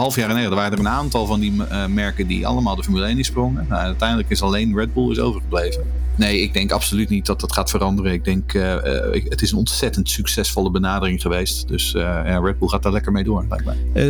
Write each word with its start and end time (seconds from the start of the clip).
half 0.00 0.16
jaar 0.16 0.28
geleden 0.28 0.54
waren 0.54 0.72
er 0.72 0.78
een 0.78 0.88
aantal 0.88 1.26
van 1.26 1.40
die 1.40 1.52
uh, 1.52 1.86
merken 1.86 2.26
die 2.26 2.46
allemaal 2.46 2.76
de 2.76 2.82
Formule 2.82 3.06
1 3.06 3.24
sprongen. 3.24 3.66
Nou, 3.68 3.82
uiteindelijk 3.82 4.30
is 4.30 4.42
alleen 4.42 4.76
Red 4.76 4.94
Bull 4.94 5.10
is 5.10 5.18
overgebleven. 5.18 5.82
Nee, 6.16 6.40
ik 6.40 6.52
denk 6.52 6.70
absoluut 6.72 7.08
niet 7.08 7.26
dat 7.26 7.40
dat 7.40 7.52
gaat 7.52 7.70
veranderen. 7.70 8.12
Ik 8.12 8.24
denk, 8.24 8.54
uh, 8.54 8.76
het 9.12 9.42
is 9.42 9.52
een 9.52 9.58
ontzettend 9.58 10.08
succesvolle 10.10 10.70
benadering 10.70 11.22
geweest. 11.22 11.68
Dus 11.68 11.90
ja, 11.90 12.38
Red 12.38 12.58
Bull 12.58 12.68
gaat 12.68 12.82
daar 12.82 12.92
lekker 12.92 13.12
mee 13.12 13.24
door, 13.24 13.46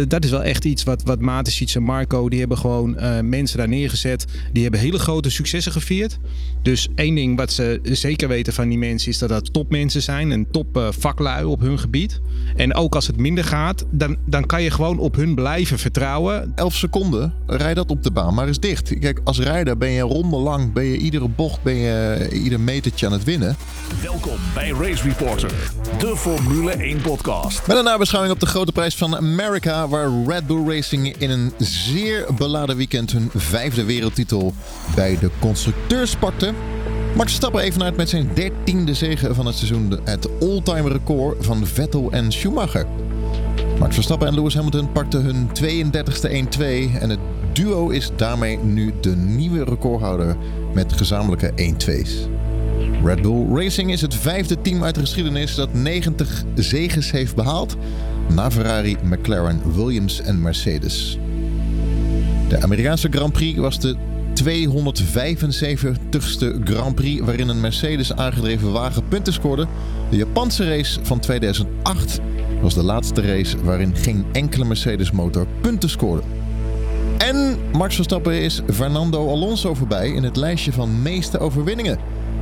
dat 0.09 0.25
is 0.25 0.31
wel 0.31 0.43
echt 0.43 0.65
iets 0.65 0.83
wat, 0.83 1.03
wat 1.03 1.21
Matisic 1.21 1.75
en 1.75 1.83
Marco, 1.83 2.29
die 2.29 2.39
hebben 2.39 2.59
gewoon 2.59 2.97
mensen 3.29 3.59
daar 3.59 3.69
neergezet. 3.69 4.27
Die 4.53 4.63
hebben 4.63 4.81
hele 4.81 4.99
grote 4.99 5.31
successen 5.31 5.73
gevierd. 5.73 6.19
Dus 6.63 6.89
één 6.95 7.15
ding 7.15 7.37
wat 7.37 7.53
ze 7.53 7.81
zeker 7.83 8.29
weten 8.29 8.53
van 8.53 8.69
die 8.69 8.79
mensen 8.79 9.11
is 9.11 9.19
dat 9.19 9.29
dat 9.29 9.53
topmensen 9.53 10.03
zijn. 10.03 10.33
En 10.33 10.51
top 10.51 10.93
vaklui 10.99 11.45
op 11.45 11.61
hun 11.61 11.79
gebied. 11.79 12.21
En 12.57 12.75
ook 12.75 12.95
als 12.95 13.07
het 13.07 13.17
minder 13.17 13.45
gaat, 13.45 13.85
dan, 13.91 14.17
dan 14.27 14.47
kan 14.47 14.63
je 14.63 14.71
gewoon 14.71 14.99
op 14.99 15.17
hun 15.17 15.35
blijven 15.35 15.74
vertrouwen. 15.79 16.53
11 16.55 16.75
seconden, 16.75 17.35
rij 17.47 17.75
dat 17.75 17.91
op 17.91 18.03
de 18.03 18.11
baan, 18.11 18.35
maar 18.35 18.49
is 18.49 18.61
dicht. 18.61 18.99
Kijk, 18.99 19.21
als 19.25 19.39
rijder 19.39 19.79
ben 19.79 19.91
je 19.91 20.01
ronde 20.01 20.37
lang, 20.37 20.73
ben 20.73 20.85
je 20.85 20.97
iedere 20.97 21.29
bocht, 21.29 21.63
ben 21.63 21.75
je 21.75 22.29
ieder 22.33 22.61
metertje 22.61 23.07
aan 23.07 23.13
het 23.13 23.25
winnen. 23.25 23.57
Welkom 24.03 24.37
bij 24.55 24.71
Race 24.71 25.03
Reporter, 25.03 25.53
de 25.99 26.17
Formule 26.17 26.71
1 26.71 27.01
podcast. 27.01 27.67
Met 27.67 27.77
een 27.77 27.85
nabeschouwing 27.85 28.35
op 28.35 28.41
de 28.41 28.47
grote 28.47 28.73
prijs 28.73 28.97
van 28.97 29.17
Amerika, 29.17 29.89
waar 29.89 30.11
Red 30.27 30.47
Bull 30.47 30.69
Racing 30.69 31.17
in 31.17 31.31
een 31.31 31.53
zeer 31.59 32.27
beladen 32.37 32.77
weekend 32.77 33.13
hun 33.13 33.31
vijfde 33.35 33.85
wereldtitel 33.85 34.55
bij 34.95 35.19
de 35.19 35.31
constructeurs 35.41 36.17
pakte. 36.17 36.53
Max 37.15 37.27
Verstappen 37.27 37.63
evenaart 37.63 37.97
met 37.97 38.09
zijn 38.09 38.31
dertiende 38.35 38.95
zege 38.95 39.35
van 39.35 39.47
het 39.47 39.57
seizoen 39.57 40.01
het 40.05 40.29
all-time 40.41 40.89
record 40.89 41.45
van 41.45 41.67
Vettel 41.67 42.11
en 42.11 42.33
Schumacher. 42.33 42.87
Max 43.79 43.95
Verstappen 43.95 44.29
en 44.29 44.35
Lewis 44.35 44.55
Hamilton 44.55 44.93
pakten 44.93 45.23
hun 45.23 45.49
32e 45.49 46.31
1-2 46.31 46.35
en 47.01 47.11
het 47.11 47.19
duo 47.53 47.89
is 47.89 48.11
daarmee 48.17 48.59
nu 48.59 48.93
de 49.01 49.17
nieuwe 49.17 49.65
recordhouder 49.65 50.37
met 50.73 50.93
gezamenlijke 50.93 51.51
1-2's. 51.51 52.29
Red 53.05 53.23
Bull 53.23 53.47
Racing 53.55 53.93
is 53.93 54.01
het 54.01 54.15
vijfde 54.15 54.61
team 54.61 54.85
uit 54.85 54.95
de 54.95 55.01
geschiedenis 55.01 55.55
dat 55.55 55.75
90 55.75 56.43
zeges 56.55 57.11
heeft 57.11 57.35
behaald, 57.35 57.77
na 58.35 58.51
Ferrari, 58.51 58.97
McLaren, 59.03 59.61
Williams 59.75 60.21
en 60.21 60.43
Mercedes. 60.43 61.19
De 62.49 62.63
Amerikaanse 62.63 63.09
Grand 63.11 63.33
Prix 63.33 63.59
was 63.59 63.81
de 63.81 63.97
275ste 64.43 66.63
Grand 66.65 66.95
Prix 66.95 67.25
waarin 67.25 67.49
een 67.49 67.61
Mercedes 67.61 68.13
aangedreven 68.13 68.73
wagen 68.73 69.09
punten 69.09 69.33
scoorde. 69.33 69.67
De 70.11 70.17
Japanse 70.17 70.69
race 70.69 70.99
van 71.03 71.21
2008 71.21 72.21
was 72.61 72.75
de 72.75 72.83
laatste 72.83 73.21
race 73.21 73.65
waarin 73.65 73.97
geen 73.97 74.25
enkele 74.33 74.65
Mercedes 74.65 75.11
motor 75.11 75.47
punten 75.61 75.91
scoorde. 75.91 76.23
En 77.19 77.59
Max 77.73 77.95
Verstappen 77.95 78.41
is 78.41 78.63
Fernando 78.73 79.29
Alonso 79.29 79.75
voorbij 79.75 80.09
in 80.09 80.23
het 80.23 80.37
lijstje 80.37 80.73
van 80.73 81.03
meeste 81.03 81.39
overwinningen. 81.39 81.99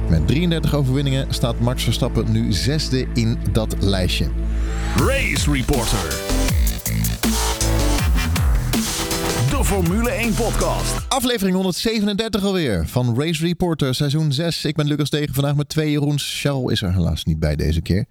Met 0.08 0.27
33 0.27 0.74
overwinningen 0.74 1.34
staat 1.34 1.60
Max 1.60 1.84
Verstappen 1.84 2.32
nu 2.32 2.52
zesde 2.52 3.06
in 3.14 3.38
dat 3.52 3.77
lijstje. 3.80 4.27
Race 4.96 5.52
Reporter. 5.52 5.98
De 9.50 9.64
Formule 9.64 10.10
1 10.10 10.34
podcast. 10.34 10.94
Aflevering 11.08 11.54
137 11.54 12.44
alweer 12.44 12.88
van 12.88 13.20
Race 13.20 13.47
Reporter 13.47 13.94
seizoen 13.94 14.32
6. 14.32 14.64
Ik 14.64 14.74
ben 14.74 14.86
Lucas 14.86 15.10
Degen, 15.10 15.34
vandaag 15.34 15.54
met 15.54 15.69
twee 15.69 15.91
Jeroens. 15.91 16.41
Charles 16.41 16.72
is 16.72 16.82
er 16.82 16.92
helaas 16.92 17.24
niet 17.24 17.38
bij 17.38 17.56
deze 17.56 17.80
keer. 17.80 18.04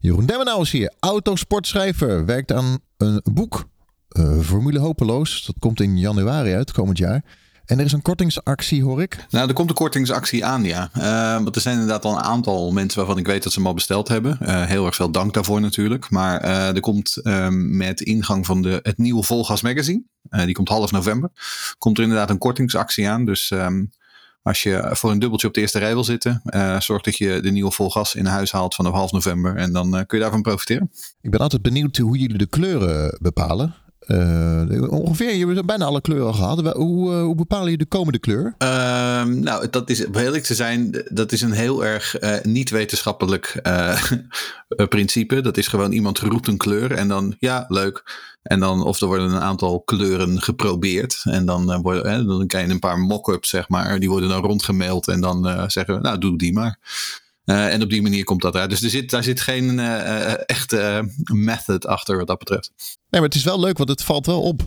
Jeroen 0.00 0.26
Demmenau 0.26 0.62
is 0.62 0.70
hier, 0.70 0.92
autosportschrijver. 1.00 2.24
Werkt 2.24 2.52
aan 2.52 2.78
een 2.96 3.20
boek, 3.32 3.68
uh, 4.18 4.40
Formule 4.40 4.78
Hopeloos. 4.78 5.44
Dat 5.46 5.54
komt 5.58 5.80
in 5.80 5.98
januari 5.98 6.52
uit, 6.52 6.72
komend 6.72 6.98
jaar. 6.98 7.24
En 7.64 7.78
er 7.78 7.84
is 7.84 7.92
een 7.92 8.02
kortingsactie, 8.02 8.82
hoor 8.82 9.02
ik. 9.02 9.26
Nou, 9.30 9.48
er 9.48 9.54
komt 9.54 9.68
een 9.68 9.74
kortingsactie 9.74 10.44
aan, 10.44 10.64
ja. 10.64 10.90
Uh, 10.96 11.42
want 11.42 11.56
er 11.56 11.62
zijn 11.62 11.74
inderdaad 11.74 12.04
al 12.04 12.12
een 12.12 12.22
aantal 12.22 12.72
mensen 12.72 12.98
waarvan 12.98 13.18
ik 13.18 13.26
weet 13.26 13.42
dat 13.42 13.52
ze 13.52 13.58
hem 13.58 13.68
al 13.68 13.74
besteld 13.74 14.08
hebben. 14.08 14.38
Uh, 14.42 14.64
heel 14.64 14.86
erg 14.86 14.94
veel 14.94 15.10
dank 15.10 15.34
daarvoor 15.34 15.60
natuurlijk. 15.60 16.10
Maar 16.10 16.40
er 16.40 16.80
komt 16.80 17.16
ehm, 17.16 17.76
met 17.76 18.00
ingang 18.00 18.46
van 18.46 18.62
de, 18.62 18.80
het 18.82 18.98
nieuwe 18.98 19.22
Volgas 19.22 19.62
magazine. 19.62 20.02
die 20.28 20.54
komt 20.54 20.68
half 20.68 20.92
november. 20.92 21.30
Komt 21.78 21.96
er 21.96 22.02
inderdaad 22.02 22.30
een 22.30 22.38
kortingsactie 22.38 23.08
aan. 23.08 23.24
Dus 23.24 23.50
um, 23.50 23.90
als 24.42 24.62
je 24.62 24.88
voor 24.92 25.10
een 25.10 25.18
dubbeltje 25.18 25.46
op 25.46 25.54
de 25.54 25.60
eerste 25.60 25.78
rij 25.78 25.92
wil 25.92 26.04
zitten, 26.04 26.42
uh, 26.44 26.80
zorg 26.80 27.02
dat 27.02 27.16
je 27.16 27.40
de 27.40 27.50
nieuwe 27.50 27.70
volgas 27.70 28.14
in 28.14 28.26
huis 28.26 28.52
haalt 28.52 28.74
vanaf 28.74 28.92
half 28.92 29.12
november. 29.12 29.56
En 29.56 29.72
dan 29.72 29.86
uh, 29.86 30.00
kun 30.06 30.18
je 30.18 30.22
daarvan 30.22 30.42
profiteren. 30.42 30.90
Ik 31.20 31.30
ben 31.30 31.40
altijd 31.40 31.62
benieuwd 31.62 31.96
hoe 31.96 32.18
jullie 32.18 32.38
de 32.38 32.46
kleuren 32.46 33.18
bepalen. 33.20 33.74
Uh, 34.08 34.90
ongeveer, 34.90 35.34
je 35.34 35.46
hebt 35.46 35.66
bijna 35.66 35.84
alle 35.84 36.00
kleuren 36.00 36.34
gehad. 36.34 36.72
Hoe, 36.74 37.12
uh, 37.12 37.22
hoe 37.22 37.34
bepaal 37.34 37.66
je 37.66 37.76
de 37.76 37.86
komende 37.86 38.18
kleur? 38.18 38.54
Uh, 38.58 39.24
nou, 39.24 39.70
dat 39.70 39.90
is, 39.90 40.04
eerlijk 40.12 40.44
te 40.44 40.54
zijn, 40.54 41.04
dat 41.08 41.32
is 41.32 41.40
een 41.40 41.52
heel 41.52 41.84
erg 41.84 42.16
niet 42.42 42.70
wetenschappelijk 42.70 43.60
principe. 44.88 45.40
Dat 45.40 45.56
is 45.56 45.68
gewoon 45.68 45.92
iemand 45.92 46.18
roept 46.18 46.48
een 46.48 46.56
kleur 46.56 46.92
en 46.92 47.08
dan, 47.08 47.36
ja, 47.38 47.64
leuk. 47.68 48.26
En 48.42 48.60
dan, 48.60 48.82
of 48.84 49.00
er 49.00 49.06
worden 49.06 49.30
een 49.30 49.40
aantal 49.40 49.80
kleuren 49.80 50.42
geprobeerd. 50.42 51.22
En 51.24 51.46
dan, 51.46 51.82
worden, 51.82 52.26
dan 52.26 52.46
krijg 52.46 52.66
je 52.66 52.72
een 52.72 52.78
paar 52.78 52.98
mock-ups, 52.98 53.48
zeg 53.48 53.68
maar. 53.68 53.98
Die 54.00 54.10
worden 54.10 54.28
dan 54.28 54.42
rondgemaild 54.42 55.08
en 55.08 55.20
dan 55.20 55.70
zeggen 55.70 55.94
we, 55.94 56.00
nou, 56.00 56.18
doe 56.18 56.38
die 56.38 56.52
maar. 56.52 56.78
Uh, 57.50 57.72
en 57.72 57.82
op 57.82 57.90
die 57.90 58.02
manier 58.02 58.24
komt 58.24 58.42
dat 58.42 58.56
uit. 58.56 58.70
Dus 58.70 58.82
er 58.82 58.90
zit, 58.90 59.10
daar 59.10 59.22
zit 59.22 59.40
geen 59.40 59.78
uh, 59.78 60.48
echte 60.48 61.10
method 61.32 61.86
achter 61.86 62.16
wat 62.16 62.26
dat 62.26 62.38
betreft. 62.38 62.72
Nee, 62.76 62.96
maar 63.10 63.22
het 63.22 63.34
is 63.34 63.44
wel 63.44 63.60
leuk, 63.60 63.76
want 63.76 63.88
het 63.88 64.02
valt 64.02 64.26
wel 64.26 64.42
op. 64.42 64.62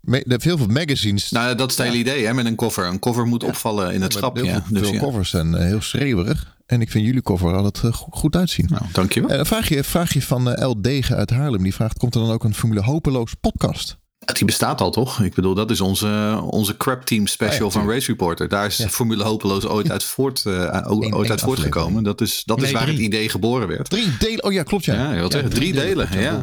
Me 0.00 0.24
heel 0.26 0.56
veel 0.56 0.66
magazines. 0.66 1.30
Nou, 1.30 1.54
dat 1.54 1.70
is 1.70 1.76
het 1.76 1.86
hele 1.86 1.98
idee 1.98 2.26
hè, 2.26 2.34
met 2.34 2.46
een 2.46 2.56
cover. 2.56 2.86
Een 2.86 2.98
cover 2.98 3.26
moet 3.26 3.44
opvallen 3.44 3.94
in 3.94 4.02
het 4.02 4.12
schap. 4.12 4.36
ja. 4.36 4.64
Dus 4.68 4.88
veel 4.88 4.98
covers 4.98 5.30
zijn 5.30 5.54
heel 5.54 5.80
schreeuwerig. 5.80 6.56
En 6.66 6.80
ik 6.80 6.90
vind 6.90 7.06
jullie 7.06 7.22
cover 7.22 7.56
al 7.56 7.64
het 7.64 7.80
goed 8.10 8.36
uitzien. 8.36 8.66
Nou, 8.70 8.82
dankjewel. 8.92 9.38
Uh, 9.38 9.44
vraag, 9.44 9.68
je, 9.68 9.84
vraag 9.84 10.12
je 10.12 10.22
van 10.22 10.66
L. 10.66 10.80
Degen 10.80 11.16
uit 11.16 11.30
Haarlem. 11.30 11.62
Die 11.62 11.74
vraagt, 11.74 11.98
komt 11.98 12.14
er 12.14 12.20
dan 12.20 12.30
ook 12.30 12.44
een 12.44 12.54
Formule 12.54 12.82
Hopeloos 12.82 13.34
podcast? 13.40 13.96
Die 14.32 14.44
bestaat 14.44 14.80
al 14.80 14.90
toch? 14.90 15.22
Ik 15.22 15.34
bedoel, 15.34 15.54
dat 15.54 15.70
is 15.70 15.80
onze, 15.80 16.40
onze 16.50 16.76
crap 16.76 17.04
team 17.04 17.26
special 17.26 17.70
van 17.70 17.90
Race 17.90 18.06
Reporter. 18.06 18.48
Daar 18.48 18.66
is 18.66 18.86
Formule 18.90 19.24
Hopeloos 19.24 19.66
ooit 19.66 19.90
uit, 19.90 20.04
voort, 20.04 20.44
uh, 20.46 20.86
ooit 20.90 21.30
uit 21.30 21.40
voortgekomen. 21.40 22.02
Dat 22.02 22.20
is, 22.20 22.42
dat 22.44 22.62
is 22.62 22.70
waar 22.70 22.86
het 22.86 22.98
idee 22.98 23.28
geboren 23.28 23.68
werd. 23.68 23.90
Drie 23.90 24.16
delen? 24.18 24.44
Oh 24.44 24.52
ja, 24.52 24.62
klopt 24.62 24.84
ja. 24.84 25.12
Ja, 25.12 25.28
drie, 25.28 25.72
delen. 25.72 26.08
ja. 26.20 26.42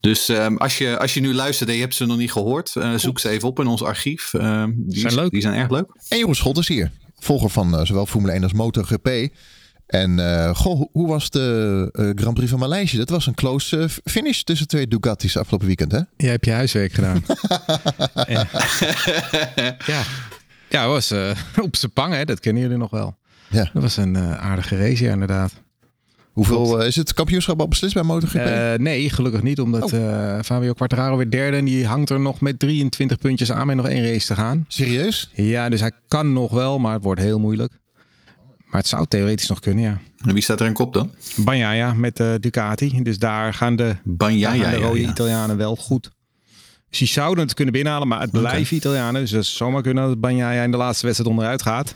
Dus 0.00 0.28
um, 0.28 0.56
als, 0.56 0.78
je, 0.78 0.98
als 0.98 1.14
je 1.14 1.20
nu 1.20 1.34
luistert 1.34 1.68
en 1.68 1.74
je 1.74 1.80
hebt 1.80 1.94
ze 1.94 2.06
nog 2.06 2.16
niet 2.16 2.32
gehoord, 2.32 2.74
uh, 2.74 2.94
zoek 2.94 3.18
ze 3.18 3.28
even 3.28 3.48
op 3.48 3.60
in 3.60 3.66
ons 3.66 3.82
archief. 3.82 4.32
Uh, 4.32 4.64
die, 4.74 5.00
zijn 5.00 5.14
leuk. 5.14 5.30
die 5.30 5.40
zijn 5.40 5.54
erg 5.54 5.70
leuk. 5.70 5.86
En 6.08 6.18
Jeroen 6.18 6.34
Schot 6.34 6.58
is 6.58 6.68
hier. 6.68 6.90
Volger 7.18 7.50
van 7.50 7.74
uh, 7.74 7.84
zowel 7.84 8.06
Formule 8.06 8.32
1 8.32 8.42
als 8.42 8.52
MotoGP. 8.52 9.08
En 9.88 10.18
uh, 10.18 10.54
goh, 10.54 10.88
hoe 10.92 11.08
was 11.08 11.30
de 11.30 11.88
uh, 11.92 12.10
Grand 12.14 12.34
Prix 12.34 12.50
van 12.50 12.58
Maleisië? 12.58 12.96
Dat 12.96 13.08
was 13.08 13.26
een 13.26 13.34
close 13.34 13.76
uh, 13.76 13.84
finish 14.04 14.40
tussen 14.40 14.68
twee 14.68 14.88
Ducatis 14.88 15.36
afgelopen 15.36 15.66
weekend, 15.66 15.92
hè? 15.92 16.00
Jij 16.16 16.30
hebt 16.30 16.44
je 16.44 16.50
huiswerk 16.50 16.92
gedaan. 16.92 17.24
ja. 18.26 18.46
ja. 19.86 20.02
Ja, 20.68 20.88
was 20.88 21.14
op 21.62 21.76
zijn 21.76 21.92
pang, 21.92 22.14
hè? 22.14 22.24
Dat 22.24 22.40
kennen 22.40 22.62
jullie 22.62 22.76
nog 22.76 22.90
wel. 22.90 23.16
Ja. 23.50 23.70
Dat 23.72 23.82
was 23.82 23.96
een 23.96 24.16
aardige 24.18 24.76
race, 24.76 25.04
ja, 25.04 25.12
inderdaad. 25.12 25.52
Hoeveel 26.32 26.82
is 26.82 26.96
het 26.96 27.14
kampioenschap 27.14 27.60
al 27.60 27.68
beslist 27.68 27.94
bij 27.94 28.02
MotoGP? 28.02 28.78
nee, 28.78 29.10
gelukkig 29.10 29.42
niet, 29.42 29.60
omdat 29.60 29.92
oh. 29.92 30.38
Fabio 30.44 30.72
Quartararo 30.72 31.16
weer 31.16 31.30
derde 31.30 31.56
en 31.56 31.64
die 31.64 31.86
hangt 31.86 32.10
er 32.10 32.20
nog 32.20 32.40
met 32.40 32.58
23 32.58 33.18
puntjes 33.18 33.52
aan 33.52 33.66
met 33.66 33.76
nog 33.76 33.88
één 33.88 34.12
race 34.12 34.26
te 34.26 34.34
gaan. 34.34 34.64
Serieus? 34.68 35.30
Ja, 35.34 35.68
dus 35.68 35.80
hij 35.80 35.92
kan 36.08 36.32
nog 36.32 36.50
wel, 36.50 36.78
maar 36.78 36.92
het 36.92 37.02
wordt 37.02 37.20
heel 37.20 37.38
moeilijk. 37.38 37.72
Maar 38.70 38.80
het 38.80 38.88
zou 38.88 39.06
theoretisch 39.06 39.48
nog 39.48 39.60
kunnen, 39.60 39.84
ja. 39.84 40.00
En 40.24 40.34
wie 40.34 40.42
staat 40.42 40.60
er 40.60 40.66
in 40.66 40.72
kop 40.72 40.92
dan? 40.92 41.10
Banjaya 41.36 41.92
met 41.92 42.20
uh, 42.20 42.34
Ducati. 42.40 43.02
Dus 43.02 43.18
daar 43.18 43.54
gaan 43.54 43.76
de, 43.76 43.96
gaan 44.18 44.58
de 44.58 44.76
rode 44.76 44.98
ja, 45.00 45.04
ja. 45.04 45.10
Italianen 45.10 45.56
wel 45.56 45.76
goed. 45.76 46.10
Dus 46.88 46.98
die 46.98 47.08
zouden 47.08 47.44
het 47.44 47.54
kunnen 47.54 47.72
binnenhalen, 47.72 48.08
maar 48.08 48.20
het 48.20 48.30
blijven 48.30 48.60
okay. 48.60 48.78
Italianen. 48.78 49.20
Dus 49.20 49.30
het 49.30 49.46
zomaar 49.46 49.82
kunnen 49.82 50.08
dat 50.08 50.20
Banjaya 50.20 50.62
in 50.62 50.70
de 50.70 50.76
laatste 50.76 51.06
wedstrijd 51.06 51.30
onderuit 51.30 51.62
gaat. 51.62 51.94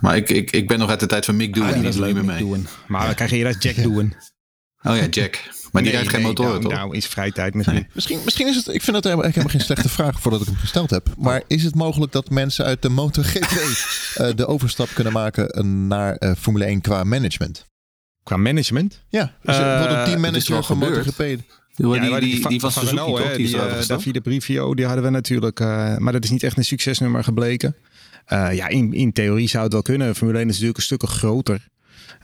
maar 0.00 0.16
ik, 0.16 0.30
ik, 0.30 0.50
ik 0.50 0.68
ben 0.68 0.78
nog 0.78 0.90
uit 0.90 1.00
de 1.00 1.06
tijd 1.06 1.24
van 1.24 1.36
Mick 1.36 1.54
Doohan. 1.54 1.72
Ah, 1.72 1.78
die 1.78 1.88
is 1.88 1.96
leuk 1.96 2.14
meer 2.14 2.24
mee. 2.24 2.38
Doen. 2.38 2.66
Maar 2.86 3.06
dan 3.06 3.14
krijg 3.14 3.30
je 3.30 3.44
dat 3.44 3.62
Jack 3.62 3.82
Doohan. 3.82 4.14
Oh 4.84 4.96
ja, 4.96 5.06
Jack. 5.06 5.40
Maar 5.72 5.82
die 5.82 5.92
nee, 5.92 6.00
rijdt 6.00 6.08
geen 6.08 6.20
nee, 6.20 6.28
motoren, 6.28 6.50
nou, 6.50 6.62
toch? 6.62 6.72
Nou, 6.72 6.96
is 6.96 7.06
vrije 7.06 7.32
tijd 7.32 7.54
misschien. 7.54 7.76
Nee. 7.76 7.86
misschien. 7.92 8.20
Misschien 8.24 8.46
is 8.46 8.56
het... 8.56 8.68
Ik 8.68 8.82
vind 8.82 8.92
dat 8.92 9.04
helemaal, 9.04 9.26
helemaal 9.26 9.48
geen 9.48 9.60
slechte 9.60 9.88
vraag 9.88 10.20
voordat 10.20 10.40
ik 10.40 10.46
hem 10.46 10.56
gesteld 10.56 10.90
heb. 10.90 11.08
Maar 11.18 11.42
is 11.46 11.64
het 11.64 11.74
mogelijk 11.74 12.12
dat 12.12 12.30
mensen 12.30 12.64
uit 12.64 12.82
de 12.82 12.88
MotoGP 12.88 13.50
uh, 14.20 14.28
de 14.34 14.46
overstap 14.46 14.88
kunnen 14.94 15.12
maken 15.12 15.86
naar 15.86 16.16
uh, 16.18 16.32
Formule 16.38 16.64
1 16.64 16.80
qua 16.80 17.04
management? 17.04 17.66
Qua 18.22 18.36
management? 18.36 19.00
Ja. 19.08 19.32
Dus 19.42 19.56
uh, 19.56 19.62
bijvoorbeeld 19.62 19.98
een 19.98 20.04
teammanager 20.04 20.64
van 20.64 20.78
MotoGP. 20.78 21.20
Ja, 21.76 22.00
die, 22.00 22.00
die, 22.00 22.20
die, 22.20 22.48
die 22.48 22.60
van 22.60 22.72
Suzuki 22.72 22.94
Renault, 22.94 23.16
toch? 23.16 23.36
Die, 23.36 23.56
uh, 23.56 23.86
Davide 23.86 24.20
Brivio, 24.20 24.74
die 24.74 24.86
hadden 24.86 25.04
we 25.04 25.10
natuurlijk. 25.10 25.60
Uh, 25.60 25.96
maar 25.96 26.12
dat 26.12 26.24
is 26.24 26.30
niet 26.30 26.42
echt 26.42 26.56
een 26.56 26.64
succesnummer 26.64 27.24
gebleken. 27.24 27.76
Uh, 28.32 28.54
ja, 28.54 28.68
in, 28.68 28.92
in 28.92 29.12
theorie 29.12 29.48
zou 29.48 29.64
het 29.64 29.72
wel 29.72 29.82
kunnen. 29.82 30.14
Formule 30.14 30.38
1 30.38 30.46
is 30.46 30.52
natuurlijk 30.52 30.78
een 30.78 30.84
stuk 30.84 31.02
groter. 31.08 31.68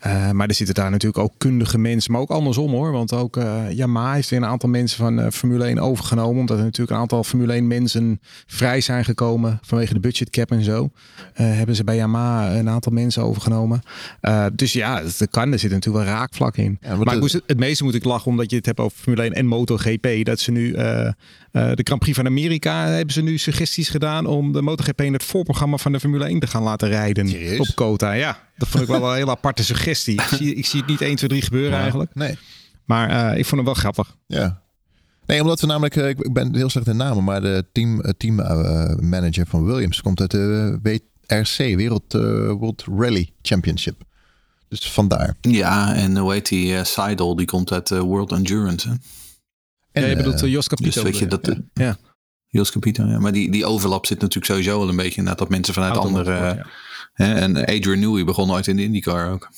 Uh, 0.06 0.30
maar 0.30 0.48
er 0.48 0.54
zitten 0.54 0.74
daar 0.74 0.90
natuurlijk 0.90 1.22
ook 1.22 1.32
kundige 1.38 1.78
mensen, 1.78 2.12
maar 2.12 2.20
ook 2.20 2.30
andersom 2.30 2.70
hoor. 2.70 2.92
Want 2.92 3.12
ook 3.12 3.36
uh, 3.36 3.70
Yamaha 3.70 4.14
heeft 4.14 4.30
weer 4.30 4.38
een 4.38 4.48
aantal 4.48 4.68
mensen 4.68 4.98
van 4.98 5.18
uh, 5.18 5.26
Formule 5.30 5.64
1 5.64 5.78
overgenomen. 5.78 6.40
Omdat 6.40 6.58
er 6.58 6.64
natuurlijk 6.64 6.90
een 6.90 6.96
aantal 6.96 7.24
Formule 7.24 7.52
1 7.52 7.66
mensen 7.66 8.20
vrij 8.46 8.80
zijn 8.80 9.04
gekomen 9.04 9.58
vanwege 9.62 9.94
de 9.94 10.00
budgetcap 10.00 10.50
en 10.50 10.62
zo. 10.62 10.90
hebben 11.32 11.76
ze 11.76 11.84
bij 11.84 11.96
Yamaha 11.96 12.54
een 12.54 12.68
aantal 12.68 12.92
mensen 12.92 13.22
overgenomen. 13.22 13.82
dus 14.52 14.72
ja, 14.72 15.02
dat 15.18 15.30
kan. 15.30 15.52
Er 15.52 15.58
zit 15.58 15.70
natuurlijk 15.70 16.04
wel 16.04 16.14
raakvlak 16.14 16.56
in. 16.56 16.78
Ja, 16.80 16.96
maar 16.96 17.14
ik 17.14 17.20
moest, 17.20 17.32
het, 17.32 17.42
het 17.46 17.58
meeste 17.58 17.84
moet 17.84 17.94
ik 17.94 18.04
lachen 18.04 18.30
omdat 18.30 18.50
je 18.50 18.56
het 18.56 18.66
hebt 18.66 18.80
over 18.80 18.98
Formule 18.98 19.22
1 19.22 19.32
en 19.32 19.46
MotoGP. 19.46 20.08
Dat 20.22 20.40
ze 20.40 20.50
nu 20.50 20.72
de 21.52 21.80
Grand 21.82 22.00
Prix 22.00 22.16
van 22.16 22.26
Amerika 22.26 22.86
hebben 22.86 23.14
ze 23.14 23.22
nu 23.22 23.38
suggesties 23.38 23.88
gedaan 23.88 24.26
om 24.26 24.52
de 24.52 24.62
MotoGP 24.62 25.00
in 25.00 25.12
het 25.12 25.24
voorprogramma 25.24 25.76
van 25.76 25.92
de 25.92 26.00
Formule 26.00 26.24
1 26.24 26.38
te 26.40 26.46
gaan 26.46 26.62
laten 26.62 26.88
rijden 26.88 27.28
Serieus? 27.28 27.58
op 27.58 27.74
Kota. 27.74 28.12
Ja, 28.12 28.38
dat 28.60 28.68
vond 28.68 28.82
ik 28.82 28.88
wel 28.88 29.08
een 29.08 29.16
hele 29.16 29.30
aparte 29.30 29.64
suggestie. 29.64 30.14
Ik 30.14 30.20
zie, 30.20 30.54
ik 30.54 30.66
zie 30.66 30.80
het 30.80 30.88
niet 30.88 31.00
1, 31.00 31.16
2, 31.16 31.28
3 31.28 31.42
gebeuren 31.42 31.78
eigenlijk. 31.78 32.14
Nee. 32.14 32.38
Maar 32.84 33.10
uh, 33.10 33.38
ik 33.38 33.44
vond 33.44 33.56
hem 33.56 33.64
wel 33.64 33.74
grappig. 33.74 34.16
Ja. 34.26 34.62
Nee, 35.26 35.40
omdat 35.40 35.60
we 35.60 35.66
namelijk, 35.66 35.96
uh, 35.96 36.08
ik 36.08 36.32
ben 36.32 36.54
heel 36.54 36.70
slecht 36.70 36.86
in 36.86 36.96
namen, 36.96 37.24
maar 37.24 37.40
de 37.40 37.66
team, 37.72 38.00
uh, 38.00 38.10
team 38.16 38.34
manager 39.08 39.46
van 39.46 39.64
Williams 39.64 40.00
komt 40.00 40.20
uit 40.20 40.30
de 40.30 40.78
WRC, 40.82 41.56
Wereld 41.56 42.12
World 42.58 42.84
Rally 42.96 43.32
Championship. 43.42 44.02
Dus 44.68 44.90
vandaar. 44.90 45.36
Ja, 45.40 45.94
en 45.94 46.16
hoe 46.16 46.32
heet 46.32 46.48
die? 46.48 46.72
Uh, 46.72 46.84
Seidel, 46.84 47.36
die 47.36 47.46
komt 47.46 47.72
uit 47.72 47.88
World 47.88 48.32
Endurance. 48.32 48.88
Hè? 48.88 48.94
En, 49.92 50.02
ja, 50.02 50.08
je 50.08 50.16
bedoelt 50.16 50.40
Jos 50.40 50.68
Capito. 50.68 50.90
Dus 50.90 51.02
weet 51.02 51.18
je, 51.18 51.26
dat, 51.26 51.46
ja. 51.46 51.56
ja. 51.72 51.96
Jos 52.46 52.70
Capito, 52.70 53.04
ja. 53.04 53.18
Maar 53.18 53.32
die, 53.32 53.50
die 53.50 53.66
overlap 53.66 54.06
zit 54.06 54.20
natuurlijk 54.20 54.46
sowieso 54.46 54.78
wel 54.78 54.88
een 54.88 54.96
beetje 54.96 55.16
inderdaad 55.16 55.38
dat 55.38 55.48
mensen 55.48 55.74
vanuit 55.74 55.96
andere... 55.96 56.66
En 57.14 57.56
Adrian 57.56 57.98
Newey 57.98 58.24
begon 58.24 58.50
ooit 58.50 58.66
in 58.66 58.76
de 58.76 58.82
IndyCar 58.82 59.32
ook. 59.32 59.50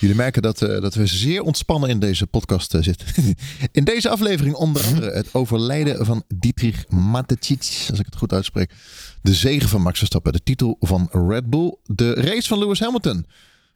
Jullie 0.00 0.16
merken 0.16 0.42
dat, 0.42 0.62
uh, 0.62 0.80
dat 0.80 0.94
we 0.94 1.06
zeer 1.06 1.42
ontspannen 1.42 1.90
in 1.90 1.98
deze 1.98 2.26
podcast 2.26 2.74
uh, 2.74 2.82
zitten. 2.82 3.06
in 3.72 3.84
deze 3.84 4.08
aflevering 4.08 4.54
onder 4.54 4.84
andere 4.86 5.10
het 5.10 5.34
overlijden 5.34 6.06
van 6.06 6.22
Dietrich 6.34 6.88
Mateschitz, 6.88 7.90
als 7.90 7.98
ik 7.98 8.04
het 8.04 8.16
goed 8.16 8.32
uitspreek. 8.32 8.72
De 9.22 9.34
zegen 9.34 9.68
van 9.68 9.82
Max 9.82 9.98
Verstappen, 9.98 10.32
de 10.32 10.42
titel 10.42 10.76
van 10.80 11.08
Red 11.12 11.50
Bull, 11.50 11.76
de 11.84 12.14
race 12.14 12.48
van 12.48 12.58
Lewis 12.58 12.80
Hamilton. 12.80 13.26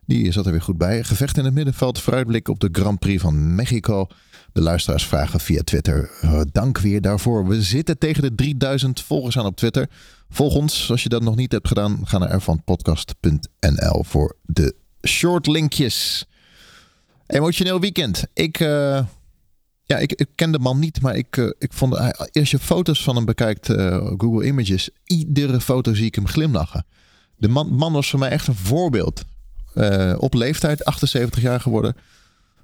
Die 0.07 0.33
zat 0.33 0.47
er 0.47 0.53
weer 0.53 0.63
goed 0.63 0.79
bij. 0.79 1.05
Gevecht 1.05 1.37
in 1.37 1.45
het 1.45 1.55
middenveld, 1.55 2.01
vooruitblik 2.01 2.49
op 2.49 2.61
de 2.61 2.69
Grand 2.73 2.99
Prix 2.99 3.23
van 3.23 3.55
Mexico. 3.55 4.07
De 4.53 4.61
luisteraars 4.61 5.07
vragen 5.07 5.41
via 5.41 5.63
Twitter. 5.63 6.11
Uh, 6.25 6.41
dank 6.53 6.79
weer 6.79 7.01
daarvoor. 7.01 7.49
We 7.49 7.63
zitten 7.63 7.99
tegen 7.99 8.23
de 8.23 8.35
3000 8.35 9.01
volgers 9.01 9.39
aan 9.39 9.47
op 9.47 9.57
Twitter. 9.57 9.89
Volg 10.35 10.55
ons, 10.55 10.91
als 10.91 11.03
je 11.03 11.09
dat 11.09 11.23
nog 11.23 11.37
niet 11.37 11.53
hebt 11.53 11.69
gedaan, 11.69 12.01
ga 12.05 12.19
naar 12.19 12.31
ervanpodcast.nl 12.31 14.05
voor 14.05 14.37
de 14.43 14.75
short 15.07 15.47
linkjes. 15.47 16.27
Emotioneel 17.27 17.81
weekend. 17.81 18.25
Ik, 18.33 18.61
uh, 18.61 19.07
ja, 19.85 19.99
ik, 19.99 20.13
ik, 20.13 20.29
ken 20.35 20.53
de 20.53 20.59
man 20.59 20.79
niet, 20.79 21.01
maar 21.01 21.17
ik, 21.17 21.37
uh, 21.37 21.51
ik 21.59 21.73
vond, 21.73 21.97
als 22.33 22.51
je 22.51 22.59
foto's 22.59 23.03
van 23.03 23.17
hem 23.17 23.25
bekijkt, 23.25 23.67
Google 24.17 24.47
Images, 24.47 24.91
iedere 25.05 25.61
foto 25.61 25.95
zie 25.95 26.07
ik 26.07 26.15
hem 26.15 26.27
glimlachen. 26.27 26.87
De 27.37 27.49
man, 27.49 27.75
man 27.75 27.93
was 27.93 28.11
voor 28.11 28.19
mij 28.19 28.31
echt 28.31 28.47
een 28.47 28.55
voorbeeld. 28.55 29.25
op 30.17 30.35
leeftijd, 30.35 30.85
78 30.85 31.43
jaar 31.43 31.61
geworden. 31.61 31.97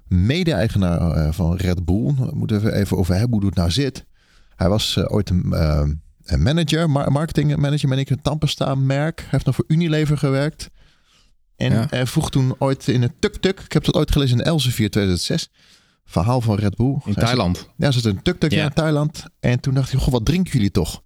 Mede-eigenaar 0.07 1.33
van 1.33 1.55
Red 1.55 1.85
Bull. 1.85 2.13
We 2.15 2.31
moeten 2.33 2.73
even 2.73 2.97
over 2.97 3.15
hebben 3.15 3.39
hoe 3.39 3.47
het 3.47 3.57
nou 3.57 3.71
zit. 3.71 4.05
Hij 4.55 4.69
was 4.69 4.97
ooit 4.97 5.29
een 5.29 5.53
manager, 6.37 6.89
marketing 6.89 7.55
manager, 7.55 7.89
ben 7.89 7.97
ik 7.97 8.09
een 8.09 8.21
Tampesta 8.21 8.75
merk. 8.75 9.19
Hij 9.19 9.27
heeft 9.31 9.45
nog 9.45 9.55
voor 9.55 9.65
Unilever 9.67 10.17
gewerkt. 10.17 10.69
En 11.55 11.87
ja. 11.91 12.05
vroeg 12.05 12.29
toen 12.29 12.55
ooit 12.57 12.87
in 12.87 13.01
een 13.01 13.13
tuk-tuk. 13.19 13.59
Ik 13.59 13.71
heb 13.71 13.83
dat 13.83 13.95
ooit 13.95 14.11
gelezen 14.11 14.37
in 14.37 14.43
Elsevier 14.43 14.89
2006. 14.89 15.49
Verhaal 16.05 16.41
van 16.41 16.55
Red 16.55 16.75
Bull. 16.75 16.97
In 17.05 17.13
Thailand. 17.13 17.57
Zat, 17.57 17.69
ja, 17.77 17.91
ze 17.91 17.99
zat 17.99 18.11
een 18.13 18.21
tuk-tuk 18.21 18.51
ja. 18.51 18.63
in 18.63 18.73
Thailand. 18.73 19.23
En 19.39 19.59
toen 19.59 19.73
dacht 19.73 19.91
hij, 19.91 19.99
goh, 19.99 20.11
wat 20.11 20.25
drinken 20.25 20.51
jullie 20.51 20.71
toch? 20.71 21.01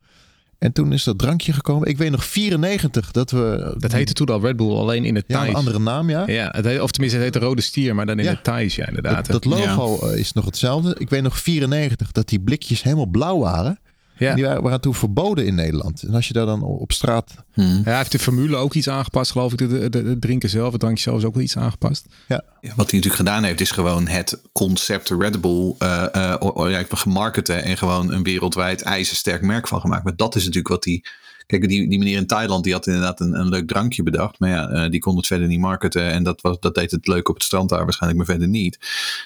En 0.58 0.72
toen 0.72 0.94
is 0.94 1.04
dat 1.04 1.18
drankje 1.18 1.54
gekomen. 1.54 1.88
Ik 1.88 1.98
weet 1.98 2.12
nog 2.12 2.26
94 2.26 3.12
dat 3.12 3.32
we... 3.32 3.76
Dat 3.78 3.92
heette 3.92 4.14
toen 4.14 4.28
al 4.28 4.42
Red 4.42 4.56
Bull, 4.56 4.76
alleen 4.76 5.06
in 5.06 5.16
het 5.16 5.24
ja, 5.28 5.36
Thais. 5.36 5.50
een 5.50 5.56
andere 5.56 5.80
naam, 5.80 6.10
ja. 6.10 6.28
ja 6.28 6.50
het 6.52 6.66
heet, 6.66 6.80
of 6.80 6.92
tenminste, 6.92 7.20
het 7.20 7.28
heet 7.32 7.42
de 7.42 7.48
Rode 7.48 7.62
Stier, 7.62 7.96
maar 7.96 8.06
dan 8.06 8.20
in 8.20 8.24
Ja. 8.24 8.32
het 8.32 8.44
Thais, 8.44 8.76
ja, 8.76 8.88
inderdaad. 8.88 9.26
Dat, 9.28 9.44
dat 9.44 9.60
logo 9.60 10.08
is 10.08 10.34
nog 10.34 10.46
hetzelfde. 10.46 10.96
Ik 11.00 11.10
weet 11.10 11.22
nog 11.22 11.40
94 11.40 12.12
dat 12.12 12.28
die 12.30 12.40
blikjes 12.40 12.84
helemaal 12.84 13.06
blauw 13.06 13.40
waren. 13.40 13.80
Ja. 14.18 14.30
En 14.30 14.36
die 14.36 14.46
waren, 14.46 14.64
waren 14.64 14.82
toen 14.82 14.96
verboden 14.96 15.46
in 15.46 15.56
Nederland. 15.56 16.04
En 16.04 16.14
als 16.14 16.28
je 16.28 16.34
daar 16.34 16.46
dan 16.46 16.62
op 16.62 16.92
straat... 16.92 17.36
Hmm. 17.54 17.66
Ja, 17.66 17.84
hij 17.84 17.98
heeft 17.98 18.12
de 18.12 18.20
formule 18.20 18.56
ook 18.56 18.74
iets 18.74 18.90
aangepast, 18.90 19.32
geloof 19.32 19.52
ik. 19.52 19.58
De, 19.58 19.68
de, 19.68 19.90
de, 19.90 20.04
de 20.04 20.20
drinken 20.20 20.50
zelf, 20.50 20.72
het 20.72 20.82
drankje 20.82 21.04
zelf 21.04 21.18
is 21.18 21.26
ook 21.26 21.34
wel 21.34 21.44
iets 21.44 21.58
aangepast. 21.58 22.06
Ja, 22.28 22.44
wat 22.62 22.62
hij 22.62 22.76
natuurlijk 22.76 23.16
gedaan 23.16 23.44
heeft, 23.44 23.62
is 23.62 23.72
gewoon 23.72 24.08
het 24.08 24.42
concept 24.52 25.10
Red 25.10 25.42
Bull 25.42 25.76
uh, 25.80 26.06
uh, 26.16 26.70
ja, 26.70 26.84
gemarketen 26.90 27.64
en 27.64 27.78
gewoon 27.78 28.12
een 28.12 28.24
wereldwijd 28.24 28.82
ijzersterk 28.82 29.42
merk 29.42 29.68
van 29.68 29.82
gemaakt. 29.82 30.04
Maar 30.04 30.16
dat 30.16 30.36
is 30.36 30.42
natuurlijk 30.42 30.68
wat 30.68 30.86
hij. 30.86 31.04
Kijk, 31.46 31.68
die, 31.68 31.90
die 31.90 32.00
meneer 32.00 32.18
in 32.18 32.28
Thailand 32.28 32.64
die 32.64 32.74
had 32.74 32.88
inderdaad 32.88 33.20
een, 33.20 33.40
een 33.40 33.50
leuk 33.50 33.68
drankje 33.68 34.04
bedacht. 34.04 34.40
Maar 34.40 34.50
ja, 34.50 34.72
uh, 34.72 34.90
die 34.90 35.00
kon 35.00 35.18
het 35.18 35.28
verder 35.28 35.48
niet 35.48 35.60
marketen. 35.60 36.12
En 36.12 36.24
dat, 36.24 36.42
was, 36.42 36.60
dat 36.60 36.76
deed 36.76 36.92
het 36.92 37.08
leuk 37.08 37.30
op 37.30 37.36
het 37.36 37.44
strand 37.44 37.70
daar 37.70 37.84
waarschijnlijk, 37.84 38.18
maar 38.18 38.38
verder 38.38 38.52
niet. 38.54 38.80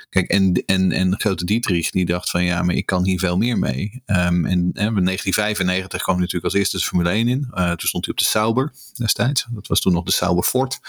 Kijk, 0.10 0.30
en, 0.30 0.64
en, 0.66 0.92
en 0.92 1.20
grote 1.20 1.46
Dietrich 1.46 1.90
die 1.90 2.06
dacht 2.06 2.30
van 2.30 2.44
ja, 2.44 2.62
maar 2.62 2.76
ik 2.76 2.86
kan 2.86 3.06
hier 3.06 3.20
veel 3.20 3.38
meer 3.38 3.58
mee. 3.58 4.04
Um, 4.06 4.46
en 4.46 4.60
in 4.60 4.74
1995 4.74 6.02
kwam 6.02 6.16
natuurlijk 6.16 6.46
als 6.46 6.54
eerste 6.54 6.78
de 6.78 6.84
Formule 6.84 7.10
1 7.10 7.28
in. 7.28 7.48
Uh, 7.54 7.68
toen 7.68 7.88
stond 7.88 8.06
hij 8.06 8.14
op 8.14 8.20
de 8.20 8.26
Sauber 8.26 8.74
destijds. 8.94 9.46
Dat 9.50 9.68
was 9.68 9.80
toen 9.80 9.94
nog 9.94 10.04
de 10.04 10.12
Sauber 10.12 10.44
Ford. 10.44 10.80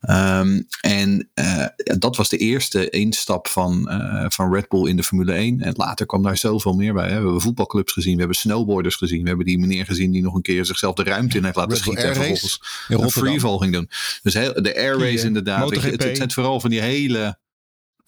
Um, 0.00 0.66
en 0.80 1.30
uh, 1.34 1.66
dat 1.98 2.16
was 2.16 2.28
de 2.28 2.36
eerste 2.36 2.90
instap 2.90 3.48
van, 3.48 3.88
uh, 3.90 4.24
van 4.28 4.54
Red 4.54 4.68
Bull 4.68 4.88
in 4.88 4.96
de 4.96 5.02
Formule 5.02 5.32
1. 5.32 5.60
En 5.60 5.72
later 5.76 6.06
kwam 6.06 6.22
daar 6.22 6.36
zoveel 6.36 6.74
meer 6.74 6.92
bij. 6.92 7.08
Hè. 7.08 7.16
We 7.16 7.22
hebben 7.22 7.40
voetbalclubs 7.40 7.92
gezien, 7.92 8.12
we 8.12 8.18
hebben 8.18 8.36
snowboarders 8.36 8.94
gezien. 8.94 9.22
We 9.22 9.28
hebben 9.28 9.46
die 9.46 9.58
meneer 9.58 9.84
gezien 9.84 10.10
die 10.12 10.22
nog 10.22 10.34
een 10.34 10.42
keer 10.42 10.64
zichzelf 10.64 10.94
de 10.94 11.02
ruimte 11.02 11.36
in 11.36 11.44
heeft 11.44 11.56
laten 11.56 11.72
Red 11.72 11.80
schieten. 11.80 12.08
En 12.08 12.14
vervolgens 12.14 12.60
een 12.88 13.10
freefall 13.10 13.58
ging 13.58 13.72
doen. 13.72 13.90
Dus 14.22 14.34
heel, 14.34 14.62
de 14.62 14.76
air 14.76 14.98
race 14.98 15.18
eh, 15.18 15.24
inderdaad. 15.24 15.70
Het, 15.70 16.02
het 16.02 16.16
zijn 16.16 16.30
vooral 16.30 16.60
van 16.60 16.70
die 16.70 16.80
hele 16.80 17.38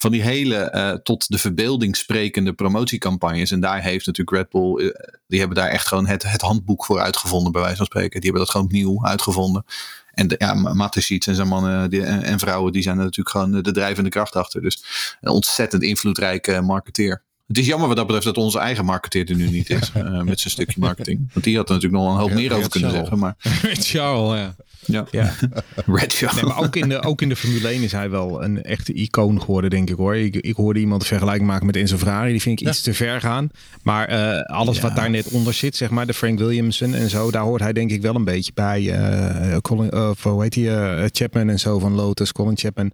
van 0.00 0.10
die 0.10 0.22
hele 0.22 0.72
uh, 0.74 0.92
tot 0.92 1.28
de 1.28 1.38
verbeelding 1.38 1.96
sprekende 1.96 2.52
promotiecampagnes. 2.52 3.50
En 3.50 3.60
daar 3.60 3.82
heeft 3.82 4.06
natuurlijk 4.06 4.36
Red 4.36 4.50
Bull, 4.50 4.84
uh, 4.84 4.90
die 5.26 5.38
hebben 5.38 5.56
daar 5.56 5.68
echt 5.68 5.86
gewoon 5.86 6.06
het, 6.06 6.22
het 6.22 6.40
handboek 6.40 6.84
voor 6.84 7.00
uitgevonden, 7.00 7.52
bij 7.52 7.60
wijze 7.60 7.76
van 7.76 7.86
spreken. 7.86 8.20
Die 8.20 8.30
hebben 8.30 8.40
dat 8.40 8.50
gewoon 8.50 8.68
nieuw 8.70 9.04
uitgevonden. 9.04 9.64
En 10.20 10.28
de, 10.28 10.34
ja, 10.38 10.54
Mateschitz 10.54 11.28
en 11.28 11.34
zijn 11.34 11.48
mannen 11.48 11.90
die, 11.90 12.02
en, 12.02 12.22
en, 12.22 12.38
vrouwen, 12.38 12.72
die 12.72 12.82
zijn 12.82 12.98
er 12.98 13.04
natuurlijk 13.04 13.36
gewoon 13.36 13.62
de 13.62 13.72
drijvende 13.72 14.10
kracht 14.10 14.36
achter. 14.36 14.62
Dus 14.62 14.84
een 15.20 15.30
ontzettend 15.30 15.82
invloedrijke 15.82 16.60
marketeer. 16.60 17.22
Het 17.46 17.58
is 17.58 17.66
jammer 17.66 17.88
wat 17.88 17.96
dat 17.96 18.06
betreft 18.06 18.26
dat 18.26 18.44
onze 18.44 18.58
eigen 18.58 18.84
marketeer 18.84 19.28
er 19.28 19.36
nu 19.36 19.50
niet 19.50 19.70
is. 19.70 19.90
ja. 19.94 20.04
uh, 20.04 20.22
met 20.22 20.40
zijn 20.40 20.52
stukje 20.52 20.80
marketing. 20.80 21.30
Want 21.32 21.44
die 21.44 21.56
had 21.56 21.68
er 21.68 21.74
natuurlijk 21.74 22.02
nog 22.02 22.12
een 22.12 22.20
hoop 22.20 22.28
Ja, 22.28 22.34
meer 22.34 22.52
over 22.52 22.70
kunnen 22.70 22.90
zeggen. 22.90 23.18
Maar 23.18 23.34
Charles, 23.88 24.40
ja. 24.40 24.54
Ja, 24.86 25.06
ja. 25.10 25.32
Red 25.86 26.12
Show. 26.12 26.34
Nee, 26.34 26.44
maar 26.44 26.58
ook 26.58 26.76
in, 26.76 26.88
de, 26.88 27.02
ook 27.02 27.22
in 27.22 27.28
de 27.28 27.36
Formule 27.36 27.68
1 27.68 27.82
is 27.82 27.92
hij 27.92 28.10
wel 28.10 28.42
een 28.44 28.62
echte 28.62 28.92
icoon 28.92 29.40
geworden, 29.40 29.70
denk 29.70 29.90
ik 29.90 29.96
hoor. 29.96 30.16
Ik, 30.16 30.36
ik 30.36 30.56
hoorde 30.56 30.80
iemand 30.80 31.00
een 31.02 31.08
vergelijking 31.08 31.46
maken 31.48 31.66
met 31.66 31.76
Enzo 31.76 31.96
Ferrari. 31.96 32.30
Die 32.30 32.40
vind 32.40 32.60
ik 32.60 32.68
iets 32.68 32.82
te 32.82 32.94
ver 32.94 33.20
gaan. 33.20 33.50
Maar 33.82 34.10
uh, 34.12 34.40
alles 34.42 34.76
Ja. 34.76 34.82
wat 34.82 34.96
daar 34.96 35.10
net 35.10 35.28
onder 35.28 35.54
zit, 35.54 35.76
zeg 35.76 35.90
maar, 35.90 36.06
de 36.06 36.14
Frank 36.14 36.38
Williamson 36.38 36.94
en 36.94 37.10
zo, 37.10 37.30
daar 37.30 37.42
hoort 37.42 37.60
hij 37.60 37.72
denk 37.72 37.90
ik 37.90 38.02
wel 38.02 38.14
een 38.14 38.24
beetje 38.24 38.52
bij. 38.54 38.90
eh 38.92 39.56
Colin, 39.60 40.14
hoe 40.22 40.42
heet 40.42 40.54
hij, 40.54 40.96
eh, 40.98 41.04
Chapman 41.12 41.48
en 41.48 41.58
zo 41.58 41.78
van 41.78 41.92
Lotus, 41.92 42.32
Colin 42.32 42.56
Chapman. 42.58 42.90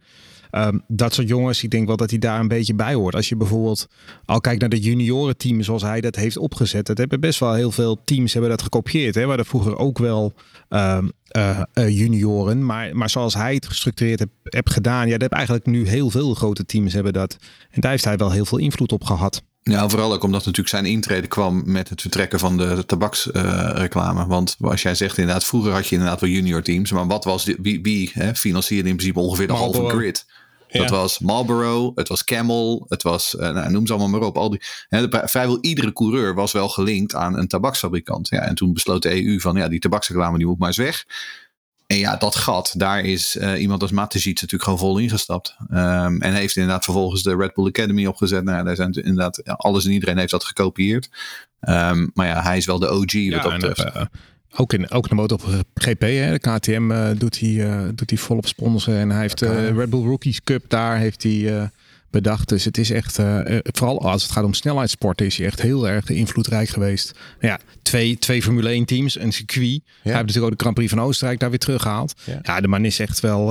Um, 0.57 0.83
dat 0.89 1.15
soort 1.15 1.29
jongens, 1.29 1.63
ik 1.63 1.71
denk 1.71 1.87
wel 1.87 1.97
dat 1.97 2.11
hij 2.11 2.19
daar 2.19 2.41
een 2.41 2.49
beetje 2.49 2.75
bij 2.75 2.95
hoort. 2.95 3.15
Als 3.15 3.29
je 3.29 3.37
bijvoorbeeld 3.37 3.89
al 4.25 4.41
kijkt 4.41 4.61
naar 4.61 4.69
de 4.69 4.81
juniorenteam 4.81 5.63
zoals 5.63 5.83
hij 5.83 6.01
dat 6.01 6.17
heeft 6.17 6.37
opgezet. 6.37 6.87
Dat 6.87 6.99
hebben 6.99 7.21
best 7.21 7.41
wel 7.41 7.55
heel 7.55 7.71
veel 7.71 7.99
teams 8.05 8.33
hebben 8.33 8.51
dat 8.51 8.63
gekopieerd. 8.63 9.15
Hè? 9.15 9.27
Waar 9.27 9.39
er 9.39 9.47
vroeger 9.47 9.77
ook 9.77 9.99
wel 9.99 10.33
um, 10.69 11.13
uh, 11.37 11.61
uh, 11.75 11.89
junioren. 11.89 12.67
Maar, 12.67 12.97
maar 12.97 13.11
zoals 13.11 13.35
hij 13.35 13.55
het 13.55 13.67
gestructureerd 13.67 14.19
heeft 14.19 14.31
heb 14.43 14.69
gedaan. 14.69 15.07
Ja, 15.07 15.13
dat 15.13 15.21
heb 15.21 15.33
eigenlijk 15.33 15.67
nu 15.67 15.89
heel 15.89 16.11
veel 16.11 16.35
grote 16.35 16.65
teams 16.65 16.93
hebben 16.93 17.13
dat. 17.13 17.37
En 17.71 17.81
daar 17.81 17.91
heeft 17.91 18.05
hij 18.05 18.17
wel 18.17 18.31
heel 18.31 18.45
veel 18.45 18.59
invloed 18.59 18.93
op 18.93 19.05
gehad. 19.05 19.43
Ja, 19.63 19.89
vooral 19.89 20.13
ook 20.13 20.23
omdat 20.23 20.41
natuurlijk 20.41 20.69
zijn 20.69 20.87
intrede 20.87 21.27
kwam 21.27 21.63
met 21.65 21.89
het 21.89 22.01
vertrekken 22.01 22.39
van 22.39 22.57
de 22.57 22.85
tabaksreclame. 22.87 24.21
Uh, 24.21 24.29
Want 24.29 24.57
als 24.61 24.83
jij 24.83 24.95
zegt 24.95 25.19
inderdaad, 25.19 25.45
vroeger 25.45 25.73
had 25.73 25.87
je 25.87 25.95
inderdaad 25.95 26.21
wel 26.21 26.31
junior 26.31 26.63
teams. 26.63 26.93
Maar 26.93 27.07
wat 27.07 27.25
was 27.25 27.45
de, 27.45 27.57
wie, 27.63 27.83
wie 27.83 28.11
hè, 28.13 28.35
financierde 28.35 28.89
in 28.89 28.97
principe 28.97 29.21
ongeveer 29.21 29.47
de 29.47 29.53
halve 29.53 29.89
grid? 29.89 30.27
Ja. 30.69 30.81
Dat 30.81 30.91
was 30.91 31.19
Marlboro, 31.19 31.93
het 31.95 32.09
was 32.09 32.25
Camel, 32.25 32.85
het 32.89 33.03
was, 33.03 33.35
uh, 33.35 33.51
nou, 33.51 33.71
noem 33.71 33.87
ze 33.87 33.93
allemaal 33.93 34.19
maar 34.19 34.29
op. 34.29 34.37
Al 34.37 34.51
die, 34.51 34.63
hè, 34.89 35.09
de, 35.09 35.23
vrijwel 35.25 35.59
iedere 35.61 35.93
coureur 35.93 36.35
was 36.35 36.53
wel 36.53 36.69
gelinkt 36.69 37.15
aan 37.15 37.39
een 37.39 37.49
tabaksfabrikant. 37.49 38.29
Ja, 38.29 38.41
en 38.41 38.55
toen 38.55 38.73
besloot 38.73 39.03
de 39.03 39.25
EU 39.25 39.41
van, 39.41 39.57
ja, 39.57 39.69
die 39.69 39.81
tabaksreclame 39.81 40.39
die 40.39 40.47
moet 40.47 40.59
maar 40.59 40.69
eens 40.69 40.77
weg. 40.77 41.05
En 41.87 41.97
ja, 41.97 42.17
dat 42.17 42.37
gat, 42.37 42.75
daar 42.77 43.05
is 43.05 43.37
uh, 43.37 43.61
iemand 43.61 43.83
als 43.83 43.91
Mateschitz 43.91 44.41
natuurlijk 44.41 44.63
gewoon 44.63 44.79
vol 44.79 44.99
ingestapt. 44.99 45.57
Um, 45.71 46.23
en 46.23 46.33
heeft 46.33 46.57
inderdaad 46.57 46.85
vervolgens 46.85 47.23
de 47.23 47.37
Red 47.37 47.55
Bull 47.55 47.67
Academy 47.67 48.07
opgezet. 48.07 48.45
Nou, 48.45 48.65
daar 48.65 48.77
zijn 48.77 48.93
inderdaad, 48.93 49.43
alles 49.45 49.85
en 49.85 49.91
iedereen 49.91 50.19
heeft 50.19 50.31
dat 50.31 50.45
gekopieerd. 50.45 51.09
Um, 51.61 52.11
maar 52.15 52.27
ja, 52.27 52.43
hij 52.43 52.57
is 52.57 52.67
wel 52.67 52.79
de 52.79 52.91
OG 52.91 53.13
Ja, 53.13 53.31
wat 53.31 53.43
dat 53.43 53.53
en, 53.53 53.59
betreft. 53.59 54.09
Ook 54.55 54.73
in, 54.73 54.91
ook 54.91 55.03
in 55.03 55.17
de 55.17 55.23
MotoGP, 55.23 56.01
hè. 56.01 56.31
de 56.31 56.39
KTM 56.39 56.91
uh, 56.91 57.09
doet, 57.19 57.39
hij, 57.39 57.49
uh, 57.49 57.83
doet 57.95 58.11
hij 58.11 58.19
volop 58.19 58.47
sponsoren. 58.47 59.01
En 59.01 59.11
hij 59.11 59.21
heeft 59.21 59.43
uh, 59.43 59.69
Red 59.71 59.91
Bull 59.91 60.05
Rookies 60.05 60.43
Cup, 60.45 60.65
daar 60.69 60.99
heeft 60.99 61.23
hij 61.23 61.71
bedacht. 62.11 62.49
Dus 62.49 62.65
het 62.65 62.79
is 62.79 62.91
echt, 62.91 63.19
vooral 63.63 64.03
als 64.03 64.23
het 64.23 64.33
gaat 64.33 64.45
om 64.45 64.55
snelheidssporten, 64.55 65.27
is 65.27 65.37
hij 65.37 65.47
echt 65.47 65.63
heel 65.63 65.89
erg 65.89 66.09
invloedrijk 66.09 66.69
geweest. 66.69 67.13
Nou 67.41 67.53
ja, 67.53 67.61
twee, 67.83 68.19
twee 68.19 68.43
Formule 68.43 68.69
1 68.69 68.85
teams, 68.85 69.19
een 69.19 69.33
circuit. 69.33 69.71
Ja. 69.71 69.81
Hij 70.03 70.13
heeft 70.13 70.27
natuurlijk 70.27 70.45
ook 70.45 70.59
de 70.59 70.63
Grand 70.65 70.75
Prix 70.75 70.91
van 70.91 71.01
Oostenrijk 71.01 71.41
daar 71.41 71.51
weer 71.51 71.59
teruggehaald. 71.59 72.15
Ja, 72.25 72.39
ja 72.43 72.61
de 72.61 72.69
man 72.69 72.85
is 72.85 72.99
echt 72.99 73.21
wel 73.21 73.47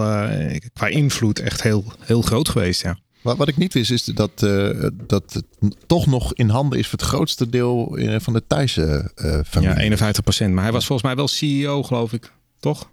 qua 0.74 0.88
invloed 0.88 1.40
echt 1.40 1.64
heel, 1.64 1.94
heel 2.00 2.22
groot 2.22 2.50
geweest, 2.50 2.82
ja. 2.82 2.98
Wat, 3.26 3.38
wat 3.38 3.48
ik 3.48 3.58
niet 3.58 3.74
wist 3.74 3.92
is 3.92 4.04
dat, 4.04 4.42
uh, 4.44 4.90
dat 4.94 5.34
het 5.34 5.46
toch 5.88 6.06
nog 6.06 6.34
in 6.34 6.50
handen 6.50 6.80
is 6.80 6.88
voor 6.88 7.00
het 7.00 7.08
grootste 7.08 7.50
deel 7.50 7.98
van 8.20 8.34
de 8.34 8.44
Thaise 8.48 9.12
uh, 9.16 9.40
familie. 9.46 9.76
Ja, 9.76 9.82
51 9.82 10.24
procent. 10.24 10.54
Maar 10.54 10.64
hij 10.64 10.72
was 10.72 10.86
volgens 10.86 11.08
mij 11.08 11.16
wel 11.16 11.28
CEO, 11.28 11.84
geloof 11.84 12.14
ik. 12.14 12.32
Toch? 12.60 12.90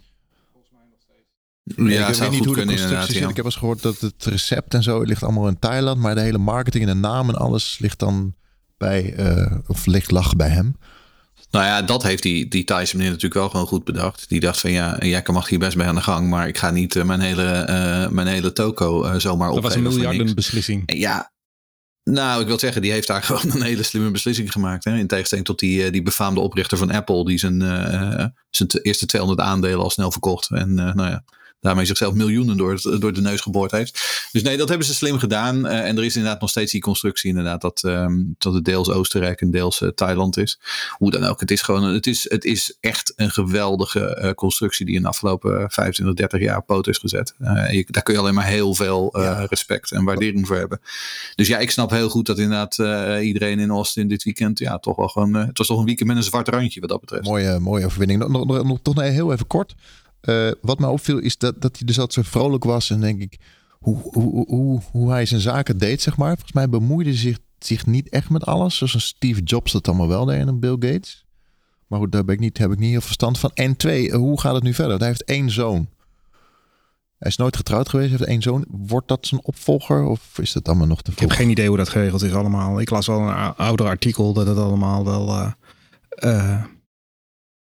Ja, 1.65 2.09
ik 2.09 2.15
weet 2.15 2.31
niet 2.31 2.45
hoe 2.45 2.55
de 2.55 2.65
constructie 2.65 3.15
zit. 3.15 3.29
Ik 3.29 3.37
heb 3.37 3.45
eens 3.45 3.57
gehoord 3.57 3.83
dat 3.83 4.01
het 4.01 4.25
recept 4.25 4.75
en 4.75 4.83
zo 4.83 5.03
ligt 5.03 5.23
allemaal 5.23 5.49
in 5.49 5.59
Thailand. 5.59 6.01
Maar 6.01 6.15
de 6.15 6.21
hele 6.21 6.39
marketing 6.39 6.89
en 6.89 6.95
de 6.95 7.09
naam 7.09 7.29
en 7.29 7.35
alles 7.35 7.79
ligt 7.79 7.99
dan 7.99 8.35
bij, 8.77 9.19
uh, 9.19 9.59
of 9.67 9.87
ligt 9.87 10.11
lag 10.11 10.37
bij 10.37 10.49
hem. 10.49 10.77
Nou 11.53 11.65
ja, 11.65 11.83
dat 11.83 12.03
heeft 12.03 12.23
die, 12.23 12.49
die 12.49 12.65
Thaise 12.65 12.97
meneer 12.97 13.11
natuurlijk 13.11 13.41
wel 13.41 13.49
gewoon 13.49 13.67
goed 13.67 13.85
bedacht. 13.85 14.29
Die 14.29 14.41
dacht 14.41 14.61
van 14.61 14.71
ja, 14.71 14.97
jij 15.01 15.23
mag 15.33 15.49
hier 15.49 15.59
best 15.59 15.77
bij 15.77 15.87
aan 15.87 15.95
de 15.95 16.01
gang, 16.01 16.29
maar 16.29 16.49
ik 16.49 16.59
ga 16.59 16.71
niet 16.71 16.95
uh, 16.95 17.05
mijn, 17.05 17.21
hele, 17.21 17.67
uh, 17.71 18.09
mijn 18.09 18.27
hele 18.27 18.53
toko 18.53 19.05
uh, 19.05 19.15
zomaar 19.15 19.51
opgeven. 19.51 19.83
Dat 19.83 19.93
was 19.93 19.95
een 19.95 20.01
miljardenbeslissing. 20.01 20.83
Ja, 20.95 21.33
nou, 22.05 22.41
ik 22.41 22.47
wil 22.47 22.59
zeggen, 22.59 22.83
die 22.83 22.93
heeft 22.93 23.07
daar 23.07 23.23
gewoon 23.33 23.51
een 23.51 23.63
hele 23.63 23.83
slimme 23.83 24.11
beslissing 24.11 24.53
gemaakt. 24.53 24.85
Hè? 24.85 24.97
In 24.97 25.07
tegenstelling 25.07 25.47
tot 25.47 25.59
die, 25.59 25.91
die 25.91 26.03
befaamde 26.03 26.41
oprichter 26.41 26.79
van 26.79 26.91
Apple, 26.91 27.25
die 27.25 27.39
zijn, 27.39 27.61
zijn 28.51 28.69
eerste 28.83 29.07
200 29.07 29.41
aandelen 29.41 29.81
al 29.81 29.91
snel 29.91 30.11
verkocht. 30.11 30.51
En 30.51 30.75
nou 30.75 31.09
ja, 31.09 31.25
daarmee 31.63 31.85
zichzelf 31.85 32.15
miljoenen 32.15 32.57
door, 32.57 32.81
door 32.99 33.13
de 33.13 33.21
neus 33.21 33.41
geboord 33.41 33.71
heeft. 33.71 34.29
Dus 34.33 34.43
nee, 34.43 34.57
dat 34.57 34.69
hebben 34.69 34.87
ze 34.87 34.95
slim 34.95 35.19
gedaan. 35.19 35.67
Uh, 35.67 35.89
en 35.89 35.97
er 35.97 36.05
is 36.05 36.17
inderdaad 36.17 36.41
nog 36.41 36.51
steeds 36.51 36.73
die 36.73 36.81
constructie 36.81 37.29
inderdaad 37.29 37.61
dat, 37.61 37.83
um, 37.83 38.35
dat 38.39 38.55
het 38.55 38.65
deels 38.65 38.91
Oostenrijk 38.91 39.41
en 39.41 39.51
deels 39.51 39.81
uh, 39.81 39.89
Thailand 39.89 40.37
is. 40.37 40.59
Hoe 40.91 41.11
dan 41.11 41.25
ook, 41.25 41.41
het 41.41 41.51
is 41.51 41.63
gewoon 41.63 41.83
het 41.83 42.07
is, 42.07 42.31
het 42.31 42.45
is 42.45 42.77
echt 42.81 43.13
een 43.17 43.31
geweldige 43.31 44.21
uh, 44.23 44.31
constructie 44.31 44.87
die 44.87 44.95
in 44.95 45.03
de 45.03 45.09
afgelopen 45.09 45.71
25, 45.71 46.15
30 46.15 46.41
jaar 46.41 46.59
op 46.59 46.67
poot 46.67 46.87
is 46.87 46.99
gezet. 46.99 47.35
Je, 47.71 47.85
daar 47.89 48.03
kun 48.03 48.15
je 48.15 48.21
alleen 48.21 48.35
maar 48.35 48.47
heel 48.47 48.75
veel 48.75 49.17
respect 49.49 49.91
en 49.93 50.05
waardering 50.05 50.47
voor 50.47 50.57
hebben. 50.57 50.81
Dus 51.35 51.49
ja, 51.49 51.59
ik 51.59 51.71
snap 51.71 51.91
heel 51.91 52.09
goed 52.09 52.27
dat 52.27 52.39
inderdaad 52.39 52.79
iedereen 53.23 53.59
in 53.59 53.71
Austin 53.71 54.09
dit 54.09 54.23
weekend, 54.23 54.59
ja, 54.59 54.79
toch 54.79 54.97
wel 54.97 55.09
gewoon, 55.09 55.35
het 55.35 55.59
was 55.59 55.67
toch 55.67 55.79
een 55.79 55.85
weekend 55.85 56.09
met 56.09 56.17
een 56.17 56.23
zwart 56.23 56.49
randje 56.49 56.81
wat 56.81 56.89
dat 56.89 57.01
betreft. 57.01 57.25
Mooie, 57.25 57.59
mooie 57.59 57.85
overwinning. 57.85 58.29
Nog, 58.29 58.47
nog, 58.47 58.65
nog 58.65 58.79
toch 58.83 59.01
heel 59.01 59.33
even 59.33 59.47
kort. 59.47 59.75
Uh, 60.29 60.51
wat 60.61 60.79
mij 60.79 60.89
opviel 60.89 61.19
is 61.19 61.39
dat, 61.39 61.63
dat 61.63 61.77
hij 61.77 61.87
dus 61.87 61.99
altijd 61.99 62.27
zo 62.27 62.33
vrolijk 62.33 62.65
was. 62.65 62.91
En 62.91 63.01
denk 63.01 63.21
ik, 63.21 63.39
hoe, 63.79 63.99
hoe, 64.03 64.47
hoe, 64.47 64.81
hoe 64.91 65.11
hij 65.11 65.27
zijn 65.27 65.41
zaken 65.41 65.79
deed, 65.79 66.03
zeg 66.03 66.17
maar. 66.17 66.29
Volgens 66.29 66.53
mij 66.53 66.69
bemoeide 66.69 67.11
hij 67.11 67.19
zich, 67.19 67.39
zich 67.59 67.87
niet 67.87 68.09
echt 68.09 68.31
met 68.31 68.47
alles. 68.47 68.77
Zoals 68.77 68.95
een 68.95 69.01
Steve 69.01 69.43
Jobs 69.43 69.73
dat 69.73 69.89
allemaal 69.89 70.09
wel 70.09 70.25
deed 70.25 70.39
en 70.39 70.49
een 70.49 70.61
Bill 70.61 70.77
Gates. 70.79 71.25
Maar 71.87 72.01
goed, 72.01 72.13
daar 72.13 72.25
ben 72.25 72.35
ik 72.35 72.41
niet, 72.41 72.59
heb 72.59 72.73
ik 72.73 72.79
niet 72.79 72.91
heel 72.91 73.01
verstand 73.01 73.39
van. 73.39 73.51
En 73.55 73.77
twee, 73.77 74.13
hoe 74.13 74.41
gaat 74.41 74.55
het 74.55 74.63
nu 74.63 74.75
verder? 74.75 74.99
Hij 74.99 75.07
heeft 75.07 75.25
één 75.25 75.51
zoon. 75.51 75.89
Hij 77.19 77.31
is 77.31 77.37
nooit 77.37 77.57
getrouwd 77.57 77.89
geweest, 77.89 78.11
heeft 78.11 78.25
één 78.25 78.43
zoon. 78.43 78.65
Wordt 78.69 79.09
dat 79.09 79.27
zijn 79.27 79.45
opvolger 79.45 80.05
of 80.05 80.39
is 80.39 80.53
dat 80.53 80.69
allemaal 80.69 80.87
nog 80.87 81.03
te 81.03 81.11
volgen? 81.11 81.23
Ik 81.23 81.31
heb 81.31 81.39
geen 81.39 81.51
idee 81.51 81.69
hoe 81.69 81.77
dat 81.77 81.89
geregeld 81.89 82.23
is 82.23 82.33
allemaal. 82.33 82.81
Ik 82.81 82.91
las 82.91 83.07
wel 83.07 83.21
een 83.21 83.55
ouder 83.57 83.87
artikel 83.87 84.33
dat 84.33 84.47
het 84.47 84.59
allemaal 84.59 85.05
wel... 85.05 85.29
Uh, 85.29 85.53
uh, 86.19 86.65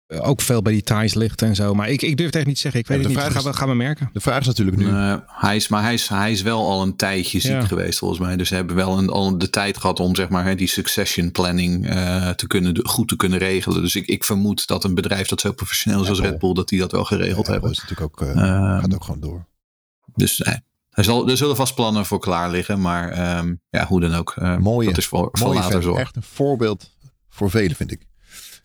ook 0.07 0.41
veel 0.41 0.61
bij 0.61 0.73
die 0.73 0.83
ties 0.83 1.13
ligt 1.13 1.41
en 1.41 1.55
zo. 1.55 1.73
Maar 1.73 1.89
ik, 1.89 2.01
ik 2.01 2.17
durf 2.17 2.27
het 2.27 2.35
echt 2.35 2.45
niet 2.45 2.55
te 2.55 2.61
zeggen. 2.61 2.79
Ik 2.79 2.87
weet 2.87 2.99
het 2.99 3.07
niet. 3.07 3.17
Gaan 3.17 3.43
we, 3.43 3.53
gaan 3.53 3.67
we 3.67 3.75
merken. 3.75 4.09
De 4.13 4.19
vraag 4.19 4.39
is 4.39 4.47
natuurlijk 4.47 4.77
nu. 4.77 4.85
Uh, 4.85 5.15
hij 5.27 5.55
is, 5.55 5.67
maar 5.67 5.83
hij 5.83 5.93
is, 5.93 6.07
hij 6.07 6.31
is 6.31 6.41
wel 6.41 6.69
al 6.69 6.81
een 6.81 6.95
tijdje 6.95 7.39
ziek 7.39 7.63
geweest 7.63 7.99
volgens 7.99 8.19
mij. 8.19 8.35
Dus 8.37 8.47
ze 8.47 8.55
hebben 8.55 8.75
wel 8.75 8.97
een, 8.97 9.09
al 9.09 9.37
de 9.37 9.49
tijd 9.49 9.77
gehad 9.77 9.99
om 9.99 10.15
zeg 10.15 10.29
maar, 10.29 10.45
hè, 10.45 10.55
die 10.55 10.67
succession 10.67 11.31
planning 11.31 11.89
uh, 11.89 12.29
te 12.29 12.47
kunnen, 12.47 12.87
goed 12.87 13.07
te 13.07 13.15
kunnen 13.15 13.39
regelen. 13.39 13.81
Dus 13.81 13.95
ik, 13.95 14.07
ik 14.07 14.23
vermoed 14.23 14.67
dat 14.67 14.83
een 14.83 14.95
bedrijf 14.95 15.27
dat 15.27 15.41
zo 15.41 15.51
professioneel 15.51 16.01
is 16.01 16.09
als 16.09 16.19
Red 16.19 16.39
Bull, 16.39 16.53
dat 16.53 16.69
die 16.69 16.79
dat 16.79 16.91
wel 16.91 17.05
geregeld 17.05 17.45
ja, 17.45 17.51
hebben. 17.51 17.69
Dat 17.69 17.79
is 17.79 17.89
natuurlijk 17.89 18.21
ook, 18.21 18.27
uh, 18.27 18.79
gaat 18.79 18.93
ook 18.93 19.03
gewoon 19.03 19.19
door. 19.19 19.45
Dus 20.15 20.37
nee. 20.37 20.59
Er, 20.89 21.03
zal, 21.03 21.29
er 21.29 21.37
zullen 21.37 21.55
vast 21.55 21.75
plannen 21.75 22.05
voor 22.05 22.19
klaar 22.19 22.49
liggen. 22.49 22.81
Maar 22.81 23.37
um, 23.37 23.61
ja, 23.69 23.85
hoe 23.85 24.01
dan 24.01 24.13
ook. 24.13 24.35
mooie, 24.59 24.87
dat 24.87 24.97
is 24.97 25.07
voor, 25.07 25.29
voor 25.31 25.53
later 25.53 25.83
zorg. 25.83 25.99
Echt 25.99 26.15
een 26.15 26.23
voorbeeld 26.23 26.91
voor 27.29 27.49
velen 27.49 27.75
vind 27.75 27.91
ik. 27.91 28.05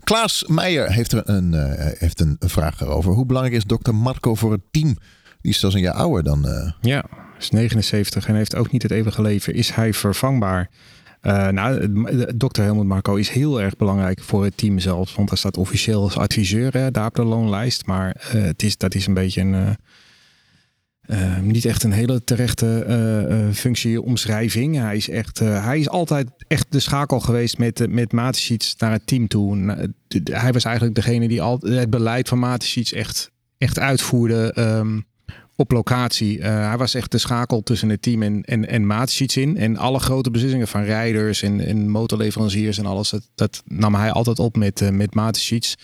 Klaas 0.05 0.45
Meijer 0.47 0.93
heeft, 0.93 1.29
een, 1.29 1.53
uh, 1.53 1.65
heeft 1.77 2.21
een 2.21 2.37
vraag 2.41 2.85
over. 2.85 3.13
Hoe 3.13 3.27
belangrijk 3.27 3.57
is 3.57 3.65
dokter 3.65 3.95
Marco 3.95 4.35
voor 4.35 4.53
het 4.53 4.61
team? 4.71 4.97
Die 5.41 5.51
is 5.51 5.61
zelfs 5.61 5.75
een 5.75 5.83
jaar 5.83 5.95
ouder 5.95 6.23
dan... 6.23 6.47
Uh... 6.47 6.71
Ja, 6.81 7.05
is 7.39 7.51
79 7.51 8.27
en 8.27 8.35
heeft 8.35 8.55
ook 8.57 8.71
niet 8.71 8.83
het 8.83 8.93
eeuwige 8.93 9.23
leven. 9.23 9.55
Is 9.55 9.71
hij 9.71 9.93
vervangbaar? 9.93 10.71
Uh, 11.23 11.49
nou, 11.49 11.89
dokter 12.37 12.65
Helmut 12.65 12.87
Marco 12.87 13.15
is 13.15 13.29
heel 13.29 13.61
erg 13.61 13.77
belangrijk 13.77 14.23
voor 14.23 14.45
het 14.45 14.57
team 14.57 14.79
zelf. 14.79 15.17
Want 15.17 15.29
hij 15.29 15.39
staat 15.39 15.57
officieel 15.57 16.03
als 16.03 16.17
adviseur 16.17 16.73
hè, 16.73 16.91
daar 16.91 17.07
op 17.07 17.15
de 17.15 17.25
loonlijst. 17.25 17.87
Maar 17.87 18.17
het 18.29 18.63
is, 18.63 18.77
dat 18.77 18.95
is 18.95 19.07
een 19.07 19.15
beetje 19.15 19.41
een 19.41 19.77
uh, 21.07 21.39
niet 21.39 21.65
echt 21.65 21.83
een 21.83 21.93
hele 21.93 22.25
terechte 22.25 22.85
uh, 22.89 23.47
uh, 23.47 23.53
functieomschrijving. 23.53 24.77
Hij 24.77 24.97
is, 24.97 25.09
echt, 25.09 25.39
hij 25.39 25.79
is 25.79 25.89
altijd 25.89 26.29
echt 26.49 26.67
de 26.69 26.81
schakel 26.81 27.21
geweest 27.21 27.59
met, 27.59 27.87
met 27.89 28.13
Matisic 28.13 28.73
naar 28.79 28.91
het 28.91 29.07
team 29.07 29.29
toe. 29.29 29.77
hij 30.25 30.53
was 30.53 30.65
eigenlijk 30.65 30.95
degene 30.95 31.29
die 31.29 31.43
al, 31.43 31.59
het 31.61 31.91
beleid 31.91 32.29
van 32.29 32.39
Matisic 32.39 32.89
echt, 32.89 33.31
echt 33.59 33.79
uitvoerde 33.79 34.55
um, 34.59 35.05
op 35.57 35.71
locatie. 35.71 36.43
hij 36.43 36.77
was 36.77 36.95
echt 36.95 37.11
de 37.11 37.19
schakel 37.19 37.63
tussen 37.63 37.89
het 37.89 38.03
team 38.03 38.23
en, 38.23 38.43
en, 38.43 38.69
en 38.69 38.87
Matisic 38.87 39.35
in. 39.35 39.57
En 39.57 39.77
alle 39.77 39.99
grote 39.99 40.31
beslissingen 40.31 40.69
van 40.69 40.83
rijders 40.83 41.43
en, 41.43 41.61
en 41.61 41.89
motorleveranciers 41.89 42.79
en 42.79 42.87
alles, 42.87 43.11
dat, 43.11 43.31
dat 43.35 43.63
nam 43.67 43.95
hij 43.95 44.11
altijd 44.11 44.39
op 44.39 44.57
met, 44.57 44.91
met 44.93 45.15
Matisic. 45.15 45.75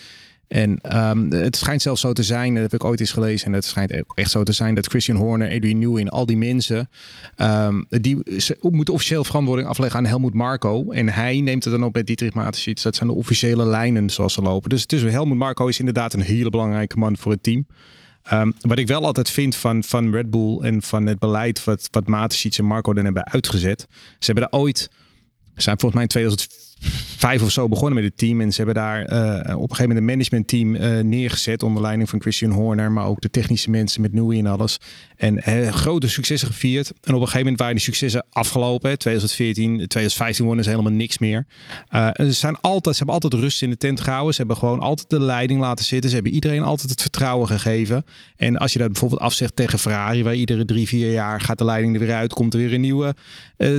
En 0.49 0.99
um, 1.11 1.33
het 1.33 1.57
schijnt 1.57 1.83
zelfs 1.83 2.01
zo 2.01 2.13
te 2.13 2.23
zijn, 2.23 2.55
dat 2.55 2.63
heb 2.63 2.73
ik 2.73 2.85
ooit 2.85 3.01
eens 3.01 3.13
gelezen, 3.13 3.47
en 3.47 3.53
het 3.53 3.65
schijnt 3.65 4.03
echt 4.15 4.31
zo 4.31 4.43
te 4.43 4.53
zijn 4.53 4.75
dat 4.75 4.87
Christian 4.87 5.17
Horner, 5.17 5.51
Adrian 5.51 5.79
Newey 5.79 6.07
al 6.07 6.27
die 6.27 6.37
mensen, 6.37 6.89
um, 7.37 7.87
die 7.89 8.19
moeten 8.61 8.95
officieel 8.95 9.25
verantwoording 9.25 9.69
afleggen 9.69 9.99
aan 9.99 10.07
Helmoet 10.07 10.35
Marco. 10.35 10.91
En 10.91 11.09
hij 11.09 11.41
neemt 11.41 11.65
het 11.65 11.73
dan 11.73 11.85
op 11.85 11.95
met 11.95 12.07
Dietrich 12.07 12.35
Mateschitz. 12.35 12.83
Dat 12.83 12.97
zijn 12.97 13.09
de 13.09 13.15
officiële 13.15 13.65
lijnen 13.65 14.11
zoals 14.11 14.33
ze 14.33 14.43
lopen. 14.43 14.71
Dus, 14.71 14.87
dus 14.87 15.03
Helmoet 15.03 15.39
Marco 15.39 15.67
is 15.67 15.79
inderdaad 15.79 16.13
een 16.13 16.21
hele 16.21 16.51
belangrijke 16.51 16.99
man 16.99 17.17
voor 17.17 17.33
het 17.33 17.43
team. 17.43 17.67
Um, 18.33 18.55
wat 18.61 18.79
ik 18.79 18.87
wel 18.87 19.05
altijd 19.05 19.31
vind 19.31 19.57
van, 19.57 19.85
van 19.85 20.13
Red 20.13 20.31
Bull 20.31 20.59
en 20.61 20.83
van 20.83 21.07
het 21.07 21.19
beleid 21.19 21.65
wat, 21.65 21.89
wat 21.91 22.35
en 22.57 22.65
Marco 22.65 22.93
dan 22.93 23.05
hebben 23.05 23.27
uitgezet. 23.27 23.87
Ze 24.19 24.33
hebben 24.33 24.45
er 24.45 24.59
ooit, 24.59 24.91
zijn 25.55 25.79
volgens 25.79 25.95
mij 25.95 26.03
in 26.03 26.09
2004 26.09 27.18
vijf 27.19 27.43
of 27.43 27.51
zo 27.51 27.69
begonnen 27.69 27.95
met 27.95 28.05
het 28.05 28.19
team. 28.19 28.41
En 28.41 28.53
ze 28.53 28.57
hebben 28.57 28.75
daar 28.75 29.13
uh, 29.13 29.57
op 29.57 29.71
een 29.71 29.77
gegeven 29.77 29.89
moment 29.89 29.99
een 29.99 30.05
managementteam 30.05 30.75
uh, 30.75 31.05
neergezet. 31.05 31.63
Onder 31.63 31.83
leiding 31.83 32.09
van 32.09 32.21
Christian 32.21 32.51
Horner. 32.51 32.93
Maar 32.93 33.07
ook 33.07 33.21
de 33.21 33.31
technische 33.31 33.71
mensen 33.71 34.01
met 34.01 34.13
Nui 34.13 34.39
en 34.39 34.47
alles. 34.47 34.79
En 35.17 35.43
uh, 35.49 35.69
grote 35.69 36.09
successen 36.09 36.49
gevierd. 36.49 36.89
En 36.89 37.15
op 37.15 37.21
een 37.21 37.27
gegeven 37.27 37.39
moment 37.41 37.59
waren 37.59 37.75
die 37.75 37.85
successen 37.85 38.27
afgelopen. 38.31 38.99
2014, 38.99 39.75
2015 39.77 40.45
wonnen 40.45 40.65
ze 40.65 40.71
helemaal 40.71 40.93
niks 40.93 41.19
meer. 41.19 41.47
ze, 42.15 42.33
zijn 42.33 42.61
altijd, 42.61 42.97
ze 42.97 43.05
hebben 43.05 43.23
altijd 43.23 43.43
rust 43.43 43.63
in 43.63 43.71
de 43.71 43.77
tent 43.77 44.01
gehouden. 44.01 44.33
Ze 44.33 44.39
hebben 44.39 44.57
gewoon 44.57 44.81
altijd 44.81 45.11
de 45.11 45.21
leiding 45.21 45.61
laten 45.61 45.85
zitten. 45.85 46.09
Ze 46.09 46.15
hebben 46.15 46.35
iedereen 46.35 46.63
altijd 46.63 46.91
het 46.91 47.01
vertrouwen 47.01 47.47
gegeven. 47.47 48.05
En 48.37 48.57
als 48.57 48.73
je 48.73 48.79
dat 48.79 48.89
bijvoorbeeld 48.89 49.21
afzegt 49.21 49.57
tegen 49.57 49.79
Ferrari. 49.79 50.23
Waar 50.23 50.35
iedere 50.35 50.65
drie, 50.65 50.89
vier 50.89 51.13
jaar 51.13 51.41
gaat 51.41 51.59
de 51.59 51.65
leiding 51.65 51.95
er 51.95 52.01
weer 52.01 52.15
uit. 52.15 52.33
Komt 52.33 52.55
er 52.55 52.61
weer 52.61 52.73
een 52.75 52.81
nieuwe. 52.81 53.15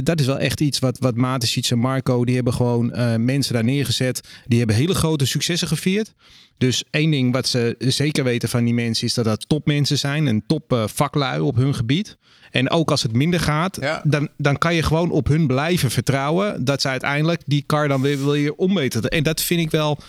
dat 0.04 0.20
is 0.20 0.26
wel 0.26 0.40
echt 0.40 0.62
iets 0.62 0.80
wat, 0.80 0.98
wat 1.00 1.16
Matesic 1.16 1.66
en 1.70 1.80
Marco. 1.80 2.26
Die 2.26 2.36
hebben 2.36 2.54
gewoon 2.54 2.92
mensen 3.32 3.54
daar 3.54 3.64
neergezet. 3.64 4.22
Die 4.46 4.58
hebben 4.58 4.76
hele 4.76 4.96
grote 4.96 5.26
successen 5.26 5.68
gevierd. 5.68 6.14
Dus 6.58 6.84
één 6.90 7.12
ding 7.12 7.34
wat 7.34 7.48
ze 7.48 7.76
zeker 7.78 8.24
weten 8.24 8.50
van 8.50 8.64
die 8.64 8.74
mensen 8.74 9.08
is 9.08 9.14
dat 9.14 9.26
dat 9.26 9.50
topmensen 9.50 9.98
zijn. 9.98 10.28
En 10.28 10.44
top 10.48 10.74
uh, 10.74 10.84
vaklui 10.88 11.40
op 11.40 11.56
hun 11.56 11.76
gebied. 11.76 12.18
En 12.52 12.70
ook 12.70 12.92
als 12.92 13.04
het 13.04 13.14
minder 13.14 13.40
gaat, 13.40 13.80
dan, 14.04 14.30
dan 14.38 14.58
kan 14.58 14.76
je 14.76 14.84
gewoon 14.84 15.12
op 15.12 15.28
hun 15.28 15.48
blijven 15.48 15.92
vertrouwen. 15.92 16.66
Dat 16.66 16.82
ze 16.82 16.88
uiteindelijk 16.88 17.42
die 17.46 17.64
kar 17.66 17.88
dan 17.88 18.02
weer 18.02 18.18
wil 18.18 18.36
je 18.36 18.56
omweten. 18.56 19.02
En 19.02 19.24
dat 19.24 19.42
vind 19.42 19.60
ik 19.60 19.72
wel 19.72 20.00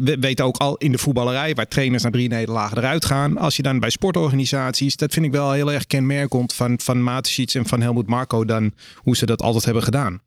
we 0.00 0.16
weten 0.20 0.44
ook 0.44 0.56
al 0.56 0.76
in 0.76 0.92
de 0.92 0.98
voetballerij, 0.98 1.54
waar 1.54 1.68
trainers 1.68 2.02
naar 2.02 2.12
drie 2.12 2.28
nederlagen 2.28 2.78
eruit 2.78 3.04
gaan. 3.04 3.38
Als 3.38 3.56
je 3.56 3.62
dan 3.62 3.80
bij 3.80 3.90
sportorganisaties, 3.90 4.96
dat 4.96 5.12
vind 5.12 5.26
ik 5.26 5.32
wel 5.32 5.52
heel 5.52 5.72
erg 5.72 5.86
kenmerkend 5.86 6.54
van, 6.54 6.80
van 6.82 7.02
Mateschitz 7.02 7.56
en 7.56 7.66
van 7.66 7.80
Helmut 7.80 8.06
Marco 8.06 8.44
dan 8.44 8.72
hoe 8.96 9.16
ze 9.16 9.26
dat 9.26 9.42
altijd 9.42 9.64
hebben 9.64 9.82
gedaan. 9.82 10.20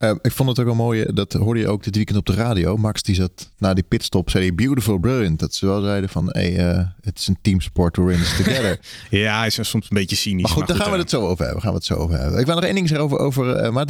Uh, 0.00 0.10
ik 0.22 0.32
vond 0.32 0.48
het 0.48 0.58
ook 0.58 0.64
wel 0.64 0.74
mooi, 0.74 1.02
eh, 1.02 1.14
dat 1.14 1.32
hoorde 1.32 1.60
je 1.60 1.68
ook 1.68 1.82
dit 1.82 1.96
weekend 1.96 2.18
op 2.18 2.26
de 2.26 2.34
radio. 2.34 2.76
Max 2.76 3.02
die 3.02 3.14
zat 3.14 3.50
na 3.58 3.74
die 3.74 3.84
pitstop, 3.88 4.30
zei 4.30 4.44
hij 4.44 4.54
beautiful, 4.54 4.98
brilliant. 4.98 5.38
Dat 5.38 5.54
ze 5.54 5.66
wel 5.66 5.82
zeiden 5.82 6.10
van, 6.10 6.28
hey, 6.30 6.72
uh, 6.72 6.86
het 7.00 7.18
is 7.18 7.26
een 7.28 7.38
teamsport, 7.42 7.94
to 7.94 8.04
win 8.04 8.18
together. 8.18 8.80
ja, 9.10 9.38
hij 9.38 9.46
is 9.46 9.54
soms 9.54 9.74
een 9.74 9.96
beetje 9.96 10.16
cynisch. 10.16 10.42
Maar 10.42 10.52
goed, 10.52 10.66
daar 10.66 10.76
gaan 10.76 10.90
we 10.90 10.98
het 10.98 11.10
zo 11.10 11.26
over 11.26 11.44
hebben. 11.44 11.62
Gaan 11.62 11.70
we 11.70 11.76
het 11.76 11.86
zo 11.86 11.94
over 11.94 12.18
hebben. 12.18 12.40
Ik 12.40 12.46
wil 12.46 12.54
nog 12.54 12.64
één 12.64 12.74
ding 12.74 12.88
zeggen 12.88 13.06
over, 13.06 13.18
over 13.18 13.72
uh, 13.72 13.82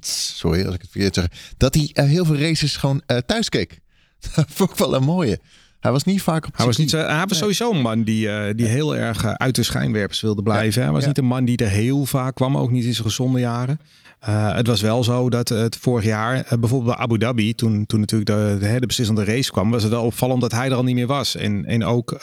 sorry 0.00 0.64
als 0.66 0.74
ik 0.74 0.80
het 0.80 0.90
verkeerd 0.90 1.14
zeg. 1.14 1.26
Dat 1.56 1.74
hij 1.74 1.90
heel 2.06 2.24
veel 2.24 2.36
races 2.36 2.76
gewoon 2.76 3.02
thuis 3.26 3.48
keek. 3.48 3.80
Dat 4.34 4.46
vond 4.48 4.70
ik 4.70 4.76
wel 4.76 4.94
een 4.94 5.02
mooie. 5.02 5.40
Hij 5.82 5.92
was 5.92 6.04
niet 6.04 6.22
vaak 6.22 6.46
op 6.46 6.56
Hij 6.56 6.66
was, 6.66 6.76
niet, 6.76 6.92
hij 6.92 7.24
was 7.26 7.38
sowieso 7.38 7.70
een 7.70 7.80
man 7.80 8.02
die, 8.02 8.28
eh, 8.28 8.54
die 8.56 8.66
heel 8.66 8.96
erg 8.96 9.24
eh, 9.24 9.32
uit 9.32 9.54
de 9.54 9.62
schijnwerpers 9.62 10.20
wilde 10.20 10.42
blijven. 10.42 10.82
Hij 10.82 10.92
was 10.92 11.00
ja. 11.02 11.08
niet 11.08 11.18
een 11.18 11.24
man 11.24 11.44
die 11.44 11.56
er 11.56 11.68
heel 11.68 12.04
vaak 12.04 12.34
kwam, 12.34 12.56
ook 12.56 12.70
niet 12.70 12.84
in 12.84 12.92
zijn 12.92 13.06
gezonde 13.06 13.40
jaren. 13.40 13.80
Eh, 14.20 14.54
het 14.54 14.66
was 14.66 14.80
wel 14.80 15.04
zo 15.04 15.30
dat 15.30 15.48
het 15.48 15.76
vorig 15.76 16.04
jaar, 16.04 16.46
bijvoorbeeld 16.60 16.96
bij 16.96 17.04
Abu 17.04 17.18
Dhabi, 17.18 17.54
toen, 17.54 17.86
toen 17.86 18.00
natuurlijk 18.00 18.30
de, 18.30 18.56
de, 18.60 18.80
de 18.80 18.86
beslissende 18.86 19.24
race 19.24 19.50
kwam, 19.50 19.70
was 19.70 19.82
het 19.82 19.92
wel 19.92 20.04
opvallend 20.04 20.40
dat 20.40 20.52
hij 20.52 20.66
er 20.66 20.74
al 20.74 20.84
niet 20.84 20.94
meer 20.94 21.06
was. 21.06 21.36
En, 21.36 21.64
en 21.64 21.84
ook 21.84 22.20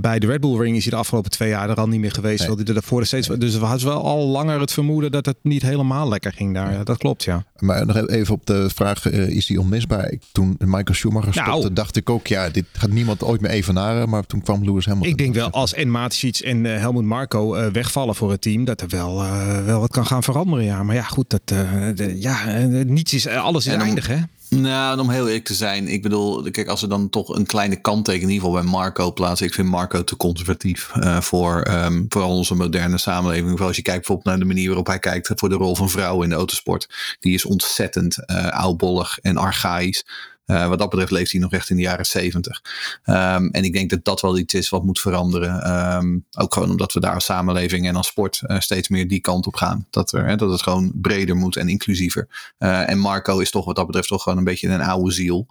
bij 0.00 0.18
de 0.18 0.26
Red 0.26 0.40
Bull 0.40 0.58
Ring 0.58 0.76
is 0.76 0.82
hij 0.82 0.92
de 0.92 0.98
afgelopen 0.98 1.30
twee 1.30 1.48
jaar 1.48 1.70
er 1.70 1.76
al 1.76 1.88
niet 1.88 2.00
meer 2.00 2.12
geweest. 2.12 2.38
Nee. 2.38 2.48
terwijl 2.48 2.58
hij 2.58 2.66
er 2.66 2.80
daarvoor 2.80 3.06
steeds. 3.06 3.28
Dus 3.28 3.58
we 3.58 3.64
hadden 3.64 3.86
wel 3.86 4.04
al 4.04 4.26
langer 4.26 4.60
het 4.60 4.72
vermoeden 4.72 5.10
dat 5.10 5.26
het 5.26 5.36
niet 5.42 5.62
helemaal 5.62 6.08
lekker 6.08 6.32
ging 6.32 6.54
daar. 6.54 6.72
Ja, 6.72 6.84
dat 6.84 6.96
klopt, 6.96 7.24
ja. 7.24 7.44
Maar 7.58 7.86
nog 7.86 8.06
even 8.08 8.34
op 8.34 8.46
de 8.46 8.70
vraag, 8.74 9.10
is 9.10 9.48
hij 9.48 9.56
onmisbaar? 9.56 10.14
Toen 10.32 10.56
Michael 10.58 10.94
Schumacher 10.94 11.34
Nou. 11.34 11.48
stopte, 11.48 11.72
dacht 11.72 11.96
ik 11.96 12.10
ook, 12.10 12.26
ja, 12.30 12.48
dit 12.48 12.64
gaat 12.72 12.90
niemand 12.90 13.22
ooit 13.22 13.40
meer 13.40 13.50
evenaren. 13.50 14.08
Maar 14.08 14.26
toen 14.26 14.42
kwam 14.42 14.64
Lewis 14.64 14.86
Hamilton. 14.86 15.10
Ik 15.12 15.18
denk 15.18 15.34
wel 15.34 15.50
als 15.50 15.74
en 15.74 15.90
Matisic 15.90 16.36
en 16.38 16.66
eh, 16.66 16.78
Helmut 16.78 17.04
Marco 17.04 17.54
eh, 17.54 17.72
wegvallen 17.72 18.14
voor 18.14 18.30
het 18.30 18.40
team, 18.42 18.64
dat 18.64 18.80
er 18.80 18.88
wel, 18.88 19.22
eh, 19.22 19.64
wel 19.64 19.80
wat 19.80 19.90
kan 19.90 20.06
gaan 20.06 20.22
veranderen. 20.22 20.64
Ja, 20.64 20.82
maar 20.82 20.94
ja, 20.94 21.02
goed, 21.02 21.30
dat, 21.30 21.40
eh, 21.44 21.58
de- 21.94 22.20
ja, 22.20 22.44
niets 22.84 23.12
is, 23.14 23.26
alles 23.26 23.66
is 23.66 23.72
En 23.72 23.78
dan- 23.78 23.86
eindig, 23.86 24.06
hè? 24.06 24.16
Nou, 24.48 24.92
en 24.92 25.00
om 25.00 25.10
heel 25.10 25.26
eerlijk 25.26 25.44
te 25.44 25.54
zijn, 25.54 25.88
ik 25.88 26.02
bedoel, 26.02 26.50
kijk, 26.50 26.68
als 26.68 26.80
we 26.80 26.86
dan 26.86 27.08
toch 27.10 27.28
een 27.28 27.46
kleine 27.46 27.76
kanttekening 27.76 28.28
in 28.30 28.34
ieder 28.34 28.46
geval 28.48 28.62
bij 28.62 28.72
Marco 28.72 29.12
plaatsen. 29.12 29.46
Ik 29.46 29.54
vind 29.54 29.68
Marco 29.68 30.04
te 30.04 30.16
conservatief 30.16 30.90
eh, 30.94 31.20
voor 31.20 31.60
ehm, 31.62 32.02
vooral 32.08 32.30
onze 32.36 32.54
moderne 32.54 32.98
samenleving. 32.98 33.48
Vooral 33.50 33.66
als 33.66 33.76
je 33.76 33.82
kijkt 33.82 33.98
bijvoorbeeld 33.98 34.28
naar 34.28 34.38
de 34.38 34.44
manier 34.54 34.66
waarop 34.66 34.86
hij 34.86 34.98
kijkt 34.98 35.32
voor 35.34 35.48
de 35.48 35.54
rol 35.54 35.76
van 35.76 35.90
vrouwen 35.90 36.22
in 36.24 36.30
de 36.30 36.36
autosport. 36.36 36.88
Die 37.20 37.34
is 37.34 37.44
ontzettend 37.44 38.26
eh 38.26 38.48
oudbollig 38.48 39.18
en 39.18 39.36
archaïs. 39.36 40.04
Eh, 40.50 40.68
wat 40.68 40.78
dat 40.78 40.90
betreft 40.90 41.10
leeft 41.10 41.32
hij 41.32 41.40
nog 41.40 41.52
echt 41.52 41.70
in 41.70 41.76
de 41.76 41.82
jaren 41.82 42.06
zeventig. 42.06 42.62
Ehm, 43.02 43.46
en 43.46 43.64
ik 43.64 43.72
denk 43.72 43.90
dat 43.90 44.04
dat 44.04 44.20
wel 44.20 44.38
iets 44.38 44.54
is 44.54 44.68
wat 44.68 44.84
moet 44.84 45.00
veranderen. 45.00 45.62
Ehm, 45.62 46.18
ook 46.38 46.54
gewoon 46.54 46.70
omdat 46.70 46.92
we 46.92 47.00
daar 47.00 47.14
als 47.14 47.24
samenleving 47.24 47.86
en 47.86 47.96
als 47.96 48.06
sport 48.06 48.40
eh, 48.46 48.58
steeds 48.58 48.88
meer 48.88 49.08
die 49.08 49.20
kant 49.20 49.46
op 49.46 49.54
gaan. 49.54 49.86
Dat, 49.90 50.12
er, 50.12 50.26
hè, 50.26 50.36
dat 50.36 50.50
het 50.50 50.62
gewoon 50.62 50.92
breder 50.94 51.36
moet 51.36 51.56
en 51.56 51.68
inclusiever. 51.68 52.52
Eh, 52.58 52.90
en 52.90 52.98
Marco 52.98 53.38
is 53.38 53.50
toch 53.50 53.64
wat 53.64 53.76
dat 53.76 53.86
betreft 53.86 54.08
toch 54.08 54.22
gewoon 54.22 54.38
een 54.38 54.44
beetje 54.44 54.68
een 54.68 54.80
oude 54.80 55.12
ziel. 55.12 55.46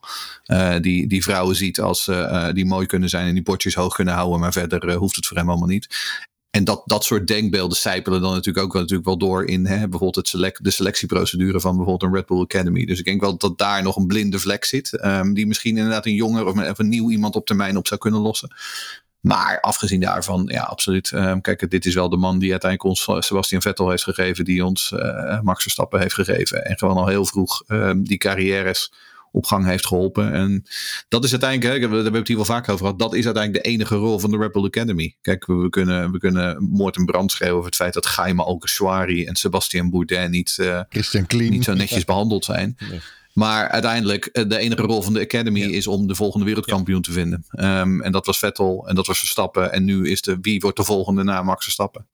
die, 0.81 1.07
die 1.07 1.23
vrouwen 1.23 1.55
ziet 1.55 1.79
als 1.79 2.11
die 2.53 2.65
mooi 2.65 2.85
kunnen 2.85 3.09
zijn 3.09 3.27
en 3.27 3.33
die 3.33 3.43
bordjes 3.43 3.75
hoog 3.75 3.95
kunnen 3.95 4.13
houden. 4.13 4.39
Maar 4.39 4.51
verder 4.51 4.93
hoeft 4.93 5.15
het 5.15 5.25
voor 5.25 5.37
hem 5.37 5.49
allemaal 5.49 5.67
niet. 5.67 5.87
En 6.51 6.63
dat, 6.63 6.81
dat 6.85 7.03
soort 7.03 7.27
denkbeelden 7.27 7.77
sijpelen 7.77 8.21
dan 8.21 8.33
natuurlijk 8.33 8.65
ook 8.65 8.73
wel, 8.73 8.81
natuurlijk 8.81 9.07
wel 9.07 9.17
door 9.17 9.45
in 9.45 9.65
hè, 9.65 9.87
bijvoorbeeld 9.87 10.31
het 10.31 10.57
de 10.61 10.71
selectieprocedure 10.71 11.59
van 11.59 11.75
bijvoorbeeld 11.75 12.11
een 12.11 12.17
Red 12.17 12.25
Bull 12.25 12.41
Academy. 12.41 12.85
Dus 12.85 12.99
ik 12.99 13.05
denk 13.05 13.21
wel 13.21 13.37
dat 13.37 13.57
daar 13.57 13.83
nog 13.83 13.95
een 13.95 14.07
blinde 14.07 14.39
vlek 14.39 14.65
zit. 14.65 14.93
ehm, 14.93 15.33
die 15.33 15.47
misschien 15.47 15.77
inderdaad 15.77 16.05
een 16.05 16.13
jonger 16.13 16.45
of 16.45 16.55
een, 16.55 16.69
of 16.69 16.77
nieuw 16.77 17.09
iemand 17.11 17.35
op 17.35 17.45
termijn 17.45 17.77
op 17.77 17.87
zou 17.87 17.99
kunnen 17.99 18.19
lossen. 18.19 18.55
Maar 19.19 19.59
afgezien 19.61 19.99
daarvan, 19.99 20.45
ja, 20.51 20.61
absoluut. 20.61 21.11
Ehm, 21.11 21.41
kijk, 21.41 21.69
dit 21.69 21.85
is 21.85 21.93
wel 21.93 22.09
de 22.09 22.17
man 22.17 22.39
die 22.39 22.51
uiteindelijk 22.51 22.89
ons 22.89 23.07
eh, 23.07 23.21
Sebastian 23.21 23.61
Vettel 23.61 23.89
heeft 23.89 24.03
gegeven, 24.03 24.45
die 24.45 24.65
ons 24.65 24.91
eh, 24.91 25.41
Max 25.41 25.61
Verstappen 25.61 25.99
heeft 25.99 26.13
gegeven. 26.13 26.65
En 26.65 26.77
gewoon 26.77 26.97
al 26.97 27.07
heel 27.07 27.25
vroeg 27.25 27.63
ehm, 27.67 28.01
die 28.03 28.17
carrières 28.17 28.91
op 29.31 29.45
gang 29.45 29.65
heeft 29.65 29.87
geholpen. 29.87 30.33
En 30.33 30.63
dat 31.07 31.23
is 31.23 31.31
uiteindelijk, 31.31 31.73
hè, 31.73 31.79
daar 31.79 31.89
hebben 31.89 32.11
we 32.11 32.17
het 32.17 32.27
hier 32.27 32.35
wel 32.35 32.45
vaak 32.45 32.69
over 32.69 32.85
gehad, 32.85 32.99
dat 32.99 33.13
is 33.13 33.25
uiteindelijk 33.25 33.63
de 33.63 33.69
enige 33.69 33.95
rol 33.95 34.19
van 34.19 34.31
de 34.31 34.37
Red 34.37 34.51
Bull 34.51 34.65
Academy. 34.65 35.15
Kijk, 35.21 35.45
we, 35.45 35.53
we 35.53 35.69
kunnen, 35.69 36.11
we 36.11 36.19
kunnen 36.19 36.67
moord 36.69 36.95
en 36.95 37.05
brand 37.05 37.31
schreeuwen 37.31 37.55
over 37.55 37.69
het 37.69 37.79
feit 37.79 37.93
dat 37.93 38.13
Jaime 38.15 38.43
Alcashwari 38.43 39.25
en 39.25 39.35
Sebastian 39.35 39.89
Bourdais 39.89 40.29
niet, 40.29 40.57
Clean. 41.27 41.51
niet 41.51 41.63
zo 41.63 41.73
netjes 41.73 42.05
behandeld 42.05 42.45
zijn. 42.45 42.77
Nee. 42.89 42.99
Maar 43.33 43.69
uiteindelijk, 43.69 44.25
eh, 44.25 44.49
de 44.49 44.57
enige 44.57 44.81
rol 44.81 45.01
van 45.01 45.13
de 45.13 45.19
Academy 45.19 45.61
is 45.61 45.87
om 45.87 46.07
de 46.07 46.15
volgende 46.15 46.45
wereldkampioen 46.45 47.01
te 47.01 47.11
vinden. 47.11 47.45
Ehm, 47.49 48.01
en 48.01 48.11
dat 48.11 48.25
was 48.25 48.37
Vettel 48.37 48.87
en 48.87 48.95
dat 48.95 49.07
was 49.07 49.19
Verstappen. 49.19 49.71
En 49.71 49.85
nu 49.85 50.09
is 50.09 50.21
de 50.21 50.37
wie 50.41 50.59
wordt 50.59 50.77
de 50.77 50.83
volgende 50.83 51.23
na 51.23 51.43
Max 51.43 51.63
Verstappen. 51.63 52.07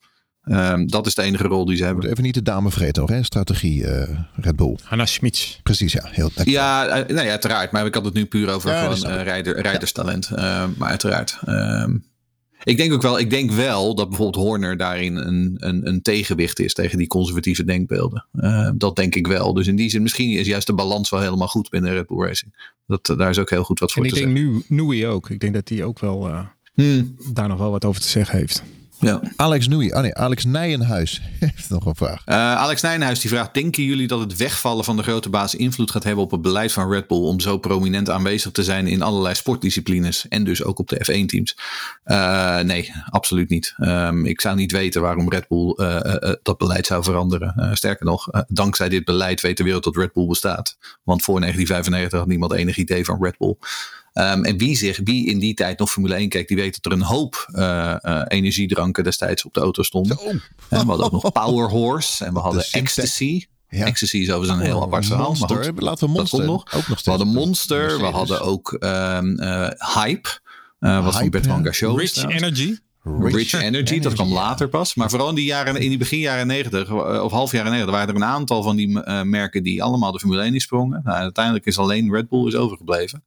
Ehm, 0.46 0.86
dat 0.86 1.06
is 1.06 1.16
de 1.16 1.22
enige 1.22 1.48
rol 1.48 1.66
die 1.66 1.78
ze 1.78 1.84
hebben. 1.84 2.10
even 2.10 2.24
niet 2.24 2.34
de 2.34 2.42
dame 2.42 2.72
vreten 2.72 3.02
hoor, 3.02 3.12
hè? 3.12 3.24
strategie 3.24 3.88
eh, 3.88 4.20
Red 4.36 4.56
Bull. 4.56 4.78
Hanna 4.84 5.06
Schmitz. 5.06 5.60
Precies, 5.64 5.94
ja. 5.94 6.04
Heel, 6.06 6.30
Ja, 6.44 6.88
eh, 6.88 7.16
nee, 7.16 7.30
uiteraard. 7.30 7.72
Maar 7.72 7.86
ik 7.86 7.94
had 7.94 8.06
het 8.06 8.14
nu 8.14 8.26
puur 8.26 8.50
over 8.50 8.72
Ja, 8.72 8.94
gewoon 8.94 9.12
eh, 9.12 9.24
rijder, 9.24 9.62
rijderstalent. 9.62 10.30
Ehm, 10.30 10.70
maar 10.78 10.90
uiteraard. 10.90 11.40
Ehm, 11.46 11.98
ik 12.64 12.78
denk 12.78 12.94
ook 12.94 13.02
wel, 13.02 13.20
ik 13.20 13.30
denk 13.30 13.52
wel 13.52 13.96
dat 13.96 14.10
bijvoorbeeld 14.10 14.46
Horner 14.46 14.78
daarin 14.78 15.16
een, 15.16 15.56
een, 15.60 15.88
een 15.88 16.02
tegenwicht 16.02 16.60
is 16.60 16.74
tegen 16.74 16.98
die 16.98 17.08
conservatieve 17.08 17.64
denkbeelden. 17.64 18.26
Dat 18.78 18.96
denk 18.96 19.16
ik 19.16 19.28
wel. 19.28 19.54
Dus 19.54 19.68
in 19.68 19.76
die 19.76 19.90
zin, 19.90 20.02
misschien 20.02 20.32
is 20.32 20.48
juist 20.48 20.68
de 20.68 20.74
balans 20.74 21.10
wel 21.10 21.20
helemaal 21.20 21.48
goed 21.48 21.70
binnen 21.70 21.94
Red 21.94 22.08
Bull 22.08 22.26
Racing. 22.26 22.74
Dat, 22.88 23.14
daar 23.18 23.30
is 23.30 23.38
ook 23.38 23.50
heel 23.50 23.64
goed 23.64 23.80
wat 23.80 23.92
voor 23.92 24.04
En 24.04 24.08
ik 24.10 24.16
te 24.16 24.22
denk 24.22 24.38
zeggen. 24.38 24.64
nu 24.68 24.84
Nui 24.84 25.08
ook. 25.08 25.30
Ik 25.30 25.40
denk 25.40 25.54
dat 25.54 25.70
hij 25.70 25.84
ook 25.84 26.00
wel 26.00 26.28
eh, 26.28 26.40
Hmm, 26.76 27.16
daar 27.34 27.48
nog 27.48 27.58
wel 27.58 27.72
wat 27.72 27.86
over 27.86 28.02
te 28.02 28.08
zeggen 28.08 28.38
heeft. 28.38 28.64
Ja. 29.00 29.22
Alex 29.36 29.68
Noei. 29.68 29.92
Oh 29.92 30.02
nee, 30.02 30.16
Alex 30.16 30.46
Nijenhuis 30.46 31.22
heeft 31.40 31.70
nog 31.70 31.86
een 31.86 31.96
vraag. 31.96 32.22
Eh, 32.26 32.36
Alex 32.36 32.82
Nijnhuis 32.82 33.20
die 33.20 33.30
vraagt: 33.30 33.54
Denken 33.54 33.84
jullie 33.84 34.08
dat 34.08 34.20
het 34.20 34.36
wegvallen 34.36 34.84
van 34.84 34.98
de 34.98 35.04
grote 35.04 35.30
baas 35.30 35.56
invloed 35.56 35.92
gaat 35.92 36.04
hebben 36.04 36.24
op 36.24 36.32
het 36.32 36.42
beleid 36.42 36.72
van 36.72 36.92
Red 36.92 37.08
Bull 37.08 37.24
om 37.24 37.40
zo 37.40 37.58
prominent 37.58 38.10
aanwezig 38.10 38.52
te 38.52 38.64
zijn 38.64 38.88
in 38.88 39.02
allerlei 39.02 39.36
sportdisciplines 39.36 40.28
en 40.28 40.44
dus 40.44 40.64
ook 40.64 40.80
op 40.80 40.90
de 40.90 41.06
F1-teams? 41.06 41.58
nee, 42.64 42.92
absoluut 43.10 43.50
niet. 43.50 43.74
Ehm, 43.78 44.26
ik 44.26 44.42
zou 44.42 44.56
niet 44.56 44.72
weten 44.72 45.02
waarom 45.02 45.30
Red 45.30 45.48
Bull 45.48 45.74
eh, 45.76 45.96
eh, 45.96 46.30
eh, 46.30 46.36
dat 46.44 46.58
beleid 46.58 46.86
zou 46.86 47.04
veranderen. 47.04 47.54
Eh, 47.56 47.74
sterker 47.74 48.06
nog, 48.06 48.32
eh, 48.32 48.42
dankzij 48.48 48.90
dit 48.90 49.06
beleid 49.06 49.42
weet 49.42 49.58
de 49.58 49.64
wereld 49.64 49.84
dat 49.84 49.96
Red 49.96 50.14
Bull 50.14 50.28
bestaat. 50.28 50.78
Want 51.04 51.24
voor 51.24 51.40
1995 51.40 52.20
had 52.20 52.28
niemand 52.28 52.52
enig 52.52 52.78
idee 52.78 53.06
van 53.06 53.24
Red 53.24 53.38
Bull. 53.38 53.56
Ehm, 54.16 54.44
en 54.44 54.58
wie, 54.58 54.76
zich, 54.76 55.00
wie 55.04 55.28
in 55.28 55.40
die 55.40 55.54
tijd 55.54 55.80
nog 55.80 55.92
Formule 55.92 56.16
1 56.16 56.30
keek, 56.30 56.48
die 56.48 56.58
weet 56.58 56.74
dat 56.82 56.92
er 56.92 57.00
een 57.00 57.06
hoop 57.06 57.48
eh, 57.52 58.04
eh, 58.04 58.22
energiedranken 58.28 59.04
destijds 59.04 59.46
op 59.46 59.54
de 59.54 59.60
auto 59.60 59.84
stonden. 59.84 60.20
Oh, 60.20 60.28
En 60.28 60.42
we 60.70 60.76
hadden 60.76 61.06
ook 61.06 61.12
nog 61.12 61.32
Power 61.32 61.70
Horse 61.70 62.26
en 62.26 62.34
we 62.34 62.40
hadden. 62.48 62.66
Ecstasy. 62.72 63.46
Ja. 63.70 63.86
Ecstasy 63.86 64.18
is 64.18 64.32
overigens 64.32 64.60
een 64.60 64.66
heel 64.66 64.82
apart 64.82 65.06
verhaal. 65.06 65.36
maar 65.40 65.50
goed, 65.50 65.82
Laten 65.82 66.08
we 66.08 66.14
dat 66.14 66.20
Monster 66.20 66.46
nog. 66.46 66.64
ook 66.74 66.88
nog 66.88 67.00
steeds 67.00 67.04
We 67.04 67.10
hadden. 67.10 67.28
Monster, 67.28 67.98
we 67.98 68.06
hadden 68.06 68.42
ook 68.42 68.74
ehm, 68.74 69.36
eh, 69.40 69.70
Hype. 69.96 70.30
eh, 70.80 71.04
wat 71.06 71.16
van. 71.42 71.66
Gachot. 71.66 72.02
is 72.02 72.16
Rich. 72.16 72.30
Energy. 72.36 72.76
Rich, 73.20 73.54
Energy, 73.54 74.00
dat 74.00 74.14
kwam 74.14 74.28
ja. 74.28 74.34
later 74.34 74.70
pas. 74.70 74.96
Maar 74.96 75.10
vooral 75.10 75.30
in 75.30 75.36
die, 75.36 75.46
jaren, 75.46 75.76
in 75.76 75.90
die 75.90 75.98
begin 75.98 76.20
jaren 76.20 76.48
90 76.48 76.88
eh, 76.88 77.24
of 77.24 77.32
half 77.32 77.52
jaren 77.52 77.72
90 77.72 77.94
waren 77.94 78.10
er 78.10 78.16
een 78.16 78.24
aantal 78.24 78.64
van 78.64 78.76
die 78.76 79.04
eh, 79.04 79.22
merken 79.22 79.64
die 79.64 79.84
allemaal 79.84 80.12
de 80.12 80.20
Formule 80.20 80.42
1 80.42 80.54
in 80.54 80.60
sprongen. 80.60 81.02
Nou, 81.04 81.18
uiteindelijk 81.18 81.66
is 81.66 81.78
alleen 81.78 82.12
Red 82.12 82.30
Bull 82.30 82.48
is 82.48 82.56
overgebleven. 82.56 83.24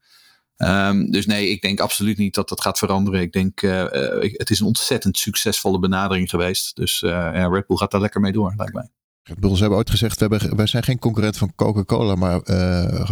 Ehm, 0.59 1.11
dus 1.11 1.27
nee, 1.27 1.49
ik 1.49 1.63
denk 1.63 1.81
absoluut 1.81 2.19
niet 2.19 2.35
dat 2.35 2.49
dat 2.49 2.61
gaat 2.61 2.79
veranderen. 2.79 3.21
Ik 3.21 3.33
denk, 3.33 3.63
eh, 3.63 3.81
eh, 4.23 4.33
het 4.33 4.51
is 4.51 4.61
een 4.61 4.67
ontzettend 4.67 5.19
succesvolle 5.19 5.79
benadering 5.79 6.31
geweest. 6.31 6.77
Dus 6.77 7.03
eh, 7.03 7.11
ja, 7.11 7.49
Red 7.49 7.67
Bull 7.67 7.77
gaat 7.77 7.91
daar 7.91 8.01
lekker 8.01 8.21
mee 8.21 8.33
door, 8.33 8.55
lijkt 8.57 8.73
mij. 8.75 8.89
Red 9.23 9.39
Bull, 9.41 9.55
ze 9.55 9.61
hebben 9.61 9.79
ooit 9.79 9.91
gezegd, 9.91 10.21
we 10.21 10.27
hebben, 10.29 10.57
wij 10.57 10.67
zijn 10.67 10.83
geen 10.83 10.99
concurrent 10.99 11.37
van 11.37 11.53
Coca-Cola, 11.55 12.15
maar 12.15 12.41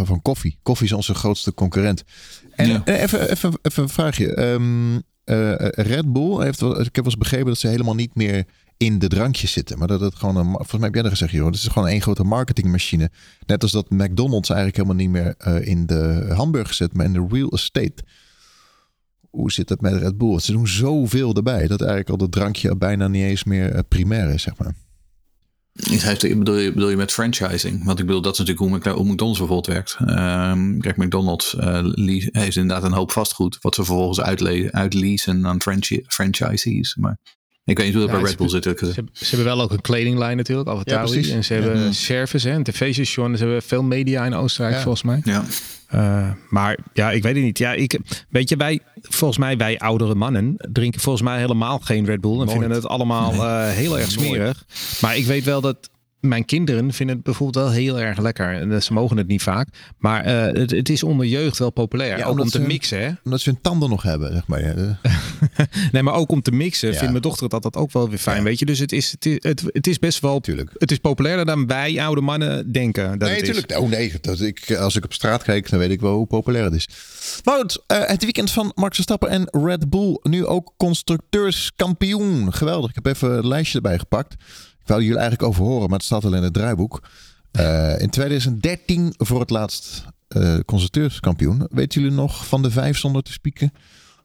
van 0.06 0.22
koffie. 0.22 0.58
Koffie 0.62 0.86
is 0.86 0.92
onze 0.92 1.14
grootste 1.14 1.54
concurrent. 1.54 2.04
En 2.54 2.68
Ja. 2.68 2.82
even, 2.84 3.30
even, 3.30 3.58
even 3.62 3.82
een 3.82 3.88
vraagje. 3.88 4.34
Ehm, 4.34 4.96
eh, 5.24 5.54
Red 5.70 6.12
Bull 6.12 6.42
heeft, 6.44 6.60
ik 6.60 6.70
heb 6.76 6.94
wel 6.94 7.04
eens 7.04 7.16
begrepen 7.16 7.46
dat 7.46 7.58
ze 7.58 7.68
helemaal 7.68 7.94
niet 7.94 8.14
meer 8.14 8.44
in 8.76 8.98
de 8.98 9.08
drankjes 9.08 9.52
zitten. 9.52 9.78
Maar 9.78 9.88
dat 9.88 10.00
het 10.00 10.14
gewoon 10.14 10.36
een, 10.36 10.44
volgens 10.50 10.72
mij 10.72 10.80
heb 10.84 10.94
jij 10.94 11.02
dat 11.02 11.12
gezegd, 11.12 11.32
joh. 11.32 11.46
Het 11.46 11.54
is 11.54 11.66
gewoon 11.66 11.88
één 11.88 12.02
grote 12.02 12.24
marketingmachine. 12.24 13.10
Net 13.46 13.62
als 13.62 13.72
dat 13.72 13.90
McDonald's 13.90 14.48
eigenlijk 14.50 14.78
helemaal 14.78 14.98
niet 15.04 15.10
meer 15.10 15.34
eh, 15.38 15.66
in 15.66 15.86
de 15.86 16.32
hamburgers 16.36 16.76
zit, 16.76 16.92
maar 16.94 17.04
in 17.06 17.12
de 17.12 17.26
real 17.30 17.48
estate. 17.50 18.04
Hoe 19.30 19.52
zit 19.52 19.68
het 19.68 19.80
met 19.80 19.92
Red 19.94 20.18
Bull? 20.18 20.38
Ze 20.40 20.52
doen 20.52 20.68
zoveel 20.68 21.34
erbij 21.34 21.66
dat 21.66 21.80
eigenlijk 21.80 22.10
al 22.10 22.16
dat 22.16 22.32
drankje 22.32 22.76
bijna 22.76 23.08
niet 23.08 23.22
eens 23.24 23.44
meer 23.44 23.70
eh, 23.72 23.80
primair 23.88 24.28
is, 24.34 24.42
zeg 24.42 24.56
maar. 24.58 24.74
Hij- 25.72 26.36
Bedoel 26.38 26.58
je, 26.58 26.86
je 26.86 26.96
met 26.96 27.12
franchising? 27.12 27.84
Want 27.84 27.98
ik 27.98 28.06
bedoel, 28.06 28.22
dat 28.22 28.32
is 28.32 28.38
natuurlijk 28.38 28.84
hoe, 28.84 28.92
hoe 28.92 29.04
McDonald's 29.12 29.38
bijvoorbeeld 29.38 29.66
werkt. 29.66 29.96
Ehm, 30.06 30.78
kijk, 30.78 30.96
McDonald's 30.96 31.56
eh, 31.56 31.84
heeft 32.32 32.56
inderdaad 32.56 32.82
een 32.84 32.92
hoop 32.96 33.12
vastgoed. 33.12 33.58
Wat 33.60 33.74
ze 33.74 33.84
vervolgens 33.84 34.20
uitle- 34.20 34.68
uitleasen 34.72 35.46
aan 35.46 35.62
franchi- 35.62 36.04
franchisees. 36.06 36.94
Maar 36.96 37.18
ik 37.66 37.76
weet 37.76 37.86
niet 37.86 37.94
hoe 37.94 38.02
dat 38.06 38.10
Ja, 38.14 38.20
bij 38.20 38.28
Red 38.30 38.38
Bull 38.38 38.48
zit. 38.48 38.66
eerlijk 38.66 38.84
Ze, 39.12 39.24
ze 39.24 39.36
hebben 39.36 39.54
wel 39.56 39.60
ook 39.64 39.70
een 39.72 39.80
kledinglijn 39.80 40.36
natuurlijk, 40.36 40.68
Alphatauri. 40.68 41.10
precies. 41.12 41.32
en 41.32 41.44
ze 41.44 41.52
hebben 41.54 41.80
Ja. 41.80 41.92
service, 41.92 42.48
hè, 42.48 42.54
een 42.54 42.62
tv-station. 42.62 43.36
Ze 43.36 43.42
hebben 43.44 43.62
veel 43.62 43.82
media 43.82 44.24
in 44.24 44.34
Oostenrijk 44.34 44.74
Ja. 44.76 44.82
volgens 44.82 45.02
mij. 45.02 45.20
Ja. 45.24 45.44
Eh, 45.88 46.30
maar 46.50 46.78
ja, 46.92 47.10
ik 47.10 47.22
weet 47.22 47.34
het 47.34 47.44
niet. 47.44 47.58
Ja, 47.58 47.72
ik, 47.72 47.98
weet 48.28 48.48
je, 48.48 48.56
wij, 48.56 48.80
volgens 49.02 49.38
mij, 49.38 49.56
wij 49.56 49.78
oudere 49.78 50.14
mannen 50.14 50.54
drinken 50.72 51.00
volgens 51.00 51.24
mij 51.24 51.38
helemaal 51.38 51.78
geen 51.78 52.04
Red 52.04 52.20
Bull. 52.20 52.30
En 52.32 52.36
Nooit. 52.38 52.50
vinden 52.50 52.70
het 52.70 52.86
allemaal 52.86 53.32
eh, 53.32 53.68
heel 53.70 53.98
erg 53.98 54.10
smerig. 54.10 54.64
Maar 55.00 55.16
ik 55.16 55.24
weet 55.26 55.44
wel 55.44 55.60
dat 55.60 55.90
mijn 56.28 56.44
kinderen 56.44 56.92
vinden 56.92 57.14
het 57.14 57.24
bijvoorbeeld 57.24 57.64
wel 57.64 57.74
heel 57.74 58.00
erg 58.00 58.18
lekker. 58.18 58.54
En 58.54 58.82
Ze 58.82 58.92
mogen 58.92 59.16
het 59.16 59.26
niet 59.26 59.42
vaak. 59.42 59.68
Maar 59.98 60.24
eh, 60.24 60.60
het, 60.60 60.70
het 60.70 60.88
is 60.88 61.02
onder 61.02 61.26
jeugd 61.26 61.58
wel 61.58 61.70
populair. 61.70 62.18
Ja, 62.18 62.24
ook 62.26 62.40
om 62.40 62.48
te 62.48 62.60
mixen, 62.60 63.00
hè? 63.00 63.10
Omdat 63.24 63.40
ze 63.40 63.50
hun 63.50 63.60
tanden 63.60 63.88
nog 63.88 64.02
hebben, 64.02 64.32
zeg 64.32 64.46
maar. 64.46 64.64
Nee, 65.92 66.02
maar 66.02 66.14
ook 66.14 66.30
om 66.30 66.42
te 66.42 66.50
mixen 66.50 66.88
Ja. 66.88 66.94
vindt 66.94 67.10
mijn 67.10 67.22
dochter 67.22 67.48
dat 67.48 67.62
dat 67.62 67.76
ook 67.76 67.92
wel 67.92 68.08
weer 68.08 68.18
fijn, 68.18 68.36
Ja. 68.36 68.42
weet 68.42 68.58
je. 68.58 68.66
Dus 68.66 68.78
het 68.78 68.92
is, 68.92 69.10
het 69.10 69.26
is, 69.26 69.36
het, 69.40 69.62
het 69.66 69.86
is 69.86 69.98
best 69.98 70.20
wel... 70.20 70.40
Tuurlijk. 70.40 70.70
Het 70.78 70.90
is 70.90 70.98
populairder 70.98 71.46
dan 71.46 71.66
wij 71.66 72.00
oude 72.00 72.20
mannen 72.20 72.72
denken 72.72 73.18
dat 73.18 73.28
nee, 73.28 73.40
natuurlijk. 73.40 73.78
Oh 73.78 73.88
nee, 73.88 74.12
dat 74.20 74.40
ik, 74.40 74.74
als 74.76 74.96
ik 74.96 75.04
op 75.04 75.12
straat 75.12 75.42
kijk, 75.42 75.70
dan 75.70 75.78
weet 75.78 75.90
ik 75.90 76.00
wel 76.00 76.14
hoe 76.16 76.26
populair 76.26 76.64
het 76.64 76.74
is. 76.74 76.88
Goed, 77.44 77.82
eh, 77.86 77.98
het 78.04 78.22
weekend 78.22 78.50
van 78.50 78.72
Max 78.74 78.94
Verstappen 78.94 79.28
en 79.28 79.48
Red 79.64 79.90
Bull. 79.90 80.18
Nu 80.22 80.46
ook 80.46 80.74
constructeurskampioen. 80.76 82.52
Geweldig. 82.52 82.88
Ik 82.88 82.94
heb 82.94 83.06
even 83.06 83.30
het 83.30 83.44
lijstje 83.44 83.76
erbij 83.76 83.98
gepakt. 83.98 84.34
Ik 84.86 84.92
wou 84.92 85.04
jullie 85.04 85.18
eigenlijk 85.18 85.48
over 85.48 85.64
horen, 85.64 85.88
maar 85.88 85.98
het 85.98 86.06
staat 86.06 86.24
al 86.24 86.34
in 86.34 86.42
het 86.42 86.52
draaiboek. 86.52 87.02
Eh, 87.50 88.00
in 88.00 88.10
2013 88.10 89.14
voor 89.16 89.40
het 89.40 89.50
laatst 89.50 90.04
eh 90.28 90.56
constructeurskampioen. 90.66 91.66
Weten 91.70 92.00
jullie 92.00 92.16
nog 92.16 92.46
van 92.46 92.62
de 92.62 92.70
vijf 92.70 92.98
zonder 92.98 93.22
te 93.22 93.32
spieken? 93.32 93.72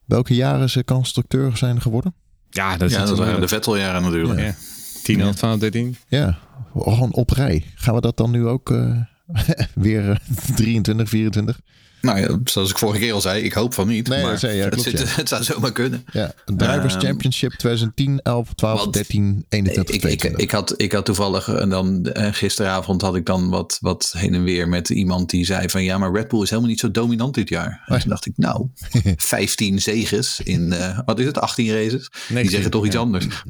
Welke 0.05 0.35
jaren 0.35 0.69
ze 0.69 0.83
constructeur 0.83 1.57
zijn 1.57 1.81
geworden? 1.81 2.13
Ja, 2.49 2.77
dat 2.77 2.89
is 2.89 2.95
Ja, 2.95 3.05
dat 3.05 3.17
waren 3.17 3.41
de. 3.41 3.47
Vetteljaren 3.47 4.01
natuurlijk. 4.01 4.39
Ja. 4.39 4.55
10, 5.03 5.21
11, 5.21 5.35
12, 5.35 5.59
13. 5.59 5.97
Ja, 6.07 6.39
gewoon 6.73 7.13
op 7.13 7.29
rij. 7.29 7.65
Gaan 7.75 7.95
we 7.95 8.01
dat 8.01 8.17
dan 8.17 8.31
nu 8.31 8.47
ook 8.47 8.71
eh, 8.71 8.97
weer 9.73 10.09
eh, 10.09 10.55
23, 10.55 11.09
24? 11.09 11.59
Nou 12.01 12.19
ja, 12.19 12.39
zoals 12.43 12.69
ik 12.69 12.77
vorige 12.77 12.99
keer 12.99 13.13
al 13.13 13.21
zei, 13.21 13.43
ik 13.43 13.53
hoop 13.53 13.73
van 13.73 13.87
niet. 13.87 14.07
Nee, 14.07 14.23
maar 14.23 14.37
zei 14.39 14.59
het, 14.59 14.69
klopt, 14.73 14.89
zit- 14.89 14.99
ja. 14.99 15.05
het 15.21 15.29
zou 15.29 15.43
zomaar 15.43 15.71
kunnen. 15.71 16.05
Ja, 16.11 16.33
Drivers 16.45 16.93
Ehm, 16.93 17.03
Championship 17.05 17.51
2010, 17.51 18.19
11, 18.23 18.53
12, 18.55 18.79
want 18.79 18.93
13, 18.93 19.45
21, 19.49 19.95
Ik, 19.95 20.01
ik, 20.01 20.19
22. 20.19 20.41
ik, 20.41 20.51
had, 20.51 20.73
ik 20.77 20.91
had 20.91 21.05
toevallig, 21.05 21.47
en 21.47 21.69
dan 21.69 22.05
eh, 22.05 22.33
gisteravond 22.33 23.01
had 23.01 23.15
ik 23.15 23.25
dan 23.25 23.49
wat, 23.49 23.77
wat 23.81 24.13
heen 24.17 24.33
en 24.33 24.43
weer 24.43 24.67
met 24.69 24.89
iemand 24.89 25.29
die 25.29 25.45
zei 25.45 25.69
van 25.69 25.83
ja, 25.83 25.97
maar 25.97 26.11
Red 26.13 26.27
Bull 26.27 26.41
is 26.41 26.49
helemaal 26.49 26.69
niet 26.69 26.79
zo 26.79 26.91
dominant 26.91 27.33
dit 27.33 27.49
jaar. 27.49 27.81
En 27.85 27.99
toen 27.99 28.09
dacht 28.09 28.25
ik, 28.25 28.33
nou, 28.35 28.67
15 29.17 29.81
zeges 29.81 30.39
in, 30.43 30.73
eh, 30.73 30.99
wat 31.05 31.19
is 31.19 31.25
het, 31.25 31.37
18 31.39 31.67
races? 31.71 31.89
Die 31.91 32.09
19, 32.27 32.49
zeggen 32.49 32.71
toch 32.71 32.85
iets 32.85 32.95
anders. 32.95 33.27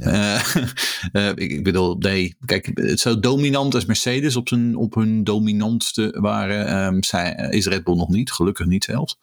Eh, 1.11 1.27
ik, 1.35 1.51
ik 1.51 1.63
bedoel, 1.63 1.95
nee, 1.99 2.35
kijk, 2.45 2.69
het 2.73 2.99
zo 2.99 3.19
dominant 3.19 3.75
als 3.75 3.85
Mercedes 3.85 4.35
op, 4.35 4.47
zijn, 4.47 4.75
op 4.75 4.95
hun 4.95 5.23
dominantste 5.23 6.17
waren, 6.19 6.67
ehm, 6.67 7.01
zij, 7.01 7.47
is 7.49 7.65
Red 7.67 7.83
Bull 7.83 7.95
nog 7.95 8.09
niet, 8.09 8.31
gelukkig 8.41 8.65
niet 8.65 8.83
zelfs. 8.83 9.17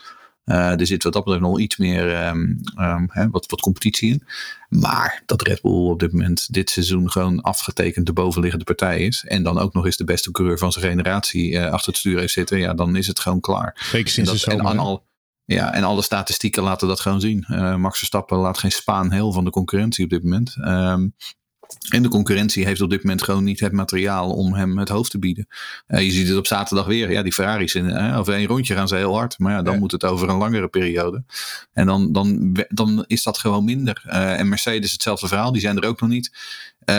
Eh, 0.49 0.81
er 0.81 0.87
zit 0.87 1.03
wat 1.03 1.13
dat 1.13 1.25
betreft 1.25 1.45
nog 1.45 1.59
iets 1.59 1.77
meer 1.77 2.15
ehm, 2.15 2.55
ehm, 2.77 3.07
hè, 3.09 3.31
wat, 3.31 3.47
wat 3.47 3.61
competitie 3.61 4.11
in. 4.11 4.23
Maar 4.69 5.23
dat 5.27 5.43
Red 5.43 5.63
Bull 5.63 5.91
op 5.91 6.01
dit 6.01 6.13
moment 6.13 6.53
dit 6.53 6.71
seizoen 6.71 7.11
gewoon 7.11 7.41
afgetekend 7.41 8.07
de 8.07 8.13
bovenliggende 8.13 8.65
partij 8.65 8.99
is. 8.99 9.25
En 9.25 9.43
dan 9.43 9.59
ook 9.59 9.75
nog 9.75 9.85
eens 9.85 9.97
de 9.97 10.05
beste 10.05 10.31
coureur 10.31 10.59
van 10.59 10.73
zijn 10.73 10.85
generatie 10.85 11.59
eh, 11.59 11.73
achter 11.73 11.89
het 11.89 11.97
stuur 11.97 12.19
heeft 12.19 12.33
zitten. 12.33 12.59
Ja, 12.59 12.75
dan 12.75 12.97
is 12.97 13.07
het 13.07 13.21
gewoon 13.21 13.41
klaar. 13.41 13.89
Zeker 13.91 14.11
sinds 14.11 14.31
dat, 14.31 14.41
de 14.41 14.51
en, 14.51 14.57
zomer. 14.57 14.79
al, 14.79 15.07
ja, 15.45 15.75
en 15.75 15.85
alle 15.85 16.03
statistieken 16.03 16.63
laten 16.63 16.89
dat 16.89 17.01
gewoon 17.01 17.21
zien. 17.21 17.45
Eh, 17.45 17.77
Max 17.77 17.99
Verstappen 17.99 18.39
laat 18.39 18.59
geen 18.59 18.73
spaan 18.73 19.13
heel 19.13 19.33
van 19.33 19.45
de 19.45 19.51
concurrentie 19.51 20.05
op 20.05 20.11
dit 20.11 20.23
moment. 20.23 20.57
Ehm, 20.61 21.09
en 21.91 22.03
de 22.03 22.09
concurrentie 22.09 22.65
heeft 22.65 22.81
op 22.81 22.91
dit 22.91 23.03
moment 23.03 23.23
gewoon 23.23 23.45
niet 23.45 23.61
het 23.61 23.73
materiaal 23.73 24.31
om 24.31 24.55
hem 24.55 24.79
het 24.79 24.89
hoofd 24.89 25.11
te 25.11 25.19
bieden. 25.19 25.47
Eh, 25.87 26.05
je 26.05 26.11
ziet 26.11 26.29
het 26.29 26.37
op 26.37 26.47
zaterdag 26.47 26.87
weer. 26.87 27.11
Ja, 27.11 27.23
die 27.23 27.33
Ferraris, 27.33 27.75
in, 27.75 27.91
eh, 27.91 28.19
over 28.19 28.35
één 28.35 28.47
rondje 28.47 28.75
gaan 28.75 28.89
ze 28.89 28.97
heel 28.97 29.15
hard. 29.17 29.39
Maar 29.39 29.53
ja, 29.53 29.63
dan 29.63 29.75
Ja. 29.75 29.79
moet 29.81 29.93
het 29.93 30.05
over 30.05 30.29
een 30.29 30.37
langere 30.37 30.69
periode. 30.69 31.25
En 31.73 31.87
dan, 31.87 32.13
dan, 32.13 32.57
dan 32.69 33.05
is 33.07 33.23
dat 33.23 33.39
gewoon 33.39 33.65
minder. 33.65 34.03
Eh, 34.05 34.39
en 34.39 34.49
Mercedes 34.49 34.93
hetzelfde 34.93 35.29
verhaal. 35.29 35.53
Die 35.53 35.61
zijn 35.61 35.77
er 35.77 35.89
ook 35.89 36.01
nog 36.01 36.11
niet. 36.11 36.37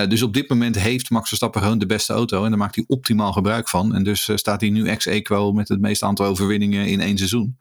Dus 0.08 0.22
op 0.22 0.34
dit 0.34 0.50
moment 0.50 0.80
heeft 0.80 1.10
Max 1.10 1.28
Verstappen 1.28 1.62
gewoon 1.62 1.80
de 1.80 1.86
beste 1.86 2.14
auto. 2.14 2.44
En 2.44 2.50
daar 2.50 2.60
maakt 2.60 2.76
hij 2.76 2.84
optimaal 2.88 3.32
gebruik 3.32 3.70
van. 3.70 3.96
En 3.96 4.04
dus 4.04 4.30
staat 4.36 4.62
hij 4.62 4.70
nu 4.70 4.88
ex-equo 4.88 5.52
met 5.52 5.68
het 5.68 5.80
meeste 5.80 6.06
aantal 6.06 6.26
overwinningen 6.26 6.88
in 6.88 7.02
één 7.02 7.18
seizoen. 7.18 7.58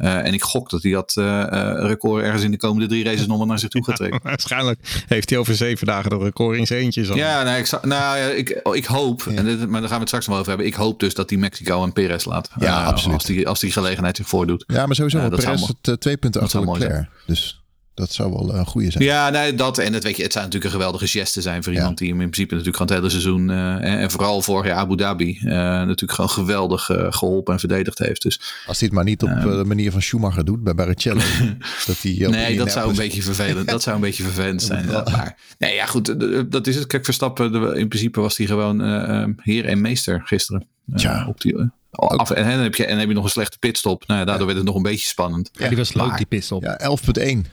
Eh, 0.00 0.26
en 0.26 0.34
ik 0.34 0.42
gok 0.42 0.70
dat 0.70 0.82
hij 0.82 0.92
dat 0.92 1.12
eh, 1.16 1.42
eh, 1.42 1.86
record 1.86 2.24
ergens 2.24 2.42
in 2.42 2.50
de 2.50 2.56
komende 2.56 2.88
drie 2.88 3.04
races 3.04 3.26
nog 3.26 3.36
wel 3.38 3.46
naar 3.46 3.58
zich 3.58 3.68
toe 3.68 3.84
gaat 3.84 3.96
trekken. 3.96 4.20
Waarschijnlijk 4.22 5.04
heeft 5.06 5.30
hij 5.30 5.38
over 5.38 5.54
zeven 5.54 5.86
dagen 5.86 6.10
dat 6.10 6.22
record 6.22 6.58
in 6.58 6.66
zijn 6.66 6.80
eentje. 6.80 7.04
Zo. 7.04 7.14
Ja, 7.14 7.42
nou, 7.42 7.58
ik, 7.58 7.70
nou, 7.82 8.18
ja, 8.18 8.26
ik, 8.26 8.60
ik 8.72 8.84
hoop, 8.84 9.26
en 9.26 9.44
dit, 9.44 9.68
maar 9.68 9.80
daar 9.80 9.88
gaan 9.88 9.88
we 9.90 9.98
het 9.98 10.08
straks 10.08 10.26
nog 10.26 10.36
over 10.36 10.48
hebben. 10.48 10.66
Ik 10.66 10.74
hoop 10.74 11.00
dus 11.00 11.14
dat 11.14 11.30
hij 11.30 11.38
Mexico 11.38 11.82
en 11.82 11.92
Perez 11.92 12.24
laat. 12.24 12.50
Ja, 12.58 12.84
absoluut. 12.84 13.14
Als 13.14 13.24
die, 13.24 13.48
als 13.48 13.60
die 13.60 13.72
gelegenheid 13.72 14.16
zich 14.16 14.28
voordoet. 14.28 14.64
ja, 14.66 14.86
maar 14.86 14.94
sowieso, 14.94 15.28
Perez 15.28 15.66
het 15.82 16.00
twee 16.00 16.16
punten 16.16 16.40
dat 16.40 16.54
achter 16.54 16.72
Leclerc. 16.72 17.08
Dus 17.26 17.59
dat 18.00 18.12
zou 18.12 18.30
wel 18.32 18.54
een 18.54 18.66
goede 18.66 18.90
zijn. 18.90 19.04
Ja, 19.04 19.30
nee, 19.30 19.54
dat 19.54 19.78
en 19.78 19.92
dat 19.92 20.02
weet 20.02 20.16
je, 20.16 20.22
het 20.22 20.32
zou 20.32 20.44
natuurlijk 20.44 20.72
een 20.74 20.78
geweldige 20.80 21.06
geste 21.06 21.40
zijn 21.40 21.62
voor 21.62 21.72
iemand 21.72 21.98
die 21.98 22.08
hem 22.10 22.20
in 22.20 22.30
principe 22.30 22.54
natuurlijk 22.54 22.76
gewoon 22.82 22.92
het 23.02 23.12
hele 23.12 23.22
seizoen 23.22 23.50
eh, 23.50 23.90
en, 23.92 23.98
en 23.98 24.10
vooral 24.10 24.42
vorig 24.42 24.66
jaar 24.66 24.76
Abu 24.76 24.96
Dhabi 24.96 25.38
eh, 25.44 25.48
natuurlijk 25.50 26.12
gewoon 26.12 26.30
geweldig 26.30 26.90
eh, 26.90 27.06
geholpen 27.10 27.52
en 27.54 27.60
verdedigd 27.60 27.98
heeft. 27.98 28.22
Dus 28.22 28.40
Als 28.66 28.78
hij 28.78 28.86
het 28.88 28.96
maar 28.96 29.04
niet 29.04 29.22
op 29.22 29.28
eh, 29.28 29.42
de 29.42 29.64
manier 29.66 29.90
van 29.92 30.02
Schumacher 30.02 30.44
doet 30.44 30.62
bij 30.64 30.74
Barrichello. 30.74 31.20
dat 31.86 31.98
hij 32.02 32.26
op 32.26 32.32
nee, 32.32 32.56
dat 32.56 32.72
zou 32.72 32.90
een 32.90 32.96
beetje 32.96 33.22
vervelend. 33.22 33.68
Dat 33.68 33.82
zou 33.82 33.94
een 33.96 34.02
beetje 34.02 34.22
vervelend 34.22 34.62
zijn. 34.62 34.80
inderdaad. 34.80 35.10
Maar 35.10 35.36
nee, 35.58 35.74
ja, 35.74 35.86
goed, 35.86 36.08
eh, 36.22 36.40
dat 36.48 36.66
is 36.66 36.74
het. 36.76 36.86
Kijk, 36.86 37.04
Verstappen, 37.04 37.52
de- 37.52 37.72
in 37.78 37.88
principe 37.88 38.20
was 38.20 38.36
hij 38.36 38.46
gewoon 38.46 38.82
eh, 38.82 39.22
eh, 39.22 39.28
heer 39.36 39.64
en 39.66 39.80
meester 39.80 40.22
gisteren. 40.24 40.66
Eh, 40.92 40.96
Tja. 40.98 41.26
op 41.28 41.40
die, 41.40 41.56
eh, 41.58 41.64
af, 41.90 42.30
en, 42.30 42.48
dan 42.50 42.58
heb 42.60 42.74
je, 42.74 42.82
en 42.84 42.90
dan 42.90 42.98
heb 42.98 43.08
je 43.08 43.14
nog 43.14 43.24
een 43.24 43.30
slechte 43.30 43.58
pitstop. 43.58 44.06
Nou, 44.06 44.18
ja, 44.20 44.24
daardoor 44.26 44.46
werd 44.46 44.58
het 44.58 44.66
nog 44.66 44.76
een 44.76 44.82
beetje 44.82 45.06
spannend. 45.06 45.50
Ja, 45.52 45.68
die 45.68 45.76
was 45.76 45.92
leuk, 45.92 46.06
maar- 46.06 46.16
die 46.16 46.26
pitstop. 46.26 46.62
Ja, 46.62 46.78
Ja, 46.78 46.88
11.1. 46.88 47.46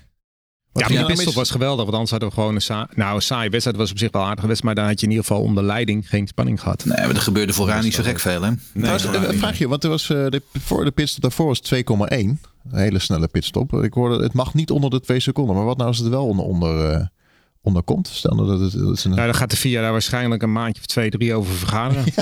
Wat 0.82 0.90
maar 0.90 0.98
die 0.98 1.08
pitstop 1.16 1.34
was 1.34 1.52
geweldig. 1.52 1.82
Want 1.84 1.92
anders 1.94 2.12
hadden 2.12 2.30
we 2.30 2.36
gewoon 2.36 2.56
een 2.56 2.62
saai... 2.62 2.86
Nou, 2.96 3.16
een 3.16 3.22
saaie 3.22 3.50
wedstrijd 3.50 3.78
was 3.78 3.92
op 3.92 3.98
zich 3.98 4.12
wel 4.12 4.24
aardig 4.24 4.40
geweest. 4.40 4.64
Maar 4.64 4.76
dan 4.76 4.86
had 4.86 5.00
je 5.00 5.06
in 5.06 5.12
ieder 5.12 5.26
geval 5.26 5.42
onder 5.44 5.64
leiding 5.64 6.10
geen 6.10 6.28
spanning 6.28 6.62
gehad. 6.62 6.86
Nee, 6.86 6.98
maar 6.98 7.16
er 7.16 7.22
gebeurde 7.22 7.54
vooraan 7.54 7.84
niet 7.84 7.94
zo 7.94 8.04
gek 8.04 8.20
veel, 8.20 8.42
hè? 8.42 8.50
Nee, 8.74 8.92
een- 8.92 9.14
een 9.16 9.22
nee. 9.22 9.38
vraagje, 9.38 9.68
want 9.68 9.84
er 9.84 9.90
was, 9.90 10.10
eh, 10.10 10.26
de, 10.28 10.42
voor 10.60 10.84
de 10.86 10.92
pitstop 10.92 11.22
daarvoor 11.22 11.46
was 11.48 11.60
2,1. 11.60 12.40
Een 12.72 12.80
hele 12.80 13.00
snelle 13.00 13.28
pitstop. 13.28 13.74
Ik 13.74 13.94
hoorde, 13.94 14.24
het 14.24 14.34
mag 14.34 14.54
niet 14.54 14.72
onder 14.72 14.90
de 14.90 15.00
2 15.02 15.20
seconden. 15.20 15.56
Maar 15.56 15.66
wat 15.66 15.78
nou 15.78 15.90
als 15.90 15.98
het 15.98 16.08
wel 16.08 16.26
onder, 16.28 16.46
onder, 16.46 17.10
eh, 17.68 17.74
onder 17.74 17.84
komt? 17.84 18.08
Stel 18.08 18.36
nou 18.36 18.48
dat 18.48 18.60
het, 18.60 18.72
dat 18.82 18.98
is 18.98 19.04
een, 19.04 19.12
Nou, 19.12 19.26
dan 19.26 19.36
gaat 19.36 19.50
de 19.50 19.58
VIA 19.58 19.82
daar 19.82 19.92
waarschijnlijk 19.92 20.42
een 20.42 20.52
maandje 20.52 20.82
of 20.82 20.86
twee, 20.88 21.10
drie 21.10 21.34
over 21.34 21.54
vergaderen. 21.54 22.04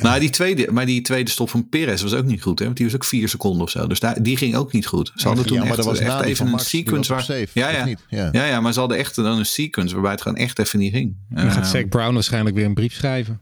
Nou, 0.00 0.20
die 0.24 0.30
tweede, 0.30 0.72
maar 0.72 0.86
die 0.86 1.00
tweede 1.02 1.30
stop 1.30 1.50
van 1.50 1.68
Perez 1.68 2.02
was 2.02 2.14
ook 2.14 2.24
niet 2.24 2.42
goed, 2.42 2.58
hè? 2.58 2.64
Want 2.64 2.76
die 2.76 2.86
was 2.86 2.94
ook 2.94 3.04
vier 3.04 3.28
seconden 3.28 3.62
of 3.62 3.70
zo. 3.70 3.86
Dus 3.86 4.00
daar, 4.00 4.22
die 4.22 4.36
ging 4.36 4.54
ook 4.56 4.72
niet 4.72 4.86
goed. 4.86 5.12
Ze 5.14 5.26
hadden 5.26 5.46
toen 5.46 5.54
ja, 5.56 5.60
maar 5.62 5.68
echt, 5.68 5.76
dat 5.76 5.86
was 5.86 5.98
echt 5.98 6.20
even 6.20 6.46
van 6.46 6.54
een 6.58 6.64
sequence 6.64 7.12
waar. 7.12 7.22
safe, 7.22 7.48
ja, 7.52 7.68
ja. 7.68 7.84
niet? 7.84 7.98
Ja. 8.08 8.28
Ja. 8.32 8.44
ja, 8.44 8.60
maar 8.60 8.72
ze 8.72 8.78
hadden 8.80 8.98
echt 8.98 9.14
dan 9.14 9.38
een 9.38 9.46
sequence 9.46 9.92
waarbij 9.94 10.12
het 10.12 10.22
gewoon 10.22 10.36
echt 10.38 10.58
even 10.58 10.78
niet 10.78 10.92
ging. 10.92 11.16
Dan 11.28 11.50
gaat 11.50 11.64
Eh, 11.64 11.70
Zack 11.70 11.88
Brown 11.88 12.14
waarschijnlijk 12.14 12.56
weer 12.56 12.64
een 12.64 12.74
brief 12.74 12.92
schrijven. 12.94 13.40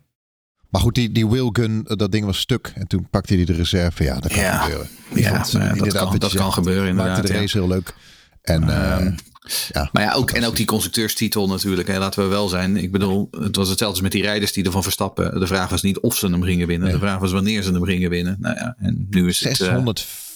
Maar 0.68 0.80
goed, 0.80 0.94
die, 0.94 1.12
die 1.12 1.26
wheelgun, 1.26 1.84
eh, 1.86 1.96
dat 1.96 2.12
ding 2.12 2.24
was 2.24 2.38
stuk. 2.38 2.72
En 2.74 2.86
toen 2.86 3.06
pakte 3.10 3.34
hij 3.34 3.44
de 3.44 3.52
reserve. 3.52 4.04
Ja, 4.04 4.20
dat 4.20 4.32
kan 4.32 4.40
Ja. 4.42 4.58
gebeuren. 4.58 4.88
Ja, 5.14 5.20
ja, 5.20 5.38
dat 5.74 5.92
kan- 5.92 6.18
dat 6.18 6.34
kan 6.34 6.52
gebeuren, 6.52 6.88
inderdaad, 6.88 7.12
Maakte 7.14 7.26
de 7.28 7.34
ja. 7.34 7.40
race 7.40 7.58
heel 7.58 7.68
leuk. 7.68 7.94
En 8.42 8.68
eh, 8.68 8.92
Ehm, 8.96 9.12
ja, 9.72 9.88
Maar 9.92 10.02
ja, 10.02 10.12
ook, 10.12 10.30
en 10.30 10.44
ook 10.44 10.56
die 10.56 10.66
constructeurstitel 10.66 11.48
natuurlijk. 11.48 11.88
Hè, 11.88 11.98
laten 11.98 12.22
we 12.22 12.28
wel 12.28 12.48
zijn. 12.48 12.76
Ik 12.76 12.92
bedoel, 12.92 13.28
het 13.30 13.56
was 13.56 13.68
hetzelfde 13.68 13.84
als 13.86 14.00
met 14.00 14.12
die 14.12 14.22
rijders 14.22 14.52
die 14.52 14.64
ervan 14.64 14.82
verstappen. 14.82 15.40
De 15.40 15.46
vraag 15.46 15.68
was 15.68 15.82
niet 15.82 15.98
of 16.00 16.16
ze 16.16 16.26
hem 16.26 16.42
gingen 16.42 16.66
winnen. 16.66 16.88
Nee. 16.88 16.98
De 16.98 17.02
vraag 17.04 17.18
was 17.18 17.32
wanneer 17.32 17.62
ze 17.62 17.72
hem 17.72 17.84
gingen 17.84 18.10
winnen. 18.10 18.36
Nou 18.40 18.54
ja, 18.56 18.74
en 18.78 19.06
nu 19.10 19.28
is 19.28 19.40
het... 19.40 19.60
eh, 19.60 19.76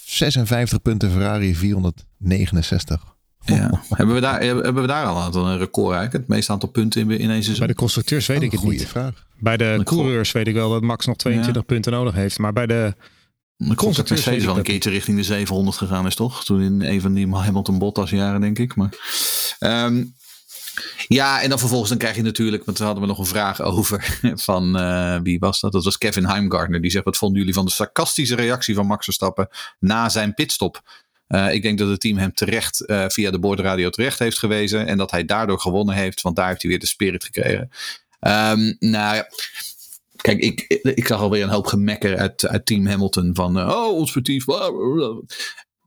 656 0.05 0.83
punten, 0.83 1.11
Ferrari 1.11 1.55
469. 1.57 3.03
ja. 3.45 3.83
hebben, 3.89 4.15
we 4.15 4.21
daar, 4.21 4.41
hebben 4.41 4.81
we 4.83 4.87
daar 4.87 5.07
al 5.07 5.17
een 5.17 5.23
aantal 5.23 5.47
een 5.47 5.59
record 5.59 5.95
eigenlijk? 5.97 6.27
Het 6.27 6.37
meeste 6.37 6.53
aantal 6.53 6.69
punten 6.69 7.01
in, 7.01 7.11
in 7.11 7.19
één 7.31 7.43
seizoen? 7.43 7.59
Bij 7.59 7.67
de 7.67 7.75
constructeurs 7.75 8.27
weet 8.27 8.39
Oh, 8.39 8.45
ik 8.45 8.51
het 8.51 8.61
goede 8.61 8.77
niet. 8.77 8.87
vraag. 8.87 9.27
Bij 9.39 9.57
de 9.57 9.81
coureurs 9.85 10.33
weet 10.33 10.47
ik 10.47 10.55
wel 10.55 10.71
dat 10.71 10.83
Max 10.83 11.07
nog 11.07 11.17
22 11.17 11.65
punten 11.67 11.93
nodig 11.93 12.15
heeft. 12.15 12.39
Maar 12.39 12.53
bij 12.53 12.67
de... 12.67 12.95
Dat 13.69 13.77
constructeurs 13.77 14.21
weet 14.21 14.29
Mercedes 14.29 14.45
wel 14.45 14.57
een 14.57 14.63
keertje 14.63 14.91
richting 14.91 15.17
de 15.17 15.23
700 15.23 15.77
gegaan 15.77 16.07
is, 16.07 16.15
toch? 16.15 16.45
Toen 16.45 16.61
in 16.61 16.83
een 16.83 17.01
van 17.01 17.15
die 17.15 17.35
Hamilton 17.35 17.79
Bottas 17.79 18.11
jaren, 18.11 18.41
denk 18.41 18.59
ik. 18.59 18.75
Maar, 18.75 18.91
ehm, 19.59 20.05
ja, 21.09 21.43
en 21.43 21.49
dan 21.49 21.59
vervolgens 21.59 21.91
dan 21.91 21.99
krijg 21.99 22.17
je 22.17 22.23
natuurlijk, 22.23 22.65
want 22.65 22.79
we 22.79 22.85
hadden 22.85 23.03
we 23.03 23.09
nog 23.09 23.19
een 23.19 23.27
vraag 23.27 23.61
over 23.61 24.19
van 24.49 24.79
eh, 24.79 25.19
wie 25.23 25.39
was 25.39 25.61
dat? 25.61 25.73
Dat 25.73 25.85
was 25.85 25.99
Kevin 25.99 26.27
Heimgartner. 26.27 26.81
Die 26.81 26.91
zegt: 26.91 27.05
Wat 27.05 27.17
vonden 27.17 27.39
jullie 27.39 27.55
van 27.55 27.65
de 27.65 27.71
sarcastische 27.71 28.35
reactie 28.35 28.75
van 28.75 28.87
Max 28.87 29.05
Verstappen 29.05 29.49
na 29.79 30.09
zijn 30.09 30.35
pitstop? 30.35 30.83
Eh, 31.27 31.53
ik 31.53 31.63
denk 31.63 31.79
dat 31.79 31.89
het 31.89 32.01
team 32.01 32.19
hem 32.19 32.35
terecht 32.35 32.81
eh, 32.81 33.05
via 33.09 33.31
de 33.31 33.39
boordradio 33.39 33.91
terecht 33.91 34.19
heeft 34.19 34.39
gewezen. 34.39 34.87
En 34.87 34.97
dat 34.97 35.11
hij 35.11 35.25
daardoor 35.25 35.61
gewonnen 35.61 35.95
heeft, 35.95 36.21
want 36.21 36.37
daar 36.37 36.49
heeft 36.49 36.63
hij 36.63 36.71
weer 36.71 36.81
de 36.81 36.87
spirit 36.87 37.25
gekregen. 37.25 37.71
Ehm, 38.21 38.75
nou 38.79 39.17
ja. 39.17 39.29
Kijk, 40.25 40.39
ik, 40.39 40.65
ik 40.83 41.07
zag 41.07 41.21
alweer 41.21 41.43
een 41.43 41.49
hoop 41.49 41.67
gemekker 41.67 42.17
uit, 42.17 42.47
uit 42.47 42.67
Team 42.67 42.87
Hamilton 42.87 43.31
van 43.35 43.59
eh, 43.59 43.69
oh, 43.69 44.13
bla, 44.13 44.71
bla, 44.71 44.71
bla. 44.71 45.21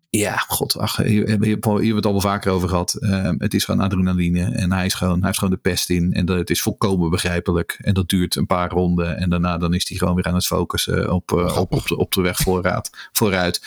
Ja, 0.10 0.36
god, 0.36 0.78
ach, 0.78 0.98
hier, 0.98 1.06
hier, 1.06 1.26
hier 1.26 1.38
hebben 1.40 1.80
we 1.80 1.96
het 1.96 2.06
al 2.06 2.12
wel 2.12 2.22
vaker 2.22 2.52
over 2.52 2.70
gehad. 2.70 2.94
Ehm, 2.94 3.36
het 3.38 3.54
is 3.54 3.66
gewoon 3.66 3.82
adrenaline 3.82 4.44
en 4.44 4.72
hij, 4.72 4.86
is 4.86 4.94
gewoon, 4.94 5.18
hij 5.18 5.26
heeft 5.26 5.38
gewoon 5.38 5.54
de 5.54 5.70
pest 5.70 5.90
in. 5.90 6.14
En 6.14 6.26
dat, 6.26 6.38
het 6.38 6.50
is 6.50 6.62
volkomen 6.62 7.10
begrijpelijk. 7.10 7.78
En 7.82 7.94
dat 7.94 8.10
duurt 8.10 8.36
een 8.36 8.46
paar 8.46 8.70
ronden 8.70 9.18
en 9.18 9.30
daarna 9.30 9.58
dan 9.58 9.74
is 9.74 9.90
hij 9.90 9.98
gewoon 9.98 10.16
weer 10.16 10.28
aan 10.28 10.34
het 10.34 10.46
focussen 10.46 11.14
op, 11.14 11.32
eh, 11.32 11.58
op, 11.58 11.74
op, 11.74 11.88
de, 11.88 11.98
op 11.98 12.14
de 12.14 12.22
weg 12.22 12.38
voorraad, 12.38 13.10
vooruit. 13.12 13.62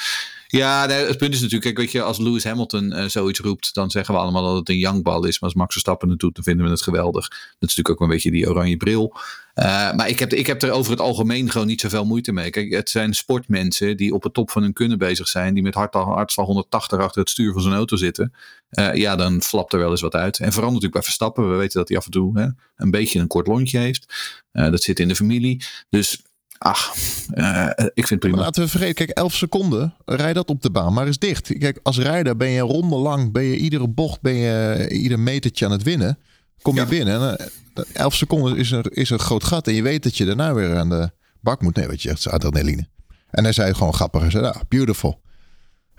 Ja, 0.50 0.88
het 0.88 1.18
punt 1.18 1.34
is 1.34 1.40
natuurlijk, 1.40 1.62
kijk, 1.62 1.76
weet 1.76 1.92
je, 1.92 2.02
als 2.02 2.18
Lewis 2.18 2.44
Hamilton 2.44 2.92
uh, 2.92 3.04
zoiets 3.04 3.40
roept, 3.40 3.74
dan 3.74 3.90
zeggen 3.90 4.14
we 4.14 4.20
allemaal 4.20 4.42
dat 4.42 4.56
het 4.56 4.68
een 4.68 4.78
youngbal 4.78 5.24
is. 5.24 5.40
Maar 5.40 5.48
als 5.48 5.58
Max 5.58 5.72
Verstappen 5.72 6.08
het 6.08 6.18
doet, 6.18 6.34
dan 6.34 6.44
vinden 6.44 6.64
we 6.64 6.70
het 6.70 6.82
geweldig. 6.82 7.28
Dat 7.28 7.38
is 7.38 7.76
natuurlijk 7.76 7.90
ook 7.90 8.00
een 8.00 8.08
beetje 8.08 8.30
die 8.30 8.48
oranje 8.48 8.76
bril. 8.76 9.12
Uh, 9.54 9.64
maar 9.94 10.08
ik 10.08 10.18
heb, 10.18 10.32
ik 10.32 10.46
heb 10.46 10.62
er 10.62 10.70
over 10.70 10.90
het 10.90 11.00
algemeen 11.00 11.50
gewoon 11.50 11.66
niet 11.66 11.80
zoveel 11.80 12.04
moeite 12.04 12.32
mee. 12.32 12.50
Kijk, 12.50 12.72
het 12.72 12.90
zijn 12.90 13.14
sportmensen 13.14 13.96
die 13.96 14.14
op 14.14 14.22
het 14.22 14.34
top 14.34 14.50
van 14.50 14.62
hun 14.62 14.72
kunnen 14.72 14.98
bezig 14.98 15.28
zijn, 15.28 15.54
die 15.54 15.62
met 15.62 15.74
hart, 15.74 15.94
hartslag 15.94 16.46
180 16.46 16.98
achter 16.98 17.20
het 17.20 17.30
stuur 17.30 17.52
van 17.52 17.62
zijn 17.62 17.74
auto 17.74 17.96
zitten. 17.96 18.32
Uh, 18.70 18.94
ja, 18.94 19.16
dan 19.16 19.42
flapt 19.42 19.72
er 19.72 19.78
wel 19.78 19.90
eens 19.90 20.00
wat 20.00 20.14
uit. 20.14 20.38
En 20.38 20.52
vooral 20.52 20.68
natuurlijk 20.68 20.94
bij 20.94 21.02
Verstappen. 21.02 21.50
We 21.50 21.56
weten 21.56 21.78
dat 21.78 21.88
hij 21.88 21.98
af 21.98 22.04
en 22.04 22.10
toe 22.10 22.38
hè, 22.38 22.46
een 22.76 22.90
beetje 22.90 23.20
een 23.20 23.26
kort 23.26 23.46
lontje 23.46 23.78
heeft. 23.78 24.14
dat 24.52 24.82
zit 24.82 25.00
in 25.00 25.08
de 25.08 25.16
familie. 25.16 25.64
Dus 25.90 26.22
Ach, 26.62 26.94
uh, 27.34 27.70
ik 27.76 28.06
vind 28.06 28.08
het 28.08 28.18
prima. 28.18 28.36
Maar 28.36 28.44
laten 28.44 28.62
we 28.62 28.68
vergeten, 28.68 28.94
kijk, 28.94 29.10
11 29.10 29.34
seconden, 29.34 29.94
rij 30.04 30.32
dat 30.32 30.48
op 30.48 30.62
de 30.62 30.70
baan, 30.70 30.92
maar 30.92 31.08
is 31.08 31.18
dicht. 31.18 31.58
Kijk, 31.58 31.80
als 31.82 31.98
rijder 31.98 32.36
ben 32.36 32.48
je 32.48 32.60
ronde 32.60 32.96
lang, 32.96 33.32
ben 33.32 33.42
je 33.42 33.56
iedere 33.56 33.88
bocht, 33.88 34.20
ben 34.20 34.34
je 34.34 34.88
ieder 34.90 35.18
metertje 35.18 35.64
aan 35.64 35.70
het 35.70 35.82
winnen. 35.82 36.18
Kom 36.62 36.74
je 36.74 36.80
ja. 36.80 36.86
binnen, 36.86 37.38
en, 37.38 37.50
11 37.92 38.14
seconden 38.14 38.56
is 38.56 38.70
een, 38.70 38.82
is 38.82 39.10
een 39.10 39.18
groot 39.18 39.44
gat 39.44 39.66
en 39.66 39.74
je 39.74 39.82
weet 39.82 40.02
dat 40.02 40.16
je 40.16 40.24
daarna 40.24 40.54
weer 40.54 40.76
aan 40.76 40.88
de 40.88 41.10
bak 41.40 41.62
moet. 41.62 41.76
Nee, 41.76 41.86
wat 41.86 42.02
je 42.02 42.08
zegt, 42.08 42.28
adrenaline. 42.28 42.88
En 43.30 43.44
hij 43.44 43.52
zei 43.52 43.74
gewoon 43.74 43.94
grappig, 43.94 44.20
hij 44.20 44.30
zei, 44.30 44.44
ah, 44.44 44.60
beautiful. 44.68 45.20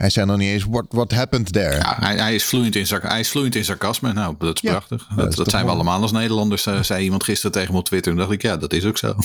Hij 0.01 0.09
zei 0.09 0.25
nog 0.25 0.37
niet 0.37 0.49
eens, 0.49 0.63
what, 0.69 0.85
what 0.89 1.11
happened 1.11 1.53
there? 1.53 1.75
Ja, 1.75 1.97
hij, 1.99 2.15
hij, 2.15 2.35
is 2.35 2.43
vloeiend 2.43 2.75
in, 2.75 2.85
hij 3.01 3.19
is 3.19 3.29
vloeiend 3.29 3.55
in 3.55 3.65
sarcasme. 3.65 4.13
Nou, 4.13 4.35
dat 4.37 4.55
is 4.55 4.61
ja, 4.61 4.69
prachtig. 4.69 5.07
Dat, 5.15 5.25
dat, 5.25 5.35
dat 5.35 5.49
zijn 5.49 5.65
we 5.65 5.71
allemaal 5.71 6.01
als 6.01 6.11
Nederlanders, 6.11 6.65
uh, 6.65 6.83
zei 6.83 7.03
iemand 7.03 7.23
gisteren 7.23 7.51
tegen 7.51 7.73
me 7.73 7.79
op 7.79 7.85
Twitter. 7.85 8.11
En 8.11 8.17
dacht 8.17 8.31
ik, 8.31 8.41
ja, 8.41 8.57
dat 8.57 8.73
is 8.73 8.85
ook 8.85 8.97
zo. 8.97 9.15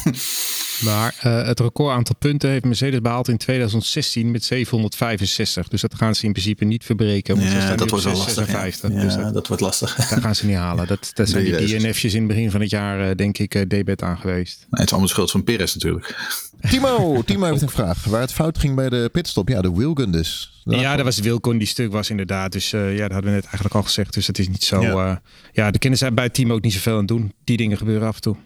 Maar 0.85 1.15
uh, 1.27 1.47
het 1.47 1.61
record 1.61 1.95
aantal 1.95 2.15
punten 2.19 2.51
heeft 2.51 2.65
Mercedes 2.65 3.01
behaald 3.01 3.29
in 3.29 3.37
2016 3.37 4.31
met 4.31 4.45
765. 4.45 5.69
Dus 5.69 5.81
dat 5.81 5.95
gaan 5.95 6.15
ze 6.15 6.25
in 6.25 6.33
principe 6.33 6.65
niet 6.65 6.85
verbreken. 6.85 7.37
Want 7.37 7.53
ja, 7.53 7.75
dat 7.75 7.91
wordt 7.91 8.05
wel 8.05 8.17
lastig. 8.17 8.51
Ja. 8.51 8.65
Ja, 8.65 9.03
dus 9.03 9.15
dat, 9.15 9.35
dat, 9.35 9.47
wordt 9.47 9.63
lastig. 9.63 9.95
Dat 10.11 10.21
gaan 10.21 10.35
ze 10.35 10.47
niet 10.47 10.57
halen. 10.57 10.87
Dat, 10.87 11.11
dat 11.15 11.29
zijn 11.29 11.45
die 11.45 11.79
DNF'jes 11.79 12.15
in 12.15 12.19
het 12.19 12.29
begin 12.29 12.51
van 12.51 12.61
het 12.61 12.71
jaar, 12.71 13.09
uh, 13.09 13.15
denk 13.15 13.39
ik, 13.39 13.55
uh, 13.55 13.63
debet 13.69 14.03
aan 14.03 14.19
geweest. 14.19 14.59
Nee, 14.59 14.69
het 14.71 14.85
is 14.85 14.91
allemaal 14.91 15.09
schuld 15.09 15.31
van 15.31 15.45
Perez 15.45 15.75
natuurlijk. 15.75 16.15
Timo, 16.61 17.23
Timo 17.23 17.47
heeft 17.47 17.63
een 17.63 17.69
vraag. 17.69 18.05
Waar 18.05 18.21
het 18.21 18.33
fout 18.33 18.59
ging 18.59 18.75
bij 18.75 18.89
de 18.89 19.09
pitstop. 19.13 19.49
Ja, 19.49 19.61
de 19.61 19.73
wheelgun 19.73 20.11
dus. 20.11 20.63
Ja, 20.65 20.97
dat 20.97 21.05
was 21.05 21.19
Wilcon 21.19 21.59
die 21.59 21.67
stuk 21.67 21.93
was 21.93 22.11
inderdaad. 22.11 22.53
Dus 22.53 22.73
uh, 22.73 22.97
ja, 22.97 23.03
dat 23.03 23.13
hadden 23.13 23.31
we 23.31 23.37
net 23.37 23.45
eigenlijk 23.45 23.75
al 23.75 23.83
gezegd. 23.83 24.15
Dus 24.15 24.27
het 24.27 24.39
is 24.39 24.49
niet 24.49 24.65
zo... 24.65 24.81
Ja, 24.81 25.11
uh, 25.11 25.17
ja 25.53 25.71
de 25.71 25.79
kinderen 25.79 25.99
zijn 25.99 26.15
bij 26.15 26.29
Timo 26.29 26.55
ook 26.55 26.63
niet 26.63 26.73
zoveel 26.73 26.99
aan 26.99 27.07
doen. 27.07 27.33
Die 27.45 27.57
dingen 27.57 27.77
gebeuren 27.77 28.09
af 28.09 28.15
en 28.15 28.21
toe. 28.21 28.37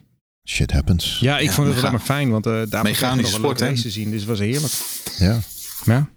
Shit 0.44 0.72
happens. 0.72 1.18
Ja, 1.20 1.38
ik 1.38 1.46
ja, 1.46 1.52
vond 1.52 1.68
het 1.68 1.80
wel 1.80 1.90
maar 1.90 2.00
fijn, 2.00 2.30
want 2.30 2.46
uh, 2.46 2.62
daar 2.68 2.82
Mechanische 2.82 3.34
sport, 3.34 3.58
te 3.58 3.90
zien. 3.90 4.10
Dus 4.10 4.20
het 4.20 4.28
was 4.28 4.38
heerlijk. 4.38 4.72
Ja. 5.18 5.38
Ja. 5.84 6.08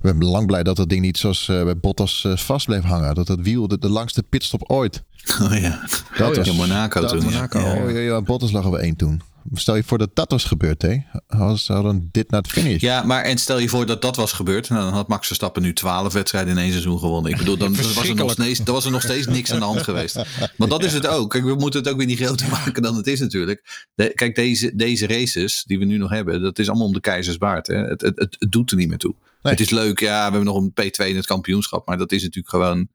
We 0.00 0.08
zijn 0.08 0.24
lang 0.24 0.46
blij 0.46 0.62
dat 0.62 0.76
dat 0.76 0.88
ding 0.88 1.00
niet 1.00 1.18
zoals 1.18 1.48
uh, 1.48 1.64
bij 1.64 1.76
Bottas 1.76 2.24
uh, 2.26 2.36
vast 2.36 2.66
bleef 2.66 2.82
hangen. 2.82 3.14
Dat 3.14 3.26
dat 3.26 3.38
wiel 3.40 3.68
de, 3.68 3.78
de 3.78 3.88
langste 3.88 4.22
pitstop 4.22 4.70
ooit. 4.70 5.02
Oh 5.42 5.58
ja. 5.60 5.80
Dat 6.16 6.30
oh, 6.30 6.36
was 6.36 6.48
in 6.48 6.56
Monaco 6.56 7.00
dat 7.00 7.10
toen. 7.10 7.22
Monaco. 7.22 7.58
Ja. 7.58 7.74
Oh, 7.74 7.90
ja, 7.90 7.98
ja, 7.98 8.22
Bottas 8.22 8.52
lag 8.52 8.64
er 8.64 8.74
één 8.74 8.96
toen. 8.96 9.22
Stel 9.52 9.76
je 9.76 9.84
voor 9.84 9.98
dat 9.98 10.10
dat 10.14 10.30
was 10.30 10.44
gebeurd, 10.44 10.82
hè? 10.82 10.98
Als 11.26 11.66
dan 11.66 12.08
dit 12.12 12.30
naar 12.30 12.42
het 12.42 12.50
finish. 12.50 12.80
Ja, 12.80 13.02
maar 13.02 13.22
en 13.22 13.38
stel 13.38 13.58
je 13.58 13.68
voor 13.68 13.86
dat 13.86 14.02
dat 14.02 14.16
was 14.16 14.32
gebeurd. 14.32 14.68
Nou, 14.68 14.82
dan 14.82 14.92
had 14.92 15.08
Max 15.08 15.26
Verstappen 15.26 15.62
nu 15.62 15.72
twaalf 15.72 16.12
wedstrijden 16.12 16.52
in 16.52 16.58
één 16.58 16.70
seizoen 16.70 16.98
gewonnen. 16.98 17.32
Ik 17.32 17.38
bedoel, 17.38 17.56
dan 17.56 17.76
was 17.76 18.08
er, 18.08 18.14
nog 18.14 18.32
steeds, 18.32 18.64
dan 18.64 18.74
was 18.74 18.84
er 18.84 18.90
nog 18.90 19.02
steeds 19.02 19.26
niks 19.26 19.52
aan 19.52 19.58
de 19.58 19.64
hand 19.64 19.82
geweest. 19.82 20.22
Want 20.56 20.70
dat 20.70 20.84
is 20.84 20.92
het 20.92 21.06
ook. 21.06 21.30
Kijk, 21.30 21.44
we 21.44 21.54
moeten 21.54 21.80
het 21.80 21.88
ook 21.88 21.96
weer 21.96 22.06
niet 22.06 22.18
groter 22.18 22.48
maken 22.48 22.82
dan 22.82 22.96
het 22.96 23.06
is 23.06 23.20
natuurlijk. 23.20 23.86
De, 23.94 24.12
kijk, 24.14 24.34
deze, 24.34 24.76
deze 24.76 25.06
races 25.06 25.64
die 25.66 25.78
we 25.78 25.84
nu 25.84 25.96
nog 25.96 26.10
hebben, 26.10 26.42
dat 26.42 26.58
is 26.58 26.68
allemaal 26.68 26.86
om 26.86 26.92
de 26.92 27.00
keizersbaard. 27.00 27.66
Hè? 27.66 27.76
Het, 27.76 28.00
het, 28.00 28.18
het, 28.18 28.36
het 28.38 28.52
doet 28.52 28.70
er 28.70 28.76
niet 28.76 28.88
meer 28.88 28.98
toe. 28.98 29.14
Nee. 29.42 29.52
Het 29.52 29.62
is 29.62 29.70
leuk, 29.70 30.00
ja, 30.00 30.16
we 30.26 30.36
hebben 30.36 30.44
nog 30.44 30.56
een 30.56 30.70
P2 30.70 31.06
in 31.06 31.16
het 31.16 31.26
kampioenschap. 31.26 31.86
Maar 31.86 31.98
dat 31.98 32.12
is 32.12 32.22
natuurlijk 32.22 32.54
gewoon 32.54 32.88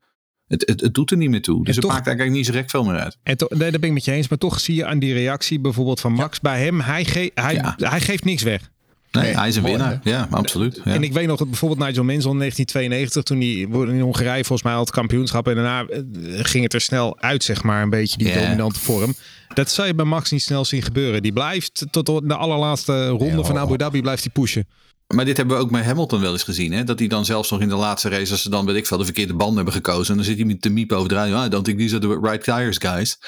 het, 0.48 0.64
het, 0.66 0.82
het, 0.82 0.94
doet 0.94 1.12
er 1.12 1.18
niet 1.18 1.30
meer 1.30 1.42
toe. 1.42 1.58
Dus 1.58 1.68
en 1.68 1.74
het 1.74 1.82
toch, 1.82 1.92
maakt 1.92 2.08
eigenlijk 2.08 2.38
niet 2.38 2.46
zo 2.46 2.52
recht 2.52 2.72
veel 2.72 2.84
meer 2.84 3.00
uit. 3.00 3.18
En 3.24 3.38
to, 3.38 3.48
nee, 3.50 3.72
dat 3.72 3.80
ben 3.80 3.90
ik 3.90 3.96
met 3.96 4.06
je 4.06 4.12
eens. 4.12 4.28
Maar 4.28 4.38
toch 4.38 4.60
zie 4.60 4.76
je 4.76 4.86
aan 4.86 5.00
die 5.00 5.14
reactie 5.14 5.60
bijvoorbeeld 5.60 6.00
van 6.00 6.14
Max 6.14 6.40
ja. 6.42 6.50
bij 6.50 6.64
hem. 6.64 6.80
Hij, 6.80 7.06
ge, 7.06 7.32
hij, 7.34 7.54
ja. 7.54 7.76
hij 7.78 8.02
geeft 8.02 8.24
niks 8.24 8.44
weg. 8.44 8.70
Nee, 9.12 9.24
nee, 9.24 9.38
hij 9.38 9.48
is 9.48 9.56
een 9.56 9.64
winnaar. 9.64 10.00
Ja, 10.04 10.28
absoluut. 10.32 10.82
Ja. 10.84 10.94
En 10.94 11.04
ik 11.04 11.14
weet 11.14 11.28
nog 11.28 11.38
dat 11.38 11.48
bijvoorbeeld 11.50 11.80
Nigel 11.80 12.04
Mansell 12.04 12.32
in 12.32 12.38
1992, 12.38 13.24
toen 13.24 13.40
hij 13.40 13.94
in 13.96 14.02
Hongarije 14.02 14.44
volgens 14.44 14.64
mij 14.64 14.74
al 14.74 14.80
het 14.80 14.92
kampioenschap 14.92 15.48
en 15.48 15.56
daarna 15.56 15.86
ging 16.24 16.64
het 16.64 16.74
er 16.74 16.82
snel 16.82 17.20
uit, 17.20 17.44
zeg 17.44 17.64
maar, 17.64 17.82
een 17.82 17.90
beetje 17.90 18.18
die 18.18 18.28
yeah. 18.28 18.42
dominante 18.42 18.80
vorm. 18.80 19.14
Dat 19.54 19.70
zou 19.70 19.88
je 19.88 19.96
bij 19.96 20.06
Max 20.06 20.32
niet 20.32 20.42
snel 20.42 20.66
zien 20.66 20.82
gebeuren. 20.82 21.22
Die 21.22 21.34
blijft 21.34 21.86
tot 21.92 22.06
de 22.06 22.36
allerlaatste 22.36 23.08
ronde 23.08 23.44
van 23.44 23.58
Abu 23.58 23.78
Dhabi 23.78 24.02
blijft 24.02 24.24
hij 24.24 24.32
pushen. 24.32 24.68
Maar 25.16 25.26
dit 25.26 25.38
hebben 25.38 25.58
we 25.58 25.64
ook 25.64 25.72
met 25.72 25.86
Hamilton 25.86 26.22
wel 26.22 26.32
eens 26.32 26.44
gezien. 26.44 26.72
Hè? 26.72 26.84
Dat 26.84 27.00
hij 27.00 27.08
dan 27.08 27.26
zelfs 27.26 27.52
nog 27.52 27.62
in 27.62 27.70
de 27.70 27.76
laatste 27.76 28.10
race, 28.10 28.32
als 28.32 28.42
ze 28.42 28.50
dan 28.50 28.66
weet 28.66 28.76
ik 28.76 28.86
veel 28.86 28.98
de 28.98 29.06
verkeerde 29.06 29.34
band 29.34 29.56
hebben 29.56 29.74
gekozen. 29.74 30.10
En 30.10 30.16
dan 30.16 30.26
zit 30.26 30.38
hij 30.38 30.46
met 30.46 30.62
de 30.62 30.70
miep 30.70 30.92
over 30.92 31.10
de 31.10 31.16
radio. 31.16 31.36
Ah, 31.36 31.50
don't 31.50 31.66
think 31.66 31.80
these 31.80 31.96
are 31.96 32.08
the 32.08 32.20
right 32.22 32.44
tires, 32.44 32.78
guys. 32.78 33.20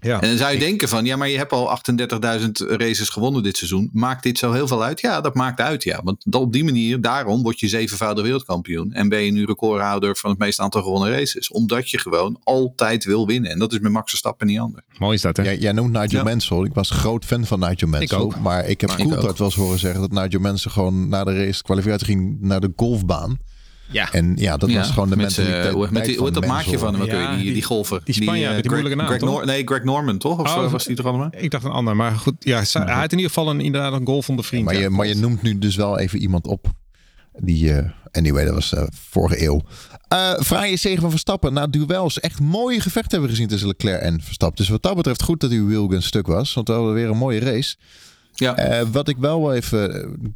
Ja. 0.00 0.20
En 0.20 0.28
dan 0.28 0.38
zou 0.38 0.52
je 0.52 0.58
denken 0.58 0.88
van, 0.88 1.04
ja, 1.04 1.16
maar 1.16 1.28
je 1.28 1.36
hebt 1.36 1.52
al 1.52 1.78
38.000 2.40 2.50
races 2.52 3.08
gewonnen 3.08 3.42
dit 3.42 3.56
seizoen. 3.56 3.90
Maakt 3.92 4.22
dit 4.22 4.38
zo 4.38 4.52
heel 4.52 4.66
veel 4.66 4.82
uit? 4.82 5.00
Ja, 5.00 5.20
dat 5.20 5.34
maakt 5.34 5.60
uit, 5.60 5.82
ja. 5.82 6.00
Want 6.04 6.34
op 6.34 6.52
die 6.52 6.64
manier, 6.64 7.00
daarom 7.00 7.42
word 7.42 7.60
je 7.60 7.68
zevenvoudig 7.68 8.24
wereldkampioen. 8.24 8.92
En 8.92 9.08
ben 9.08 9.20
je 9.20 9.30
nu 9.30 9.44
recordhouder 9.44 10.16
van 10.16 10.30
het 10.30 10.38
meeste 10.38 10.62
aantal 10.62 10.82
gewonnen 10.82 11.10
races. 11.10 11.50
Omdat 11.50 11.90
je 11.90 11.98
gewoon 11.98 12.40
altijd 12.44 13.04
wil 13.04 13.26
winnen. 13.26 13.50
En 13.50 13.58
dat 13.58 13.72
is 13.72 13.78
met 13.78 13.92
Max 13.92 14.10
Verstappen 14.10 14.46
niet 14.46 14.58
anders. 14.58 14.84
Mooi 14.98 15.14
is 15.14 15.22
dat, 15.22 15.36
hè? 15.36 15.42
Jij, 15.42 15.58
jij 15.58 15.72
noemt 15.72 15.92
Nigel 15.92 16.18
ja. 16.18 16.22
Mansell. 16.22 16.64
Ik 16.64 16.74
was 16.74 16.90
groot 16.90 17.24
fan 17.24 17.46
van 17.46 17.60
Nigel 17.60 17.88
Mansell. 17.88 18.20
Ik. 18.20 18.40
Maar 18.40 18.68
ik 18.68 18.80
heb 18.80 18.90
Coulthard 18.90 19.38
wel 19.38 19.46
eens 19.46 19.56
horen 19.56 19.78
zeggen 19.78 20.00
dat 20.00 20.22
Nigel 20.22 20.40
Mansell 20.40 20.72
gewoon 20.72 21.08
na 21.08 21.24
de 21.24 21.44
race 21.44 21.62
kwalificatie 21.62 22.06
ging 22.06 22.36
naar 22.40 22.60
de 22.60 22.72
golfbaan. 22.76 23.38
Ja. 23.90 24.12
En 24.12 24.32
ja, 24.36 24.56
dat 24.56 24.70
ja, 24.70 24.78
was 24.78 24.90
gewoon 24.90 25.10
de 25.10 25.16
met, 25.16 25.36
mentaliteit. 25.36 25.74
Uh, 25.74 25.90
met 25.90 26.04
die, 26.04 26.18
hoe 26.18 26.30
dat 26.30 26.46
maakje 26.46 26.78
van 26.78 26.94
hem, 26.94 27.04
ja, 27.04 27.34
die, 27.34 27.42
die, 27.42 27.52
die 27.52 27.62
golfer. 27.62 28.00
Die 28.04 28.14
Spanjaard, 28.14 28.38
die, 28.38 28.56
uh, 28.56 28.62
die 28.62 28.70
moeilijke 28.70 28.96
naam, 28.96 29.30
Greg 29.30 29.44
Nee, 29.44 29.62
Greg 29.64 29.84
Norman, 29.84 30.18
toch? 30.18 30.38
Of 30.38 30.56
oh, 30.56 30.70
was 30.70 30.84
die 30.84 30.96
er 30.96 31.06
allemaal? 31.06 31.28
Ik 31.36 31.50
dacht 31.50 31.64
een 31.64 31.70
ander, 31.70 31.96
maar 31.96 32.12
goed. 32.12 32.34
Ja, 32.38 32.62
hij 32.72 32.94
had 32.94 33.12
in 33.12 33.18
ieder 33.18 33.32
geval 33.32 33.50
een, 33.50 33.60
inderdaad 33.60 33.92
een 33.92 34.06
golf 34.06 34.24
van 34.24 34.36
de 34.36 34.42
vriend. 34.42 34.64
maar, 34.64 34.76
je, 34.76 34.90
maar 34.90 35.06
je 35.06 35.14
noemt 35.14 35.42
nu 35.42 35.58
dus 35.58 35.76
wel 35.76 35.98
even 35.98 36.18
iemand 36.18 36.46
op. 36.46 36.66
Die, 37.38 37.64
uh, 37.64 37.78
anyway, 38.10 38.44
dat 38.44 38.54
was 38.54 38.72
uh, 38.72 38.82
vorige 38.92 39.44
eeuw. 39.44 39.60
Uh, 40.12 40.40
fraaie 40.40 40.76
zegen 40.76 41.00
van 41.00 41.10
Verstappen 41.10 41.52
na 41.52 41.66
duels. 41.66 42.20
Echt 42.20 42.40
mooie 42.40 42.80
gevechten 42.80 43.10
hebben 43.10 43.28
we 43.28 43.34
gezien 43.34 43.48
tussen 43.48 43.68
Leclerc 43.68 44.00
en 44.00 44.20
Verstappen. 44.22 44.56
Dus 44.56 44.68
wat 44.68 44.82
dat 44.82 44.94
betreft 44.94 45.22
goed 45.22 45.40
dat 45.40 45.50
uw 45.50 45.66
wielgun 45.66 46.02
stuk 46.02 46.26
was. 46.26 46.54
Want 46.54 46.68
we 46.68 46.74
hadden 46.74 46.94
weer 46.94 47.08
een 47.08 47.16
mooie 47.16 47.40
race. 47.40 47.76
Ja. 48.34 48.80
Uh, 48.80 48.88
wat 48.92 49.08
ik 49.08 49.16
wel 49.16 49.54
even, 49.54 49.88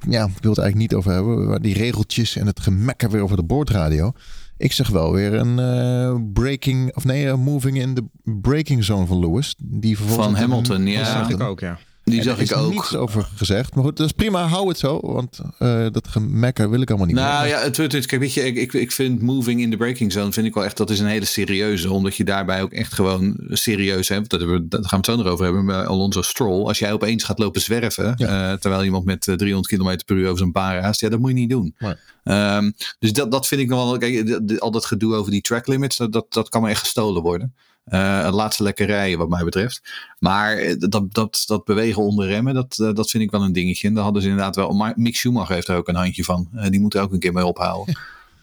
ja, 0.08 0.24
ik 0.24 0.42
wil 0.42 0.50
het 0.50 0.60
eigenlijk 0.60 0.74
niet 0.74 0.94
over 0.94 1.12
hebben. 1.12 1.62
Die 1.62 1.74
regeltjes 1.74 2.36
en 2.36 2.46
het 2.46 2.60
gemekker 2.60 3.10
weer 3.10 3.22
over 3.22 3.36
de 3.36 3.44
boordradio. 3.44 4.12
Ik 4.56 4.72
zeg 4.72 4.88
wel 4.88 5.12
weer 5.12 5.34
een 5.34 5.58
uh, 5.58 6.20
breaking, 6.32 6.94
of 6.96 7.04
nee, 7.04 7.24
uh, 7.24 7.34
moving 7.34 7.78
in 7.78 7.94
de 7.94 8.04
breaking 8.24 8.84
zone 8.84 9.06
van 9.06 9.18
Lewis. 9.18 9.54
Die 9.58 9.98
van 9.98 10.34
Hamilton, 10.34 10.86
ja. 10.86 10.98
Dat 10.98 11.06
zag 11.06 11.30
ik 11.30 11.40
ook, 11.40 11.60
ja. 11.60 11.78
Die 12.04 12.22
zag 12.22 12.38
ik 12.38 12.56
ook. 12.56 12.72
niets 12.72 12.96
over 12.96 13.28
gezegd. 13.36 13.74
Maar 13.74 13.84
goed, 13.84 13.96
dat 13.96 14.06
is 14.06 14.12
prima. 14.12 14.46
Hou 14.46 14.68
het 14.68 14.78
zo. 14.78 14.98
Want 15.02 15.40
uh, 15.58 15.86
dat 15.90 16.08
gemekker 16.08 16.70
wil 16.70 16.80
ik 16.80 16.88
allemaal 16.88 17.06
niet 17.06 17.16
nou, 17.16 17.42
meer. 17.42 17.52
ja, 17.52 17.62
het, 17.62 17.76
het, 17.76 18.06
kijk, 18.06 18.20
weet 18.20 18.34
je, 18.34 18.42
ik, 18.52 18.72
ik 18.72 18.92
vind 18.92 19.22
moving 19.22 19.60
in 19.60 19.70
the 19.70 19.76
breaking 19.76 20.12
zone 20.12 20.32
vind 20.32 20.46
ik 20.46 20.54
wel 20.54 20.64
echt, 20.64 20.76
dat 20.76 20.90
is 20.90 21.00
een 21.00 21.06
hele 21.06 21.24
serieuze. 21.24 21.92
Omdat 21.92 22.16
je 22.16 22.24
daarbij 22.24 22.62
ook 22.62 22.72
echt 22.72 22.92
gewoon 22.92 23.36
serieus 23.48 24.08
hebt. 24.08 24.30
Dat, 24.30 24.40
hebben 24.40 24.68
dat 24.68 24.80
gaan 24.80 25.00
we 25.00 25.10
het 25.10 25.18
zo 25.18 25.22
nog 25.22 25.32
over 25.32 25.44
hebben 25.44 25.66
bij 25.66 25.86
Alonso 25.86 26.22
Stroll. 26.22 26.66
Als 26.66 26.78
jij 26.78 26.92
opeens 26.92 27.24
gaat 27.24 27.38
lopen 27.38 27.60
zwerven, 27.60 28.12
ja. 28.16 28.52
uh, 28.52 28.58
terwijl 28.58 28.84
iemand 28.84 29.04
met 29.04 29.22
300 29.22 29.66
km 29.66 30.04
per 30.06 30.16
uur 30.16 30.26
over 30.26 30.38
zijn 30.38 30.52
paar 30.52 30.80
raast. 30.80 31.00
Ja, 31.00 31.08
dat 31.08 31.18
moet 31.18 31.30
je 31.30 31.36
niet 31.36 31.50
doen. 31.50 31.74
Nee. 31.78 31.94
Um, 32.24 32.74
dus 32.98 33.12
dat, 33.12 33.30
dat 33.30 33.46
vind 33.46 33.60
ik 33.60 33.68
nog 33.68 33.84
wel, 33.84 33.98
kijk, 33.98 34.40
al 34.58 34.70
dat 34.70 34.84
gedoe 34.84 35.14
over 35.14 35.30
die 35.30 35.40
track 35.40 35.66
limits, 35.66 35.96
dat, 35.96 36.12
dat, 36.12 36.32
dat 36.32 36.48
kan 36.48 36.60
maar 36.60 36.70
echt 36.70 36.80
gestolen 36.80 37.22
worden. 37.22 37.54
Uh, 37.92 38.28
laat 38.32 38.54
ze 38.54 38.62
lekker 38.62 38.86
rijden, 38.86 39.18
wat 39.18 39.28
mij 39.28 39.44
betreft. 39.44 39.82
Maar 40.18 40.78
dat, 40.78 41.14
dat, 41.14 41.44
dat 41.46 41.64
bewegen 41.64 42.02
onder 42.02 42.26
remmen, 42.26 42.54
dat, 42.54 42.74
dat 42.76 43.10
vind 43.10 43.22
ik 43.22 43.30
wel 43.30 43.42
een 43.42 43.52
dingetje. 43.52 43.88
En 43.88 43.94
daar 43.94 44.04
hadden 44.04 44.22
ze 44.22 44.28
inderdaad 44.28 44.56
wel. 44.56 44.70
Maar 44.70 44.92
Mick 44.96 45.16
Schumacher 45.16 45.54
heeft 45.54 45.68
er 45.68 45.76
ook 45.76 45.88
een 45.88 45.94
handje 45.94 46.24
van. 46.24 46.48
Uh, 46.54 46.66
die 46.68 46.80
moet 46.80 46.94
er 46.94 47.02
ook 47.02 47.12
een 47.12 47.18
keer 47.18 47.32
mee 47.32 47.46
ophouden. 47.46 47.98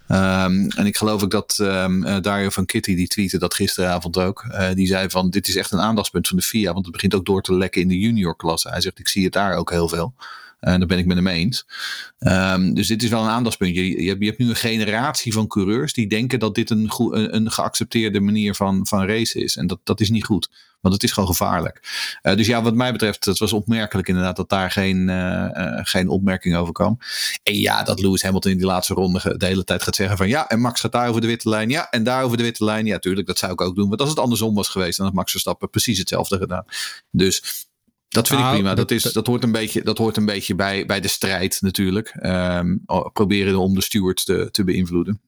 Um, 0.07 0.69
en 0.79 0.85
ik 0.85 0.97
geloof 0.97 1.23
ook 1.23 1.31
dat 1.31 1.57
um, 1.61 2.21
Dario 2.21 2.49
van 2.49 2.65
Kitty, 2.65 2.95
die 2.95 3.07
tweette 3.07 3.37
dat 3.37 3.53
gisteravond 3.53 4.17
ook. 4.17 4.45
Die 4.73 4.87
zei 4.87 5.09
van, 5.09 5.29
dit 5.29 5.47
is 5.47 5.55
echt 5.55 5.71
een 5.71 5.79
aandachtspunt 5.79 6.27
van 6.27 6.37
de 6.37 6.43
FIA. 6.43 6.73
Want 6.73 6.85
het 6.85 6.93
begint 6.93 7.15
ook 7.15 7.25
door 7.25 7.41
te 7.41 7.53
lekken 7.53 7.81
in 7.81 7.87
de 7.87 7.99
junior 7.99 8.35
klasse. 8.35 8.69
Hij 8.69 8.81
zegt, 8.81 8.99
ik 8.99 9.07
zie 9.07 9.23
het 9.23 9.33
daar 9.33 9.55
ook 9.55 9.71
heel 9.71 9.87
veel. 9.87 10.13
En 10.61 10.73
uh, 10.73 10.77
daar 10.77 10.87
ben 10.87 10.97
ik 10.97 11.05
met 11.05 11.17
hem 11.17 11.27
eens. 11.27 11.65
Um, 12.19 12.73
dus 12.73 12.87
dit 12.87 13.03
is 13.03 13.09
wel 13.09 13.23
een 13.23 13.29
aandachtspunt. 13.29 13.75
Je, 13.75 14.03
je, 14.03 14.25
hebt, 14.25 14.37
nu 14.37 14.49
een 14.49 14.55
generatie 14.55 15.33
van 15.33 15.47
coureurs 15.47 15.93
die 15.93 16.07
denken 16.07 16.39
dat 16.39 16.55
dit 16.55 16.69
een, 16.69 16.91
een, 16.97 17.35
een 17.35 17.51
geaccepteerde 17.51 18.19
manier 18.19 18.55
van, 18.55 18.87
van 18.87 19.05
racen 19.05 19.41
is. 19.41 19.57
En 19.57 19.67
dat, 19.67 19.79
dat 19.83 19.99
is 19.99 20.09
niet 20.09 20.25
goed. 20.25 20.49
Want 20.81 20.93
het 20.93 21.03
is 21.03 21.11
gewoon 21.11 21.29
gevaarlijk. 21.29 21.79
Uh, 22.23 22.35
dus 22.35 22.47
ja, 22.47 22.61
wat 22.61 22.73
mij 22.73 22.91
betreft, 22.91 23.25
het 23.25 23.39
was 23.39 23.53
opmerkelijk 23.53 24.07
inderdaad 24.07 24.35
dat 24.35 24.49
daar 24.49 24.71
geen, 24.71 25.07
uh, 25.07 25.47
geen 25.81 26.09
opmerking 26.09 26.55
over 26.55 26.73
kwam. 26.73 26.97
En 27.43 27.55
ja, 27.55 27.83
dat 27.83 27.99
Lewis 27.99 28.21
Hamilton 28.21 28.51
in 28.51 28.57
die 28.57 28.65
laatste 28.65 28.93
ronde 28.93 29.37
de 29.37 29.45
hele 29.45 29.63
tijd 29.63 29.83
gaat 29.83 29.95
zeggen 29.95 30.17
van 30.17 30.27
ja, 30.27 30.49
en 30.49 30.59
Max 30.59 30.79
gaat 30.79 30.91
daar 30.91 31.09
over 31.09 31.21
de 31.21 31.27
witte 31.27 31.49
lijn. 31.49 31.69
Ja, 31.69 31.89
en 31.89 32.03
daar 32.03 32.23
over 32.23 32.37
de 32.37 32.43
witte 32.43 32.63
lijn. 32.63 32.85
Ja, 32.85 32.99
tuurlijk, 32.99 33.27
dat 33.27 33.37
zou 33.37 33.51
ik 33.51 33.61
ook 33.61 33.75
doen. 33.75 33.89
Want 33.89 34.01
als 34.01 34.09
het 34.09 34.19
andersom 34.19 34.55
was 34.55 34.67
geweest, 34.67 34.97
dan 34.97 35.05
had 35.05 35.15
Max 35.15 35.31
Verstappen 35.31 35.69
precies 35.69 35.97
hetzelfde 35.97 36.37
gedaan. 36.37 36.65
Dus 37.11 37.67
Dat 38.11 38.27
vind 38.27 38.39
ik 38.39 38.45
Nou, 38.45 38.57
prima. 38.57 38.75
Dat, 38.75 38.89
dat- 38.89 38.97
is, 38.97 39.03
dat- 39.13 39.27
hoort 39.27 39.43
een 39.43 39.51
beetje, 39.51 39.83
dat 39.83 39.97
hoort 39.97 40.17
een 40.17 40.25
beetje 40.25 40.55
bij, 40.55 40.85
bij 40.85 40.99
de 40.99 41.07
strijd 41.07 41.57
natuurlijk. 41.61 42.07
Ehm, 42.19 42.75
proberen 43.13 43.59
om 43.59 43.73
de 43.75 43.81
stewards 43.81 44.23
te, 44.23 44.49
te 44.51 44.63
beïnvloeden. 44.63 45.21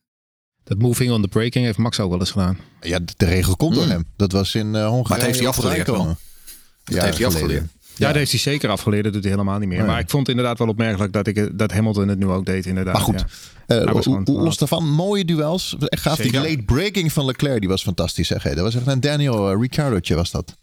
Dat 0.63 0.77
moving 0.77 1.11
on 1.11 1.21
the 1.21 1.27
breaking 1.27 1.65
heeft 1.65 1.77
Max 1.77 1.99
ook 1.99 2.09
wel 2.09 2.19
eens 2.19 2.31
gedaan. 2.31 2.57
Ja, 2.81 2.99
de, 3.17 3.25
regel 3.25 3.55
komt 3.55 3.75
door 3.75 3.83
Mm. 3.83 3.89
hem. 3.89 4.05
Dat 4.15 4.31
was 4.31 4.55
in 4.55 4.75
eh 4.75 4.87
Hongarije. 4.87 5.07
Maar 5.07 5.17
het 5.17 5.25
heeft 5.27 5.39
hij 5.39 5.47
afgeleerd. 5.47 5.85
Dat 5.85 6.15
Ja, 6.83 7.03
heeft 7.03 7.17
hij 7.17 7.27
afgeleerd. 7.27 7.65
Ja, 7.95 8.07
dat 8.07 8.15
heeft 8.15 8.31
hij 8.31 8.39
zeker 8.39 8.69
afgeleerd. 8.69 9.03
Dat 9.03 9.13
doet 9.13 9.23
hij 9.23 9.31
helemaal 9.31 9.59
niet 9.59 9.67
meer. 9.67 9.77
Nee. 9.77 9.87
Maar 9.87 9.99
ik 9.99 10.09
vond 10.09 10.27
het 10.27 10.35
inderdaad 10.37 10.57
wel 10.59 10.67
opmerkelijk 10.67 11.13
dat, 11.13 11.27
ik, 11.27 11.57
dat 11.57 11.71
Hamilton 11.71 12.07
het 12.07 12.19
nu 12.19 12.25
ook 12.27 12.45
deed. 12.45 12.65
Inderdaad. 12.65 12.93
Maar 12.93 13.01
goed, 13.03 13.25
Ja. 13.67 13.75
Eh, 13.75 14.01
gewoon 14.01 14.23
los 14.25 14.57
daarvan, 14.57 14.89
mooie 14.89 15.25
duels. 15.25 15.75
Echt 15.79 16.01
gaaf. 16.01 16.17
Die 16.17 16.31
late 16.33 16.63
breaking 16.65 17.11
van 17.13 17.25
Leclerc, 17.25 17.59
die 17.59 17.69
was 17.69 17.81
fantastisch. 17.83 18.27
Zeg. 18.27 18.43
Dat 18.43 18.57
was 18.57 18.75
echt 18.75 18.87
een 18.87 18.99
Daniel 18.99 19.51
uh, 19.53 19.61
Ricciardo'tje 19.61 20.15
was 20.15 20.31
dat. 20.31 20.57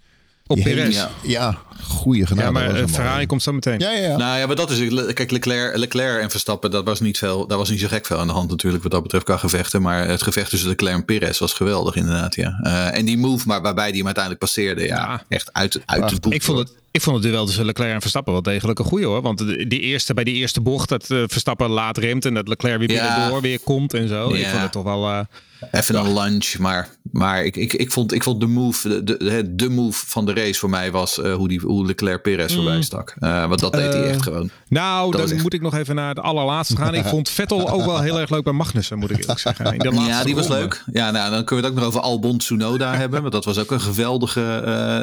Op 0.50 0.62
Perez. 0.62 0.94
Ja, 0.96 1.10
Ja, 1.22 1.58
goede 1.82 2.26
genade. 2.26 2.50
maar 2.50 2.74
eh, 2.74 2.80
een 2.80 2.88
Ferrari 2.88 3.14
mooie. 3.14 3.26
komt 3.26 3.42
zo 3.42 3.52
meteen. 3.52 3.78
Ja, 3.78 3.90
ja, 3.90 4.02
ja. 4.08 4.16
Nou 4.16 4.38
ja, 4.38 4.46
maar 4.46 4.56
dat 4.56 4.70
is 4.70 4.78
het. 4.78 5.12
Kijk, 5.12 5.30
Leclerc, 5.30 5.76
Leclerc 5.76 6.22
en 6.22 6.30
Verstappen, 6.30 6.70
dat 6.70 6.84
was 6.84 7.00
niet 7.00 7.18
veel, 7.18 7.46
daar 7.46 7.58
was 7.58 7.70
niet 7.70 7.80
zo 7.80 7.86
gek 7.88 8.06
veel 8.06 8.18
aan 8.18 8.26
de 8.26 8.32
hand 8.32 8.50
natuurlijk 8.50 8.82
wat 8.82 8.92
dat 8.92 9.02
betreft 9.02 9.24
qua 9.24 9.36
gevechten. 9.36 9.82
Maar 9.82 10.08
het 10.08 10.22
gevecht 10.22 10.50
tussen 10.50 10.68
Leclerc 10.68 10.94
en 10.94 11.04
Perez 11.04 11.38
was 11.38 11.52
geweldig 11.52 11.94
inderdaad, 11.94 12.34
ja. 12.34 12.58
Eh, 12.62 12.98
en 12.98 13.04
die 13.04 13.18
move 13.18 13.46
maar 13.46 13.62
waarbij 13.62 13.86
die 13.86 13.96
hem 13.96 14.04
uiteindelijk 14.04 14.44
passeerde, 14.44 14.82
ja, 14.86 14.96
Ja. 14.96 15.22
echt 15.28 15.52
uit, 15.52 15.80
uit 15.86 16.10
het 16.10 16.20
boek. 16.20 16.32
Ik 16.32 16.42
vond, 16.42 16.58
het, 16.58 16.72
ik 16.90 17.00
vond 17.00 17.16
het 17.16 17.24
duel 17.32 17.46
tussen 17.46 17.64
Leclerc 17.64 17.92
en 17.92 18.00
Verstappen 18.00 18.32
wel 18.32 18.42
degelijk 18.42 18.78
een 18.78 18.84
goeie 18.84 19.06
hoor. 19.06 19.22
Want 19.22 19.38
de- 19.38 19.66
die 19.66 19.80
eerste, 19.80 20.14
bij 20.14 20.24
die 20.24 20.34
eerste 20.34 20.60
bocht 20.60 20.88
dat 20.88 21.10
eh, 21.10 21.22
Verstappen 21.26 21.68
laat 21.68 21.98
remt 21.98 22.24
en 22.24 22.34
dat 22.34 22.48
Leclerc 22.48 22.78
weer 22.78 22.90
Ja. 22.92 23.12
binnendoor 23.14 23.40
weer 23.40 23.58
komt 23.60 23.94
en 23.94 24.08
zo. 24.08 24.28
Ik 24.28 24.40
Ja. 24.40 24.50
vond 24.50 24.62
het 24.62 24.72
toch 24.72 24.84
wel... 24.84 25.08
eh, 25.08 25.20
Even 25.70 25.94
een 25.94 26.14
lunch, 26.14 26.58
maar, 26.58 26.88
maar 27.12 27.44
ik, 27.44 27.56
ik, 27.56 27.72
ik, 27.72 27.92
vond, 27.92 28.12
ik 28.12 28.22
vond 28.22 28.40
de 28.40 28.46
move, 28.46 29.02
de, 29.04 29.16
de, 29.16 29.54
de 29.54 29.68
move 29.70 30.06
van 30.06 30.26
de 30.26 30.32
race 30.34 30.58
voor 30.58 30.70
mij 30.70 30.90
was 30.90 31.20
eh, 31.20 31.34
hoe, 31.34 31.48
die, 31.48 31.60
hoe 31.60 31.86
Leclerc 31.86 32.22
Perez 32.22 32.54
voorbij 32.54 32.82
stak. 32.82 33.14
Eh, 33.18 33.46
want 33.48 33.60
dat 33.60 33.72
deed 33.72 33.92
hij 33.92 34.02
Eh, 34.02 34.10
echt 34.10 34.22
gewoon. 34.22 34.50
Nou, 34.68 35.10
Dat 35.10 35.20
dan 35.20 35.30
echt- 35.30 35.42
moet 35.42 35.54
ik 35.54 35.60
nog 35.60 35.74
even 35.74 35.94
naar 35.94 36.14
de 36.14 36.20
allerlaatste 36.20 36.76
gaan. 36.76 36.94
Ik 36.94 37.04
vond 37.14 37.28
Vettel 37.28 37.70
ook 37.70 37.84
wel 37.84 38.00
heel 38.00 38.20
erg 38.20 38.30
leuk 38.30 38.44
bij 38.44 38.52
Magnussen, 38.52 38.98
moet 38.98 39.10
ik 39.10 39.18
eerlijk 39.18 39.38
zeggen. 39.48 39.72
In 39.72 39.78
de 39.78 39.90
laatste 39.92 40.08
Ja, 40.10 40.24
die 40.24 40.34
was 40.34 40.48
leuk. 40.48 40.84
Ja, 40.92 41.10
nou, 41.10 41.30
dan 41.30 41.44
kunnen 41.44 41.64
we 41.64 41.70
het 41.70 41.78
ook 41.78 41.84
nog 41.84 41.84
over 41.94 42.00
Albon 42.10 42.38
Tsunoda 42.38 42.94
hebben. 43.02 43.20
Want 43.20 43.32
dat 43.32 43.44
was 43.44 43.58
ook 43.58 43.70
een 43.70 43.80
geweldige. 43.80 44.38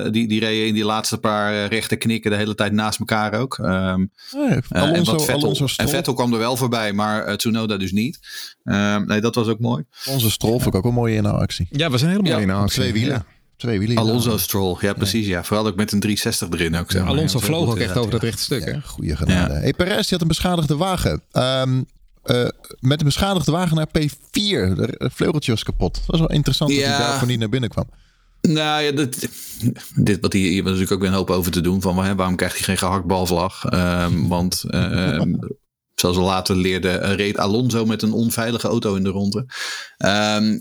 eh, 0.06 0.12
die, 0.12 0.28
die 0.28 0.39
reden 0.39 0.67
in 0.67 0.74
die 0.74 0.86
laatste 0.86 1.17
paar 1.17 1.54
eh, 1.54 1.67
rechte 1.67 1.96
knikken 1.96 2.32
de 2.32 2.38
hele 2.38 2.56
tijd 2.56 2.72
naast 2.72 3.00
elkaar 3.00 3.34
ook. 3.34 3.58
Ehm, 3.58 4.06
Nee, 4.32 4.48
eh, 4.70 4.82
en, 4.84 5.06
Vettel, 5.06 5.56
en. 5.78 5.89
Vettel 5.89 6.13
kwam 6.13 6.34
er 6.34 6.39
wel 6.39 6.56
voorbij, 6.58 6.93
maar 6.93 7.24
eh, 7.24 7.36
Tsunoda 7.36 7.78
dus 7.78 7.91
niet. 7.91 8.20
Ehm, 8.63 9.06
nee, 9.06 9.22
dat 9.22 9.36
was 9.36 9.48
ook 9.48 9.60
mooi. 9.60 9.84
Alonso 10.06 10.30
Stroll 10.48 10.62
vond 10.62 10.74
ik 10.74 10.76
ook 10.76 10.84
wel 10.84 11.02
mooi 11.02 11.16
in 11.16 11.24
de 11.24 11.30
actie. 11.32 11.68
Ja, 11.72 11.90
was 11.90 12.02
een 12.02 12.10
hele 12.10 12.22
mooie 12.22 12.40
Ja, 12.40 12.46
nou, 12.46 12.68
Twee 12.68 12.94
wielen. 12.94 13.14
Ja. 13.14 13.26
Twee 13.58 13.80
wielen. 13.80 13.98
Alonso 13.98 14.38
Stroll, 14.38 14.78
ja 14.80 14.94
precies. 14.94 15.28
Ja. 15.28 15.44
Vooral 15.44 15.68
ook 15.68 15.76
met 15.76 15.92
een 15.92 16.00
360 16.00 16.50
erin 16.60 16.76
ook. 16.76 16.92
Zeg 16.92 17.02
maar. 17.02 17.12
Alonso 17.12 17.38
dat 17.40 17.48
vloog 17.48 17.70
ook 17.70 17.78
echt 17.78 17.98
over 17.98 18.12
dat 18.12 18.22
rechte 18.22 18.42
stuk. 18.42 18.66
hè? 18.66 18.72
Ja, 18.72 18.80
goede 18.86 19.16
genade. 19.16 19.54
Ja. 19.54 19.60
Hey, 19.60 19.74
Perez 19.74 19.96
die 20.02 20.10
had 20.10 20.22
een 20.22 20.28
beschadigde 20.28 20.76
wagen. 20.78 21.22
Ehm, 21.32 21.82
eh, 22.24 22.48
met 22.80 23.00
een 23.00 23.06
beschadigde 23.06 23.52
wagen 23.52 23.76
naar 23.76 23.88
P4. 23.88 24.76
De 24.76 25.10
vleugeltje 25.14 25.52
was 25.52 25.64
kapot. 25.64 25.94
Dat 25.96 26.06
was 26.06 26.20
wel 26.20 26.30
interessant 26.32 26.70
dat 26.72 26.80
Ja. 26.80 26.88
hij 26.90 26.98
daarvoor 26.98 27.28
niet 27.28 27.40
naar 27.40 27.50
binnen 27.50 27.70
kwam. 27.70 27.86
Nou 28.42 28.84
ja, 28.84 28.92
dit, 28.92 29.30
dit 29.96 30.18
wat 30.22 30.34
hier, 30.34 30.50
hier 30.50 30.64
was 30.64 30.72
natuurlijk 30.72 30.92
ook 30.92 31.00
weer 31.00 31.10
een 31.10 31.16
hoop 31.16 31.30
over 31.30 31.52
te 31.52 31.62
doen. 31.62 31.82
Van 31.82 32.04
hè, 32.04 32.16
waarom 32.16 32.36
krijgt 32.36 32.56
hij 32.56 32.64
geen 32.64 32.78
gehaktbalvlag? 32.78 33.66
Ehm, 33.66 34.28
want 34.28 34.64
ehm, 34.68 35.34
zoals 36.00 36.18
we 36.18 36.22
later 36.22 36.56
leerden, 36.56 37.02
eh, 37.02 37.16
reed 37.16 37.38
Alonso 37.38 37.86
met 37.86 38.02
een 38.02 38.12
onveilige 38.12 38.68
auto 38.68 38.96
in 38.96 39.04
de 39.04 39.10
ronde. 39.10 39.46
Ehm, 39.98 40.60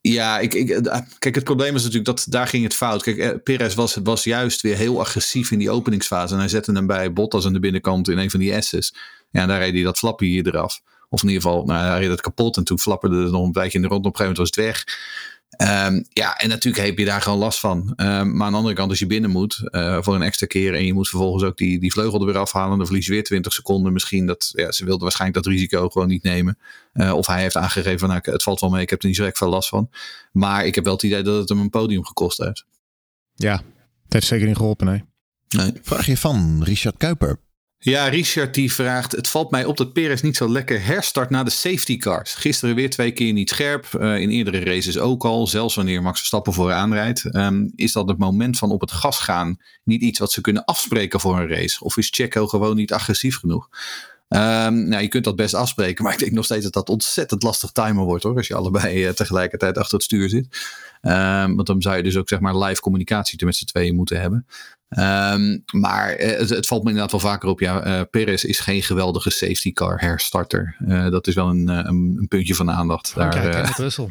ja, 0.00 0.38
ik, 0.38 0.54
ik, 0.54 0.70
eh, 0.70 1.00
kijk, 1.18 1.34
het 1.34 1.44
probleem 1.44 1.74
is 1.74 1.82
natuurlijk 1.82 2.16
dat 2.16 2.26
daar 2.28 2.46
ging 2.46 2.64
het 2.64 2.74
fout. 2.74 3.02
Kijk, 3.02 3.18
eh, 3.18 3.30
Perez 3.44 3.74
was, 3.74 3.98
was 4.02 4.24
juist 4.24 4.60
weer 4.60 4.76
heel 4.76 5.00
agressief 5.00 5.50
in 5.50 5.58
die 5.58 5.70
openingsfase. 5.70 6.32
En 6.32 6.38
hij 6.38 6.48
zette 6.48 6.72
hem 6.72 6.86
bij 6.86 7.12
Bottas 7.12 7.46
aan 7.46 7.52
de 7.52 7.60
binnenkant 7.60 8.08
in 8.08 8.18
een 8.18 8.30
van 8.30 8.40
die 8.40 8.60
S's. 8.60 8.94
Ja, 9.30 9.40
en 9.40 9.48
daar 9.48 9.58
reed 9.58 9.72
hij 9.72 9.82
dat 9.82 9.98
flappie 9.98 10.30
hier 10.30 10.46
eraf. 10.46 10.80
Of 11.08 11.22
in 11.22 11.28
ieder 11.28 11.42
geval, 11.42 11.64
nou, 11.64 11.86
hij 11.86 12.00
reed 12.00 12.10
het 12.10 12.20
kapot. 12.20 12.56
En 12.56 12.64
toen 12.64 12.78
flapperde 12.78 13.22
het 13.22 13.32
nog 13.32 13.46
een 13.46 13.52
tijdje 13.52 13.78
in 13.78 13.82
de 13.82 13.88
ronde. 13.88 14.08
Op 14.08 14.18
een 14.18 14.20
gegeven 14.20 14.42
moment 14.44 14.64
was 14.64 14.74
het 14.74 14.86
weg. 14.86 14.98
Ehm, 15.56 16.02
ja, 16.08 16.36
en 16.36 16.48
natuurlijk 16.48 16.86
heb 16.86 16.98
je 16.98 17.04
daar 17.04 17.20
gewoon 17.20 17.38
last 17.38 17.60
van. 17.60 17.92
Ehm, 17.96 18.36
maar 18.36 18.46
aan 18.46 18.52
de 18.52 18.58
andere 18.58 18.74
kant, 18.74 18.90
als 18.90 18.98
je 18.98 19.06
binnen 19.06 19.30
moet 19.30 19.68
eh, 19.70 19.98
voor 20.00 20.14
een 20.14 20.22
extra 20.22 20.46
keer 20.46 20.74
en 20.74 20.84
je 20.86 20.92
moet 20.92 21.08
vervolgens 21.08 21.44
ook 21.44 21.56
die, 21.56 21.80
die 21.80 21.92
vleugel 21.92 22.20
er 22.20 22.26
weer 22.26 22.38
afhalen, 22.38 22.76
dan 22.76 22.86
verlies 22.86 23.06
je 23.06 23.12
weer 23.12 23.24
20 23.24 23.52
seconden. 23.52 23.92
Misschien 23.92 24.26
dat 24.26 24.52
ja, 24.56 24.72
ze 24.72 24.84
wilden 24.84 25.02
waarschijnlijk 25.02 25.44
dat 25.44 25.52
risico 25.52 25.88
gewoon 25.88 26.08
niet 26.08 26.22
nemen. 26.22 26.58
Eh, 26.92 27.12
of 27.12 27.26
hij 27.26 27.40
heeft 27.40 27.56
aangegeven, 27.56 27.98
van, 27.98 28.08
nou, 28.08 28.20
het 28.22 28.42
valt 28.42 28.60
wel 28.60 28.70
mee, 28.70 28.82
ik 28.82 28.90
heb 28.90 29.02
er 29.02 29.06
niet 29.06 29.16
zo 29.16 29.24
erg 29.24 29.36
veel 29.36 29.48
last 29.48 29.68
van. 29.68 29.90
Maar 30.32 30.66
ik 30.66 30.74
heb 30.74 30.84
wel 30.84 30.92
het 30.92 31.02
idee 31.02 31.22
dat 31.22 31.38
het 31.38 31.48
hem 31.48 31.60
een 31.60 31.70
podium 31.70 32.04
gekost 32.04 32.38
heeft. 32.38 32.64
Ja, 33.34 33.62
het 34.04 34.12
heeft 34.12 34.26
zeker 34.26 34.46
niet 34.46 34.56
geholpen, 34.56 34.86
nee. 34.86 35.04
Nee. 35.48 35.72
Vraagje 35.82 36.16
van 36.16 36.62
Richard 36.62 36.96
Kuiper. 36.96 37.38
Ja, 37.84 38.08
Richard 38.08 38.54
die 38.54 38.72
vraagt: 38.72 39.12
Het 39.12 39.28
valt 39.28 39.50
mij 39.50 39.64
op 39.64 39.76
dat 39.76 39.92
Perez 39.92 40.20
niet 40.20 40.36
zo 40.36 40.48
lekker 40.48 40.84
herstart 40.84 41.30
na 41.30 41.42
de 41.42 41.50
safety 41.50 41.96
cars. 41.96 42.34
Gisteren 42.34 42.74
weer 42.74 42.90
twee 42.90 43.12
keer 43.12 43.32
niet 43.32 43.50
scherp. 43.50 43.94
eh, 43.94 44.16
in 44.16 44.30
eerdere 44.30 44.64
races 44.64 44.98
ook 44.98 45.24
al. 45.24 45.46
Zelfs 45.46 45.74
wanneer 45.74 46.02
Max 46.02 46.18
Verstappen 46.18 46.52
vooraan 46.52 46.92
rijdt. 46.92 47.24
Ehm, 47.24 47.68
is 47.74 47.92
dat 47.92 48.08
het 48.08 48.18
moment 48.18 48.58
van 48.58 48.70
op 48.70 48.80
het 48.80 48.92
gas 48.92 49.18
gaan 49.18 49.60
niet 49.82 50.02
iets 50.02 50.18
wat 50.18 50.32
ze 50.32 50.40
kunnen 50.40 50.64
afspreken 50.64 51.20
voor 51.20 51.38
een 51.38 51.48
race? 51.48 51.84
Of 51.84 51.96
is 51.96 52.08
Checo 52.10 52.46
gewoon 52.46 52.76
niet 52.76 52.92
agressief 52.92 53.38
genoeg? 53.38 53.68
Ehm, 54.34 54.88
nou, 54.88 55.02
je 55.02 55.08
kunt 55.08 55.24
dat 55.24 55.36
best 55.36 55.54
afspreken, 55.54 56.04
maar 56.04 56.12
ik 56.12 56.18
denk 56.18 56.32
nog 56.32 56.44
steeds 56.44 56.64
dat 56.64 56.72
dat 56.72 56.88
ontzettend 56.88 57.42
lastig 57.42 57.70
timer 57.70 58.04
wordt 58.04 58.22
hoor. 58.22 58.36
Als 58.36 58.46
je 58.46 58.54
allebei 58.54 59.04
eh, 59.04 59.12
tegelijkertijd 59.12 59.78
achter 59.78 59.94
het 59.94 60.02
stuur 60.02 60.28
zit. 60.28 60.48
Ehm, 61.00 61.54
want 61.54 61.66
dan 61.66 61.82
zou 61.82 61.96
je 61.96 62.02
dus 62.02 62.16
ook 62.16 62.28
zeg 62.28 62.40
maar 62.40 62.58
live 62.58 62.80
communicatie 62.80 63.44
met 63.44 63.56
z'n 63.56 63.64
tweeën 63.64 63.94
moeten 63.94 64.20
hebben. 64.20 64.46
Ehm, 64.88 65.58
maar 65.72 66.10
eh, 66.10 66.38
het, 66.38 66.48
het 66.48 66.66
valt 66.66 66.82
me 66.82 66.88
inderdaad 66.88 67.12
wel 67.12 67.30
vaker 67.30 67.48
op. 67.48 67.60
Ja, 67.60 67.82
eh 67.84 68.00
Perez 68.10 68.44
is 68.44 68.58
geen 68.58 68.82
geweldige 68.82 69.30
safety 69.30 69.72
car 69.72 70.00
herstarter. 70.00 70.76
Dat 71.10 71.26
is 71.26 71.34
wel 71.34 71.48
een, 71.48 71.68
een, 71.68 72.16
een 72.18 72.28
puntje 72.28 72.54
van 72.54 72.70
aandacht. 72.70 73.14
Daar, 73.14 73.28
Kijk, 73.28 73.76
Russell. 73.76 74.10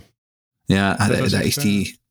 ja, 0.66 0.96
daar, 0.96 1.46
is 1.46 1.56
die. 1.56 2.02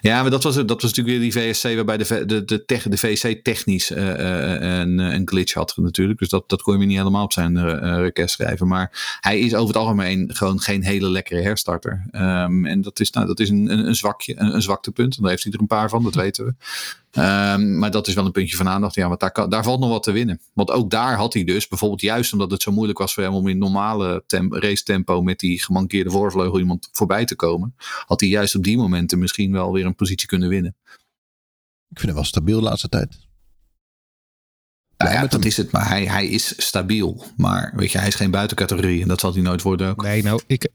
Ja, 0.00 0.22
maar 0.22 0.30
dat 0.30 0.42
was, 0.42 0.54
dat 0.54 0.82
was 0.82 0.94
natuurlijk 0.94 1.08
weer 1.08 1.30
die 1.30 1.54
VSC 1.54 1.74
waarbij 1.74 1.96
de, 1.96 2.26
de, 2.26 2.44
de, 2.44 2.64
tech, 2.64 2.82
de 2.82 2.98
VSC 2.98 3.40
technisch 3.42 3.90
eh, 3.90 4.10
eh, 4.10 4.80
een, 4.80 4.98
een 4.98 5.28
glitch 5.28 5.52
had 5.52 5.76
natuurlijk. 5.76 6.18
Dus 6.18 6.28
dat, 6.28 6.48
dat 6.48 6.62
kon 6.62 6.80
je 6.80 6.86
niet 6.86 6.98
helemaal 6.98 7.24
op 7.24 7.32
zijn 7.32 7.56
eh, 7.56 7.72
eh, 7.72 8.00
request 8.00 8.34
schrijven. 8.34 8.68
Maar 8.68 9.18
hij 9.20 9.38
is 9.38 9.54
over 9.54 9.66
het 9.66 9.76
algemeen 9.76 10.30
gewoon 10.34 10.60
geen 10.60 10.82
hele 10.82 11.08
lekkere 11.08 11.40
herstarter. 11.40 12.04
Ehm, 12.10 12.66
en 12.66 12.80
dat 12.80 13.00
is, 13.00 13.10
nou, 13.10 13.26
dat 13.26 13.40
is 13.40 13.48
een, 13.48 13.70
een, 13.70 13.86
een 13.86 13.96
zwakje, 13.96 14.34
een, 14.38 14.54
een 14.54 14.62
zwaktepunt. 14.62 15.16
En 15.16 15.22
daar 15.22 15.30
heeft 15.30 15.44
hij 15.44 15.52
er 15.52 15.60
een 15.60 15.66
paar 15.66 15.88
van, 15.88 16.02
dat 16.02 16.14
weten 16.14 16.44
we. 16.44 16.54
Ehm, 17.14 17.78
maar 17.78 17.90
dat 17.90 18.06
is 18.06 18.14
wel 18.14 18.24
een 18.24 18.32
puntje 18.32 18.56
van 18.56 18.68
aandacht. 18.68 18.94
Ja, 18.94 19.08
want 19.08 19.20
daar, 19.20 19.48
daar 19.48 19.64
valt 19.64 19.80
nog 19.80 19.88
wat 19.88 20.02
te 20.02 20.12
winnen. 20.12 20.40
Want 20.52 20.70
ook 20.70 20.90
daar 20.90 21.16
had 21.16 21.32
hij 21.34 21.44
dus, 21.44 21.68
bijvoorbeeld 21.68 22.00
juist 22.00 22.32
omdat 22.32 22.50
het 22.50 22.62
zo 22.62 22.72
moeilijk 22.72 22.98
was 22.98 23.14
voor 23.14 23.22
hem 23.22 23.34
om 23.34 23.48
in 23.48 23.58
normale 23.58 24.24
race 24.50 24.82
tempo 24.82 25.22
met 25.22 25.38
die 25.38 25.62
gemankeerde 25.62 26.10
voorvleugel 26.10 26.58
iemand 26.58 26.88
voorbij 26.92 27.24
te 27.24 27.36
komen, 27.36 27.74
had 28.06 28.20
hij 28.20 28.28
juist 28.28 28.54
op 28.54 28.62
die 28.62 28.76
momenten 28.76 29.18
misschien 29.18 29.52
wel 29.52 29.72
weer 29.72 29.86
een 29.86 29.94
positie 29.94 30.28
kunnen 30.28 30.48
winnen. 30.48 30.76
Ik 31.88 32.00
vind 32.00 32.06
hem 32.06 32.14
wel 32.14 32.24
stabiel 32.24 32.58
de 32.58 32.64
laatste 32.64 32.88
tijd. 32.88 33.23
Nou 34.96 35.10
Ja, 35.10 35.16
ja, 35.16 35.20
dat 35.22 35.32
hem. 35.32 35.42
is 35.42 35.56
het. 35.56 35.70
Maar 35.72 35.88
hij, 35.88 36.04
hij 36.04 36.26
is 36.26 36.54
stabiel. 36.56 37.24
Maar 37.36 37.72
weet 37.76 37.92
je, 37.92 37.98
hij 37.98 38.08
is 38.08 38.14
geen 38.14 38.30
buitencategorie 38.30 39.02
en 39.02 39.08
dat 39.08 39.20
zal 39.20 39.32
hij 39.32 39.42
nooit 39.42 39.62
worden 39.62 39.88
ook. 39.88 40.02
Nee, 40.02 40.22
nou, 40.22 40.40
ik, 40.46 40.68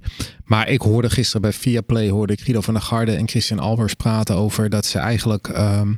maar 0.46 0.70
ik 0.70 0.82
hoorde 0.82 1.10
gisteren 1.10 1.42
bij 1.42 1.54
Viaplay 1.54 2.10
hoorde 2.10 2.34
ik 2.34 2.42
Guido 2.42 2.62
van 2.62 2.74
der 2.74 2.84
Garde 2.84 3.12
en 3.16 3.28
Christian 3.28 3.60
Albers 3.60 3.94
praten 3.94 4.36
over 4.36 4.70
dat 4.70 4.86
ze 4.86 5.00
eigenlijk 5.00 5.48
ehm 5.48 5.94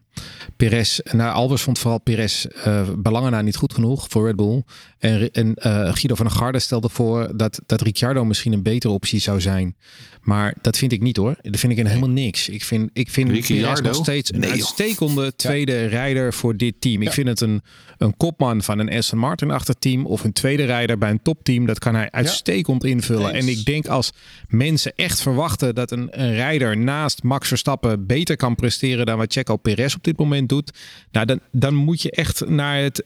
Perez, 0.58 1.00
nou 1.12 1.34
Albers 1.34 1.62
vond 1.62 1.80
vooral 1.80 2.00
Perez 2.00 2.46
eh 2.46 2.90
belangen 2.98 3.32
na 3.32 3.42
niet 3.42 3.56
goed 3.56 3.74
genoeg 3.74 4.06
voor 4.10 4.26
Red 4.26 4.36
Bull. 4.36 4.64
En, 5.00 5.32
en 5.32 5.56
eh, 5.56 5.72
Guido 5.72 6.16
van 6.16 6.26
der 6.26 6.36
Garde 6.36 6.60
stelde 6.60 6.90
voor 6.90 7.32
dat, 7.36 7.62
dat 7.66 7.82
Ricciardo 7.82 8.26
misschien 8.26 8.54
een 8.54 8.64
betere 8.64 8.94
optie 8.94 9.20
zou 9.20 9.42
zijn. 9.42 9.76
Maar 10.22 10.56
dat 10.62 10.78
vind 10.78 10.92
ik 10.92 11.02
niet 11.02 11.18
hoor. 11.18 11.36
Dat 11.42 11.60
vind 11.60 11.72
ik 11.72 11.78
in 11.78 11.86
helemaal 11.86 12.10
niks. 12.10 12.50
Ik 12.50 12.64
vind, 12.64 12.90
ik 12.94 13.10
vind 13.10 13.28
Perez 13.28 13.48
Ricciardo? 13.48 13.82
nog 13.82 13.96
steeds 13.96 14.34
een 14.34 14.40
Nee, 14.40 14.50
uitstekende 14.52 15.36
tweede 15.36 15.86
rijder 15.86 16.34
voor 16.34 16.58
dit 16.58 16.76
team. 16.80 17.02
Ik 17.02 17.12
vind 17.12 17.28
het 17.28 17.42
een, 17.42 17.62
een 17.98 18.18
kopman 18.22 18.64
van 18.64 18.80
een 18.80 18.92
Aston 18.92 19.20
Martin 19.20 19.52
achterteam 19.52 20.06
of 20.06 20.24
een 20.24 20.34
tweede 20.34 20.64
rijder 20.64 20.98
bij 20.98 21.10
een 21.10 21.22
topteam. 21.22 21.66
Dat 21.66 21.80
kan 21.80 21.96
hij 21.96 22.12
uitstekend 22.12 22.84
invullen. 22.84 23.34
Eens. 23.34 23.46
En 23.46 23.52
ik 23.52 23.66
denk 23.66 23.88
als 23.88 24.12
mensen 24.48 24.94
echt 24.96 25.22
verwachten 25.22 25.76
dat 25.76 25.92
een, 25.92 26.08
een 26.12 26.34
rijder 26.34 26.78
naast 26.78 27.24
Max 27.24 27.48
Verstappen 27.48 28.06
beter 28.06 28.36
kan 28.36 28.56
presteren 28.56 29.06
dan 29.06 29.18
wat 29.18 29.34
Checo 29.34 29.56
Perez 29.56 29.96
op 29.96 30.04
dit 30.04 30.18
moment 30.18 30.50
doet. 30.50 30.72
Nou, 31.12 31.26
dan, 31.26 31.40
dan 31.52 31.74
moet 31.74 32.02
je 32.02 32.12
echt 32.12 32.50
naar 32.50 32.78
het, 32.78 33.04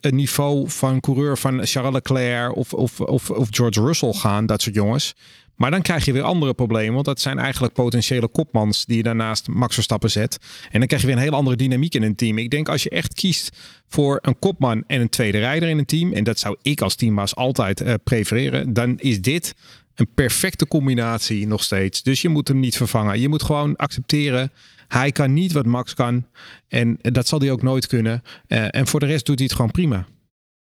het 0.00 0.14
niveau 0.14 0.70
van 0.70 1.00
coureur 1.00 1.38
van 1.38 1.66
Charles 1.66 1.92
Leclerc 1.92 2.56
of, 2.56 2.72
of, 2.72 3.00
of, 3.00 3.30
of 3.30 3.48
George 3.50 3.80
Russell 3.80 4.12
gaan. 4.12 4.46
Dat 4.46 4.62
soort 4.62 4.74
jongens. 4.74 5.14
Maar 5.58 5.70
dan 5.70 5.82
krijg 5.82 6.04
je 6.04 6.12
weer 6.12 6.22
andere 6.22 6.54
problemen. 6.54 6.94
Want 6.94 7.04
dat 7.04 7.20
zijn 7.20 7.38
eigenlijk 7.38 7.74
potentiële 7.74 8.28
kopmans 8.28 8.84
die 8.84 8.96
je 8.96 9.02
daarnaast 9.02 9.48
Max 9.48 9.74
Verstappen 9.74 10.10
zet. 10.10 10.38
En 10.70 10.78
dan 10.78 10.86
krijg 10.86 11.02
je 11.02 11.08
weer 11.08 11.16
een 11.16 11.22
hele 11.22 11.36
andere 11.36 11.56
dynamiek 11.56 11.94
in 11.94 12.02
een 12.02 12.14
team. 12.14 12.38
Ik 12.38 12.50
denk 12.50 12.68
als 12.68 12.82
je 12.82 12.90
echt 12.90 13.14
kiest 13.14 13.56
voor 13.88 14.18
een 14.22 14.38
kopman 14.38 14.84
en 14.86 15.00
een 15.00 15.08
tweede 15.08 15.38
rijder 15.38 15.68
in 15.68 15.78
een 15.78 15.84
team. 15.84 16.12
En 16.12 16.24
dat 16.24 16.38
zou 16.38 16.56
ik 16.62 16.80
als 16.80 16.94
teambaas 16.94 17.34
altijd 17.34 17.80
eh, 17.80 17.94
prefereren. 18.04 18.72
Dan 18.72 18.98
is 18.98 19.20
dit 19.20 19.54
een 19.94 20.08
perfecte 20.14 20.66
combinatie 20.66 21.46
nog 21.46 21.62
steeds. 21.62 22.02
Dus 22.02 22.22
je 22.22 22.28
moet 22.28 22.48
hem 22.48 22.60
niet 22.60 22.76
vervangen. 22.76 23.20
Je 23.20 23.28
moet 23.28 23.42
gewoon 23.42 23.76
accepteren. 23.76 24.52
Hij 24.88 25.12
kan 25.12 25.32
niet 25.32 25.52
wat 25.52 25.66
Max 25.66 25.94
kan. 25.94 26.26
En 26.68 26.98
dat 27.00 27.28
zal 27.28 27.40
hij 27.40 27.50
ook 27.50 27.62
nooit 27.62 27.86
kunnen. 27.86 28.22
Uh, 28.48 28.66
en 28.70 28.86
voor 28.86 29.00
de 29.00 29.06
rest 29.06 29.26
doet 29.26 29.38
hij 29.38 29.46
het 29.46 29.56
gewoon 29.56 29.70
prima. 29.70 30.06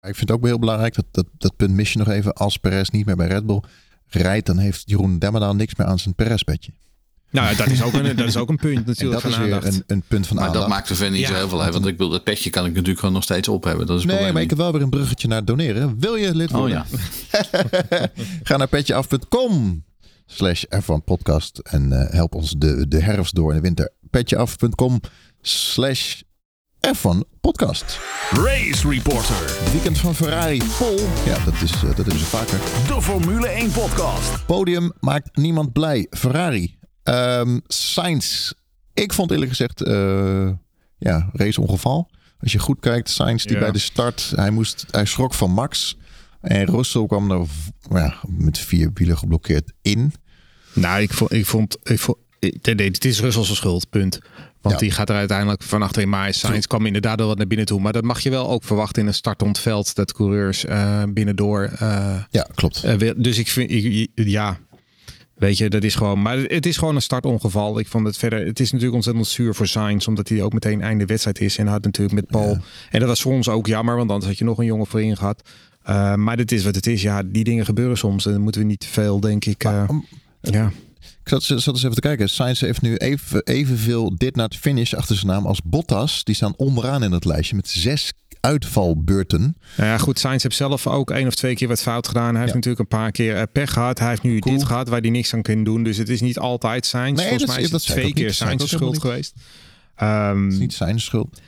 Ik 0.01 0.15
vind 0.15 0.29
het 0.29 0.31
ook 0.31 0.45
heel 0.45 0.59
belangrijk, 0.59 0.95
dat, 0.95 1.05
dat, 1.11 1.27
dat 1.39 1.57
punt 1.57 1.75
mis 1.75 1.93
je 1.93 1.99
nog 1.99 2.09
even. 2.09 2.33
Als 2.33 2.57
Perez 2.57 2.89
niet 2.89 3.07
meer 3.07 3.17
bij 3.17 3.27
Red 3.27 3.47
Bull 3.47 3.63
rijdt, 4.09 4.47
dan 4.47 4.59
heeft 4.59 4.83
Jeroen 4.87 5.19
Demmerdaal 5.19 5.55
niks 5.55 5.75
meer 5.75 5.87
aan 5.87 5.99
zijn 5.99 6.15
Perez-bedje. 6.15 6.73
Nou, 7.35 7.57
dat 7.57 7.67
is 7.67 7.83
ook 7.83 7.93
een, 7.93 8.17
dat 8.17 8.27
is 8.27 8.37
ook 8.37 8.49
een 8.49 8.57
punt 8.57 8.87
natuurlijk. 8.87 9.23
En 9.23 9.31
dat 9.31 9.41
is 9.41 9.47
weer 9.47 9.67
een, 9.67 9.85
een, 9.87 10.03
punt 10.09 10.27
van 10.27 10.37
maar 10.37 10.45
aandacht. 10.47 10.65
dat 10.65 10.75
maakt 10.75 10.89
er 10.89 10.97
verder 10.97 11.19
niet 11.19 11.27
zo 11.27 11.35
heel 11.35 11.49
veel 11.49 11.63
uit. 11.63 11.73
Want 11.73 11.87
ik 11.87 11.97
bedoel, 11.97 12.13
dat 12.13 12.25
petje 12.25 12.51
kan 12.51 12.65
ik 12.65 12.71
natuurlijk 12.71 12.99
gewoon 12.99 13.15
nog 13.15 13.23
steeds 13.23 13.49
op 13.49 13.65
hebben. 13.65 13.87
Dat 13.87 13.99
is 13.99 14.05
nee, 14.05 14.33
maar 14.33 14.43
ik 14.43 14.51
heb 14.51 14.59
wel 14.59 14.73
weer 14.73 14.83
een 14.83 14.91
bruggetje 14.91 15.29
naar 15.29 15.45
doneren. 15.45 16.01
Wil 16.01 16.15
je 16.15 16.35
lid 16.35 16.51
worden? 16.51 16.81
Oh 16.81 16.87
ja. 17.31 18.09
Ga 18.43 18.57
naar 18.57 18.69
petjeaf.com 18.69 19.85
slash 20.27 20.65
F1 20.65 21.05
podcast 21.05 21.59
en 21.59 21.93
uh, 21.93 22.11
help 22.11 22.35
ons 22.35 22.55
de, 22.59 22.89
de 22.89 23.01
herfst 23.01 23.35
door 23.35 23.51
in 23.51 23.57
de 23.57 23.63
winter. 23.63 23.93
petjeaf.com 24.11 25.01
slash 25.41 26.21
F1 26.93 27.41
podcast. 27.41 28.01
Race 28.31 28.89
Reporter. 28.89 29.71
Weekend 29.73 29.99
van 29.99 30.15
Ferrari 30.15 30.61
vol. 30.61 30.97
Ja, 31.25 31.45
dat 31.45 31.55
is, 31.63 31.83
uh, 31.83 31.97
dat 31.97 32.07
is 32.07 32.23
vaker. 32.23 32.59
De 32.87 33.03
Formule 33.03 33.49
1 33.49 33.71
podcast. 33.71 34.47
Podium 34.47 34.93
maakt 35.01 35.37
niemand 35.37 35.73
blij. 35.73 36.07
Ferrari. 36.11 36.77
Um, 37.03 37.63
Sainz. 37.67 38.53
Ik 38.95 39.13
vond 39.13 39.31
eerlijk 39.31 39.51
gezegd, 39.51 39.87
uh, 39.87 40.51
ja, 40.99 41.31
raceongeval. 41.33 42.11
Als 42.41 42.53
je 42.53 42.59
goed 42.59 42.81
kijkt, 42.81 43.11
Sainz 43.11 43.45
die 43.45 43.55
ja. 43.55 43.61
bij 43.61 43.73
de 43.73 43.79
start, 43.79 44.33
hij, 44.37 44.51
moest, 44.51 44.87
hij 44.91 45.05
schrok 45.05 45.35
van 45.35 45.51
Max. 45.51 45.97
En 46.41 46.67
Russell 46.67 47.07
kwam 47.07 47.31
er 47.31 47.47
ja, 47.91 48.15
met 48.29 48.59
vier 48.59 48.91
wielen 48.95 49.19
geblokkeerd 49.19 49.73
in. 49.83 50.13
Nou, 50.75 51.03
ik 51.03 51.13
vond, 51.13 51.33
ik 51.33 51.47
vond, 51.47 51.77
ik 51.83 51.99
vond 51.99 52.19
het 52.63 53.05
is 53.05 53.21
Russell's 53.21 53.57
schuld, 53.57 53.91
punt. 53.91 54.21
Want 54.65 54.75
ja. 54.75 54.81
die 54.81 54.91
gaat 54.91 55.09
er 55.09 55.17
uiteindelijk 55.17 55.63
van 55.63 55.83
achterin. 55.83 56.09
Maar 56.09 56.35
Sainz 56.35 56.67
kwam 56.67 56.87
inderdaad 56.87 57.19
wel 57.19 57.27
wat 57.27 57.37
naar 57.37 57.47
binnen 57.47 57.67
toe. 57.67 57.81
Maar 57.81 57.93
dat 57.93 58.05
mag 58.05 58.21
je 58.21 58.31
wel 58.31 58.49
ook 58.49 58.65
verwachten 58.65 59.03
in 59.03 59.09
een 59.09 59.15
startend 59.15 59.59
veld. 59.59 59.95
Dat 59.95 60.13
coureurs 60.13 60.65
uh, 60.65 61.03
binnendoor. 61.09 61.71
Uh, 61.83 62.17
ja, 62.31 62.49
klopt. 62.55 62.85
Uh, 62.85 63.11
dus 63.17 63.39
ik 63.39 63.49
vind, 63.49 63.71
ik, 63.71 64.11
ja, 64.15 64.59
Weet 65.35 65.59
je, 65.59 65.71
dat 65.71 65.85
is 65.85 65.95
gewoon. 65.95 66.23
Maar 66.23 66.39
het 66.39 66.67
is 66.67 66.77
gewoon 66.77 66.95
een 66.95 67.03
startongeval. 67.03 67.79
Ik 67.79 67.87
vond 67.87 68.07
het 68.07 68.17
verder. 68.17 68.47
Het 68.47 68.61
is 68.61 68.71
natuurlijk 68.71 68.95
ontzettend 68.95 69.27
zuur 69.27 69.55
voor 69.55 69.67
Sainz. 69.67 70.07
Omdat 70.07 70.29
hij 70.29 70.43
ook 70.43 70.53
meteen 70.53 70.83
einde 70.83 71.07
wedstrijd 71.07 71.41
is. 71.41 71.59
En 71.59 71.67
had 71.67 71.85
natuurlijk 71.85 72.15
met 72.15 72.27
Paul. 72.27 72.51
Ja. 72.51 72.61
En 72.91 72.99
dat 72.99 73.09
was 73.09 73.23
voor 73.23 73.33
ons 73.33 73.49
ook 73.49 73.67
jammer. 73.67 73.97
Want 73.97 74.11
anders 74.11 74.29
had 74.29 74.39
je 74.39 74.45
nog 74.45 74.59
een 74.59 74.67
jongen 74.67 74.87
voorin 74.87 75.17
gehad. 75.17 75.43
Maar 76.17 76.37
dit 76.37 76.53
is 76.53 76.65
wat 76.65 76.75
het 76.75 76.87
is. 76.87 77.03
Ja, 77.03 77.23
die 77.23 77.45
dingen 77.45 77.65
gebeuren 77.65 77.97
soms. 77.97 78.27
En 78.27 78.33
dan 78.33 78.41
moeten 78.41 78.61
we 78.61 78.67
niet 78.67 78.81
te 78.81 78.89
veel, 78.89 79.21
denk 79.21 79.45
ik. 79.45 79.65
Maar, 79.65 79.89
ja. 80.41 80.73
Ik 81.25 81.31
zat, 81.31 81.43
zat 81.43 81.67
eens 81.67 81.83
even 81.83 81.95
te 81.95 82.01
kijken. 82.01 82.31
Sainz 82.31 82.61
heeft 82.61 82.83
nu 82.83 82.97
even, 82.97 83.43
evenveel 83.45 84.17
dit 84.17 84.37
naar 84.37 84.45
het 84.45 84.57
finish 84.57 84.95
achter 84.95 85.17
zijn 85.17 85.27
naam 85.27 85.47
als 85.47 85.61
Bottas. 85.65 86.25
Die 86.25 86.35
staan 86.35 86.55
onderaan 86.57 87.03
in 87.03 87.13
het 87.13 87.25
lijstje 87.25 87.57
met 87.57 87.69
zes 87.69 88.13
uitvalbeurten. 88.41 89.57
Nou 89.77 89.91
ja, 89.91 89.99
goed. 89.99 90.19
Sainz 90.19 90.43
heeft 90.43 90.57
zelf 90.57 90.87
ook 90.87 91.11
één 91.11 91.27
of 91.27 91.35
twee 91.35 91.55
keer 91.55 91.69
wat 91.69 91.83
fout 91.83 92.09
gedaan. 92.09 92.33
Hij 92.33 92.41
heeft 92.41 92.55
natuurlijk 92.55 92.81
een 92.81 92.99
paar 92.99 93.11
keer 93.11 93.37
uh, 93.37 93.43
pech 93.53 93.73
gehad. 93.73 93.99
Hij 93.99 94.09
heeft 94.09 94.23
nu 94.23 94.39
cool. 94.39 94.57
dit 94.57 94.65
gehad 94.65 94.89
waar 94.89 95.01
hij 95.01 95.11
niks 95.11 95.35
aan 95.35 95.43
kan 95.43 95.65
doen. 95.65 95.83
Dus 95.83 95.97
het 95.97 96.09
is 96.09 96.21
niet 96.21 96.39
altijd 96.39 96.87
Sainz. 96.87 97.19
Nee, 97.19 97.29
Volgens 97.29 97.51
mij 97.51 97.63
is, 97.63 97.71
het 97.71 97.83
twee 97.83 98.13
keer 98.13 98.35
Sainz 98.35 98.65
schuld 98.65 99.01
geweest. 99.01 99.35
Um, 100.03 100.45
het 100.45 100.53
is 100.53 100.59
niet 100.59 100.75
zijn 100.75 101.01
schuld. 101.01 101.41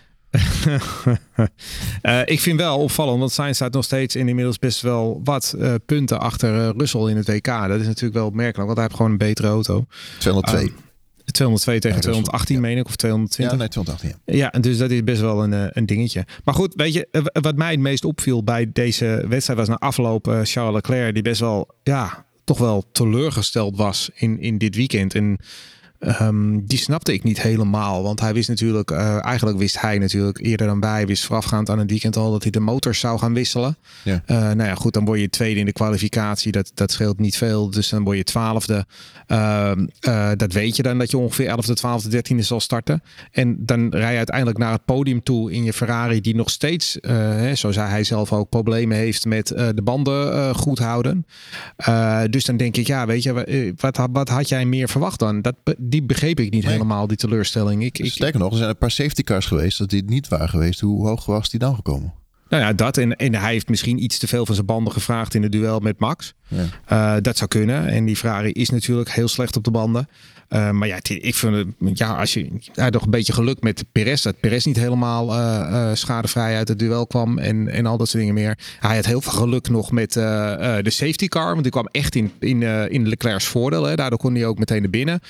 Uh, 2.03 2.21
ik 2.35 2.41
vind 2.41 2.59
wel 2.59 2.79
opvallend, 2.79 3.19
want 3.19 3.33
Sainz 3.33 3.57
staat 3.57 3.73
nog 3.73 3.85
steeds 3.85 4.17
in 4.17 4.29
inmiddels 4.29 4.59
best 4.59 4.81
wel 4.81 5.21
wat 5.25 5.55
uh, 5.59 5.75
punten 5.87 6.21
achter 6.21 6.55
uh, 6.55 6.71
Russell 6.77 7.11
in 7.11 7.17
het 7.17 7.27
WK. 7.27 7.47
Dat 7.47 7.81
is 7.81 7.87
natuurlijk 7.87 8.15
wel 8.15 8.27
opmerkelijk, 8.27 8.67
want 8.67 8.75
hij 8.75 8.83
heeft 8.83 8.97
gewoon 8.97 9.11
een 9.11 9.19
betere 9.19 9.49
auto. 9.49 9.87
202. 10.19 10.63
Um, 10.63 10.75
202 11.25 11.79
tegen 11.79 11.97
ja, 11.97 12.03
218 12.03 12.55
ja. 12.55 12.61
meen 12.61 12.77
ik, 12.77 12.87
of 12.87 12.97
220. 12.97 13.51
Ja, 13.51 13.59
nee, 13.59 13.69
218. 13.69 14.23
Ja. 14.25 14.51
ja, 14.53 14.61
dus 14.61 14.79
dat 14.79 14.91
is 14.91 15.05
best 15.05 15.21
wel 15.21 15.43
een, 15.43 15.71
een 15.79 15.87
dingetje. 15.87 16.25
Maar 16.45 16.55
goed, 16.55 16.75
weet 16.75 16.93
je, 16.93 17.31
wat 17.41 17.57
mij 17.57 17.71
het 17.71 17.81
meest 17.81 18.05
opviel 18.05 18.45
bij 18.45 18.71
deze 18.73 19.25
wedstrijd 19.29 19.59
was 19.59 19.69
na 19.69 19.77
afloop 19.79 20.41
Charles 20.43 20.75
Leclerc, 20.75 21.15
die 21.15 21.23
best 21.23 21.41
wel, 21.41 21.69
ja, 21.83 22.27
toch 22.45 22.59
wel 22.59 22.85
teleurgesteld 22.93 23.77
was 23.77 24.11
in, 24.15 24.41
in 24.41 24.59
dit 24.59 24.77
weekend. 24.77 25.15
En 25.15 25.39
Um, 26.01 26.67
die 26.67 26.79
snapte 26.79 27.13
ik 27.13 27.23
niet 27.23 27.43
helemaal. 27.43 28.03
Want 28.03 28.21
hij 28.21 28.35
wist 28.35 28.49
natuurlijk, 28.49 28.91
uh, 28.91 29.25
eigenlijk 29.25 29.59
wist 29.59 29.81
hij 29.81 29.99
natuurlijk 29.99 30.39
eerder 30.39 30.67
dan 30.67 30.81
wij, 30.81 31.07
wist 31.07 31.25
voorafgaand 31.25 31.71
aan 31.71 31.79
het 31.79 31.91
weekend 31.91 32.17
al 32.17 32.31
dat 32.31 32.43
hij 32.43 32.51
de 32.51 32.61
motors 32.61 32.99
zou 32.99 33.19
gaan 33.19 33.35
wisselen. 33.35 33.77
Ja. 34.03 34.23
Uh, 34.27 34.37
nou 34.37 34.63
ja, 34.63 34.75
goed, 34.75 34.93
dan 34.93 35.05
word 35.05 35.21
je 35.21 35.31
tweede 35.31 35.61
in 35.61 35.67
de 35.67 35.73
kwalificatie. 35.73 36.53
Dat, 36.53 36.71
dat 36.75 36.91
scheelt 36.93 37.19
niet 37.19 37.37
veel. 37.37 37.71
Dus 37.71 37.89
dan 37.89 38.05
word 38.05 38.17
je 38.17 38.25
twaalfde. 38.25 38.87
Uh, 39.29 39.73
dat 40.37 40.53
weet 40.53 40.77
je 40.77 40.83
dan 40.83 40.99
dat 40.99 41.11
je 41.11 41.19
ongeveer 41.19 41.47
elfde, 41.47 41.75
twaalfde, 41.75 42.09
dertiende 42.09 42.43
zal 42.43 42.61
starten. 42.61 43.03
En 43.31 43.57
dan 43.59 43.89
rij 43.91 44.11
je 44.11 44.17
uiteindelijk 44.17 44.59
naar 44.59 44.73
het 44.73 44.85
podium 44.85 45.23
toe 45.23 45.53
in 45.53 45.65
je 45.65 45.73
Ferrari, 45.73 46.21
die 46.21 46.35
nog 46.35 46.51
steeds, 46.51 46.99
hè, 47.01 47.55
zo 47.55 47.73
zei 47.73 47.89
hij 47.89 48.05
zelf 48.05 48.33
ook, 48.33 48.49
problemen 48.49 48.97
heeft 48.97 49.25
met 49.25 49.47
de 49.49 49.83
banden 49.85 50.55
goed 50.55 50.79
houden. 50.79 51.27
dus 52.31 52.45
dan 52.45 52.57
denk 52.57 52.77
ik, 52.77 52.87
ja, 52.87 53.07
weet 53.07 53.23
je, 53.23 53.73
wat, 53.77 54.09
wat 54.13 54.29
had 54.29 54.49
jij 54.49 54.65
meer 54.65 54.89
verwacht 54.89 55.19
dan? 55.19 55.43
Dat, 55.43 55.55
die 55.89 56.03
begreep 56.03 56.41
ik 56.41 56.53
niet 56.53 56.63
nee. 56.63 56.73
helemaal, 56.73 57.07
die 57.07 57.17
teleurstelling. 57.17 57.85
Ik, 57.85 57.99
ik, 57.99 58.13
Sterker 58.13 58.41
nog, 58.41 58.51
er 58.51 58.57
zijn 58.57 58.71
een 58.71 58.79
paar 58.79 58.91
safety 58.91 59.23
cars 59.23 59.47
geweest 59.47 59.79
dat 59.79 59.91
dit 59.91 60.09
niet 60.09 60.29
waren 60.29 60.49
geweest. 60.49 60.81
Hoe 60.81 61.07
hoog 61.07 61.27
was 61.27 61.51
die 61.51 61.61
dan 61.61 61.75
gekomen? 61.75 62.15
Nou 62.49 62.63
ja, 62.63 62.73
dat. 62.73 62.97
En, 62.97 63.17
en 63.17 63.35
hij 63.35 63.53
heeft 63.53 63.69
misschien 63.69 64.03
iets 64.03 64.19
te 64.19 64.27
veel 64.27 64.47
van 64.47 64.55
zijn 64.55 64.67
banden 64.67 64.93
gevraagd 64.93 65.35
in 65.35 65.43
het 65.43 65.53
duel 65.53 65.81
met 65.81 65.99
Max. 65.99 66.35
Ja. 66.49 67.15
Uh, 67.17 67.23
dat 67.23 67.37
zou 67.37 67.51
kunnen. 67.51 67.87
En 67.87 68.05
die 68.05 68.17
Ferrari 68.17 68.53
is 68.53 68.71
natuurlijk 68.71 69.11
heel 69.11 69.29
slecht 69.29 69.57
op 69.57 69.65
de 69.65 69.71
banden. 69.71 70.09
Uh, 70.49 70.71
maar 70.71 70.89
ja, 70.89 70.99
ik 71.03 71.35
vind 71.35 71.55
het, 71.55 71.99
ja, 71.99 72.15
als 72.15 72.35
je 72.35 72.49
ja, 72.73 72.91
nog 72.91 73.03
een 73.03 73.11
beetje 73.11 73.33
geluk 73.33 73.61
met 73.61 73.85
Perez, 73.93 74.23
dat 74.23 74.41
Perez 74.41 74.65
niet 74.65 74.77
helemaal 74.77 75.35
uh, 75.35 75.69
uh, 75.71 75.91
schadevrij 75.95 76.57
uit 76.57 76.69
het 76.69 76.79
duel 76.79 77.07
kwam 77.07 77.39
en, 77.39 77.69
en 77.69 77.87
al 77.87 77.97
dat 77.97 78.09
soort 78.09 78.19
dingen 78.19 78.35
meer. 78.35 78.59
Hij 78.81 78.97
had 78.97 79.07
heel 79.07 79.21
veel 79.21 79.33
geluk 79.33 79.69
nog 79.69 79.91
met 79.91 80.13
de 80.13 80.83
safety 80.85 81.29
car, 81.29 81.51
want 81.51 81.63
die 81.63 81.73
kwam 81.73 81.89
echt 81.91 82.15
in, 82.15 82.33
in, 82.39 82.63
in 82.91 83.09
Leclerc's 83.09 83.45
voordeel. 83.45 83.85
Hè. 83.85 83.97
Daardoor 83.97 84.19
kon 84.19 84.35
hij 84.35 84.47
ook 84.47 84.59
meteen 84.59 84.81
naar 84.81 84.91
binnen. 84.91 85.21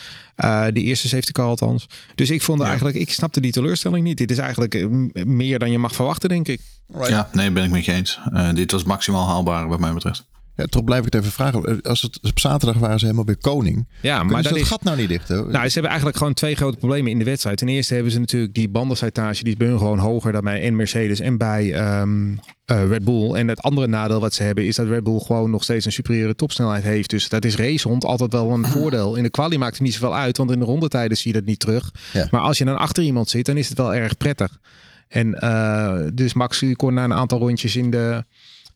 die 0.74 0.84
eerste 0.84 1.08
safety 1.08 1.32
car 1.32 1.46
althans. 1.46 1.86
Dus 2.14 2.30
ik 2.30 2.42
vond 2.42 2.60
ja. 2.60 2.66
eigenlijk, 2.66 2.96
ik 2.96 3.10
snapte 3.10 3.40
die 3.40 3.52
teleurstelling 3.52 4.04
niet. 4.04 4.18
Dit 4.18 4.30
is 4.30 4.38
eigenlijk 4.38 4.86
meer 5.26 5.58
dan 5.58 5.70
je 5.70 5.78
mag 5.78 5.94
verwachten, 5.94 6.28
denk 6.28 6.48
ik. 6.48 6.60
Right. 6.92 7.08
Ja, 7.08 7.28
nee, 7.32 7.50
ben 7.50 7.64
ik 7.64 7.70
met 7.70 7.84
je 7.84 7.92
eens. 7.92 8.18
dit 8.54 8.70
was 8.72 8.84
maximaal 8.84 9.26
haalbaar 9.26 9.68
wat 9.68 9.80
mij 9.80 9.92
betreft. 9.92 10.24
Ja, 10.56 10.64
toch 10.64 10.84
blijf 10.84 11.06
ik 11.06 11.12
het 11.12 11.22
even 11.22 11.32
vragen. 11.32 11.82
Als 11.82 12.02
het 12.02 12.18
op 12.22 12.38
zaterdag 12.38 12.78
waren 12.78 12.98
ze 12.98 13.04
helemaal 13.04 13.26
weer 13.26 13.38
koning. 13.38 13.88
Ja, 14.00 14.22
maar 14.22 14.42
dat 14.42 14.56
is, 14.56 14.68
gat 14.68 14.82
nou 14.82 14.96
niet 14.96 15.08
dicht. 15.08 15.28
Hè? 15.28 15.34
Nou, 15.34 15.50
ze 15.50 15.72
hebben 15.72 15.84
eigenlijk 15.84 16.16
gewoon 16.16 16.34
twee 16.34 16.54
grote 16.54 16.76
problemen 16.76 17.10
in 17.10 17.18
de 17.18 17.24
wedstrijd. 17.24 17.58
Ten 17.58 17.68
eerste 17.68 17.94
hebben 17.94 18.12
ze 18.12 18.18
natuurlijk 18.18 18.54
die 18.54 18.68
bandenslijtage. 18.68 19.42
Die 19.42 19.52
is 19.52 19.58
bij 19.58 19.68
hun 19.68 19.78
gewoon 19.78 19.98
hoger 19.98 20.32
dan 20.32 20.44
bij 20.44 20.62
en 20.62 20.76
Mercedes 20.76 21.20
en 21.20 21.36
bij 21.36 21.98
um, 22.00 22.30
uh, 22.66 22.88
Red 22.88 23.04
Bull. 23.04 23.34
En 23.34 23.48
het 23.48 23.60
andere 23.60 23.86
nadeel 23.86 24.20
wat 24.20 24.34
ze 24.34 24.42
hebben 24.42 24.64
is 24.66 24.76
dat 24.76 24.86
Red 24.86 25.04
Bull 25.04 25.18
gewoon 25.18 25.50
nog 25.50 25.62
steeds 25.62 25.84
een 25.84 25.92
superieure 25.92 26.34
topsnelheid 26.34 26.82
heeft. 26.82 27.10
Dus 27.10 27.28
dat 27.28 27.44
is 27.44 27.56
racehond 27.56 28.04
altijd 28.04 28.32
wel 28.32 28.50
een 28.50 28.66
voordeel. 28.66 29.14
In 29.14 29.22
de 29.22 29.30
kwalie 29.30 29.58
maakt 29.58 29.74
het 29.74 29.82
niet 29.82 29.94
zoveel 29.94 30.16
uit, 30.16 30.36
want 30.36 30.50
in 30.50 30.58
de 30.58 30.64
rondetijden 30.64 31.16
zie 31.16 31.32
je 31.32 31.38
dat 31.38 31.46
niet 31.46 31.60
terug. 31.60 31.92
Ja. 32.12 32.28
Maar 32.30 32.40
als 32.40 32.58
je 32.58 32.64
dan 32.64 32.78
achter 32.78 33.02
iemand 33.02 33.28
zit, 33.28 33.46
dan 33.46 33.56
is 33.56 33.68
het 33.68 33.78
wel 33.78 33.94
erg 33.94 34.16
prettig. 34.16 34.58
En 35.08 35.38
uh, 35.42 35.98
dus 36.14 36.34
Max 36.34 36.64
kon 36.72 36.94
na 36.94 37.04
een 37.04 37.12
aantal 37.12 37.38
rondjes 37.38 37.76
in 37.76 37.90
de 37.90 38.24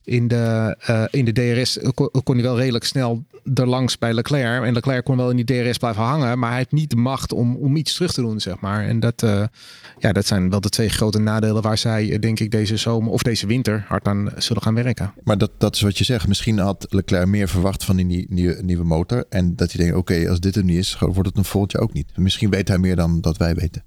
in 0.05 0.28
de, 0.28 0.76
uh, 0.90 1.05
in 1.11 1.24
de 1.24 1.32
DRS 1.32 1.78
kon, 1.94 2.11
kon, 2.22 2.34
hij 2.34 2.44
wel 2.44 2.59
redelijk 2.59 2.84
snel 2.84 3.24
erlangs 3.55 3.98
bij 3.98 4.12
Leclerc. 4.12 4.64
En 4.64 4.72
Leclerc 4.72 5.05
kon 5.05 5.16
wel 5.16 5.30
in 5.30 5.36
die 5.36 5.44
DRS 5.44 5.78
blijven 5.78 6.03
hangen. 6.03 6.38
Maar 6.38 6.48
hij 6.48 6.59
heeft 6.59 6.72
niet 6.72 6.90
de 6.90 6.96
macht 6.96 7.32
om, 7.32 7.57
om 7.57 7.76
iets 7.76 7.94
terug 7.94 8.12
te 8.12 8.20
doen, 8.20 8.40
zeg 8.40 8.61
maar. 8.61 8.86
En 8.86 9.01
dat, 9.01 9.22
uh, 9.22 9.44
ja, 9.98 10.12
dat 10.12 10.26
zijn 10.26 10.51
wel 10.51 10.61
de 10.61 10.68
twee 10.68 10.88
grote 10.88 11.18
nadelen 11.18 11.62
waar 11.62 11.78
zij, 11.78 12.18
denk 12.18 12.40
ik, 12.40 12.51
deze 12.51 12.76
zomer 12.76 13.12
of 13.12 13.22
deze 13.22 13.46
winter 13.46 13.84
hard 13.88 14.07
aan 14.07 14.32
zullen 14.36 14.62
gaan 14.62 14.74
werken. 14.74 15.12
Maar 15.24 15.38
dat, 15.38 15.51
dat 15.59 15.74
is 15.74 15.80
wat 15.80 15.98
je 15.98 16.05
zegt. 16.05 16.28
Misschien 16.28 16.59
had 16.59 16.86
Leclerc 16.88 17.26
meer 17.26 17.48
verwacht 17.48 17.84
van 17.84 17.96
die 17.96 18.26
nieuwe, 18.28 18.84
motor. 18.84 19.24
En 19.28 19.57
dat 19.57 19.72
hij 19.72 19.84
denkt, 19.84 19.98
oké, 19.98 20.28
als 20.28 20.40
dit 20.40 20.57
er 20.57 20.64
niet 20.64 20.78
is, 20.78 20.98
wordt 20.98 21.28
het 21.28 21.36
een 21.36 21.64
jaar 21.66 21.82
ook 21.82 21.92
niet. 21.92 22.16
Misschien 22.16 22.51
weet 22.51 22.68
hij 22.68 22.78
meer 22.78 22.96
dan 22.96 23.20
dat 23.20 23.36
wij 23.36 23.55
weten. 23.55 23.82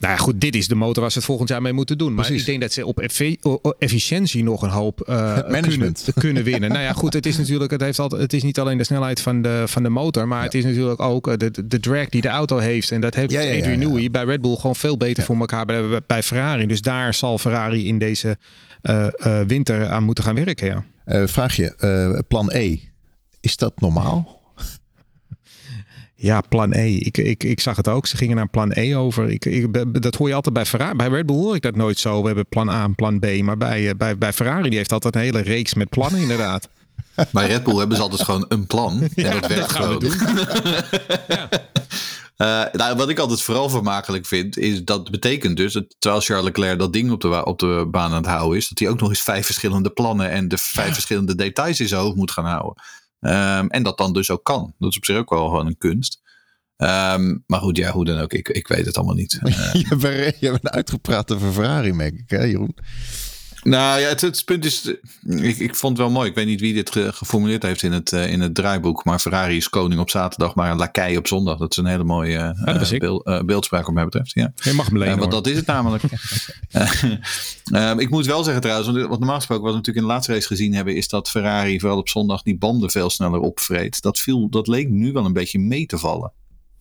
Nou 0.00 0.12
ja, 0.12 0.18
goed, 0.18 0.40
dit 0.40 0.54
is 0.54 0.68
de 0.68 0.74
motor 0.74 1.02
waar 1.02 1.10
ze 1.10 1.18
het 1.18 1.26
volgend 1.26 1.48
jaar 1.48 1.62
mee 1.62 1.72
moeten 1.72 1.98
doen. 1.98 2.14
Maar 2.14 2.24
Precies. 2.24 2.40
ik 2.40 2.46
denk 2.46 2.60
dat 2.60 2.72
ze 2.72 2.86
op 2.86 3.74
efficiëntie 3.78 4.42
nog 4.42 4.62
een 4.62 4.70
hoop 4.70 5.06
uh, 5.08 5.38
kunnen, 5.60 5.94
kunnen 6.14 6.44
winnen. 6.44 6.70
nou 6.70 6.82
ja, 6.82 6.92
goed, 6.92 7.12
het 7.12 7.26
is 7.26 7.36
natuurlijk, 7.36 7.70
het, 7.70 7.80
heeft 7.80 7.98
altijd, 7.98 8.22
het 8.22 8.32
is 8.32 8.42
niet 8.42 8.58
alleen 8.58 8.78
de 8.78 8.84
snelheid 8.84 9.20
van 9.20 9.42
de, 9.42 9.62
van 9.66 9.82
de 9.82 9.88
motor, 9.88 10.28
maar 10.28 10.38
ja. 10.38 10.44
het 10.44 10.54
is 10.54 10.64
natuurlijk 10.64 11.00
ook 11.00 11.38
de, 11.38 11.66
de 11.66 11.80
drag 11.80 12.08
die 12.08 12.20
de 12.20 12.28
auto 12.28 12.58
heeft. 12.58 12.90
En 12.90 13.00
dat 13.00 13.14
heeft 13.14 13.30
ja, 13.30 13.40
ja, 13.40 13.58
Adrian 13.58 13.78
Newey 13.78 14.10
bij 14.10 14.24
Red 14.24 14.40
Bull 14.40 14.56
gewoon 14.56 14.76
veel 14.76 14.96
beter 14.96 15.22
voor 15.22 15.36
elkaar 15.36 15.66
bij, 15.66 16.00
bij 16.06 16.22
Ferrari. 16.22 16.66
Dus 16.66 16.80
daar 16.80 17.14
zal 17.14 17.38
Ferrari 17.38 17.86
in 17.86 17.98
deze 17.98 18.38
uh, 18.82 19.06
uh, 19.26 19.40
winter 19.40 19.88
aan 19.88 20.04
moeten 20.04 20.24
gaan 20.24 20.34
werken. 20.44 20.66
Ja. 20.66 21.28
Vraag 21.28 21.56
je, 21.56 22.24
plan 22.28 22.50
E, 22.52 22.78
is 23.40 23.56
dat 23.56 23.80
normaal? 23.80 24.42
Ja, 26.24 26.40
plan 26.40 26.72
E. 26.72 26.94
Ik, 26.94 27.18
ik, 27.18 27.44
ik 27.44 27.60
zag 27.60 27.76
het 27.76 27.88
ook. 27.88 28.06
Ze 28.06 28.16
gingen 28.16 28.36
naar 28.36 28.48
plan 28.48 28.70
E 28.74 28.96
over. 28.96 29.30
Ik, 29.30 29.44
ik, 29.44 30.02
dat 30.02 30.14
hoor 30.14 30.28
je 30.28 30.34
altijd 30.34 30.54
bij 30.54 30.66
Ferrari. 30.66 30.96
Bij 30.96 31.08
Red 31.08 31.26
Bull 31.26 31.36
hoor 31.36 31.54
ik 31.54 31.62
dat 31.62 31.76
nooit 31.76 31.98
zo. 31.98 32.20
We 32.20 32.26
hebben 32.26 32.46
plan 32.46 32.68
A 32.68 32.84
en 32.84 32.94
plan 32.94 33.18
B. 33.18 33.26
Maar 33.42 33.56
bij, 33.56 33.96
bij, 33.96 34.18
bij 34.18 34.32
Ferrari 34.32 34.68
die 34.68 34.78
heeft 34.78 34.92
altijd 34.92 35.14
een 35.14 35.20
hele 35.20 35.40
reeks 35.40 35.74
met 35.74 35.88
plannen 35.88 36.20
inderdaad. 36.20 36.68
Bij 37.32 37.46
Red 37.46 37.62
Bull 37.62 37.76
hebben 37.76 37.96
ze 37.96 38.02
altijd 38.02 38.22
gewoon 38.22 38.44
een 38.48 38.66
plan. 38.66 39.00
En 39.02 39.10
ja, 39.14 39.32
dat 39.32 39.46
werkt 39.46 39.72
gewoon. 39.72 40.02
ja. 41.28 41.48
Uh, 42.38 42.64
nou, 42.72 42.96
wat 42.96 43.08
ik 43.08 43.18
altijd 43.18 43.42
vooral 43.42 43.68
vermakelijk 43.68 44.26
vind, 44.26 44.58
is 44.58 44.84
dat 44.84 45.10
betekent 45.10 45.56
dus 45.56 45.72
dat 45.72 45.94
terwijl 45.98 46.22
Charles 46.22 46.44
Leclerc 46.44 46.78
dat 46.78 46.92
ding 46.92 47.10
op 47.10 47.20
de, 47.20 47.44
op 47.44 47.58
de 47.58 47.88
baan 47.90 48.10
aan 48.10 48.16
het 48.16 48.26
houden 48.26 48.58
is, 48.58 48.68
dat 48.68 48.78
hij 48.78 48.88
ook 48.88 49.00
nog 49.00 49.08
eens 49.08 49.22
vijf 49.22 49.46
verschillende 49.46 49.90
plannen 49.90 50.30
en 50.30 50.48
de 50.48 50.58
vijf 50.58 50.92
verschillende 50.92 51.34
details 51.34 51.80
in 51.80 51.88
zijn 51.88 52.00
hoofd 52.00 52.16
moet 52.16 52.30
gaan 52.30 52.44
houden. 52.44 52.82
Um, 53.26 53.68
en 53.68 53.82
dat 53.82 53.98
dan 53.98 54.12
dus 54.12 54.30
ook 54.30 54.44
kan. 54.44 54.74
Dat 54.78 54.90
is 54.90 54.96
op 54.96 55.04
zich 55.04 55.16
ook 55.16 55.30
wel 55.30 55.48
gewoon 55.48 55.66
een 55.66 55.78
kunst. 55.78 56.22
Um, 56.76 57.44
maar 57.46 57.60
goed, 57.60 57.76
ja, 57.76 57.90
hoe 57.90 58.04
dan 58.04 58.18
ook. 58.18 58.32
Ik, 58.32 58.48
ik 58.48 58.68
weet 58.68 58.86
het 58.86 58.96
allemaal 58.96 59.14
niet. 59.14 59.40
je, 59.88 59.96
bent, 59.96 60.40
je 60.40 60.50
bent 60.50 60.70
uitgepraat 60.70 61.32
over 61.32 61.52
Ferrari, 61.52 61.92
merk 61.92 62.14
ik, 62.14 62.30
hè, 62.30 62.42
Jeroen? 62.42 62.76
Nou 63.64 64.00
ja, 64.00 64.08
het, 64.08 64.20
het 64.20 64.44
punt 64.44 64.64
is, 64.64 64.94
ik, 65.26 65.58
ik 65.58 65.74
vond 65.74 65.98
het 65.98 66.06
wel 66.06 66.16
mooi. 66.16 66.28
Ik 66.28 66.34
weet 66.34 66.46
niet 66.46 66.60
wie 66.60 66.74
dit 66.74 66.90
geformuleerd 66.90 67.62
heeft 67.62 67.82
in 67.82 67.92
het, 67.92 68.12
uh, 68.12 68.30
in 68.30 68.40
het 68.40 68.54
draaiboek. 68.54 69.04
Maar 69.04 69.18
Ferrari 69.18 69.56
is 69.56 69.68
koning 69.68 70.00
op 70.00 70.10
zaterdag, 70.10 70.54
maar 70.54 70.70
een 70.70 70.76
lakij 70.76 71.16
op 71.16 71.26
zondag. 71.26 71.58
Dat 71.58 71.70
is 71.70 71.76
een 71.76 71.86
hele 71.86 72.04
mooie 72.04 72.56
uh, 72.64 72.98
beeld, 72.98 73.26
uh, 73.26 73.40
beeldspraak 73.40 73.84
wat 73.84 73.94
mij 73.94 74.04
betreft. 74.04 74.32
Ja. 74.34 74.52
Je 74.54 74.72
mag 74.72 74.90
me 74.90 74.98
lenen, 74.98 75.18
Want 75.18 75.30
dat 75.30 75.46
is 75.46 75.56
het 75.56 75.66
namelijk. 75.66 76.02
ik 78.04 78.10
moet 78.10 78.26
wel 78.26 78.44
zeggen 78.44 78.62
trouwens, 78.62 78.90
want 78.90 79.08
wat 79.08 79.18
normaal 79.18 79.36
gesproken 79.36 79.64
wat 79.64 79.72
we 79.72 79.78
natuurlijk 79.78 80.06
in 80.06 80.10
de 80.10 80.14
laatste 80.14 80.32
race 80.32 80.46
gezien 80.46 80.74
hebben, 80.74 80.96
is 80.96 81.08
dat 81.08 81.30
Ferrari 81.30 81.80
vooral 81.80 81.98
op 81.98 82.08
zondag 82.08 82.42
die 82.42 82.58
banden 82.58 82.90
veel 82.90 83.10
sneller 83.10 83.40
opvreet. 83.40 84.02
Dat, 84.02 84.18
viel, 84.18 84.48
dat 84.48 84.66
leek 84.66 84.88
nu 84.88 85.12
wel 85.12 85.24
een 85.24 85.32
beetje 85.32 85.58
mee 85.58 85.86
te 85.86 85.98
vallen. 85.98 86.32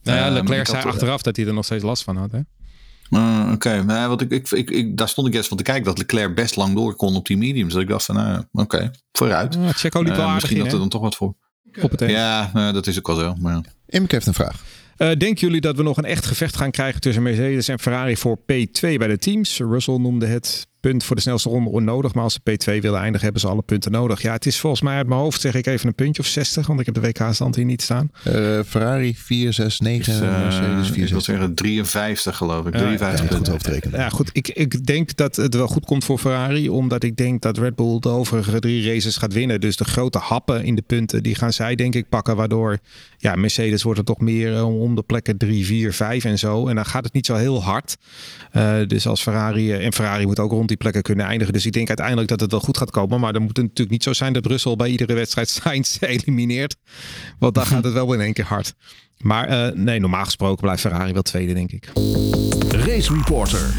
Nou 0.04 0.18
ja, 0.18 0.30
Leclerc 0.30 0.68
zei 0.68 0.84
achteraf 0.84 1.22
dat 1.22 1.36
hij 1.36 1.46
er 1.46 1.54
nog 1.54 1.66
steeds 1.66 1.84
last 1.84 2.04
van 2.04 2.18
had. 2.18 2.32
Hè? 2.32 2.40
Uh, 3.16 3.50
Oké, 3.54 3.54
okay. 3.54 4.08
want 4.08 4.22
ik, 4.22 4.32
ik, 4.32 4.52
ik, 4.52 4.70
ik, 4.70 4.98
daar 4.98 5.10
stond 5.10 5.28
ik 5.28 5.34
eerst 5.34 5.48
van 5.48 5.58
te 5.58 5.64
kijken 5.64 5.84
dat 5.84 5.98
Leclerc 5.98 6.36
best 6.36 6.56
lang 6.56 6.76
door 6.76 6.96
kon 6.96 7.16
op 7.16 7.26
die 7.26 7.38
mediums. 7.38 7.74
Dat 7.74 7.82
ik 7.82 7.88
dacht 7.88 8.06
van, 8.06 8.16
nou, 8.16 8.38
oké, 8.52 8.62
okay, 8.62 8.92
vooruit. 9.12 9.54
Ja, 9.54 9.72
Checo 9.72 10.02
liep 10.02 10.16
wel 10.16 10.28
uh, 10.28 10.34
Misschien 10.34 10.58
in, 10.58 10.64
dat 10.64 10.74
er 10.74 10.80
dan 10.80 10.90
toch 10.90 11.02
wat 11.02 11.16
voor. 11.16 11.36
Op 11.82 11.92
het 11.92 12.10
ja, 12.10 12.52
uh, 12.56 12.74
dat 12.74 12.88
is 12.88 12.98
ook 12.98 13.08
wel 13.08 13.16
zo. 13.16 13.36
Maar... 13.40 13.62
Imke 13.88 14.16
heeft 14.16 14.28
een 14.28 14.34
vraag. 14.34 14.64
Uh, 14.98 15.08
denken 15.08 15.36
jullie 15.36 15.62
dat 15.62 15.76
we 15.76 15.84
nog 15.84 15.98
een 15.98 16.06
echt 16.06 16.26
gevecht 16.26 16.56
gaan 16.56 16.72
krijgen 16.72 17.02
tussen 17.02 17.24
Mercedes 17.24 17.68
en 17.68 17.80
Ferrari 17.80 18.18
voor 18.18 18.38
P2 18.40 18.80
bij 18.80 19.08
de 19.08 19.18
teams? 19.18 19.58
Russell 19.58 19.98
noemde 19.98 20.26
het 20.26 20.68
punt 20.90 21.04
voor 21.04 21.16
de 21.16 21.22
snelste 21.22 21.50
ronde 21.50 21.70
onnodig. 21.70 22.14
Maar 22.14 22.24
als 22.24 22.34
ze 22.34 22.40
P2 22.40 22.80
willen 22.80 23.00
eindigen, 23.00 23.24
hebben 23.24 23.42
ze 23.42 23.48
alle 23.48 23.62
punten 23.62 23.92
nodig. 23.92 24.22
Ja, 24.22 24.32
het 24.32 24.46
is 24.46 24.60
volgens 24.60 24.82
mij 24.82 24.96
uit 24.96 25.08
mijn 25.08 25.20
hoofd, 25.20 25.42
zeg 25.42 25.56
ik 25.56 25.66
even 25.66 25.88
een 25.88 25.96
puntje 25.96 26.22
of 26.22 26.28
60. 26.28 26.68
Want 26.68 26.80
ik 26.80 26.86
heb 26.86 26.96
de 26.96 27.02
WK-stand 27.02 27.56
hier 27.56 27.66
niet 27.66 27.82
staan. 27.82 28.12
Uh, 28.28 28.60
Ferrari 28.66 29.16
4, 29.16 29.54
6, 29.54 29.80
9. 29.80 30.14
Dus, 30.14 30.22
uh, 30.22 30.44
Mercedes 30.44 30.90
4, 30.90 31.04
ik 31.04 31.10
wil 31.10 31.22
zeggen 31.22 31.54
53 31.54 32.38
geloof 32.38 32.66
ik. 32.66 32.72
53 32.72 33.30
ja, 33.30 33.38
goed 33.38 33.68
rekenen. 33.68 34.00
Ja, 34.00 34.10
goed. 34.10 34.30
Ik, 34.34 34.48
ik 34.48 34.86
denk 34.86 35.16
dat 35.16 35.36
het 35.36 35.56
wel 35.56 35.68
goed 35.68 35.86
komt 35.86 36.06
voor 36.06 36.18
Ferrari. 36.18 36.70
Omdat 36.70 37.04
ik 37.04 37.16
denk 37.16 37.42
dat 37.42 37.58
Red 37.58 37.76
Bull 37.76 38.00
de 38.00 38.10
overige 38.10 38.60
drie 38.60 38.94
races 38.94 39.18
gaat 39.18 39.34
winnen. 39.34 39.62
Dus 39.62 39.76
de 39.76 39.86
grote 39.86 40.18
happen 40.18 40.64
in 40.64 40.76
de 40.76 40.82
punten, 40.82 41.24
die 41.24 41.36
gaan 41.36 41.54
zij 41.54 41.76
denk 41.76 41.96
ik 41.96 42.10
pakken. 42.10 42.36
Waardoor 42.36 42.78
ja, 43.18 43.36
Mercedes 43.36 43.84
wordt 43.84 44.00
er 44.00 44.06
toch 44.06 44.20
meer 44.20 44.66
om 44.66 44.96
de 44.96 45.04
plekken 45.04 45.38
3, 45.38 45.66
4, 45.66 45.94
5 45.94 46.24
en 46.24 46.40
zo. 46.40 46.68
En 46.68 46.76
dan 46.76 46.86
gaat 46.86 47.04
het 47.04 47.14
niet 47.14 47.26
zo 47.26 47.36
heel 47.36 47.64
hard. 47.64 47.98
Uh, 48.54 48.76
dus 48.88 49.08
als 49.08 49.22
Ferrari, 49.22 49.74
en 49.74 49.94
Ferrari 49.94 50.26
moet 50.26 50.40
ook 50.40 50.52
rond 50.52 50.72
die 50.74 50.82
plekken 50.82 51.02
kunnen 51.02 51.26
eindigen. 51.26 51.54
Dus 51.54 51.66
ik 51.66 51.74
denk 51.74 51.88
uiteindelijk 51.88 52.28
dat 52.28 52.40
het 52.40 52.52
wel 52.52 52.60
goed 52.60 52.78
gaat 52.78 52.92
komen. 52.92 53.20
Maar 53.20 53.34
dan 53.34 53.42
moet 53.42 53.58
het 53.58 53.66
natuurlijk 53.66 53.90
niet 53.90 54.04
zo 54.04 54.14
zijn 54.14 54.34
dat 54.34 54.42
Brussel 54.42 54.76
bij 54.76 54.90
iedere 54.90 55.14
wedstrijd 55.14 55.50
Sainz 55.62 55.98
elimineert. 56.00 56.76
Want 57.40 57.56
dan 57.56 57.66
gaat 57.66 57.84
het 57.84 57.94
wel 57.94 58.14
in 58.14 58.22
één 58.22 58.34
keer 58.34 58.46
hard. 58.46 58.74
Maar 59.18 59.50
uh, 59.50 59.76
nee, 59.76 60.00
normaal 60.00 60.26
gesproken 60.26 60.62
blijft 60.62 60.82
Ferrari 60.82 61.14
wel 61.14 61.22
tweede, 61.22 61.54
denk 61.54 61.72
ik. 61.72 61.92
Race 62.70 63.14
Reporter, 63.14 63.74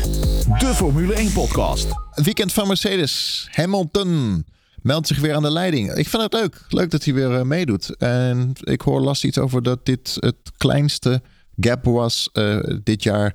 de 0.59 0.73
Formule 0.75 1.15
1 1.15 1.33
podcast. 1.33 1.87
Weekend 2.15 2.53
van 2.53 2.67
Mercedes. 2.67 3.47
Hamilton 3.51 4.45
meldt 4.83 5.07
zich 5.07 5.21
weer 5.21 5.35
aan 5.35 5.43
de 5.43 5.51
leiding. 5.51 5.93
Ik 5.93 6.09
vind 6.09 6.23
het 6.23 6.33
leuk. 6.33 6.65
Leuk 6.69 6.91
dat 6.91 7.05
hij 7.05 7.15
weer 7.15 7.31
uh, 7.31 7.43
meedoet. 7.43 7.97
En 7.97 8.53
ik 8.61 8.81
hoor 8.81 9.01
last 9.01 9.25
iets 9.25 9.39
over 9.39 9.63
dat 9.63 9.87
dit 9.87 10.17
het 10.21 10.37
kleinste 10.57 11.23
gap 11.57 11.85
was 11.85 12.31
uh, 12.33 12.59
dit 12.83 13.03
jaar 13.03 13.35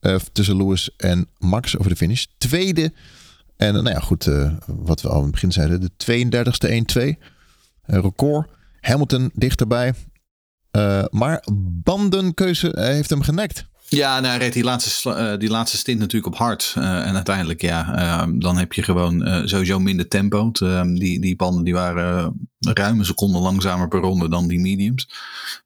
uh, 0.00 0.16
tussen 0.32 0.56
Lewis 0.56 0.90
en 0.96 1.28
Max 1.38 1.78
over 1.78 1.90
de 1.90 1.96
finish. 1.96 2.24
Tweede. 2.38 2.92
En 3.56 3.72
nou 3.72 3.90
ja, 3.90 4.00
goed, 4.00 4.26
uh, 4.26 4.52
wat 4.66 5.02
we 5.02 5.08
al 5.08 5.16
in 5.16 5.22
het 5.22 5.32
begin 5.32 5.52
zeiden. 5.52 5.80
De 5.80 5.90
32e 5.90 7.16
1-2. 7.16 7.24
record. 7.86 8.48
Hamilton 8.80 9.30
dichterbij. 9.34 9.94
maar 11.10 11.44
bandenkeuze 11.82 12.72
heeft 12.74 13.10
hem 13.10 13.22
genekt. 13.22 13.68
Ja, 13.88 14.20
nou, 14.20 14.26
hij 14.26 14.38
reed 14.38 14.52
die 14.52 14.64
laatste, 14.64 15.36
die 15.38 15.50
laatste 15.50 15.76
stint 15.76 15.98
natuurlijk 15.98 16.32
op 16.32 16.38
hard. 16.38 16.72
En 16.76 17.14
uiteindelijk, 17.14 17.60
ja, 17.60 18.26
dan 18.26 18.56
heb 18.56 18.72
je 18.72 18.82
gewoon 18.82 19.48
sowieso 19.48 19.78
minder 19.78 20.08
tempo. 20.08 20.50
die, 20.94 21.20
die 21.20 21.36
banden 21.36 21.64
die 21.64 21.74
waren 21.74 22.48
ruim 22.58 22.98
een 22.98 23.04
seconde 23.04 23.38
langzamer 23.38 23.88
per 23.88 24.00
ronde 24.00 24.28
dan 24.28 24.48
die 24.48 24.60
mediums. 24.60 25.08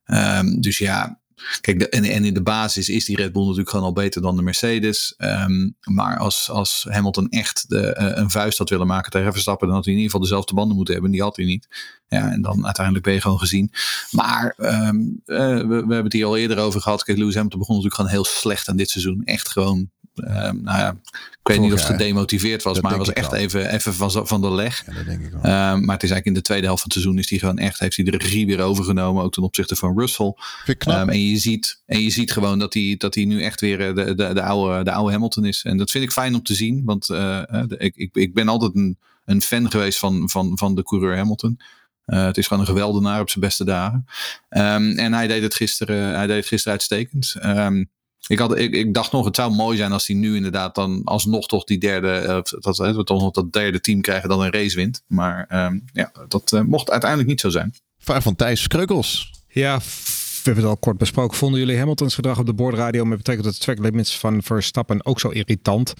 Ehm, 0.04 0.60
dus 0.60 0.78
ja, 0.78 1.18
Kijk, 1.60 1.82
en, 1.82 2.04
en, 2.04 2.24
in 2.24 2.34
de 2.34 2.42
basis 2.42 2.88
is 2.88 3.04
die 3.04 3.16
Red 3.16 3.32
Bull 3.32 3.42
natuurlijk 3.42 3.70
gewoon 3.70 3.84
al 3.84 3.92
beter 3.92 4.22
dan 4.22 4.36
de 4.36 4.42
Mercedes. 4.42 5.14
Um, 5.18 5.76
maar 5.80 6.18
als, 6.18 6.50
als 6.50 6.86
Hamilton 6.88 7.28
echt 7.28 7.64
de, 7.68 7.96
uh, 8.00 8.10
een 8.14 8.30
vuist 8.30 8.58
had 8.58 8.70
willen 8.70 8.86
maken 8.86 9.10
tegen 9.10 9.32
Verstappen, 9.32 9.66
dan 9.66 9.76
had 9.76 9.84
hij 9.84 9.94
in 9.94 10.00
ieder 10.00 10.12
geval 10.12 10.28
dezelfde 10.28 10.54
banden 10.54 10.76
moeten 10.76 10.94
hebben. 10.94 11.12
Die 11.12 11.22
had 11.22 11.36
hij 11.36 11.44
niet. 11.44 11.68
Ja, 12.08 12.30
en 12.30 12.42
dan 12.42 12.64
uiteindelijk 12.64 13.04
ben 13.04 13.14
je 13.14 13.20
gewoon 13.20 13.38
gezien. 13.38 13.72
Maar 14.10 14.54
um, 14.58 15.22
uh, 15.26 15.38
we, 15.38 15.66
we, 15.66 15.74
hebben 15.74 16.04
het 16.04 16.12
hier 16.12 16.26
al 16.26 16.36
eerder 16.36 16.58
over 16.58 16.80
gehad. 16.80 17.04
Kijk, 17.04 17.18
Lewis 17.18 17.34
Hamilton 17.34 17.58
begon 17.58 17.74
natuurlijk 17.76 18.00
gewoon 18.00 18.16
heel 18.16 18.40
slecht 18.40 18.68
aan 18.68 18.76
dit 18.76 18.90
seizoen. 18.90 19.22
Echt 19.24 19.48
gewoon 19.48 19.90
nou 20.14 20.78
ja, 20.78 20.96
ik 21.12 21.50
weet 21.50 21.60
niet 21.60 21.72
of 21.72 21.78
het 21.78 21.88
gedemotiveerd 21.88 22.62
was, 22.62 22.80
maar 22.80 22.90
hij 22.90 22.98
was 22.98 23.12
echt 23.12 23.32
even, 23.32 23.72
even 23.72 23.94
van, 23.94 24.26
van 24.26 24.40
de 24.40 24.50
leg. 24.50 24.86
Ja, 24.86 24.92
dat 24.92 25.04
denk 25.04 25.20
ik 25.20 25.30
wel. 25.30 25.40
Um, 25.40 25.84
maar 25.84 25.94
het 25.94 26.02
is 26.02 26.10
eigenlijk 26.10 26.26
in 26.26 26.34
de 26.34 26.40
tweede 26.40 26.66
helft 26.66 26.82
van 26.82 26.90
het 26.90 27.00
seizoen 27.00 27.22
is 27.22 27.30
hij 27.30 27.38
gewoon 27.38 27.58
echt, 27.58 27.78
heeft 27.78 27.96
hij 27.96 28.04
de 28.04 28.16
regie 28.16 28.46
weer 28.46 28.60
overgenomen, 28.60 29.22
ook 29.22 29.32
ten 29.32 29.42
opzichte 29.42 29.76
van 29.76 29.98
Russell. 29.98 30.34
Um, 30.66 31.08
en, 31.08 31.20
je 31.20 31.36
ziet, 31.36 31.82
en 31.86 32.00
je 32.00 32.10
ziet 32.10 32.32
gewoon 32.32 32.58
dat 32.58 32.74
hij, 32.74 32.94
dat 32.98 33.14
hij 33.14 33.24
nu 33.24 33.42
echt 33.42 33.60
weer 33.60 33.78
de, 33.78 34.14
de, 34.14 34.14
de, 34.14 34.42
oude, 34.42 34.84
de 34.84 34.92
oude 34.92 35.12
Hamilton 35.12 35.44
is. 35.44 35.62
En 35.64 35.76
dat 35.76 35.90
vind 35.90 36.04
ik 36.04 36.12
fijn 36.12 36.34
om 36.34 36.42
te 36.42 36.54
zien, 36.54 36.84
want 36.84 37.08
uh, 37.08 37.42
ik, 37.68 37.96
ik, 37.96 38.14
ik 38.14 38.34
ben 38.34 38.48
altijd 38.48 38.74
een, 38.74 38.98
een 39.24 39.42
fan 39.42 39.70
geweest 39.70 39.98
van, 39.98 40.30
van, 40.30 40.58
van 40.58 40.74
de 40.74 40.82
coureur 40.82 41.16
Hamilton. 41.16 41.60
Uh, 42.06 42.24
het 42.24 42.36
is 42.36 42.46
gewoon 42.46 42.62
een 42.62 42.68
geweldenaar 42.68 43.20
op 43.20 43.30
zijn 43.30 43.44
beste 43.44 43.64
dagen. 43.64 44.06
Um, 44.50 44.98
en 44.98 45.12
hij 45.12 45.26
deed 45.26 45.42
het 45.42 45.54
gisteren, 45.54 46.14
hij 46.14 46.26
deed 46.26 46.36
het 46.36 46.46
gisteren 46.46 46.72
uitstekend. 46.72 47.34
Um, 47.44 47.90
ik, 48.26 48.38
had, 48.38 48.58
ik, 48.58 48.72
ik, 48.72 48.94
dacht 48.94 49.12
nog, 49.12 49.24
het 49.24 49.36
zou 49.36 49.52
mooi 49.52 49.76
zijn 49.76 49.92
als 49.92 50.06
hij 50.06 50.16
nu 50.16 50.36
inderdaad 50.36 50.74
dan 50.74 51.00
alsnog 51.04 51.46
toch 51.46 51.64
die 51.64 51.78
derde, 51.78 52.22
uh, 52.22 52.60
dat, 52.60 52.76
we 52.76 53.04
toch 53.04 53.20
nog 53.20 53.30
dat 53.30 53.52
derde 53.52 53.80
team 53.80 54.00
krijgen 54.00 54.28
dan 54.28 54.42
een 54.42 54.52
race 54.52 54.76
wint. 54.76 55.02
Maar 55.06 55.66
um, 55.66 55.84
ja, 55.92 56.12
dat 56.28 56.52
uh, 56.52 56.60
mocht 56.60 56.90
uiteindelijk 56.90 57.30
niet 57.30 57.40
zo 57.40 57.48
zijn. 57.48 57.74
Vraag 57.98 58.22
van 58.22 58.36
Thijs 58.36 58.66
Kreukels. 58.66 59.30
Ja, 59.48 59.78
we 59.78 60.50
hebben 60.50 60.62
het 60.62 60.72
al 60.72 60.78
kort 60.78 60.98
besproken. 60.98 61.36
Vonden 61.36 61.60
jullie 61.60 61.78
Hamiltons 61.78 62.14
gedrag 62.14 62.38
op 62.38 62.46
de 62.46 62.54
boordradio 62.54 63.04
met 63.04 63.16
betrekking 63.18 63.48
tot 63.48 63.56
de 63.56 63.64
track 63.64 63.78
limits 63.78 64.18
van 64.18 64.42
Verstappen 64.42 65.06
ook 65.06 65.20
zo 65.20 65.28
irritant? 65.28 65.94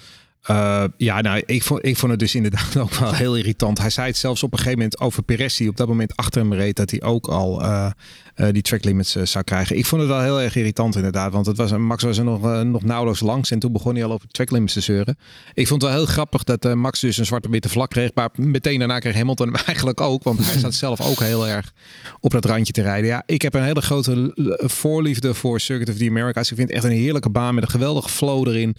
Uh, 0.51 0.85
ja, 0.97 1.21
nou, 1.21 1.43
ik 1.47 1.63
vond, 1.63 1.85
ik 1.85 1.97
vond 1.97 2.11
het 2.11 2.21
dus 2.21 2.35
inderdaad 2.35 2.77
ook 2.85 2.95
wel 2.95 3.15
heel 3.15 3.37
irritant. 3.37 3.79
Hij 3.79 3.91
zei 3.91 4.07
het 4.07 4.17
zelfs 4.17 4.43
op 4.43 4.53
een 4.53 4.59
gegeven 4.59 4.79
moment 4.79 5.01
over 5.01 5.23
Perez, 5.23 5.57
die 5.57 5.69
op 5.69 5.77
dat 5.77 5.89
moment 5.89 6.17
achter 6.17 6.41
hem 6.41 6.55
reed, 6.55 6.77
dat 6.77 6.91
hij 6.91 7.03
ook 7.03 7.27
al 7.27 7.63
uh, 7.63 7.91
uh, 8.37 8.49
die 8.53 8.63
track 8.63 8.85
limits 8.85 9.17
zou 9.23 9.45
krijgen. 9.45 9.77
Ik 9.77 9.87
vond 9.87 10.01
het 10.03 10.11
wel 10.11 10.21
heel 10.23 10.41
erg 10.41 10.57
irritant 10.57 10.97
inderdaad, 10.97 11.33
want 11.33 11.47
het 11.47 11.57
was, 11.57 11.77
Max 11.77 12.03
was 12.03 12.19
er 12.19 12.25
nog, 12.25 12.65
nog 12.65 12.83
nauwelijks 12.83 13.21
langs 13.21 13.51
en 13.51 13.59
toen 13.59 13.73
begon 13.73 13.95
hij 13.95 14.05
al 14.05 14.13
over 14.13 14.29
track 14.29 14.51
limits 14.51 14.73
te 14.73 14.81
zeuren. 14.81 15.19
Ik 15.55 15.67
vond 15.67 15.83
het 15.83 15.91
wel 15.91 16.01
heel 16.01 16.11
grappig 16.11 16.45
dat 16.45 16.75
Max 16.75 17.01
dus 17.01 17.17
een 17.17 17.27
zwarte 17.27 17.51
witte 17.51 17.69
vlak 17.69 17.91
kreeg, 17.91 18.11
maar 18.15 18.29
meteen 18.37 18.79
daarna 18.79 18.99
kreeg 18.99 19.15
Hamilton 19.15 19.47
hem 19.47 19.65
eigenlijk 19.67 20.01
ook, 20.01 20.23
want 20.23 20.39
hij 20.47 20.59
zat 20.59 20.75
zelf 20.75 21.01
ook 21.01 21.19
heel 21.19 21.49
erg 21.49 21.73
op 22.21 22.31
dat 22.31 22.45
randje 22.45 22.73
te 22.73 22.83
rijden. 22.83 23.07
Ja, 23.11 23.23
ik 23.27 23.43
heb 23.43 23.55
een 23.55 23.63
hele 23.63 23.81
grote 23.81 24.33
voorliefde 24.57 25.35
voor 25.35 25.61
Circuit 25.61 25.89
of 25.89 25.97
the 25.97 26.09
Americas. 26.09 26.51
Ik 26.51 26.57
vind 26.57 26.69
het 26.69 26.77
echt 26.77 26.87
een 26.87 26.99
heerlijke 26.99 27.31
baan 27.31 27.55
met 27.55 27.65
een 27.65 27.71
geweldige 27.71 28.09
flow 28.09 28.49
erin. 28.49 28.77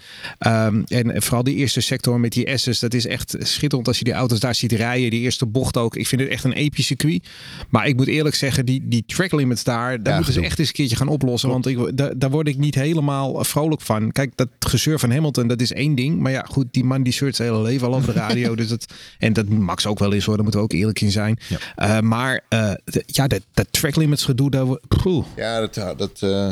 Um, 0.47 0.83
en 0.83 1.21
vooral 1.21 1.43
die 1.43 1.55
eerste 1.55 1.81
sector 1.81 2.19
met 2.19 2.31
die 2.31 2.57
S's. 2.57 2.79
Dat 2.79 2.93
is 2.93 3.07
echt 3.07 3.35
schitterend 3.39 3.87
als 3.87 3.97
je 3.97 4.03
die 4.03 4.13
auto's 4.13 4.39
daar 4.39 4.55
ziet 4.55 4.71
rijden. 4.71 5.09
Die 5.09 5.21
eerste 5.21 5.45
bocht 5.45 5.77
ook. 5.77 5.95
Ik 5.95 6.07
vind 6.07 6.21
het 6.21 6.29
echt 6.29 6.43
een 6.43 6.53
episch 6.53 6.85
circuit. 6.85 7.27
Maar 7.69 7.87
ik 7.87 7.95
moet 7.95 8.07
eerlijk 8.07 8.35
zeggen, 8.35 8.65
die, 8.65 8.81
die 8.83 9.03
track 9.05 9.31
limits 9.45 9.63
daar, 9.63 10.03
daar 10.03 10.09
ja, 10.11 10.15
moeten 10.15 10.33
ze 10.33 10.41
echt 10.41 10.59
eens 10.59 10.67
een 10.67 10.73
keertje 10.73 10.95
gaan 10.95 11.07
oplossen. 11.07 11.49
Want 11.49 11.65
ik, 11.65 11.97
daar, 11.97 12.17
daar 12.17 12.29
word 12.29 12.47
ik 12.47 12.57
niet 12.57 12.75
helemaal 12.75 13.43
vrolijk 13.43 13.81
van. 13.81 14.11
Kijk, 14.11 14.31
dat 14.35 14.47
gezeur 14.59 14.99
van 14.99 15.11
Hamilton, 15.11 15.47
dat 15.47 15.61
is 15.61 15.73
één 15.73 15.95
ding. 15.95 16.19
Maar 16.19 16.31
ja, 16.31 16.45
goed, 16.49 16.65
die 16.71 16.83
man 16.83 17.03
die 17.03 17.13
shirt 17.13 17.35
zijn 17.35 17.49
hele 17.49 17.61
leven 17.61 17.87
al 17.87 17.93
op 17.93 18.05
de 18.05 18.11
radio. 18.11 18.55
dus 18.65 18.67
dat, 18.67 18.85
en 19.19 19.33
dat 19.33 19.47
Max 19.47 19.85
ook 19.85 19.99
wel 19.99 20.11
is 20.11 20.25
hoor, 20.25 20.33
daar 20.35 20.43
moeten 20.43 20.61
we 20.61 20.67
ook 20.67 20.73
eerlijk 20.73 21.01
in 21.01 21.11
zijn. 21.11 21.39
Ja. 21.47 21.97
Uh, 21.97 21.99
maar 21.99 22.43
uh, 22.49 22.71
de, 22.83 23.03
ja, 23.05 23.27
dat, 23.27 23.41
dat 23.53 23.67
track 23.71 23.95
limits 23.95 24.25
gedoe, 24.25 24.49
daar... 24.49 24.65
Poeh. 25.03 25.25
Ja, 25.35 25.59
dat... 25.59 25.97
dat 25.97 26.21
uh... 26.23 26.49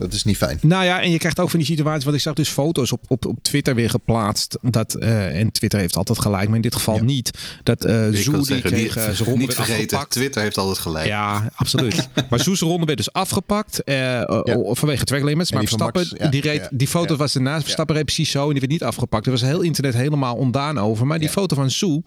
Dat 0.00 0.12
is 0.12 0.24
niet 0.24 0.36
fijn. 0.36 0.58
Nou 0.62 0.84
ja, 0.84 1.02
en 1.02 1.10
je 1.10 1.18
krijgt 1.18 1.40
ook 1.40 1.50
van 1.50 1.58
die 1.58 1.68
situatie. 1.68 2.04
Want 2.04 2.16
ik 2.16 2.22
zag 2.22 2.34
dus 2.34 2.48
foto's 2.48 2.92
op, 2.92 3.00
op, 3.08 3.26
op 3.26 3.42
Twitter 3.42 3.74
weer 3.74 3.90
geplaatst. 3.90 4.58
Dat, 4.62 4.96
uh, 4.98 5.38
en 5.38 5.52
Twitter 5.52 5.78
heeft 5.78 5.96
altijd 5.96 6.20
gelijk, 6.20 6.46
maar 6.46 6.56
in 6.56 6.62
dit 6.62 6.74
geval 6.74 6.94
ja. 6.94 7.02
niet. 7.02 7.30
Dat 7.62 7.86
uh, 7.86 8.08
Zoe 8.12 8.46
die 8.46 8.60
kreeg 8.60 8.96
uh, 8.96 9.02
zijn 9.02 9.16
ronde 9.16 9.40
Niet 9.40 9.54
vergeten, 9.54 9.82
afgepakt. 9.82 10.10
Twitter 10.10 10.42
heeft 10.42 10.58
altijd 10.58 10.78
gelijk. 10.78 11.06
Ja, 11.06 11.50
absoluut. 11.54 12.08
maar 12.30 12.40
Zoe's 12.40 12.60
ronde 12.60 12.86
werd 12.86 12.98
dus 12.98 13.12
afgepakt. 13.12 13.82
Uh, 13.84 13.96
ja. 13.96 14.44
Vanwege 14.70 15.04
track 15.04 15.22
limits. 15.22 15.52
Maar 15.52 15.60
Verstappen, 15.60 16.08
die, 16.08 16.18
ja, 16.18 16.28
die, 16.28 16.40
reed, 16.40 16.68
die 16.70 16.88
foto 16.88 17.16
was 17.16 17.34
ernaast. 17.34 17.62
Verstappen 17.62 17.94
reed 17.94 18.04
precies 18.04 18.30
zo 18.30 18.42
en 18.42 18.50
die 18.50 18.60
werd 18.60 18.72
niet 18.72 18.82
afgepakt. 18.82 19.26
Er 19.26 19.32
was 19.32 19.40
heel 19.40 19.60
internet 19.60 19.94
helemaal 19.94 20.36
ondaan 20.36 20.78
over. 20.78 21.06
Maar 21.06 21.18
die 21.18 21.28
foto 21.28 21.56
van 21.56 21.70
Zoe 21.70 22.02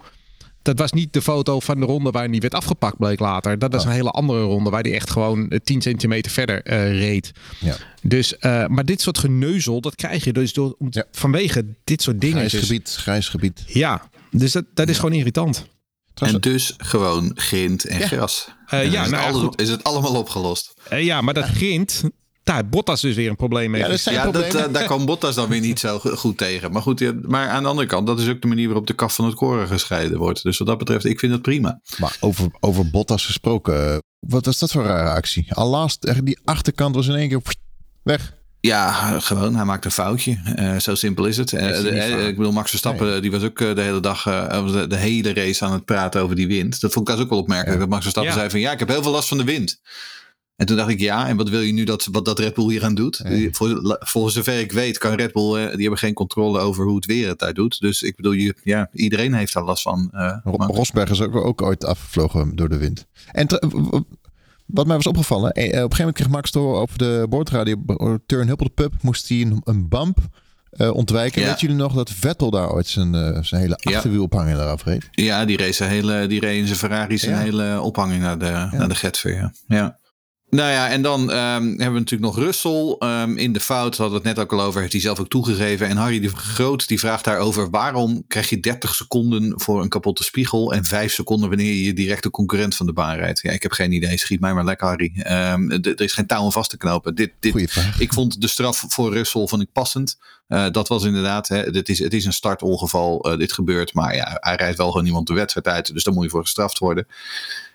dat 0.63 0.79
was 0.79 0.91
niet 0.91 1.13
de 1.13 1.21
foto 1.21 1.59
van 1.59 1.79
de 1.79 1.85
ronde 1.85 2.11
waar 2.11 2.27
hij 2.29 2.39
werd 2.39 2.53
afgepakt, 2.53 2.97
bleek 2.97 3.19
later. 3.19 3.59
Dat 3.59 3.71
was 3.73 3.81
Oh. 3.81 3.87
een 3.87 3.93
hele 3.95 4.09
andere 4.11 4.41
ronde 4.41 4.69
waar 4.69 4.81
hij 4.81 4.93
echt 4.93 5.09
gewoon 5.09 5.49
eh, 5.49 5.59
10 5.63 5.81
centimeter 5.81 6.31
verder 6.31 6.61
eh, 6.63 6.97
reed. 6.99 7.31
Ja. 7.59 7.75
Dus, 8.01 8.37
eh, 8.37 8.67
maar 8.67 8.85
dit 8.85 9.01
soort 9.01 9.17
geneuzel, 9.17 9.81
dat 9.81 9.95
krijg 9.95 10.23
je 10.23 10.33
dus 10.33 10.53
door, 10.53 10.75
om, 10.79 10.87
Ja. 10.89 11.05
vanwege 11.11 11.65
dit 11.83 12.01
soort 12.01 12.21
dingen. 12.21 12.35
Grijs 12.37 12.51
Dus- 12.51 12.61
gebied, 12.67 12.89
grijs 12.99 13.27
gebied. 13.29 13.63
Ja, 13.67 14.09
dus 14.31 14.51
dat, 14.51 14.65
dat 14.73 14.89
is 14.89 14.95
gewoon 14.95 15.13
irritant. 15.13 15.65
En 16.13 16.39
dus 16.39 16.73
gewoon 16.77 17.31
grind 17.35 17.85
en 17.85 17.99
Ja. 17.99 18.07
gras. 18.07 18.47
Eh, 18.67 18.91
ja, 18.91 19.03
is, 19.03 19.09
nou 19.09 19.23
het 19.25 19.33
alle- 19.35 19.43
goed. 19.43 19.61
is 19.61 19.69
het 19.69 19.83
allemaal 19.83 20.15
opgelost. 20.15 20.73
Eh, 20.89 21.03
ja, 21.05 21.21
maar 21.21 21.33
dat 21.33 21.45
grind, 21.45 22.03
daar 22.43 22.55
heeft 22.55 22.69
Bottas 22.69 23.01
dus 23.01 23.15
weer 23.15 23.29
een 23.29 23.35
probleem 23.35 23.71
mee. 23.71 23.81
Ja, 23.81 23.87
dat 23.87 24.03
Ja, 24.03 24.31
dat, 24.31 24.43
eh, 24.43 24.63
daar 24.71 24.83
kwam 24.85 25.05
Bottas 25.05 25.35
dan 25.35 25.49
weer 25.49 25.59
niet 25.61 25.79
zo 25.79 25.99
go- 25.99 26.15
goed 26.15 26.37
tegen. 26.37 26.71
Maar 26.71 26.81
goed, 26.81 26.99
ja, 26.99 27.13
maar 27.21 27.49
aan 27.49 27.63
de 27.63 27.69
andere 27.69 27.87
kant, 27.87 28.07
dat 28.07 28.19
is 28.19 28.27
ook 28.29 28.41
de 28.41 28.47
manier 28.47 28.65
waarop 28.65 28.87
de 28.87 28.93
kaf 28.93 29.15
van 29.15 29.25
het 29.25 29.35
koren 29.35 29.67
gescheiden 29.67 30.17
wordt. 30.17 30.43
Dus 30.43 30.57
wat 30.57 30.67
dat 30.67 30.77
betreft, 30.77 31.05
ik 31.05 31.19
vind 31.19 31.31
het 31.31 31.41
prima. 31.41 31.79
Maar 31.97 32.17
over, 32.19 32.47
over 32.59 32.89
Bottas 32.89 33.25
gesproken. 33.25 33.91
eh, 33.91 33.97
Wat 34.19 34.45
was 34.45 34.59
dat 34.59 34.71
voor 34.71 34.81
een 34.81 34.87
rare 34.87 35.09
actie? 35.09 35.53
Allaast, 35.53 36.03
echt 36.03 36.25
die 36.25 36.39
achterkant 36.43 36.95
was 36.95 37.07
in 37.07 37.15
één 37.15 37.29
keer 37.29 37.41
weg. 38.03 38.33
Ja, 38.59 39.19
gewoon, 39.19 39.55
hij 39.55 39.65
maakt 39.65 39.85
een 39.85 39.91
foutje. 39.91 40.41
Eh, 40.55 40.79
zo 40.79 40.95
simpel 40.95 41.25
is 41.25 41.37
het. 41.37 41.49
De- 41.49 42.25
ik 42.27 42.35
bedoel, 42.37 42.51
Max 42.51 42.69
Verstappen, 42.69 43.21
die 43.21 43.31
was 43.31 43.43
ook 43.43 43.57
de 43.57 43.81
hele 43.81 43.99
dag, 43.99 44.25
eh, 44.25 44.65
de, 44.73 44.87
de 44.87 44.95
hele 44.95 45.33
race 45.33 45.65
aan 45.65 45.71
het 45.73 45.85
praten 45.85 46.21
over 46.21 46.35
die 46.35 46.47
wind. 46.47 46.81
Dat 46.81 46.93
vond 46.93 47.09
ik 47.09 47.17
ook 47.19 47.29
wel 47.29 47.39
opmerkelijk. 47.39 47.73
Ja. 47.73 47.79
Dat 47.79 47.89
Max 47.89 48.01
Verstappen 48.01 48.33
Ja. 48.33 48.37
zei 48.39 48.49
van, 48.51 48.59
ja, 48.59 48.71
ik 48.71 48.79
heb 48.79 48.87
heel 48.87 49.03
veel 49.03 49.11
last 49.11 49.27
van 49.27 49.37
de 49.37 49.43
wind. 49.43 49.81
En 50.63 50.69
toen 50.69 50.77
dacht 50.77 50.89
ik, 50.89 50.99
ja, 50.99 51.27
en 51.27 51.37
wat 51.37 51.49
wil 51.49 51.61
je 51.61 51.73
nu 51.73 51.83
dat, 51.83 52.07
wat 52.11 52.25
dat 52.25 52.39
Red 52.39 52.53
Bull 52.53 52.69
hier 52.69 52.83
aan 52.83 52.95
doet? 52.95 53.23
Nee. 53.23 53.49
Voor, 53.51 53.97
voor 53.99 54.31
zover 54.31 54.59
ik 54.59 54.71
weet 54.71 54.97
kan 54.97 55.13
Red 55.15 55.33
Bull, 55.33 55.55
eh, 55.55 55.71
die 55.71 55.81
hebben 55.81 55.97
geen 55.97 56.13
controle 56.13 56.59
over 56.59 56.85
hoe 56.85 56.95
het 56.95 57.05
weer 57.05 57.27
het 57.27 57.39
daar 57.39 57.53
doet. 57.53 57.79
Dus 57.79 58.01
ik 58.01 58.15
bedoel, 58.15 58.31
je, 58.31 58.55
ja, 58.63 58.89
iedereen 58.93 59.33
heeft 59.33 59.53
daar 59.53 59.63
last 59.63 59.81
van. 59.83 60.09
eh, 60.11 60.37
Rosberg 60.57 61.09
is 61.09 61.21
ook, 61.21 61.35
ook 61.35 61.61
ooit 61.61 61.85
afgevlogen 61.85 62.55
door 62.55 62.69
de 62.69 62.77
wind. 62.77 63.05
En 63.31 63.47
wat 64.65 64.87
mij 64.87 64.95
was 64.95 65.07
opgevallen. 65.07 65.51
eh, 65.51 65.63
Op 65.65 65.69
een 65.71 65.75
gegeven 65.75 65.97
moment 65.97 66.15
kreeg 66.15 66.29
Max 66.29 66.51
door 66.51 66.81
op 66.81 66.97
de 66.99 67.25
boordradio. 67.29 67.75
Turn 68.25 68.47
Huppel 68.47 68.65
de 68.65 68.71
Pub 68.73 68.93
moest 69.01 69.29
hij 69.29 69.41
een, 69.41 69.61
een 69.63 69.87
bump 69.89 70.17
ontwijken. 70.77 71.41
Ja. 71.41 71.47
Weet 71.47 71.59
jullie 71.61 71.75
nog 71.75 71.93
dat 71.93 72.09
Vettel 72.09 72.51
daar 72.51 72.71
ooit 72.71 72.87
zijn, 72.87 73.15
eh, 73.15 73.37
zijn 73.43 73.61
hele 73.61 73.77
Ja. 73.81 73.95
achterwiel 73.95 74.23
ophangen 74.23 74.59
eraf 74.59 74.83
reed? 74.83 75.07
Ja, 75.11 75.45
die 75.45 75.57
race, 75.57 75.83
een 75.83 75.89
hele, 75.89 76.27
die 76.27 76.39
reed 76.39 76.57
in 76.59 76.65
zijn 76.65 76.77
Ferrari 76.79 77.17
zijn 77.17 77.35
Ja. 77.35 77.41
hele 77.41 77.81
ophanging 77.81 78.21
naar 78.21 78.37
de, 78.37 78.67
naar 78.71 78.87
de 78.87 78.95
Getver. 78.95 79.51
Ja. 79.67 79.99
Nou 80.53 80.71
ja, 80.71 80.89
en 80.89 81.01
dan 81.01 81.31
ehm, 81.31 81.63
hebben 81.63 81.93
we 81.93 81.99
natuurlijk 81.99 82.35
nog 82.35 82.37
Russell 82.37 82.95
ehm, 82.99 83.37
in 83.37 83.53
de 83.53 83.59
fout. 83.59 83.97
Hadden 83.97 84.21
we 84.21 84.27
het 84.27 84.35
net 84.37 84.45
ook 84.45 84.53
al 84.53 84.61
over. 84.61 84.79
Heeft 84.79 84.91
hij 84.91 85.01
zelf 85.01 85.19
ook 85.19 85.29
toegegeven. 85.29 85.87
En 85.87 85.97
Harry 85.97 86.19
de 86.19 86.29
Groot 86.29 86.87
die 86.87 86.99
vraagt 86.99 87.23
daarover. 87.23 87.69
Waarom 87.69 88.23
krijg 88.27 88.49
je 88.49 88.59
30 88.59 88.95
seconden 88.95 89.53
voor 89.55 89.81
een 89.81 89.89
kapotte 89.89 90.23
spiegel. 90.23 90.73
En 90.73 90.85
5 90.85 91.13
seconden 91.13 91.49
wanneer 91.49 91.67
je 91.67 91.83
je 91.83 91.93
directe 91.93 92.29
concurrent 92.29 92.75
van 92.75 92.85
de 92.85 92.93
baan 92.93 93.15
rijdt? 93.15 93.41
Ja, 93.41 93.51
ik 93.51 93.63
heb 93.63 93.71
geen 93.71 93.91
idee. 93.91 94.17
Schiet 94.17 94.39
mij 94.39 94.53
maar 94.53 94.65
lekker 94.65 94.87
Harry. 94.87 95.11
Ehm, 95.17 95.71
er 95.71 96.01
is 96.01 96.13
geen 96.13 96.27
touw 96.27 96.43
om 96.43 96.51
vast 96.51 96.69
te 96.69 96.77
knopen. 96.77 97.15
Dit, 97.15 97.31
dit, 97.39 97.77
ik 97.97 98.13
vond 98.13 98.41
de 98.41 98.47
straf 98.47 98.85
voor 98.87 99.13
Russell 99.13 99.47
vond 99.47 99.61
ik 99.61 99.71
passend. 99.71 100.17
Eh, 100.47 100.69
dat 100.71 100.87
was 100.87 101.03
inderdaad, 101.03 101.47
hè, 101.47 101.71
dit 101.71 101.89
is, 101.89 101.99
het 101.99 102.13
is 102.13 102.25
een 102.25 102.33
startongeval. 102.33 103.23
eh, 103.23 103.37
dit 103.37 103.53
gebeurt. 103.53 103.93
Maar 103.93 104.15
ja, 104.15 104.37
hij 104.39 104.55
rijdt 104.55 104.77
wel 104.77 104.91
gewoon 104.91 105.05
iemand 105.05 105.27
de 105.27 105.33
wedstrijd 105.33 105.67
uit. 105.67 105.93
Dus 105.93 106.03
daar 106.03 106.13
moet 106.13 106.23
je 106.23 106.29
voor 106.29 106.41
gestraft 106.41 106.77
worden. 106.79 107.07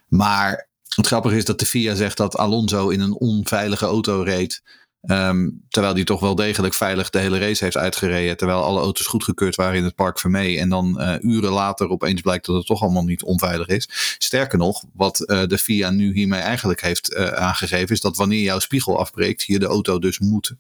Maar 0.09 0.68
het 0.99 1.07
grappige 1.07 1.37
is 1.37 1.45
dat 1.45 1.59
de 1.59 1.67
FIA 1.67 1.95
zegt 1.95 2.17
dat 2.17 2.37
Alonso 2.37 2.89
in 2.89 3.01
een 3.01 3.15
onveilige 3.15 3.87
auto 3.87 4.23
reed. 4.23 4.63
Ehm, 5.01 5.49
terwijl 5.69 5.95
die 5.95 6.05
toch 6.05 6.21
wel 6.21 6.35
degelijk 6.35 6.75
veilig 6.75 7.11
de 7.11 7.19
hele 7.19 7.39
race 7.39 7.65
heeft 7.65 7.77
uitgereden. 7.77 8.37
Terwijl 8.37 8.63
alle 8.63 8.81
auto's 8.81 9.07
goedgekeurd 9.07 9.55
waren 9.55 9.77
in 9.77 9.85
het 9.85 9.95
park 9.95 10.19
Vermee. 10.19 10.59
En 10.59 10.69
dan 10.69 11.01
eh, 11.01 11.15
uren 11.21 11.51
later 11.51 11.89
opeens 11.89 12.21
blijkt 12.21 12.47
dat 12.47 12.57
het 12.57 12.67
toch 12.67 12.83
allemaal 12.83 13.05
niet 13.05 13.23
onveilig 13.23 13.67
is. 13.67 13.89
Sterker 14.19 14.59
nog, 14.59 14.85
wat 14.93 15.21
eh, 15.21 15.43
de 15.47 15.59
FIA 15.59 15.91
nu 15.91 16.13
hiermee 16.13 16.41
eigenlijk 16.41 16.81
heeft 16.81 17.15
eh, 17.15 17.27
aangegeven. 17.27 17.95
Is 17.95 18.01
dat 18.01 18.17
wanneer 18.17 18.43
jouw 18.43 18.59
spiegel 18.59 18.99
afbreekt. 18.99 19.43
Je 19.43 19.59
de 19.59 19.67
auto 19.67 19.99
dus 19.99 20.19
moet. 20.19 20.55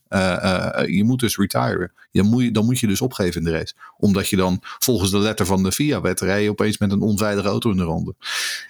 je 0.86 1.02
moet 1.04 1.20
dus 1.20 1.36
retiren. 1.36 1.92
Je 2.10 2.22
moet, 2.22 2.54
dan 2.54 2.64
moet 2.64 2.78
je 2.78 2.86
dus 2.86 3.00
opgeven 3.00 3.40
in 3.40 3.44
de 3.44 3.58
race. 3.58 3.74
Omdat 3.96 4.28
je 4.28 4.36
dan 4.36 4.58
volgens 4.60 5.10
de 5.10 5.18
letter 5.18 5.46
van 5.46 5.62
de 5.62 5.72
FIA-wet 5.72 6.20
rij 6.20 6.48
opeens 6.48 6.78
met 6.78 6.92
een 6.92 7.00
onveilige 7.00 7.48
auto 7.48 7.70
in 7.70 7.76
de 7.76 7.82
ronde. 7.82 8.14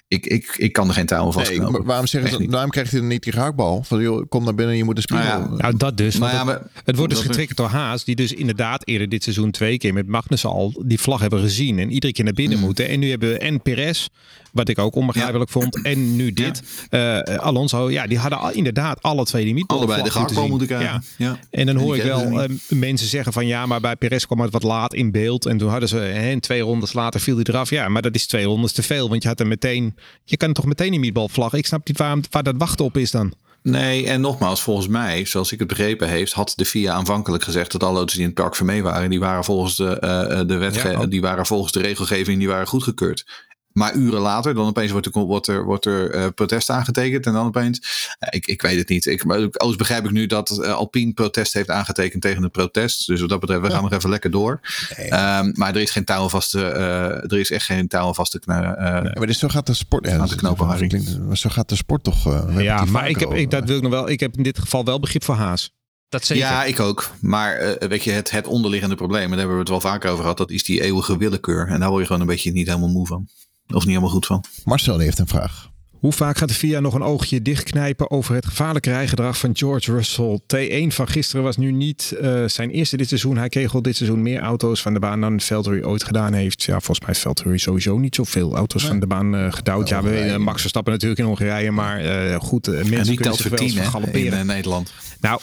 Ik, 0.07 0.25
ik, 0.25 0.53
ik 0.57 0.73
kan 0.73 0.87
er 0.87 0.93
geen 0.93 1.05
touw 1.05 1.19
aan 1.19 1.25
Nee, 1.25 1.33
vastknopen. 1.33 1.71
maar 1.71 1.83
waarom 1.83 2.07
zeggen 2.07 2.31
ze. 2.31 2.49
Waarom 2.49 2.69
krijgt 2.69 2.91
hij 2.91 2.99
dan 2.99 3.09
niet 3.09 3.23
die 3.23 3.33
gehaktbal? 3.33 3.83
Van 3.83 4.01
joh, 4.01 4.29
kom 4.29 4.43
naar 4.43 4.55
binnen, 4.55 4.77
je 4.77 4.83
moet 4.83 4.95
een 4.95 5.01
spiegel. 5.01 5.58
Nou 5.61 5.77
dat 5.77 5.97
dus. 5.97 6.17
Maar 6.17 6.35
want 6.35 6.47
ja, 6.47 6.53
het, 6.53 6.61
maar- 6.73 6.81
het 6.85 6.95
wordt 6.95 7.13
dus 7.13 7.21
getriggerd 7.21 7.57
door 7.57 7.67
Haas, 7.67 8.03
die 8.03 8.15
dus 8.15 8.33
inderdaad 8.33 8.87
eerder 8.87 9.09
dit 9.09 9.23
seizoen 9.23 9.51
twee 9.51 9.77
keer 9.77 9.93
met 9.93 10.07
Magnussen 10.07 10.49
al 10.49 10.81
die 10.85 10.99
vlag 10.99 11.19
hebben 11.19 11.39
gezien 11.39 11.79
en 11.79 11.91
iedere 11.91 12.13
keer 12.13 12.23
naar 12.23 12.33
binnen 12.33 12.57
Mm. 12.57 12.63
moeten. 12.63 12.87
En 12.89 12.99
nu 12.99 13.09
hebben 13.09 13.29
we 13.29 13.37
en 13.37 13.61
Perez, 13.61 14.07
wat 14.51 14.69
ik 14.69 14.77
ook 14.79 14.95
onbegrijpelijk 14.95 15.49
vond, 15.49 15.81
en 15.81 16.15
nu 16.15 16.33
dit. 16.33 16.63
Eh, 16.89 17.19
Alonso, 17.19 17.91
ja, 17.91 18.07
die 18.07 18.17
hadden 18.17 18.39
al, 18.39 18.51
inderdaad 18.51 19.01
alle 19.01 19.25
twee 19.25 19.43
die 19.45 19.53
meatball 19.53 19.77
Allebei 19.77 20.03
de 20.03 20.11
gehaktbal 20.11 20.47
moeten. 20.47 20.79
Ja. 21.17 21.39
En 21.51 21.65
dan 21.65 21.75
hoor 21.75 21.95
ik 21.95 22.03
wel 22.03 22.41
eh, 22.41 22.49
mensen 22.67 23.07
zeggen 23.07 23.33
van 23.33 23.47
ja, 23.47 23.65
maar 23.65 23.81
bij 23.81 23.95
Perez 23.95 24.25
kwam 24.25 24.39
het 24.39 24.51
wat 24.51 24.63
laat 24.63 24.93
in 24.93 25.11
beeld. 25.11 25.45
En 25.45 25.57
toen 25.57 25.69
hadden 25.69 25.89
ze, 25.89 25.99
en 26.01 26.39
twee 26.39 26.61
rondes 26.61 26.93
later 26.93 27.19
viel 27.19 27.35
hij 27.35 27.45
eraf. 27.47 27.69
Ja, 27.69 27.89
maar 27.89 28.01
dat 28.01 28.15
is 28.15 28.27
twee 28.27 28.45
rondes 28.45 28.71
te 28.71 28.83
veel. 28.83 29.09
Want 29.09 29.21
je 29.21 29.27
had 29.27 29.39
er 29.39 29.47
meteen, 29.47 29.95
je 30.23 30.37
kan 30.37 30.53
toch 30.53 30.65
meteen 30.65 30.91
die 30.91 30.99
meatball 30.99 31.27
vlag. 31.27 31.53
Ik 31.53 31.65
snap 31.65 31.87
niet 31.87 31.97
waar, 31.97 32.17
waar 32.29 32.43
dat 32.43 32.55
wachten 32.57 32.85
op 32.85 32.97
is 32.97 33.11
dan. 33.11 33.33
Nee, 33.63 34.07
en 34.07 34.21
nogmaals, 34.21 34.61
volgens 34.61 34.87
mij, 34.87 35.25
zoals 35.25 35.51
ik 35.51 35.59
het 35.59 35.67
begrepen 35.67 36.07
heeft, 36.07 36.33
had 36.33 36.53
de 36.55 36.65
FIA 36.65 36.93
aanvankelijk 36.93 37.43
gezegd 37.43 37.71
dat 37.71 37.83
alle 37.83 37.97
auto's 37.97 38.13
die 38.13 38.21
in 38.21 38.29
het 38.29 38.39
park 38.39 38.55
Vermee 38.55 38.83
waren, 38.83 39.09
die 39.09 39.19
waren 39.19 39.43
volgens 39.43 39.75
de, 39.75 39.99
eh, 39.99 40.41
de 40.45 40.57
wetge 40.57 40.89
Ja. 40.89 41.05
die 41.05 41.21
waren 41.21 41.45
volgens 41.45 41.71
de 41.71 41.81
regelgeving, 41.81 42.37
die 42.39 42.47
waren 42.47 42.67
goedgekeurd. 42.67 43.47
Maar 43.79 43.93
uren 43.95 44.19
later, 44.19 44.53
dan 44.53 44.67
opeens 44.67 44.91
wordt 44.91 45.05
er, 45.05 45.11
wordt 45.21 45.47
er, 45.47 45.63
wordt 45.65 45.85
er 45.85 46.11
eh, 46.11 46.25
protest 46.35 46.69
aangetekend. 46.69 47.25
En 47.25 47.33
dan 47.33 47.45
opeens, 47.45 48.07
eh, 48.19 48.27
ik, 48.31 48.45
ik 48.47 48.61
weet 48.61 48.77
het 48.77 48.89
niet. 48.89 49.05
Ik, 49.05 49.23
maar 49.25 49.39
ook 49.57 49.77
begrijp 49.77 50.05
ik 50.05 50.11
nu 50.11 50.25
dat 50.25 50.49
eh, 50.63 50.71
Alpine 50.73 51.13
protest 51.13 51.53
heeft 51.53 51.69
aangetekend 51.69 52.21
tegen 52.21 52.43
het 52.43 52.51
protest. 52.51 53.07
Dus 53.07 53.19
wat 53.19 53.29
dat 53.29 53.39
betreft, 53.39 53.61
we 53.61 53.69
gaan 53.69 53.81
nog 53.83 53.91
even 53.91 54.09
lekker 54.09 54.31
door. 54.31 54.59
Ehm, 54.95 55.51
maar 55.53 55.75
er 55.75 55.81
is 55.81 55.91
geen 55.91 56.05
touw 56.05 56.29
vast 56.29 56.49
te, 56.51 56.65
eh, 56.65 57.31
er 57.31 57.39
is 57.39 57.51
echt 57.51 57.65
geen 57.65 57.87
touw 57.87 58.13
vast 58.13 58.31
te 58.31 58.39
kna- 58.39 58.75
eh, 58.75 58.85
Ja, 59.03 59.11
maar 59.17 59.27
dus 59.27 59.39
zo 59.39 59.47
gaat 59.47 59.65
de 59.67 59.73
sport. 59.73 60.05
Ja, 60.05 60.17
Aan 60.17 60.27
de 60.27 60.35
knopen, 60.35 60.57
dat 60.67 60.67
Harry. 60.73 60.87
klinkt- 60.87 61.19
maar 61.27 61.37
zo 61.37 61.49
gaat 61.49 61.69
de 61.69 61.75
sport 61.75 62.03
toch. 62.03 62.27
eh, 62.27 62.61
Ja, 62.61 62.85
maar 62.85 63.09
ik 63.09 63.19
heb, 63.19 63.33
ik, 63.33 63.51
dat 63.51 63.63
wil 63.65 63.75
ik 63.75 63.81
nog 63.81 63.91
wel. 63.91 64.09
Ik 64.09 64.19
heb 64.19 64.37
in 64.37 64.43
dit 64.43 64.59
geval 64.59 64.85
wel 64.85 64.99
begrip 64.99 65.23
voor 65.23 65.35
Haas. 65.35 65.77
Dat 66.09 66.25
zeker. 66.25 66.43
Ja, 66.45 66.63
ik 66.63 66.79
ook. 66.79 67.09
Maar 67.21 67.55
eh, 67.55 67.87
weet 67.89 68.03
je, 68.03 68.11
het, 68.11 68.31
het 68.31 68.47
onderliggende 68.47 68.95
probleem, 68.95 69.23
en 69.23 69.29
daar 69.29 69.37
hebben 69.37 69.55
we 69.55 69.61
het 69.61 69.69
wel 69.69 69.81
vaker 69.81 70.09
over 70.09 70.21
gehad, 70.21 70.37
dat 70.37 70.51
is 70.51 70.63
die 70.63 70.81
eeuwige 70.81 71.17
willekeur. 71.17 71.67
En 71.67 71.79
daar 71.79 71.89
word 71.89 72.01
je 72.01 72.05
gewoon 72.07 72.21
een 72.21 72.27
beetje 72.27 72.51
niet 72.51 72.67
helemaal 72.67 72.89
moe 72.89 73.07
van. 73.07 73.27
Of 73.73 73.75
niet 73.75 73.87
helemaal 73.87 74.09
goed 74.09 74.25
van. 74.25 74.43
Marcel 74.63 74.99
heeft 74.99 75.19
een 75.19 75.27
vraag. 75.27 75.69
Hoe 75.99 76.11
vaak 76.11 76.37
gaat 76.37 76.47
de 76.47 76.53
FIA 76.53 76.79
nog 76.79 76.93
een 76.93 77.03
oogje 77.03 77.41
dichtknijpen 77.41 78.11
over 78.11 78.35
het 78.35 78.45
gevaarlijke 78.45 78.89
rijgedrag 78.89 79.37
van 79.37 79.49
George 79.53 79.91
Russell? 79.91 80.39
T1 80.41 80.93
van 80.93 81.07
gisteren 81.07 81.43
was 81.43 81.57
nu 81.57 81.71
niet 81.71 82.15
eh, 82.21 82.43
zijn 82.45 82.69
eerste 82.69 82.97
dit 82.97 83.07
seizoen. 83.07 83.37
Hij 83.37 83.49
kreeg 83.49 83.75
al 83.75 83.81
dit 83.81 83.95
seizoen 83.95 84.21
meer 84.21 84.39
auto's 84.39 84.81
van 84.81 84.93
de 84.93 84.99
baan 84.99 85.21
dan 85.21 85.39
Valtteri 85.39 85.83
ooit 85.85 86.03
gedaan 86.03 86.33
heeft. 86.33 86.63
Ja, 86.63 86.73
volgens 86.73 86.99
mij 86.99 87.07
heeft 87.07 87.21
Valtteri 87.21 87.59
sowieso 87.59 87.97
niet 87.97 88.15
zoveel 88.15 88.55
auto's 88.55 88.85
van 88.85 88.99
de 88.99 89.07
baan 89.07 89.35
eh, 89.35 89.51
gedouwd. 89.51 89.89
Ja, 89.89 90.03
we 90.03 90.09
weten 90.09 90.41
Max 90.41 90.61
Verstappen 90.61 90.93
natuurlijk 90.93 91.19
in 91.19 91.25
Hongarije, 91.25 91.71
maar 91.71 91.99
eh, 91.99 92.39
goed, 92.39 92.67
eh, 92.67 92.73
mensen 92.73 92.97
En 92.97 93.03
die 93.03 93.15
kunnen 93.15 93.35
zich 93.35 93.49
wel 93.91 94.01
hè, 94.01 94.17
in 94.17 94.33
eh, 94.33 94.41
Nederland. 94.41 94.93
Nou, 95.19 95.41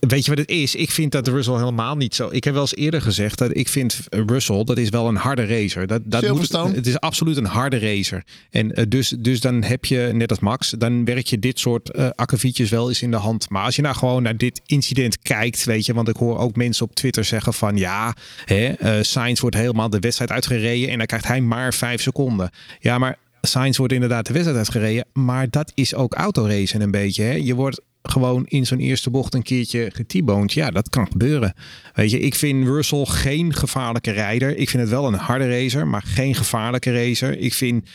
weet 0.00 0.24
je 0.24 0.30
wat 0.30 0.38
het 0.38 0.50
is? 0.50 0.74
Ik 0.74 0.90
vind 0.90 1.12
dat 1.12 1.28
Russell 1.28 1.54
helemaal 1.54 1.96
niet 1.96 2.14
zo. 2.14 2.28
Ik 2.32 2.44
heb 2.44 2.52
wel 2.52 2.62
eens 2.62 2.76
eerder 2.76 3.02
gezegd 3.02 3.38
dat 3.38 3.56
ik 3.56 3.68
vind 3.68 4.00
Russell, 4.08 4.64
dat 4.64 4.78
is 4.78 4.88
wel 4.88 5.08
een 5.08 5.16
harde 5.16 5.46
racer. 5.46 5.86
Dat, 5.86 6.02
dat 6.04 6.28
moet, 6.28 6.52
het 6.52 6.86
is 6.86 7.00
absoluut 7.00 7.36
een 7.36 7.44
harde 7.44 7.78
racer. 7.78 8.24
En 8.50 8.74
eh, 8.74 8.84
dus, 8.88 9.08
dus 9.18 9.40
dan 9.40 9.62
heb 9.62 9.84
je, 9.84 10.10
net 10.12 10.30
als 10.30 10.40
Max, 10.40 10.74
dan 10.78 11.04
werk 11.04 11.26
je 11.26 11.38
dit 11.38 11.58
soort 11.58 11.90
eh 11.90 12.08
akkefietjes 12.14 12.70
wel 12.70 12.88
eens 12.88 13.02
in 13.02 13.10
de 13.10 13.16
hand. 13.16 13.48
Maar 13.48 13.64
als 13.64 13.76
je 13.76 13.82
nou 13.82 13.96
gewoon 13.96 14.22
naar 14.22 14.36
dit 14.36 14.60
incident 14.66 15.18
kijkt, 15.18 15.64
weet 15.64 15.86
je, 15.86 15.94
want 15.94 16.08
ik 16.08 16.16
hoor 16.16 16.38
ook 16.38 16.56
mensen 16.56 16.86
op 16.86 16.94
Twitter 16.94 17.24
zeggen 17.24 17.54
van 17.54 17.76
ja, 17.76 18.14
hè, 18.44 18.66
eh, 18.66 19.02
Sainz 19.02 19.40
wordt 19.40 19.56
helemaal 19.56 19.90
de 19.90 19.98
wedstrijd 19.98 20.30
uitgereden 20.30 20.88
en 20.88 20.98
dan 20.98 21.06
krijgt 21.06 21.26
hij 21.26 21.40
maar 21.40 21.74
vijf 21.74 22.02
seconden. 22.02 22.50
Ja, 22.80 22.98
maar 22.98 23.18
Sainz 23.40 23.76
wordt 23.76 23.92
inderdaad 23.92 24.26
de 24.26 24.32
wedstrijd 24.32 24.58
uitgereden, 24.58 25.04
maar 25.12 25.50
dat 25.50 25.72
is 25.74 25.94
ook 25.94 26.14
autoracen 26.14 26.80
een 26.80 26.90
beetje. 26.90 27.22
Hè? 27.22 27.32
Je 27.32 27.54
wordt 27.54 27.80
gewoon 28.02 28.46
in 28.46 28.66
zo'n 28.66 28.78
eerste 28.78 29.10
bocht 29.10 29.34
een 29.34 29.42
keertje 29.42 29.90
getieboond. 29.94 30.52
Ja, 30.52 30.70
dat 30.70 30.88
kan 30.88 31.06
gebeuren. 31.10 31.54
Weet 31.94 32.10
je, 32.10 32.20
ik 32.20 32.34
vind 32.34 32.66
Russell 32.66 33.04
geen 33.04 33.54
gevaarlijke 33.54 34.10
rijder. 34.10 34.56
Ik 34.56 34.70
vind 34.70 34.82
het 34.82 34.90
wel 34.90 35.06
een 35.06 35.14
harde 35.14 35.48
racer, 35.48 35.86
maar 35.86 36.02
geen 36.04 36.34
gevaarlijke 36.34 36.92
racer. 36.92 37.38
Ik 37.38 37.54
vind 37.54 37.88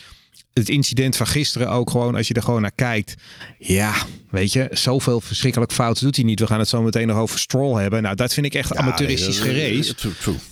het 0.52 0.68
incident 0.68 1.16
van 1.16 1.26
gisteren 1.26 1.70
ook 1.70 1.90
gewoon, 1.90 2.14
als 2.14 2.28
je 2.28 2.34
er 2.34 2.42
gewoon 2.42 2.60
naar 2.60 2.72
kijkt. 2.74 3.14
Ja, 3.58 3.94
weet 4.30 4.52
je, 4.52 4.68
zoveel 4.70 5.20
verschrikkelijk 5.20 5.72
fouten 5.72 6.04
doet 6.04 6.16
hij 6.16 6.24
niet. 6.24 6.40
We 6.40 6.46
gaan 6.46 6.58
het 6.58 6.68
zo 6.68 6.82
meteen 6.82 7.06
nog 7.06 7.18
over 7.18 7.38
Stroll 7.38 7.80
hebben. 7.80 8.02
Nou, 8.02 8.14
dat 8.14 8.34
vind 8.34 8.46
ik 8.46 8.54
echt 8.54 8.76
amateuristisch 8.76 9.42
nee. 9.42 9.92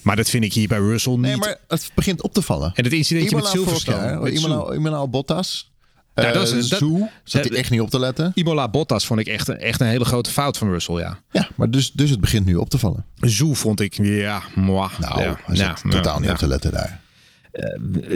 Maar 0.02 0.16
dat 0.16 0.30
vind 0.30 0.44
ik 0.44 0.52
hier 0.52 0.68
bij 0.68 0.78
Russell 0.78 1.12
niet. 1.12 1.22
Nee, 1.22 1.36
maar 1.36 1.57
het 1.68 1.90
begint 1.94 2.22
op 2.22 2.34
te 2.34 2.42
vallen. 2.42 2.72
En 2.74 2.84
het 2.84 2.92
incidentje 2.92 3.36
met 3.36 3.46
Silverstone. 3.46 4.36
Zhou. 4.38 4.74
Imola 4.74 5.07
Bottas. 5.07 5.72
Ja, 6.14 6.22
Eh, 6.22 6.32
dat 6.32 6.52
is- 6.52 6.68
dat- 6.68 6.78
zat 7.24 7.44
hij 7.44 7.56
echt 7.58 7.70
niet 7.70 7.80
op 7.80 7.90
te 7.90 7.98
letten. 7.98 8.30
Imola 8.34 8.68
Bottas 8.68 9.06
vond 9.06 9.20
ik 9.20 9.26
echt, 9.26 9.48
een- 9.48 9.58
echt 9.58 9.80
een 9.80 9.86
hele 9.86 10.04
grote 10.04 10.30
fout 10.30 10.58
van 10.58 10.68
Russell, 10.70 10.94
ja. 10.94 11.18
Ja, 11.30 11.48
maar 11.54 11.70
dus, 11.70 11.92
dus 11.92 12.10
het 12.10 12.20
begint 12.20 12.46
nu 12.46 12.54
op 12.56 12.68
te 12.70 12.78
vallen. 12.78 13.04
Zoe 13.16 13.54
vond 13.54 13.80
ik, 13.80 13.94
ja, 14.02 14.42
moi. 14.54 14.88
Nou, 15.00 15.20
ja, 15.22 15.38
hij 15.44 15.56
zat 15.56 15.80
ja, 15.84 15.90
totaal 15.90 16.20
niet 16.20 16.30
op 16.30 16.36
te 16.36 16.46
letten 16.46 16.72
daar. 16.72 17.00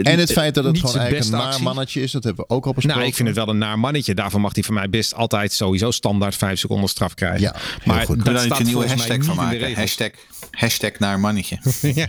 En 0.03 0.19
het 0.19 0.31
feit 0.31 0.53
dat 0.53 0.63
het 0.63 0.79
gewoon 0.79 0.95
eigenlijk 0.95 1.25
een 1.25 1.31
naar 1.31 1.47
actie. 1.47 1.63
mannetje 1.63 2.01
is, 2.01 2.11
dat 2.11 2.23
hebben 2.23 2.45
we 2.47 2.53
ook 2.53 2.65
al 2.65 2.73
besproken. 2.73 2.99
Nou, 2.99 3.09
ik 3.09 3.15
vind 3.15 3.27
het 3.27 3.37
wel 3.37 3.49
een 3.49 3.57
naar 3.57 3.79
mannetje. 3.79 4.13
Daarvoor 4.13 4.41
mag 4.41 4.53
hij 4.53 4.63
van 4.63 4.73
mij 4.73 4.89
best 4.89 5.13
altijd 5.13 5.53
sowieso 5.53 5.91
standaard 5.91 6.35
vijf 6.35 6.59
seconden 6.59 6.89
straf 6.89 7.13
krijgen. 7.13 7.41
Ja, 7.41 7.55
heel 7.55 7.93
maar 7.93 8.05
goed. 8.05 8.25
Daar 8.25 8.39
staat 8.39 8.59
een 8.59 8.65
nieuwe 8.65 8.87
hashtag 8.87 9.23
van 9.23 9.35
maken? 9.35 9.73
Hashtag, 9.73 10.09
hashtag 10.51 10.99
naar 10.99 11.19
mannetje. 11.19 11.57
ja. 11.95 12.07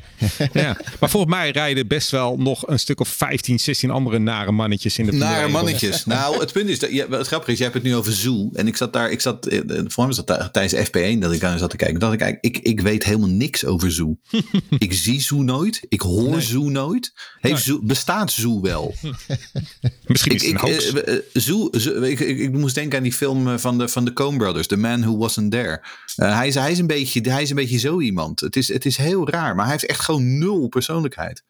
ja. 0.52 0.76
Maar 1.00 1.10
volgens 1.10 1.32
mij 1.32 1.50
rijden 1.50 1.86
best 1.86 2.10
wel 2.10 2.36
nog 2.36 2.68
een 2.68 2.78
stuk 2.78 3.00
of 3.00 3.08
15, 3.08 3.58
16 3.60 3.90
andere 3.90 4.18
nare 4.18 4.52
mannetjes 4.52 4.98
in 4.98 5.06
de 5.06 5.12
Nare 5.12 5.34
regels. 5.34 5.52
mannetjes. 5.52 6.04
Nou, 6.10 6.40
het 6.40 6.52
punt 6.52 6.68
is, 6.68 6.78
dat, 6.78 6.90
ja, 6.90 7.06
het 7.08 7.26
grappige 7.26 7.52
is, 7.52 7.58
je 7.58 7.62
hebt 7.62 7.74
het 7.74 7.84
nu 7.84 7.94
over 7.96 8.12
Zoo. 8.12 8.50
En 8.52 8.66
ik 8.66 8.76
zat 8.76 8.92
daar, 8.92 9.10
ik 9.10 9.20
zat, 9.20 9.46
eh, 9.46 9.58
voor 9.66 9.80
mij 9.96 10.06
was 10.06 10.16
dat 10.16 10.26
daar 10.26 10.50
tijdens 10.50 10.88
FP1 10.88 11.18
dat 11.18 11.32
ik 11.32 11.44
aan 11.44 11.58
zat 11.58 11.70
te 11.70 11.76
kijken. 11.76 12.00
Dat 12.00 12.12
ik 12.12 12.20
eigenlijk, 12.20 12.56
ik, 12.56 12.64
ik 12.64 12.80
weet 12.80 13.04
helemaal 13.04 13.28
niks 13.28 13.64
over 13.64 13.92
Zoo. 13.92 14.16
ik 14.78 14.92
zie 14.92 15.20
Zoo 15.20 15.42
nooit. 15.42 15.80
Ik 15.88 16.00
hoor 16.00 16.42
Zoo 16.42 16.68
nooit. 16.68 17.12
Heeft 17.40 17.62
Zoo, 17.62 17.80
bestaat 17.82 18.32
Zoo 18.32 18.60
wel? 18.60 18.94
Misschien 20.06 20.32
is 20.34 20.42
Ik, 20.42 20.60
het 20.60 20.84
ik, 20.84 20.94
eh, 20.94 21.14
eh, 21.14 21.22
Zoo, 21.32 21.68
Zoo- 21.70 22.02
ik, 22.02 22.20
ik, 22.20 22.38
ik 22.38 22.52
moest 22.52 22.74
denken 22.74 22.98
aan 22.98 23.02
die 23.04 23.12
film 23.12 23.48
eh, 23.48 23.58
van 23.58 23.78
de, 23.78 23.88
van 23.88 24.04
de 24.04 24.12
Coen 24.12 24.38
Brothers, 24.38 24.66
The 24.66 24.76
Man 24.76 25.00
Who 25.00 25.16
Wasn't 25.16 25.50
There. 25.50 25.80
Hij, 26.14 26.48
is, 26.48 26.54
hij, 26.54 26.70
is 26.70 26.78
een 26.78 26.86
beetje, 26.86 27.30
hij 27.30 27.42
is 27.42 27.50
een 27.50 27.56
beetje 27.56 27.78
zo 27.78 28.00
iemand. 28.00 28.40
Het 28.40 28.56
is, 28.56 28.68
het 28.68 28.84
is 28.86 28.96
heel 28.96 29.28
raar, 29.28 29.54
maar 29.54 29.64
hij 29.64 29.74
heeft 29.74 29.86
echt 29.86 30.00
gewoon 30.00 30.38
nul 30.38 30.68
persoonlijkheid. 30.68 31.42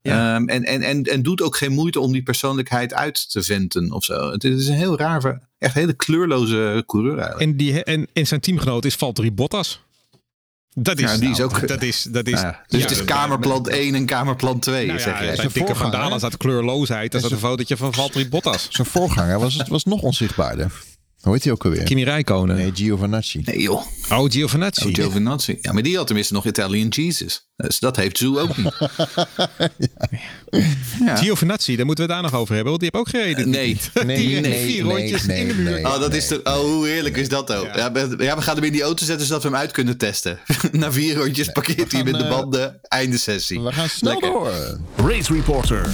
Ja. 0.00 0.34
Ehm, 0.34 0.48
en, 0.48 0.64
en, 0.64 0.82
en, 0.82 1.02
en 1.02 1.22
doet 1.22 1.42
ook 1.42 1.56
geen 1.56 1.72
moeite 1.72 2.00
om 2.00 2.12
die 2.12 2.22
persoonlijkheid 2.22 2.94
uit 2.94 3.30
te 3.30 3.42
venten 3.42 3.92
of 3.92 4.04
zo. 4.04 4.30
Het 4.30 4.44
is 4.44 4.68
een 4.68 4.74
heel 4.74 4.98
raar, 4.98 5.48
echt 5.58 5.74
hele 5.74 5.92
kleurloze 5.92 6.82
coureur 6.86 7.18
eigenlijk. 7.18 7.50
En, 7.50 7.56
die, 7.56 7.84
en, 7.84 8.06
en 8.12 8.26
zijn 8.26 8.40
teamgenoot 8.40 8.84
is 8.84 8.94
Valtteri 8.94 9.32
Bottas. 9.32 9.86
Dat 10.74 10.98
is, 10.98 11.10
Ja, 11.10 11.16
die 11.16 11.30
is 11.30 11.38
nou, 11.38 11.50
ook- 11.50 11.68
Dat 11.68 11.82
is, 11.82 12.02
dat 12.02 12.26
is, 12.26 12.40
ja, 12.40 12.64
dus 12.66 12.80
ja, 12.80 12.88
het 12.88 12.96
is 12.96 13.04
kamerplan 13.04 13.68
1 13.68 13.94
en 13.94 14.06
kamerplan 14.06 14.58
2, 14.58 14.86
Nou 14.86 14.98
zeg 15.00 15.24
ja, 15.24 15.34
zijn 15.34 15.48
dikke 15.52 15.74
vandalen 15.74 16.18
staat 16.18 16.36
kleurloosheid. 16.36 17.12
Dat 17.12 17.24
is 17.24 17.30
een 17.30 17.38
fotootje 17.38 17.76
van 17.76 17.94
Valtteri 17.94 18.28
Bottas. 18.28 18.66
Zijn 18.70 18.86
voorganger 18.86 19.38
was, 19.38 19.62
was 19.68 19.84
nog 19.84 20.00
onzichtbaarder. 20.02 20.72
Hoe 21.20 21.32
heet 21.32 21.44
hij 21.44 21.52
ook 21.52 21.64
alweer? 21.64 21.82
Kimi 21.82 22.04
Räikkönen. 22.04 22.56
Nee, 22.56 22.70
Giovanacci. 22.74 23.42
Nee 23.44 23.60
joh, 23.62 23.82
Oh, 24.12 24.30
Giovinazzi. 24.30 24.86
oh, 24.88 24.94
Giovinazzi. 24.94 25.58
Ja, 25.60 25.72
maar 25.72 25.82
die 25.82 25.96
had 25.96 26.06
tenminste 26.06 26.32
nog 26.34 26.46
Italian 26.46 26.88
Jesus. 26.88 27.46
Dus 27.56 27.78
dat 27.78 27.96
heeft 27.96 28.18
Zoo 28.18 28.38
ook 28.38 28.56
niet. 28.56 28.72
ja. 31.06 31.16
Giovinazzi, 31.16 31.76
daar 31.76 31.86
moeten 31.86 32.06
we 32.06 32.12
het 32.12 32.22
daar 32.22 32.30
nog 32.30 32.40
over 32.40 32.54
hebben. 32.54 32.70
Want 32.72 32.80
die 32.80 32.90
heb 32.92 33.00
ook 33.00 33.08
gereden. 33.08 33.50
Nee, 33.50 33.76
Nee, 34.04 34.16
Die 34.16 34.40
nee, 34.40 34.66
vier 34.66 34.84
nee, 34.84 34.94
rondjes 34.96 35.24
nee, 35.26 35.40
in 35.40 35.48
de 35.48 35.54
muur. 35.54 35.70
nee. 35.70 35.84
Oh, 35.84 36.00
dat 36.00 36.14
is 36.14 36.28
de, 36.28 36.40
oh, 36.44 36.54
hoe 36.54 36.86
heerlijk 36.86 37.16
is 37.16 37.28
dat 37.28 37.52
ook? 37.52 37.74
Ja. 37.74 37.92
we- 37.92 38.14
ja, 38.24 38.36
we 38.36 38.42
gaan 38.42 38.54
hem 38.54 38.64
in 38.64 38.72
die 38.72 38.82
auto 38.82 39.04
zetten 39.04 39.26
zodat 39.26 39.42
we 39.42 39.48
hem 39.48 39.56
uit 39.58 39.70
kunnen 39.70 39.96
testen. 39.96 40.38
Na 40.72 40.92
vier 40.92 41.14
rondjes 41.16 41.48
parkeert 41.52 41.92
hij 41.92 42.00
in 42.00 42.12
de 42.12 42.18
eh, 42.24 42.28
banden. 42.30 42.78
Einde 42.82 43.18
sessie. 43.18 43.60
We 43.60 43.72
gaan 43.72 43.88
snel 43.88 44.12
Lekker. 44.12 44.30
door. 44.30 44.78
Race 45.10 45.32
Reporter. 45.32 45.90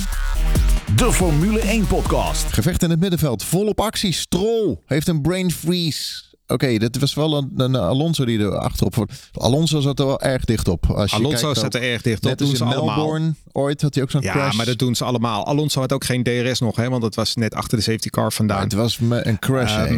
De 0.97 1.12
Formule 1.12 1.61
1 1.61 1.86
podcast. 1.86 2.53
Gevecht 2.53 2.82
in 2.82 2.90
het 2.90 3.01
middenveld. 3.01 3.45
Volop 3.45 3.80
actie. 3.80 4.12
Stroll 4.12 4.76
heeft 4.86 5.09
een 5.09 5.20
brain 5.22 5.51
freeze. 5.53 6.22
Oké, 6.47 6.78
dit 6.78 6.99
was 6.99 7.14
wel 7.14 7.36
een, 7.36 7.51
een 7.57 7.76
Alonso 7.76 8.24
die 8.24 8.38
er 8.38 8.59
achterop... 8.59 9.05
Alonso 9.32 9.80
zat 9.80 9.99
er 9.99 10.07
wel 10.07 10.20
erg 10.20 10.45
dicht 10.45 10.68
op. 10.68 10.86
Als 10.90 11.11
je 11.11 11.16
Alonso 11.16 11.53
kijkt 11.53 11.64
op- 11.66 11.74
er 11.74 11.82
erg 11.92 12.03
dicht 12.03 12.18
op. 12.18 12.24
Net 12.24 12.38
doen 12.38 12.49
als 12.49 12.59
ze 12.59 12.64
allemaal. 12.64 12.97
Melbourne 12.97 13.34
ooit 13.53 13.82
had 13.82 13.95
hij 13.95 14.03
ook 14.03 14.11
zo'n 14.11 14.20
Ja, 14.22 14.32
crash. 14.32 14.57
maar 14.57 14.66
dat 14.66 14.78
doen 14.78 14.95
ze 14.95 15.05
allemaal. 15.05 15.47
Alonso 15.47 15.80
had 15.80 15.92
ook 15.92 16.05
geen 16.05 16.22
DRS 16.22 16.61
nog, 16.61 16.76
hè, 16.76 16.88
want 16.88 17.03
dat 17.03 17.14
was 17.14 17.34
net 17.34 17.55
achter 17.55 17.78
de 17.78 17.84
safety 17.84 18.09
car 18.09 18.32
vandaan. 18.32 18.61
Het 18.62 18.72
was 18.72 18.99
een 19.11 19.38
crash, 19.38 19.74
hè. 19.76 19.97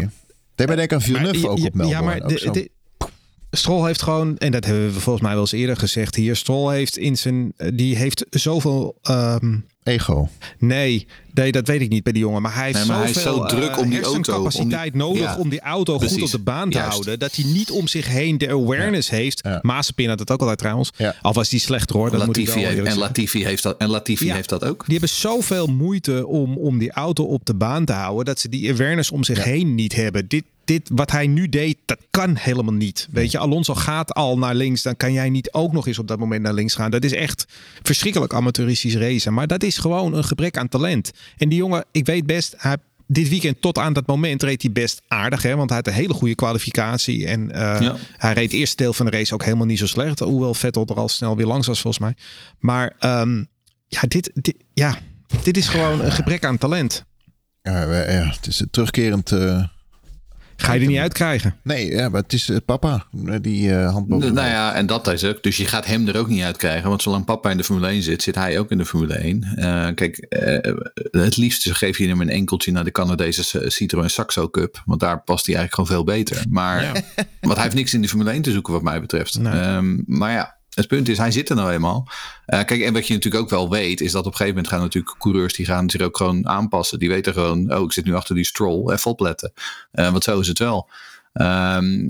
Deed 0.55 0.67
mij 0.67 0.77
denken 0.77 0.97
aan 0.97 1.03
Villeneuve 1.03 1.41
Maar- 1.41 1.51
ook 1.51 1.59
ja, 1.59 1.65
op 1.67 1.75
Melbourne. 1.75 2.11
Ja, 2.15 2.19
maar 2.21 2.29
de, 2.29 2.51
de- 2.51 2.71
Stroll 3.57 3.87
heeft 3.87 4.03
gewoon, 4.03 4.39
en 4.39 4.53
dat 4.53 4.65
hebben 4.65 4.87
we 4.93 5.01
volgens 5.01 5.25
mij 5.25 5.33
wel 5.33 5.41
eens 5.41 5.53
eerder 5.53 5.77
gezegd 5.77 6.15
hier. 6.15 6.37
Stroll 6.37 6.75
heeft 6.75 6.97
in 6.97 7.17
zijn, 7.17 7.53
die 7.75 7.97
heeft 7.97 8.27
zoveel, 8.31 8.99
ehm, 9.03 9.57
Ego. 9.83 10.29
nee, 10.59 11.07
nee, 11.35 11.53
dat 11.53 11.67
weet 11.67 11.81
ik 11.81 11.89
niet 11.89 12.03
bij 12.03 12.13
die 12.13 12.23
jongen. 12.23 12.43
Maar 12.43 12.55
hij 12.55 12.65
heeft 12.65 12.79
Nee, 12.79 12.87
maar 12.87 12.99
hij 12.99 13.11
is 13.11 13.23
zoveel 13.23 13.49
zo 13.49 13.57
druk 13.57 13.71
eh, 13.71 13.79
om 13.79 13.89
die 13.91 14.01
auto, 14.03 14.13
hersencapaciteit 14.15 14.93
om 14.93 14.99
die- 14.99 15.09
nodig 15.09 15.23
Ja, 15.23 15.37
om 15.39 15.49
die 15.49 15.61
auto 15.61 15.99
goed 15.99 16.23
op 16.23 16.31
de 16.31 16.39
baan 16.39 16.71
te 16.71 16.77
Juist. 16.77 16.93
houden. 16.93 17.19
Dat 17.19 17.35
hij 17.35 17.45
niet 17.45 17.71
om 17.71 17.89
zich 17.89 18.09
heen 18.09 18.39
de 18.39 18.49
awareness 18.49 19.11
heeft. 19.11 19.41
Ja. 19.43 19.59
Mazepin 19.63 20.09
had 20.09 20.19
het 20.19 20.31
ook 20.31 20.41
altijd 20.41 20.59
trouwens. 20.59 20.93
Ja. 20.97 21.15
Al 21.23 21.33
was 21.33 21.49
die 21.49 21.61
slechter 21.61 21.97
hoor, 21.97 22.11
dat 22.11 22.27
moet 22.27 22.37
ik 22.37 22.47
Latifi 22.47 22.55
wel 22.59 22.65
heeft, 22.69 22.77
eerlijk 22.79 22.95
en. 22.95 23.01
Latifi 23.01 23.45
heeft 23.45 23.63
dat, 23.63 23.77
en 23.79 23.89
Latifi 23.89 24.27
Ja. 24.27 24.35
heeft 24.35 24.49
dat 24.49 24.65
ook. 24.65 24.83
Die 24.87 24.99
hebben 24.99 25.17
zoveel 25.17 25.67
moeite 25.67 26.27
om, 26.27 26.57
om 26.57 26.79
die 26.79 26.91
auto 26.91 27.25
op 27.25 27.45
de 27.47 27.55
baan 27.55 27.85
te 27.85 27.93
houden. 27.93 28.25
Dat 28.25 28.41
ze 28.41 28.49
die 28.49 28.71
awareness 28.73 29.11
om 29.11 29.25
zich 29.25 29.45
heen 29.45 29.75
niet 29.75 29.95
hebben. 29.95 30.29
Dit, 30.29 30.45
dit 30.67 30.91
wat 30.93 31.11
hij 31.11 31.27
nu 31.27 31.49
deed, 31.49 31.79
dat 31.85 31.99
kan 32.11 32.37
helemaal 32.37 32.75
niet. 32.75 33.09
Weet 33.11 33.31
je, 33.31 33.39
Alonso 33.39 33.75
gaat 33.75 34.13
al 34.15 34.39
naar 34.39 34.55
links. 34.55 34.83
Dan 34.83 34.97
kan 34.97 35.13
jij 35.13 35.31
niet 35.31 35.53
ook 35.53 35.73
nog 35.73 35.87
eens 35.87 35.99
op 35.99 36.09
dat 36.09 36.19
moment 36.19 36.43
naar 36.43 36.55
links 36.55 36.75
gaan. 36.75 36.91
Dat 36.91 37.05
is 37.05 37.13
echt 37.13 37.47
verschrikkelijk 37.83 38.35
amateuristisch 38.35 38.95
racen. 38.95 39.35
Maar 39.35 39.47
dat 39.47 39.63
is 39.63 39.79
gewoon 39.79 40.15
een 40.15 40.25
gebrek 40.25 40.57
aan 40.57 40.69
talent. 40.69 41.11
En 41.37 41.49
die 41.49 41.59
jongen, 41.59 41.85
ik 41.93 42.07
weet 42.07 42.27
best, 42.27 42.55
hij, 42.59 42.77
dit 43.07 43.29
weekend 43.29 43.61
tot 43.61 43.79
aan 43.79 43.93
dat 43.93 44.07
moment 44.07 44.43
reed 44.43 44.63
hij 44.63 44.73
best 44.73 45.03
aardig. 45.09 45.43
Hè? 45.43 45.57
Want 45.57 45.69
hij 45.69 45.79
had 45.79 45.87
een 45.87 45.93
hele 46.01 46.15
goede 46.15 46.35
kwalificatie. 46.35 47.27
En 47.27 47.51
eh, 47.51 47.81
Ja. 47.81 47.97
hij 48.17 48.33
reed 48.33 48.51
het 48.51 48.61
eerste 48.61 48.77
deel 48.77 48.93
van 48.93 49.07
de 49.07 49.13
race 49.13 49.35
ook 49.35 49.45
helemaal 49.45 49.67
niet 49.67 49.79
zo 49.79 49.87
slecht. 49.87 50.19
Hoewel 50.19 50.55
Vettel 50.55 50.87
er 50.87 50.97
al 50.97 51.09
snel 51.09 51.37
weer 51.37 51.47
langs 51.47 51.67
was 51.67 51.81
volgens 51.81 52.03
mij. 52.03 52.15
Maar 52.59 52.93
ehm, 52.99 53.45
ja, 53.87 54.01
dit, 54.09 54.31
dit, 54.35 54.55
ja, 54.75 54.99
dit 55.43 55.57
is 55.57 55.69
gewoon 55.69 56.01
een 56.01 56.13
gebrek 56.13 56.45
aan 56.45 56.59
talent. 56.59 57.05
Ja, 57.63 57.73
het 58.37 58.47
is 58.47 58.61
een 58.61 58.71
terugkerend... 58.71 59.33
eh, 59.33 59.65
Ga 60.57 60.73
je 60.73 60.81
er 60.81 60.87
niet 60.87 60.99
uitkrijgen. 60.99 61.57
Nee, 61.63 61.91
ja, 61.91 62.09
maar 62.09 62.23
het 62.23 62.33
is 62.33 62.49
eh, 62.49 62.57
papa. 62.65 63.07
eh, 63.27 63.35
Die 63.41 63.71
eh 63.75 63.93
hand 63.93 64.07
boven 64.09 64.27
de 64.29 64.33
Nou 64.33 64.49
ja, 64.49 64.75
en 64.75 64.87
dat 64.87 65.07
is 65.13 65.25
ook. 65.25 65.43
Dus 65.43 65.57
je 65.57 65.67
gaat 65.67 65.87
hem 65.87 66.09
er 66.09 66.17
ook 66.17 66.29
niet 66.29 66.43
uit 66.43 66.57
krijgen. 66.57 66.89
Want 66.89 67.03
zolang 67.03 67.25
papa 67.25 67.51
in 67.51 67.57
de 67.57 67.65
Formule 67.65 67.87
1 67.89 68.03
zit, 68.03 68.23
zit 68.23 68.35
hij 68.35 68.59
ook 68.59 68.71
in 68.71 68.79
de 68.79 68.85
Formule 68.85 69.15
1. 69.15 69.43
Eh, 69.57 69.89
kijk, 69.95 70.27
het 71.11 71.37
liefst 71.37 71.71
geef 71.77 71.99
je 71.99 72.09
hem 72.09 72.21
een 72.21 72.29
enkeltje 72.31 72.73
naar 72.73 72.85
de 72.85 72.91
Canadese 72.91 73.71
Citroën 73.71 74.11
Saxo 74.11 74.49
Cup. 74.51 74.83
Want 74.85 75.01
daar 75.01 75.23
past 75.23 75.47
hij 75.47 75.55
eigenlijk 75.57 75.89
gewoon 75.89 76.05
veel 76.05 76.15
beter. 76.15 76.45
Maar 76.49 76.93
want 77.41 77.55
hij 77.55 77.63
heeft 77.63 77.75
niks 77.75 77.95
in 77.95 78.03
de 78.03 78.09
Formule 78.09 78.31
1 78.31 78.43
te 78.43 78.53
zoeken 78.53 78.73
wat 78.73 78.83
mij 78.83 79.01
betreft. 79.01 79.39
Nee. 79.39 79.53
Ehm, 79.53 79.97
maar 80.07 80.33
ja, 80.33 80.57
het 80.77 80.87
punt 80.89 81.09
is, 81.09 81.19
hij 81.19 81.31
zit 81.31 81.49
er 81.49 81.57
nou 81.57 81.73
eenmaal. 81.73 82.09
Eh, 82.47 82.65
kijk, 82.65 82.81
en 82.81 82.93
wat 82.93 83.07
je 83.07 83.15
natuurlijk 83.15 83.43
ook 83.43 83.51
wel 83.51 83.71
weet, 83.71 84.01
is 84.01 84.13
dat 84.13 84.27
op 84.27 84.33
een 84.33 84.37
gegeven 84.37 84.55
moment 84.55 84.73
gaan 84.73 84.81
natuurlijk 84.81 85.19
coureurs 85.19 85.55
die 85.55 85.67
gaan 85.67 85.91
zich 85.91 86.01
ook 86.01 86.17
gewoon 86.17 86.49
aanpassen. 86.49 86.99
Die 86.99 87.09
weten 87.09 87.33
gewoon, 87.33 87.75
oh, 87.75 87.83
ik 87.83 87.93
zit 87.93 88.05
nu 88.05 88.15
achter 88.15 88.35
die 88.35 88.45
stroll, 88.45 88.93
even 88.93 89.11
opletten. 89.11 89.53
Eh, 89.93 90.11
want 90.11 90.25
zo 90.25 90.41
is 90.41 90.49
het 90.49 90.59
wel. 90.59 90.89
Ehm, 91.33 92.07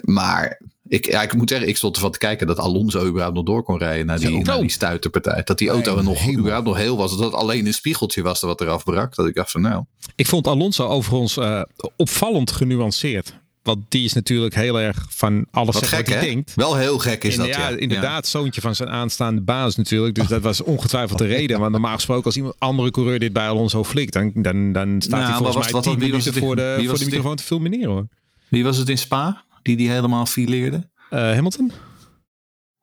maar 0.00 0.60
ik, 0.88 1.06
ja, 1.06 1.22
ik 1.22 1.34
moet 1.34 1.48
zeggen, 1.48 1.68
ik 1.68 1.76
stond 1.76 1.94
ervan 1.94 2.10
te 2.10 2.18
kijken 2.18 2.46
dat 2.46 2.58
Alonso 2.58 3.06
überhaupt 3.06 3.34
nog 3.36 3.44
door 3.44 3.62
kon 3.62 3.78
rijden 3.78 4.06
naar 4.06 4.18
die, 4.18 4.44
naar 4.44 4.60
die 4.60 4.70
stuiterpartij. 4.70 5.42
Dat 5.42 5.58
die 5.58 5.68
auto 5.68 5.94
Mijn 5.94 6.06
nog, 6.06 6.30
überhaupt 6.30 6.66
nog 6.66 6.76
heel 6.76 6.96
was. 6.96 7.10
Dat 7.10 7.24
het 7.24 7.34
alleen 7.34 7.66
een 7.66 7.74
spiegeltje 7.74 8.22
was 8.22 8.40
wat 8.40 8.60
eraf 8.60 8.84
brak. 8.84 9.14
Dat 9.14 9.26
ik 9.26 9.34
dacht 9.34 9.50
van 9.50 9.60
nou, 9.60 9.84
Ik 10.16 10.26
vond 10.26 10.46
Alonso 10.46 10.86
overigens 10.86 11.36
eh, 11.36 11.62
opvallend 11.96 12.52
genuanceerd. 12.52 13.40
Want 13.62 13.84
die 13.88 14.04
is 14.04 14.12
natuurlijk 14.12 14.54
heel 14.54 14.80
erg 14.80 15.06
van 15.08 15.46
alles 15.50 15.74
wat 15.74 15.86
gek 15.86 15.98
wat 16.06 16.14
hij 16.16 16.24
denkt. 16.26 16.54
Wel 16.54 16.76
heel 16.76 16.98
gek 16.98 17.24
is 17.24 17.32
En 17.32 17.38
dat 17.38 17.48
ja, 17.48 17.68
ja. 17.68 17.76
inderdaad, 17.76 18.26
zoontje 18.26 18.60
van 18.60 18.74
zijn 18.74 18.88
aanstaande 18.88 19.40
baas 19.40 19.76
natuurlijk. 19.76 20.14
Dus 20.14 20.26
dat 20.26 20.42
was 20.42 20.60
ongetwijfeld 20.60 21.18
de 21.18 21.26
reden. 21.26 21.58
Want 21.60 21.72
normaal 21.72 21.94
gesproken, 21.94 22.24
als 22.24 22.36
iemand 22.36 22.54
andere 22.58 22.90
coureur 22.90 23.18
dit 23.18 23.32
bij 23.32 23.48
Alonso 23.48 23.84
flikt, 23.84 24.12
dan, 24.12 24.32
dan, 24.34 24.72
dan 24.72 25.00
staat 25.02 25.10
Nou, 25.20 25.24
hij 25.24 25.34
volgens 25.36 25.56
mij 25.56 25.64
was- 25.64 25.72
wat- 25.72 25.82
10 25.82 25.92
wie 25.98 26.00
was 26.12 26.24
minuten 26.24 26.32
het- 26.32 26.42
voor 26.42 26.56
de, 26.56 26.82
voor 26.88 26.98
de 26.98 27.04
microfoon 27.04 27.36
te 27.36 27.42
filmeren 27.42 27.88
hoor. 27.90 28.06
Wie 28.48 28.64
was 28.64 28.76
het 28.76 28.88
in 28.88 28.98
Spa? 28.98 29.44
Die 29.62 29.76
die 29.76 29.90
helemaal 29.90 30.26
fileerde? 30.26 30.88
Eh, 31.10 31.18
Hamilton? 31.20 31.72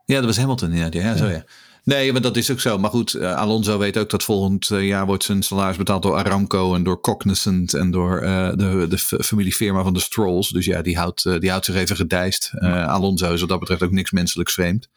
Ja, 0.05 0.15
dat 0.15 0.25
was 0.25 0.37
Hamilton. 0.37 0.71
Ja, 0.73 0.87
ja, 0.91 1.17
zo 1.17 1.27
ja. 1.27 1.43
Nee, 1.83 2.11
maar 2.11 2.21
dat 2.21 2.37
is 2.37 2.51
ook 2.51 2.59
zo. 2.59 2.77
Maar 2.77 2.89
goed, 2.89 3.13
eh, 3.13 3.35
Alonso 3.35 3.77
weet 3.77 3.97
ook 3.97 4.09
dat 4.09 4.23
volgend 4.23 4.69
eh, 4.69 4.87
jaar 4.87 5.05
wordt 5.05 5.23
zijn 5.23 5.43
salaris 5.43 5.77
betaald 5.77 6.03
door 6.03 6.15
Aramco 6.15 6.75
en 6.75 6.83
door 6.83 7.01
Cognizant 7.01 7.73
en 7.73 7.91
door 7.91 8.19
eh, 8.21 8.49
de, 8.55 8.85
de 8.89 8.97
familiefirma 9.23 9.83
van 9.83 9.93
de 9.93 9.99
Strolls. 9.99 10.49
Dus 10.49 10.65
ja, 10.65 10.81
die 10.81 10.97
houdt, 10.97 11.25
eh, 11.25 11.39
die 11.39 11.49
houdt 11.49 11.65
zich 11.65 11.75
even 11.75 11.95
gedijst. 11.95 12.51
Eh, 12.53 12.87
Alonso 12.87 13.33
is 13.33 13.39
wat 13.39 13.49
dat 13.49 13.59
betreft 13.59 13.81
ook 13.83 13.91
niks 13.91 14.11
menselijks 14.11 14.53
vreemd. 14.53 14.87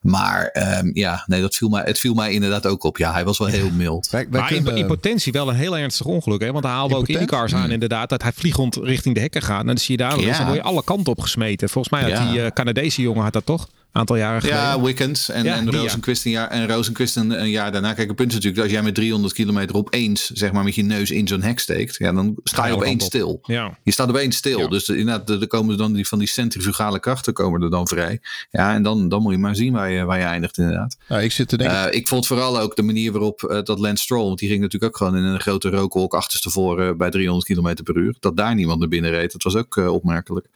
Maar 0.00 0.44
ehm, 0.46 0.90
ja, 0.92 1.24
nee, 1.26 1.40
dat 1.40 1.54
viel 1.54 1.68
mij, 1.68 1.82
het 1.84 1.98
viel 1.98 2.14
mij 2.14 2.32
inderdaad 2.32 2.66
ook 2.66 2.84
op. 2.84 2.96
Ja, 2.98 3.12
hij 3.12 3.24
was 3.24 3.38
wel 3.38 3.48
heel 3.48 3.70
mild. 3.70 4.10
Wij, 4.10 4.26
wij 4.30 4.40
Maar 4.40 4.52
in, 4.52 4.62
kunnen- 4.62 4.80
in 4.80 4.86
potentie 4.86 5.32
wel 5.32 5.48
een 5.48 5.54
heel 5.54 5.76
ernstig 5.76 6.06
ongeluk. 6.06 6.40
Hè? 6.40 6.52
Want 6.52 6.64
hij 6.64 6.72
haalde 6.72 6.94
ook 6.94 7.00
Impotent? 7.08 7.30
IndyCars 7.30 7.54
aan 7.54 7.70
inderdaad. 7.70 8.08
Dat 8.08 8.22
hij 8.22 8.32
vliegend 8.32 8.76
richting 8.76 9.14
de 9.14 9.20
hekken 9.20 9.42
gaat. 9.42 9.60
En 9.60 9.66
dan 9.66 9.78
zie 9.78 9.90
je 9.96 10.02
daar 10.02 10.10
wel 10.16 10.18
eens. 10.18 10.28
Ja. 10.30 10.36
Dan 10.36 10.44
word 10.46 10.58
je 10.58 10.62
alle 10.62 10.84
kanten 10.84 11.12
op 11.12 11.20
gesmeten. 11.20 11.68
Volgens 11.68 11.94
mij 11.94 12.10
had 12.10 12.20
Ja. 12.22 12.30
die 12.30 12.42
eh, 12.42 12.50
Canadese 12.50 13.02
jongen 13.02 13.22
had 13.22 13.32
dat 13.32 13.46
toch? 13.46 13.68
Een 13.92 14.00
aantal 14.00 14.16
jaren 14.16 14.40
geleden. 14.40 14.62
Ja, 14.62 14.80
Wickens 14.80 15.28
en, 15.28 15.44
Ja, 15.44 15.56
en. 15.56 15.70
Rosenquist 15.70 16.24
een 16.24 16.30
jaar, 16.30 16.48
en 16.48 16.68
Rosenquist 16.68 17.16
een, 17.16 17.40
een 17.40 17.50
jaar 17.50 17.72
daarna. 17.72 17.92
Kijk, 17.92 18.06
het 18.08 18.16
punt 18.16 18.28
is 18.28 18.34
natuurlijk, 18.34 18.62
als 18.62 18.72
jij 18.72 18.82
met 18.82 18.94
300 18.94 19.34
kilometer 19.34 19.76
opeens, 19.76 20.30
zeg 20.30 20.52
maar, 20.52 20.64
met 20.64 20.74
je 20.74 20.82
neus 20.82 21.10
in 21.10 21.28
zo'n 21.28 21.42
hek 21.42 21.58
steekt, 21.58 21.96
ja, 21.96 22.12
dan 22.12 22.36
sta 22.44 22.66
je 22.66 22.74
opeens 22.74 23.04
stil. 23.04 23.38
Ja. 23.42 23.78
Je 23.82 23.90
staat 23.92 24.08
opeens 24.08 24.36
stil. 24.36 24.58
Ja. 24.58 24.68
Dus 24.68 24.84
de- 24.84 24.96
inderdaad, 24.96 25.30
er 25.30 25.46
komen 25.46 25.76
dan 25.76 25.92
die, 25.92 26.06
van 26.08 26.18
die 26.18 26.28
centrifugale 26.28 27.00
krachten 27.00 27.32
komen 27.32 27.62
er 27.62 27.70
dan 27.70 27.88
vrij. 27.88 28.20
Ja, 28.50 28.74
en 28.74 28.82
dan, 28.82 29.08
dan 29.08 29.22
moet 29.22 29.32
je 29.32 29.38
maar 29.38 29.56
zien 29.56 29.72
waar 29.72 29.90
je, 29.90 30.04
waar 30.04 30.18
je 30.18 30.24
eindigt 30.24 30.58
inderdaad. 30.58 30.96
nou, 31.08 31.22
ik 31.22 31.32
zit 31.32 31.48
te 31.48 31.56
denken... 31.56 31.90
Eh, 31.90 31.94
ik 31.98 32.08
vond 32.08 32.26
vooral 32.26 32.58
ook 32.60 32.76
de 32.76 32.82
manier 32.82 33.12
waarop 33.12 33.42
eh, 33.42 33.62
dat 33.62 33.78
Lance 33.78 34.02
Stroll, 34.02 34.24
want 34.24 34.38
die 34.38 34.48
ging 34.48 34.60
natuurlijk 34.60 34.92
ook 34.92 34.96
gewoon 34.98 35.16
in 35.16 35.24
een 35.24 35.40
grote 35.40 35.68
rookwolk 35.70 36.14
achterstevoren 36.14 36.96
bij 36.96 37.10
300 37.10 37.46
km 37.46 37.82
per 37.82 37.96
uur. 37.96 38.16
Dat 38.20 38.36
daar 38.36 38.54
niemand 38.54 38.78
naar 38.78 38.88
binnen 38.88 39.10
reed, 39.10 39.32
dat 39.32 39.42
was 39.42 39.56
ook 39.56 39.76
eh, 39.76 39.92
opmerkelijk. 39.92 40.46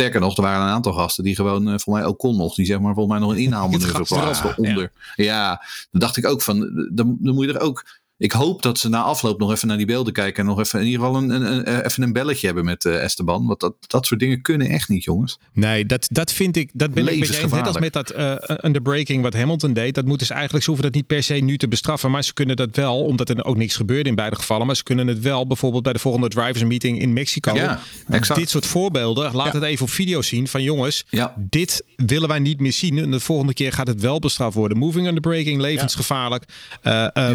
Sterker 0.00 0.20
nog, 0.20 0.36
er 0.36 0.42
waren 0.42 0.62
een 0.62 0.72
aantal 0.72 0.92
gasten 0.92 1.24
die 1.24 1.34
gewoon, 1.34 1.68
uh, 1.68 1.74
voor 1.78 1.92
mij 1.92 2.04
ook 2.04 2.18
kon 2.18 2.36
nog, 2.36 2.54
die 2.54 2.66
zeg 2.66 2.80
maar 2.80 2.94
volgens 2.94 3.18
mij 3.18 3.26
nog 3.26 3.36
een 3.36 3.42
inhaalmanoeuvre 3.42 4.04
plaatsten 4.14 4.58
onder. 4.58 4.92
Ja. 5.14 5.24
ja, 5.24 5.64
dan 5.90 6.00
dacht 6.00 6.16
ik 6.16 6.26
ook 6.26 6.42
van, 6.42 6.58
dan, 6.92 7.16
dan 7.20 7.34
moet 7.34 7.44
je 7.44 7.52
er 7.52 7.60
ook 7.60 7.99
ik 8.20 8.32
hoop 8.32 8.62
dat 8.62 8.78
ze 8.78 8.88
na 8.88 9.02
afloop 9.02 9.38
nog 9.38 9.52
even 9.52 9.68
naar 9.68 9.76
die 9.76 9.86
beelden 9.86 10.12
kijken. 10.12 10.42
En 10.42 10.48
nog 10.48 10.58
even 10.58 10.80
in 10.80 10.86
ieder 10.86 11.00
geval 11.00 11.22
een, 11.22 11.30
een, 11.30 11.52
een 11.52 11.64
eh, 11.64 11.84
even 11.84 12.02
een 12.02 12.12
belletje 12.12 12.46
hebben 12.46 12.64
met 12.64 12.84
uh, 12.84 13.02
Esteban. 13.02 13.46
Want 13.46 13.60
dat, 13.60 13.74
dat 13.86 14.06
soort 14.06 14.20
dingen 14.20 14.42
kunnen 14.42 14.68
echt 14.68 14.88
niet, 14.88 15.04
jongens. 15.04 15.38
Nee, 15.52 15.86
dat, 15.86 16.08
dat 16.10 16.32
vind 16.32 16.56
ik. 16.56 16.70
Dat 16.72 16.92
ben 16.94 17.08
ik 17.08 17.18
met 17.18 17.50
Net 17.50 17.66
als 17.66 17.78
met 17.78 17.92
dat 17.92 18.16
uh, 18.16 18.34
underbreaking 18.62 19.22
wat 19.22 19.34
Hamilton 19.34 19.72
deed. 19.72 19.94
Dat 19.94 20.04
moeten 20.04 20.26
ze 20.26 20.32
eigenlijk. 20.32 20.64
Ze 20.64 20.70
hoeven 20.70 20.90
dat 20.90 20.96
niet 21.00 21.06
per 21.06 21.22
se 21.22 21.34
nu 21.34 21.58
te 21.58 21.68
bestraffen. 21.68 22.10
Maar 22.10 22.24
ze 22.24 22.32
kunnen 22.32 22.56
dat 22.56 22.76
wel, 22.76 23.04
omdat 23.04 23.28
er 23.28 23.44
ook 23.44 23.56
niks 23.56 23.76
gebeurde 23.76 24.08
in 24.08 24.14
beide 24.14 24.36
gevallen. 24.36 24.66
Maar 24.66 24.76
ze 24.76 24.82
kunnen 24.82 25.06
het 25.06 25.20
wel 25.20 25.46
bijvoorbeeld 25.46 25.82
bij 25.82 25.92
de 25.92 25.98
volgende 25.98 26.28
drivers 26.28 26.64
meeting 26.64 27.00
in 27.00 27.12
Mexico. 27.12 27.54
Ja, 27.54 27.80
exact. 28.08 28.40
Dit 28.40 28.50
soort 28.50 28.66
voorbeelden. 28.66 29.34
Laat 29.34 29.52
het 29.52 29.62
even 29.62 29.84
op 29.84 29.90
video 29.90 30.22
zien. 30.22 30.48
Van 30.48 30.62
jongens, 30.62 31.04
ja. 31.10 31.34
dit 31.36 31.84
willen 31.96 32.28
wij 32.28 32.38
niet 32.38 32.60
meer 32.60 32.72
zien. 32.72 32.98
En 32.98 33.10
de 33.10 33.20
volgende 33.20 33.54
keer 33.54 33.72
gaat 33.72 33.86
het 33.86 34.00
wel 34.00 34.18
bestraft 34.18 34.54
worden. 34.54 34.78
Moving 34.78 35.06
underbreaking, 35.06 35.60
levensgevaarlijk. 35.60 36.44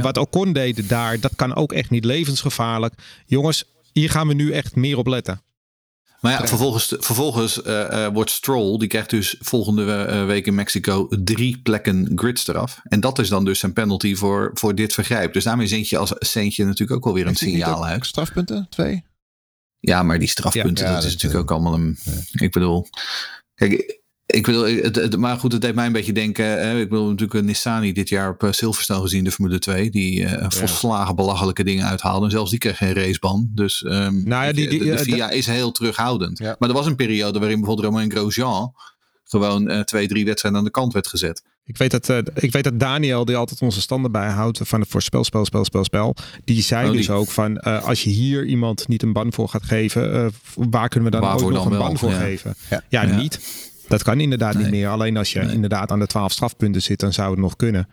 Wat 0.01 0.17
Ocon 0.17 0.53
deed 0.53 0.74
daar, 0.83 1.19
dat 1.19 1.35
kan 1.35 1.55
ook 1.55 1.73
echt 1.73 1.89
niet 1.89 2.05
levensgevaarlijk. 2.05 2.93
Jongens, 3.25 3.63
hier 3.91 4.09
gaan 4.09 4.27
we 4.27 4.33
nu 4.33 4.51
echt 4.51 4.75
meer 4.75 4.97
op 4.97 5.07
letten. 5.07 5.41
Maar 6.21 6.31
ja, 6.31 6.47
vervolgens, 6.47 6.95
vervolgens 6.97 7.61
uh, 7.63 8.07
wordt 8.07 8.31
Stroll, 8.31 8.77
die 8.77 8.87
krijgt 8.87 9.09
dus 9.09 9.35
volgende 9.39 10.07
uh, 10.09 10.25
week 10.25 10.45
in 10.45 10.55
Mexico 10.55 11.07
drie 11.09 11.59
plekken 11.61 12.11
grids 12.15 12.47
eraf. 12.47 12.79
En 12.83 12.99
dat 12.99 13.19
is 13.19 13.29
dan 13.29 13.45
dus 13.45 13.63
een 13.63 13.73
penalty 13.73 14.15
voor, 14.15 14.51
voor 14.53 14.75
dit 14.75 14.93
vergrijp. 14.93 15.33
Dus 15.33 15.43
daarmee 15.43 15.67
zend 15.67 15.89
je 15.89 15.97
als 15.97 16.13
Seentje 16.17 16.65
natuurlijk 16.65 16.97
ook 16.97 17.03
wel 17.03 17.13
weer 17.13 17.27
een 17.27 17.35
signaal 17.35 17.85
uit. 17.85 18.05
Strafpunten? 18.05 18.67
Twee? 18.69 19.03
Ja, 19.79 20.03
maar 20.03 20.19
die 20.19 20.27
strafpunten, 20.27 20.85
dat, 20.93 21.03
is 21.03 21.13
natuurlijk 21.13 21.41
ook 21.41 21.51
allemaal 21.51 21.73
een... 21.73 21.97
Ik 22.31 22.51
bedoel, 22.51 22.87
kijk, 23.55 24.01
ik 24.35 24.45
wil, 24.45 24.65
het, 24.65 24.95
het, 24.95 25.17
maar 25.17 25.37
goed, 25.37 25.51
het 25.51 25.61
deed 25.61 25.75
mij 25.75 25.85
een 25.85 25.91
beetje 25.91 26.13
denken. 26.13 26.45
Hè, 26.45 26.79
ik 26.79 26.89
wil 26.89 27.03
natuurlijk 27.03 27.33
een 27.33 27.45
Nissani 27.45 27.93
dit 27.93 28.09
jaar 28.09 28.29
op 28.29 28.47
Silverstone 28.49 29.01
gezien, 29.01 29.23
de 29.23 29.31
Formule 29.31 29.59
2. 29.59 29.89
Die 29.89 30.19
uh, 30.19 30.45
volslagen 30.47 31.15
belachelijke 31.15 31.63
dingen 31.63 31.85
uithaalde. 31.85 32.25
En 32.25 32.31
zelfs 32.31 32.49
die 32.49 32.59
kreeg 32.59 32.77
geen 32.77 32.93
raceban. 32.93 33.49
Dus 33.53 33.83
um, 33.87 34.23
nou 34.23 34.45
ja, 34.45 34.51
die, 34.51 34.69
die, 34.69 34.79
de, 34.79 34.85
de 34.85 34.97
FIA 34.97 35.29
is 35.29 35.45
heel 35.45 35.71
terughoudend. 35.71 36.37
Ja. 36.37 36.55
Maar 36.59 36.69
er 36.69 36.75
was 36.75 36.85
een 36.85 36.95
periode 36.95 37.39
waarin 37.39 37.57
bijvoorbeeld 37.57 37.87
Romain 37.87 38.11
Grosjean 38.11 38.73
gewoon 39.23 39.71
uh, 39.71 39.79
twee, 39.79 40.07
drie 40.07 40.25
wedstrijden 40.25 40.59
aan 40.59 40.65
de 40.65 40.71
kant 40.71 40.93
werd 40.93 41.07
gezet. 41.07 41.43
Ik 41.65 41.77
weet 41.77 41.91
dat, 41.91 42.09
uh, 42.09 42.17
ik 42.33 42.51
weet 42.51 42.63
dat 42.63 42.79
Daniel, 42.79 43.25
die 43.25 43.35
altijd 43.35 43.61
onze 43.61 43.81
standen 43.81 44.11
bijhoudt 44.11 44.59
van 44.63 44.79
het 44.79 44.89
voor 44.89 45.01
spel, 45.01 45.23
spel, 45.23 45.45
spel, 45.45 45.83
spel. 45.83 46.15
Die 46.43 46.61
zei 46.61 46.85
oh, 46.85 46.89
die. 46.91 46.99
dus 46.99 47.09
ook 47.09 47.29
van, 47.29 47.61
uh, 47.67 47.83
als 47.83 48.03
je 48.03 48.09
hier 48.09 48.45
iemand 48.45 48.87
niet 48.87 49.03
een 49.03 49.13
ban 49.13 49.33
voor 49.33 49.49
gaat 49.49 49.63
geven, 49.63 50.31
waar 50.53 50.89
kunnen 50.89 51.11
we 51.11 51.19
dan 51.19 51.29
ook 51.29 51.41
nog 51.41 51.63
dan 51.63 51.71
een 51.71 51.77
ban 51.77 51.87
wel? 51.87 51.97
voor 51.97 52.09
ja. 52.09 52.17
geven? 52.17 52.55
Ja, 52.69 52.83
ja, 52.89 53.01
ja. 53.01 53.15
niet. 53.15 53.39
Dat 53.87 54.03
kan 54.03 54.19
inderdaad 54.19 54.57
niet 54.57 54.69
meer. 54.69 54.87
Alleen 54.87 55.17
als 55.17 55.33
je 55.33 55.39
inderdaad 55.39 55.91
aan 55.91 55.99
de 55.99 56.07
12 56.07 56.31
strafpunten 56.31 56.81
zit, 56.81 56.99
dan 56.99 57.13
zou 57.13 57.31
het 57.31 57.39
nog 57.39 57.55
kunnen. 57.55 57.87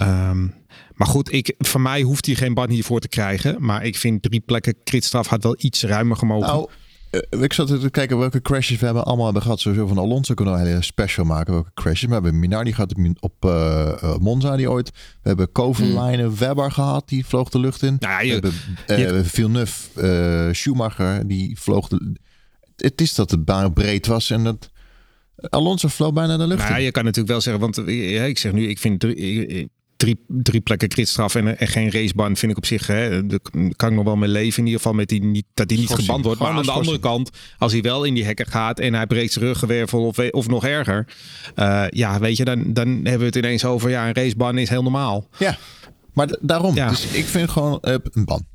Um, 0.00 0.54
maar 0.94 1.08
goed, 1.08 1.32
ik, 1.32 1.54
van 1.58 1.82
mij 1.82 2.02
hoeft 2.02 2.26
hij 2.26 2.34
geen 2.34 2.54
ban 2.54 2.70
hiervoor 2.70 3.00
te 3.00 3.08
krijgen. 3.08 3.56
Maar 3.58 3.84
ik 3.84 3.96
vind 3.96 4.22
drie 4.22 4.40
plekken 4.40 4.74
kritstraf 4.84 5.26
had 5.26 5.42
wel 5.42 5.56
iets 5.58 5.82
ruimer 5.82 6.16
gemogen. 6.16 6.46
Nou, 6.46 6.68
uh, 7.10 7.42
ik 7.42 7.52
zat 7.52 7.66
te 7.66 7.90
kijken 7.90 8.18
welke 8.18 8.42
crashes 8.42 8.78
we 8.78 8.84
hebben 8.84 9.04
allemaal 9.04 9.24
hebben 9.24 9.42
gehad. 9.42 9.60
Sowieso 9.60 9.86
van 9.86 9.98
Alonso 9.98 10.34
kunnen 10.34 10.54
we 10.54 10.60
een 10.60 10.66
hele 10.66 10.82
special 10.82 11.26
maken. 11.26 11.52
Welke 11.52 11.70
crashes. 11.74 12.08
We 12.08 12.12
hebben 12.12 12.38
Minardi 12.38 12.72
gehad 12.72 12.94
op 13.20 13.44
uh, 13.44 14.16
Monza 14.16 14.56
die 14.56 14.70
ooit. 14.70 14.90
We 15.22 15.28
hebben 15.28 15.52
Kovalainen, 15.52 16.26
hmm. 16.26 16.36
Webber 16.36 16.72
gehad. 16.72 17.08
Die 17.08 17.26
vloog 17.26 17.48
de 17.48 17.58
lucht 17.58 17.82
in. 17.82 17.96
Nou, 17.98 18.24
je, 18.24 18.40
we 18.40 18.52
hebben 18.86 19.20
uh, 19.20 19.24
Villeneuve, 19.24 20.50
Schumacher. 20.52 21.26
Die 21.28 21.60
vloog 21.60 21.88
de... 21.88 22.16
Het 22.76 23.00
is 23.00 23.14
dat 23.14 23.30
het 23.30 23.44
baan 23.44 23.72
breed 23.72 24.06
was 24.06 24.30
en 24.30 24.44
dat 24.44 24.70
Alonso 25.50 25.88
vloog 25.88 26.12
bijna 26.12 26.36
de 26.36 26.46
lucht 26.46 26.62
nou, 26.62 26.78
in. 26.78 26.84
Je 26.84 26.90
kan 26.90 27.04
natuurlijk 27.04 27.32
wel 27.32 27.40
zeggen, 27.40 27.62
want 27.62 27.82
ja, 27.86 28.22
ik 28.22 28.38
zeg 28.38 28.52
nu, 28.52 28.68
ik 28.68 28.78
vind 28.78 29.00
drie, 29.00 29.70
drie, 29.96 30.24
drie 30.26 30.60
plekken 30.60 30.88
kritstraf 30.88 31.34
en, 31.34 31.58
en 31.58 31.68
geen 31.68 31.90
raceban 31.90 32.36
vind 32.36 32.52
ik 32.52 32.58
op 32.58 32.66
zich, 32.66 32.86
hè, 32.86 33.26
daar 33.26 33.38
kan 33.76 33.88
ik 33.88 33.94
nog 33.94 34.04
wel 34.04 34.16
mee 34.16 34.28
leven. 34.28 34.58
In 34.58 34.64
ieder 34.64 34.80
geval 34.80 34.96
met 34.96 35.08
die, 35.08 35.24
niet, 35.24 35.44
dat 35.54 35.68
die 35.68 35.78
niet 35.78 35.90
geband 35.90 36.24
wordt. 36.24 36.40
Maar 36.40 36.50
aan 36.50 36.62
de 36.62 36.70
andere 36.70 36.98
kant, 36.98 37.30
als 37.58 37.72
hij 37.72 37.80
wel 37.80 38.04
in 38.04 38.14
die 38.14 38.24
hekken 38.24 38.46
gaat 38.46 38.80
en 38.80 38.94
hij 38.94 39.06
breekt 39.06 39.32
zijn 39.32 39.44
ruggenwervel 39.44 40.06
of, 40.06 40.18
of 40.18 40.48
nog 40.48 40.64
erger. 40.64 41.06
Uh, 41.56 41.84
ja, 41.88 42.18
weet 42.18 42.36
je, 42.36 42.44
dan, 42.44 42.72
dan 42.72 42.88
hebben 42.88 43.18
we 43.18 43.24
het 43.24 43.36
ineens 43.36 43.64
over, 43.64 43.90
ja, 43.90 44.06
een 44.06 44.14
raceban 44.14 44.58
is 44.58 44.68
heel 44.68 44.82
normaal. 44.82 45.28
Ja, 45.38 45.58
maar 46.12 46.38
daarom. 46.40 46.74
Ja. 46.74 46.88
Dus 46.88 47.06
ik 47.06 47.24
vind 47.24 47.50
gewoon 47.50 47.78
uh, 47.82 47.94
een 48.12 48.24
ban. 48.24 48.46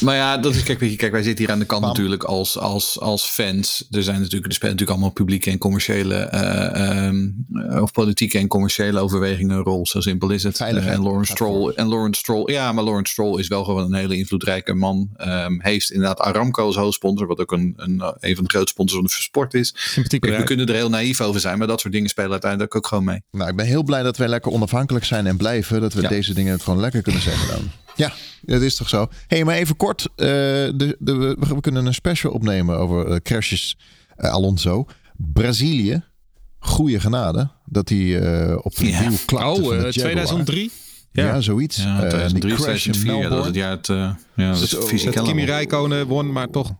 Maar 0.00 0.16
ja, 0.16 0.38
dat 0.38 0.54
is, 0.54 0.62
kijk, 0.62 0.78
kijk, 0.78 1.12
wij 1.12 1.22
zitten 1.22 1.44
hier 1.44 1.52
aan 1.52 1.58
de 1.58 1.64
kant 1.64 1.82
natuurlijk 1.82 2.24
als, 2.24 2.58
als, 2.58 3.00
als 3.00 3.24
fans. 3.24 3.86
Er 3.90 4.02
zijn 4.02 4.16
natuurlijk, 4.16 4.46
er 4.46 4.52
spelen 4.52 4.72
natuurlijk 4.72 4.98
allemaal 4.98 5.10
publieke 5.10 5.50
en 5.50 5.58
commerciële, 5.58 6.30
uh, 6.34 7.06
um, 7.06 7.46
of 7.80 7.92
politieke 7.92 8.38
en 8.38 8.48
commerciële 8.48 9.00
overwegingen 9.00 9.56
een 9.56 9.62
rol. 9.62 9.86
Zo 9.86 10.00
simpel 10.00 10.30
is 10.30 10.42
het. 10.42 10.60
Uh, 10.60 10.86
en 10.86 11.02
Lawrence 11.02 11.32
Stroll, 11.32 11.72
en 11.74 11.86
Lawrence 11.86 12.20
Stroll, 12.20 12.52
ja, 12.52 12.72
maar 12.72 12.84
Lawrence 12.84 13.12
Stroll 13.12 13.38
is 13.38 13.48
wel 13.48 13.64
gewoon 13.64 13.84
een 13.84 13.98
hele 13.98 14.16
invloedrijke 14.16 14.74
man. 14.74 15.10
Um, 15.20 15.60
heeft 15.62 15.90
inderdaad 15.90 16.20
Aramco 16.20 16.64
als 16.64 16.76
hoofdsponsor, 16.76 17.26
wat 17.26 17.38
ook 17.38 17.52
een, 17.52 17.72
een, 17.76 18.02
een 18.20 18.34
van 18.34 18.44
de 18.44 18.50
grootste 18.50 18.72
sponsors 18.72 18.94
van 18.94 19.04
de 19.04 19.10
sport 19.10 19.54
is. 19.54 19.72
Sympathiek. 19.76 20.24
we 20.24 20.44
kunnen 20.44 20.66
er 20.66 20.74
heel 20.74 20.88
naïef 20.88 21.20
over 21.20 21.40
zijn, 21.40 21.58
maar 21.58 21.66
dat 21.66 21.80
soort 21.80 21.92
dingen 21.92 22.08
spelen 22.08 22.30
uiteindelijk 22.30 22.74
ook 22.76 22.86
gewoon 22.86 23.04
mee. 23.04 23.22
Nou, 23.30 23.50
ik 23.50 23.56
ben 23.56 23.66
heel 23.66 23.82
blij 23.82 24.02
dat 24.02 24.16
wij 24.16 24.28
lekker 24.28 24.52
onafhankelijk 24.52 25.04
zijn 25.04 25.26
en 25.26 25.36
blijven. 25.36 25.80
Dat 25.80 25.92
we 25.92 26.02
ja. 26.02 26.08
deze 26.08 26.34
dingen 26.34 26.60
gewoon 26.60 26.80
lekker 26.80 27.02
kunnen 27.02 27.22
zeggen 27.22 27.48
dan. 27.48 27.70
Ja, 27.96 28.12
dat 28.42 28.62
is 28.62 28.76
toch 28.76 28.88
zo. 28.88 29.08
hey, 29.26 29.44
maar 29.44 29.54
even 29.54 29.76
kort. 29.76 30.02
Uh, 30.02 30.26
de, 30.26 30.96
de, 30.98 31.14
we, 31.16 31.36
we, 31.38 31.60
kunnen 31.60 31.86
een 31.86 31.94
special 31.94 32.32
opnemen 32.32 32.78
over 32.78 33.08
uh, 33.08 33.16
crashes 33.16 33.78
uh, 34.18 34.30
Alonso. 34.30 34.86
Brazilië. 35.16 36.04
Goeie 36.58 37.00
genade. 37.00 37.48
Dat 37.64 37.88
hij 37.88 38.16
op 38.56 38.76
de 38.76 38.86
ja. 38.86 39.10
klapte 39.26 39.62
Oh, 39.62 39.88
2003? 39.88 40.70
Ja. 41.16 41.26
ja, 41.26 41.40
zoiets. 41.40 41.76
Ja, 41.76 41.98
2003, 41.98 42.52
uh, 42.52 42.58
2004, 42.58 43.14
ja, 43.14 43.28
dat 43.28 43.38
is 43.38 43.46
het 43.46 43.54
jaar 43.54 43.70
het, 43.70 43.88
uh, 43.88 44.10
ja, 44.34 44.52
dus, 44.52 45.10
Kimi 45.10 45.44
Räikkönen 45.44 46.06
won, 46.06 46.32
maar 46.32 46.50
toch 46.50 46.74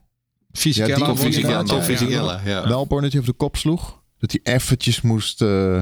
Fisichella 0.52 0.96
ja, 0.98 1.06
won. 1.06 1.16
Fisichella, 1.16 1.62
toch 1.62 1.84
Fisichella, 1.84 2.40
ja. 2.44 2.66
Melbourne 2.66 3.02
dat 3.02 3.12
hij 3.12 3.20
op 3.20 3.26
de 3.26 3.32
kop 3.32 3.56
sloeg. 3.56 4.02
Dat 4.18 4.30
hij 4.30 4.54
eventjes 4.54 5.00
moest 5.00 5.42
uh, 5.42 5.80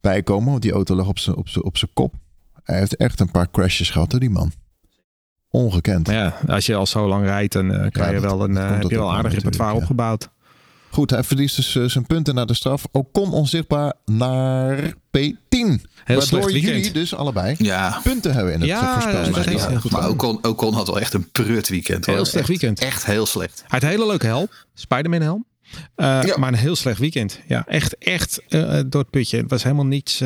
bijkomen, 0.00 0.50
want 0.50 0.62
die 0.62 0.72
auto 0.72 0.94
lag 0.94 1.06
op 1.06 1.18
zijn 1.18 1.36
op 1.36 1.48
op 1.60 1.76
kop. 1.92 2.14
Hij 2.64 2.78
heeft 2.78 2.96
echt 2.96 3.20
een 3.20 3.30
paar 3.30 3.50
crashes 3.50 3.90
gehad, 3.90 4.10
die 4.18 4.30
man. 4.30 4.52
Ongekend. 5.50 6.08
Ja, 6.08 6.38
als 6.46 6.66
je 6.66 6.74
al 6.74 6.86
zo 6.86 7.08
lang 7.08 7.24
rijdt, 7.24 7.52
dan 7.52 7.70
uh, 7.70 7.90
kan 7.90 8.06
ja, 8.06 8.10
je 8.10 8.20
wel 8.20 8.44
een, 8.44 8.50
uh, 8.50 8.70
heb 8.70 8.90
je 8.90 8.96
wel 8.96 9.12
aardig 9.12 9.32
repertoire 9.32 9.74
ja. 9.74 9.78
opgebouwd. 9.78 10.28
Goed, 10.90 11.10
hij 11.10 11.24
verliest 11.24 11.56
dus 11.56 11.74
uh, 11.74 11.88
zijn 11.88 12.06
punten 12.06 12.34
naar 12.34 12.46
de 12.46 12.54
straf. 12.54 12.84
Ocon 12.92 13.32
onzichtbaar 13.32 13.92
naar 14.04 14.78
P10. 14.92 15.30
Heel 15.48 15.80
Waardoor 16.04 16.52
jullie 16.52 16.92
dus 16.92 17.14
allebei 17.14 17.54
ja. 17.58 18.00
punten 18.02 18.34
hebben 18.34 18.52
in 18.52 18.60
het 18.60 18.68
ja. 18.68 19.10
Ja, 19.10 19.50
ja, 19.50 19.80
maar 19.90 20.08
Ocon, 20.08 20.46
Ocon 20.46 20.74
had 20.74 20.86
wel 20.86 21.00
echt 21.00 21.14
een 21.14 21.30
prut 21.30 21.68
weekend. 21.68 22.06
Heel 22.06 22.24
slecht 22.24 22.48
weekend. 22.48 22.80
Echt 22.80 23.06
heel 23.06 23.26
slecht. 23.26 23.58
Hij 23.58 23.66
had 23.68 23.82
een 23.82 23.88
hele 23.88 24.06
leuke 24.06 24.26
helm. 24.26 24.48
Spider-Man 24.74 25.20
helm. 25.20 25.46
Uh, 25.96 26.22
ja. 26.22 26.38
Maar 26.38 26.48
een 26.48 26.58
heel 26.58 26.76
slecht 26.76 26.98
weekend. 26.98 27.40
Ja, 27.46 27.66
echt, 27.66 27.98
echt 27.98 28.42
uh, 28.48 28.80
door 28.86 29.00
het 29.00 29.10
putje. 29.10 29.36
Het 29.36 29.50
was 29.50 29.62
helemaal 29.62 29.86
niets... 29.86 30.22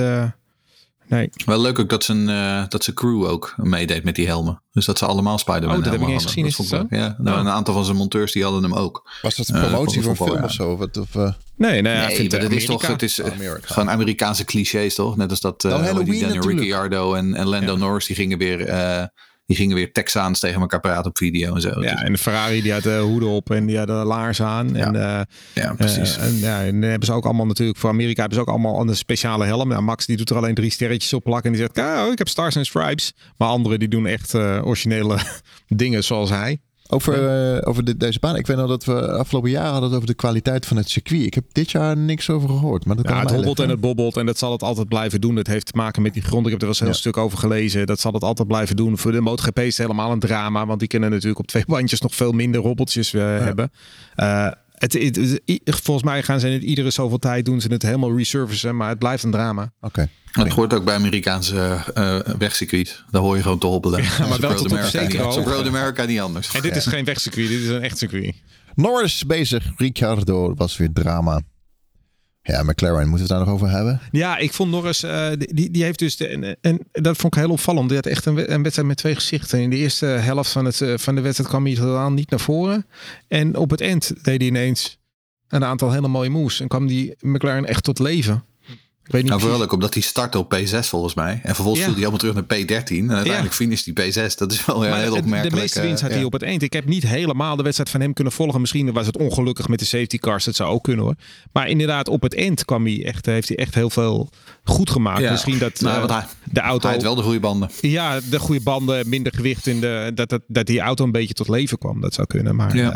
Nee. 1.14 1.30
Wel 1.44 1.60
leuk 1.60 1.78
ook 1.78 1.88
dat 1.88 2.04
zijn, 2.04 2.28
uh, 2.28 2.64
dat 2.68 2.84
zijn 2.84 2.96
crew 2.96 3.24
ook 3.24 3.54
meedeed 3.56 4.04
met 4.04 4.14
die 4.14 4.26
helmen. 4.26 4.62
Dus 4.72 4.84
dat 4.84 4.98
ze 4.98 5.06
allemaal 5.06 5.38
Spider-Man 5.38 5.76
Oh, 5.76 5.84
dat 5.84 5.92
heb 5.92 6.02
ik 6.02 6.08
eens 6.08 6.24
gezien. 6.24 6.46
Is 6.46 6.56
dat? 6.56 6.86
Ja, 6.90 7.16
nou, 7.18 7.38
een 7.38 7.48
aantal 7.48 7.74
van 7.74 7.84
zijn 7.84 7.96
monteurs 7.96 8.32
die 8.32 8.42
hadden 8.42 8.62
hem 8.62 8.74
ook. 8.74 9.10
Was 9.22 9.36
dat 9.36 9.48
een 9.48 9.60
promotie 9.60 9.98
uh, 9.98 10.04
voor 10.04 10.10
een 10.10 10.32
film 10.32 10.44
of 10.44 10.52
zo? 10.52 10.76
Wat, 10.76 10.96
of, 10.96 11.14
uh... 11.14 11.32
Nee, 11.56 11.82
nee, 11.82 11.92
ja, 11.92 12.06
nee 12.06 12.30
maar 12.30 12.40
dat 12.40 12.50
is 12.50 12.64
toch, 12.64 12.86
het 12.86 13.02
is 13.02 13.20
oh, 13.20 13.30
gewoon 13.60 13.90
Amerikaanse 13.90 14.44
clichés 14.44 14.94
toch? 14.94 15.16
Net 15.16 15.30
als 15.30 15.40
dat 15.40 15.64
uh, 15.64 15.72
oh, 15.72 16.04
die 16.04 16.20
Daniel 16.20 16.48
Ricciardo 16.48 17.14
en, 17.14 17.34
en 17.34 17.46
Lando 17.46 17.72
ja. 17.72 17.78
Norris, 17.78 18.06
die 18.06 18.16
gingen 18.16 18.38
weer 18.38 18.68
die 19.46 19.56
gingen 19.56 19.76
weer 19.76 19.92
Texaans 19.92 20.40
tegen 20.40 20.60
elkaar 20.60 20.80
praten 20.80 21.10
op 21.10 21.18
video 21.18 21.54
en 21.54 21.60
zo. 21.60 21.68
Ja, 21.68 21.94
dus- 21.94 22.02
en 22.02 22.12
de 22.12 22.18
Ferrari 22.18 22.62
die 22.62 22.72
had 22.72 22.82
de 22.82 22.98
hoeden 22.98 23.28
op 23.28 23.50
en 23.50 23.66
die 23.66 23.78
had 23.78 23.86
de 23.86 23.92
laars 23.92 24.42
aan. 24.42 24.74
Ja, 24.74 24.86
en, 24.86 24.94
uh, 24.94 25.20
ja 25.54 25.74
precies. 25.74 26.18
Uh, 26.18 26.24
en, 26.24 26.38
ja, 26.38 26.64
en 26.64 26.82
hebben 26.82 27.06
ze 27.06 27.12
ook 27.12 27.24
allemaal 27.24 27.46
natuurlijk, 27.46 27.78
voor 27.78 27.90
Amerika 27.90 28.20
hebben 28.20 28.38
ze 28.38 28.44
ook 28.44 28.50
allemaal 28.50 28.80
een 28.80 28.96
speciale 28.96 29.44
helm. 29.44 29.68
Nou, 29.68 29.82
Max 29.82 30.06
die 30.06 30.16
doet 30.16 30.30
er 30.30 30.36
alleen 30.36 30.54
drie 30.54 30.70
sterretjes 30.70 31.12
op 31.12 31.24
plakken 31.24 31.52
en 31.52 31.58
die 31.58 31.68
zegt, 31.74 31.88
oh, 31.88 32.12
ik 32.12 32.18
heb 32.18 32.28
stars 32.28 32.56
en 32.56 32.64
stripes. 32.64 33.12
Maar 33.36 33.48
anderen 33.48 33.78
die 33.78 33.88
doen 33.88 34.06
echt 34.06 34.34
uh, 34.34 34.60
originele 34.64 35.18
dingen 35.66 36.04
zoals 36.04 36.30
hij. 36.30 36.58
Over, 36.88 37.54
uh, 37.54 37.68
over 37.68 37.84
de, 37.84 37.96
deze 37.96 38.18
baan. 38.18 38.36
Ik 38.36 38.46
weet 38.46 38.56
nog 38.56 38.68
dat 38.68 38.84
we 38.84 39.12
afgelopen 39.12 39.50
jaar 39.50 39.64
hadden 39.64 39.82
het 39.82 39.94
over 39.94 40.06
de 40.06 40.14
kwaliteit 40.14 40.66
van 40.66 40.76
het 40.76 40.88
circuit. 40.88 41.22
Ik 41.22 41.34
heb 41.34 41.44
dit 41.52 41.70
jaar 41.70 41.96
niks 41.96 42.30
over 42.30 42.48
gehoord. 42.48 42.84
Maar 42.84 42.96
dat 42.96 43.08
ja, 43.08 43.20
het 43.20 43.30
hobbelt 43.30 43.60
en 43.60 43.68
het 43.68 43.80
bobbelt 43.80 44.16
en 44.16 44.26
dat 44.26 44.38
zal 44.38 44.52
het 44.52 44.62
altijd 44.62 44.88
blijven 44.88 45.20
doen. 45.20 45.34
Dat 45.34 45.46
heeft 45.46 45.66
te 45.66 45.76
maken 45.76 46.02
met 46.02 46.12
die 46.12 46.22
grond. 46.22 46.46
Ik 46.46 46.52
heb 46.52 46.60
er 46.60 46.66
wel 46.66 46.68
eens 46.68 46.80
een 46.80 46.86
heel 46.86 46.94
ja. 46.94 47.00
stuk 47.00 47.16
over 47.16 47.38
gelezen. 47.38 47.86
Dat 47.86 48.00
zal 48.00 48.12
het 48.12 48.22
altijd 48.22 48.48
blijven 48.48 48.76
doen. 48.76 48.98
Voor 48.98 49.12
de 49.12 49.20
MotoGP 49.20 49.58
is 49.58 49.76
het 49.76 49.86
helemaal 49.86 50.12
een 50.12 50.18
drama. 50.18 50.66
Want 50.66 50.78
die 50.78 50.88
kunnen 50.88 51.10
natuurlijk 51.10 51.38
op 51.38 51.46
twee 51.46 51.64
bandjes 51.74 52.00
nog 52.00 52.14
veel 52.14 52.32
minder 52.32 52.60
hobbeltjes 52.60 53.12
uh, 53.12 53.20
ja. 53.20 53.44
hebben. 53.44 53.70
Uh, 54.74 54.88
het, 54.90 54.92
het- 54.92 55.40
het- 55.64 55.80
volgens 55.82 56.06
mij 56.06 56.22
gaan 56.22 56.40
ze 56.40 56.46
het 56.46 56.62
iedere 56.62 56.90
zoveel 56.90 57.18
tijd 57.18 57.44
doen 57.44 57.60
ze 57.60 57.68
het 57.72 57.82
helemaal 57.82 58.16
resurfacen, 58.16 58.76
maar 58.76 58.88
het 58.88 58.98
blijft 58.98 59.22
een 59.22 59.30
drama. 59.30 59.72
Oké. 59.80 60.08
Dat 60.32 60.48
hoort 60.48 60.74
ook 60.74 60.84
bij 60.84 60.94
Amerikaanse 60.94 61.76
eh 61.94 62.18
wegcircuit. 62.38 63.04
Daar 63.10 63.22
hoor 63.22 63.36
je 63.36 63.42
gewoon 63.42 63.58
te 63.58 63.66
hobbelen. 63.66 64.02
Ja, 64.02 64.26
maar 64.28 64.40
wel 64.40 64.54
tot 64.54 64.72
op 64.72 64.78
zekere 64.78 65.22
hoogte. 65.22 65.40
Road 65.50 65.66
America 65.66 66.04
niet 66.04 66.20
anders. 66.20 66.54
En 66.54 66.62
dit 66.62 66.76
is 66.76 66.86
geen 66.86 67.04
wegcircuit, 67.04 67.48
dit 67.48 67.60
is 67.60 67.68
een 67.68 67.82
echt 67.82 67.98
circuit. 67.98 68.34
Norris 68.74 69.26
bezig. 69.26 69.64
Ricciardo 69.76 70.54
was 70.54 70.76
weer 70.76 70.92
drama. 70.92 71.40
Ja, 72.46 72.62
McLaren, 72.62 73.08
moeten 73.08 73.12
we 73.12 73.20
het 73.20 73.28
daar 73.28 73.38
nog 73.38 73.48
over 73.48 73.70
hebben? 73.70 74.00
Ja, 74.10 74.36
ik 74.36 74.52
vond 74.52 74.70
Norris, 74.70 75.02
eh, 75.02 75.28
die, 75.38 75.70
die 75.70 75.82
heeft 75.82 75.98
dus, 75.98 76.16
de, 76.16 76.28
en, 76.28 76.56
en 76.60 76.78
dat 76.92 77.16
vond 77.16 77.34
ik 77.34 77.42
heel 77.42 77.50
opvallend. 77.50 77.88
Die 77.88 77.96
had 77.96 78.06
echt 78.06 78.26
een, 78.26 78.52
een 78.52 78.62
wedstrijd 78.62 78.88
met 78.88 78.96
twee 78.96 79.14
gezichten. 79.14 79.60
In 79.60 79.70
de 79.70 79.76
eerste 79.76 80.06
helft 80.06 80.50
van, 80.50 80.64
het, 80.64 80.80
eh, 80.80 80.94
van 80.96 81.14
de 81.14 81.20
wedstrijd 81.20 81.50
kwam 81.50 81.64
hij 81.64 81.74
totaal 81.74 82.12
niet 82.12 82.30
naar 82.30 82.40
voren. 82.40 82.86
En 83.28 83.56
op 83.56 83.70
het 83.70 83.80
eind 83.80 84.12
deed 84.22 84.38
hij 84.38 84.48
ineens 84.48 84.98
een 85.48 85.64
aantal 85.64 85.92
hele 85.92 86.08
mooie 86.08 86.30
moves. 86.30 86.60
En 86.60 86.68
kwam 86.68 86.86
die 86.86 87.16
McLaren 87.20 87.66
echt 87.66 87.84
tot 87.84 87.98
leven. 87.98 88.44
Ik 89.04 89.12
weet 89.12 89.20
niet 89.22 89.30
Nou, 89.30 89.42
vooral 89.42 89.62
ook 89.62 89.72
omdat 89.72 89.94
hij 89.94 90.02
startte 90.02 90.38
op 90.38 90.54
P6 90.56 90.78
volgens 90.78 91.14
mij. 91.14 91.40
En 91.42 91.54
vervolgens 91.54 91.78
Ja. 91.78 91.84
viel 91.84 91.94
hij 91.94 92.10
helemaal 92.10 92.18
terug 92.18 92.34
naar 92.34 92.44
P13. 92.82 93.08
En 93.08 93.14
uiteindelijk 93.14 93.54
finisht 93.54 93.90
hij 93.94 93.94
P6. 94.10 94.34
Dat 94.36 94.52
is 94.52 94.64
wel 94.66 94.78
Maar 94.78 94.98
heel 95.00 95.12
opmerkelijk. 95.16 95.54
De 95.54 95.60
meeste 95.60 95.80
winst 95.80 96.00
had 96.00 96.08
eh, 96.10 96.14
hij 96.14 96.18
ja. 96.20 96.24
op 96.26 96.32
het 96.32 96.42
eind. 96.42 96.62
Ik 96.62 96.72
heb 96.72 96.84
niet 96.86 97.02
helemaal 97.06 97.56
de 97.56 97.62
wedstrijd 97.62 97.90
van 97.90 98.00
hem 98.00 98.12
kunnen 98.12 98.32
volgen. 98.32 98.60
Misschien 98.60 98.92
was 98.92 99.06
het 99.06 99.16
ongelukkig 99.18 99.68
met 99.68 99.78
de 99.78 99.84
safety 99.84 100.18
cars. 100.18 100.44
Dat 100.44 100.54
zou 100.56 100.70
ook 100.70 100.82
kunnen 100.82 101.04
hoor. 101.04 101.14
Maar 101.52 101.68
inderdaad, 101.68 102.08
op 102.08 102.22
het 102.22 102.34
eind 102.34 102.64
kwam 102.64 102.84
hij 102.84 103.04
echt, 103.04 103.26
heeft 103.26 103.48
hij 103.48 103.56
echt 103.56 103.74
heel 103.74 103.90
veel 103.90 104.30
goed 104.64 104.90
gemaakt. 104.90 105.20
Ja. 105.20 105.30
Misschien 105.30 105.58
dat 105.58 105.80
Nou, 105.80 106.08
eh, 106.08 106.16
hij- 106.16 106.26
de 106.52 106.60
auto... 106.60 106.86
Hij 106.86 106.94
had 106.96 107.04
wel 107.04 107.14
de 107.14 107.22
goede 107.22 107.40
banden. 107.40 107.70
Ja, 107.80 108.20
de 108.30 108.38
goede 108.38 108.60
banden, 108.62 109.08
minder 109.08 109.32
gewicht 109.34 109.66
in 109.66 109.80
de. 109.80 110.10
Dat, 110.14 110.28
dat, 110.28 110.40
dat 110.46 110.66
die 110.66 110.80
auto 110.80 111.04
een 111.04 111.12
beetje 111.12 111.34
tot 111.34 111.48
leven 111.48 111.78
kwam. 111.78 112.00
Dat 112.00 112.14
zou 112.14 112.26
kunnen. 112.26 112.56
Maar. 112.56 112.76
Ja. 112.76 112.92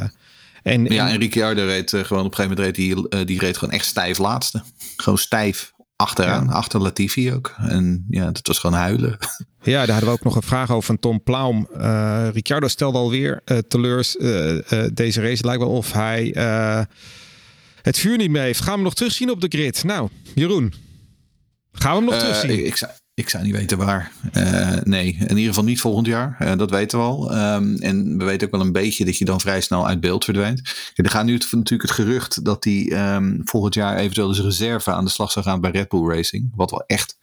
eh, 0.62 0.72
en, 0.72 0.84
Ja, 0.84 1.09
en- 1.09 1.18
Ricciardo 1.18 1.64
reed 1.64 1.90
gewoon 1.90 2.24
op 2.24 2.30
een 2.30 2.36
gegeven 2.36 2.56
moment 2.56 2.59
reed 2.59 2.74
die, 3.11 3.24
die 3.24 3.38
reed 3.38 3.56
gewoon 3.56 3.74
echt 3.74 3.84
stijf 3.86 4.18
laatste. 4.18 4.62
Gewoon 4.96 5.18
stijf 5.18 5.72
achteraan, 6.03 6.49
achter 6.49 6.80
Latifi 6.80 7.32
ook. 7.32 7.55
En 7.59 8.05
ja, 8.11 8.30
dat 8.30 8.46
was 8.46 8.59
gewoon 8.59 8.78
huilen. 8.78 9.18
ja, 9.62 9.78
daar 9.78 9.90
hadden 9.90 10.09
we 10.09 10.14
ook 10.14 10.24
nog 10.24 10.36
een 10.36 10.42
vraag 10.42 10.70
over 10.70 10.82
van 10.82 10.99
Tom 10.99 11.22
Plaum. 11.22 11.68
Eh 11.76 12.28
Ricciardo 12.32 12.68
stelde 12.68 12.99
alweer 12.99 13.40
eh 13.44 13.59
teleurs 13.59 14.16
eh, 14.16 14.84
deze 14.92 15.20
race. 15.20 15.36
Het 15.36 15.44
lijkt 15.44 15.62
wel 15.62 15.70
of 15.70 15.92
hij 15.92 16.32
het 17.82 17.99
vuur 17.99 18.16
niet 18.16 18.30
meer 18.30 18.42
heeft. 18.42 18.59
Gaan 18.59 18.68
we 18.68 18.74
hem 18.74 18.82
nog 18.82 18.94
terugzien 18.94 19.30
op 19.30 19.40
de 19.40 19.49
grid? 19.49 19.84
Nou, 19.84 20.09
Jeroen. 20.34 20.74
Gaan 21.72 21.90
we 21.90 21.96
hem 21.96 22.11
nog 22.11 22.18
terugzien? 22.18 22.51
ik, 22.51 22.59
ik, 22.59 22.80
ik 23.18 23.28
zou 23.28 23.44
niet 23.44 23.52
weten 23.56 23.78
waar. 23.78 24.12
Eh, 24.32 24.76
nee, 24.82 25.06
in 25.20 25.28
ieder 25.28 25.44
geval 25.48 25.64
niet 25.64 25.80
volgend 25.80 26.06
jaar. 26.06 26.36
Eh, 26.38 26.56
dat 26.56 26.70
weten 26.70 26.98
we 26.98 27.04
al. 27.04 27.32
Ehm, 27.32 27.74
en 27.76 28.18
we 28.18 28.24
weten 28.24 28.46
ook 28.46 28.52
wel 28.52 28.60
een 28.66 28.72
beetje 28.72 29.04
dat 29.04 29.16
je 29.18 29.24
dan 29.24 29.40
vrij 29.40 29.60
snel 29.60 29.86
uit 29.86 30.00
beeld 30.00 30.24
verdwijnt. 30.24 30.60
Er 30.94 31.10
gaat 31.10 31.24
nu 31.24 31.32
het- 31.34 31.48
natuurlijk 31.52 31.82
het 31.82 31.90
gerucht 31.98 32.44
dat 32.44 32.64
hij 32.64 32.88
ehm, 32.92 33.38
volgend 33.44 33.74
jaar 33.74 33.96
eventueel 33.96 34.28
als 34.28 34.40
reserve 34.40 34.90
aan 34.92 35.04
de 35.04 35.10
slag 35.10 35.30
zou 35.32 35.44
gaan 35.44 35.60
bij 35.60 35.70
Red 35.70 35.88
Bull 35.88 36.08
Racing. 36.08 36.52
Wat 36.54 36.70
wel 36.70 36.82
echt. 36.86 37.16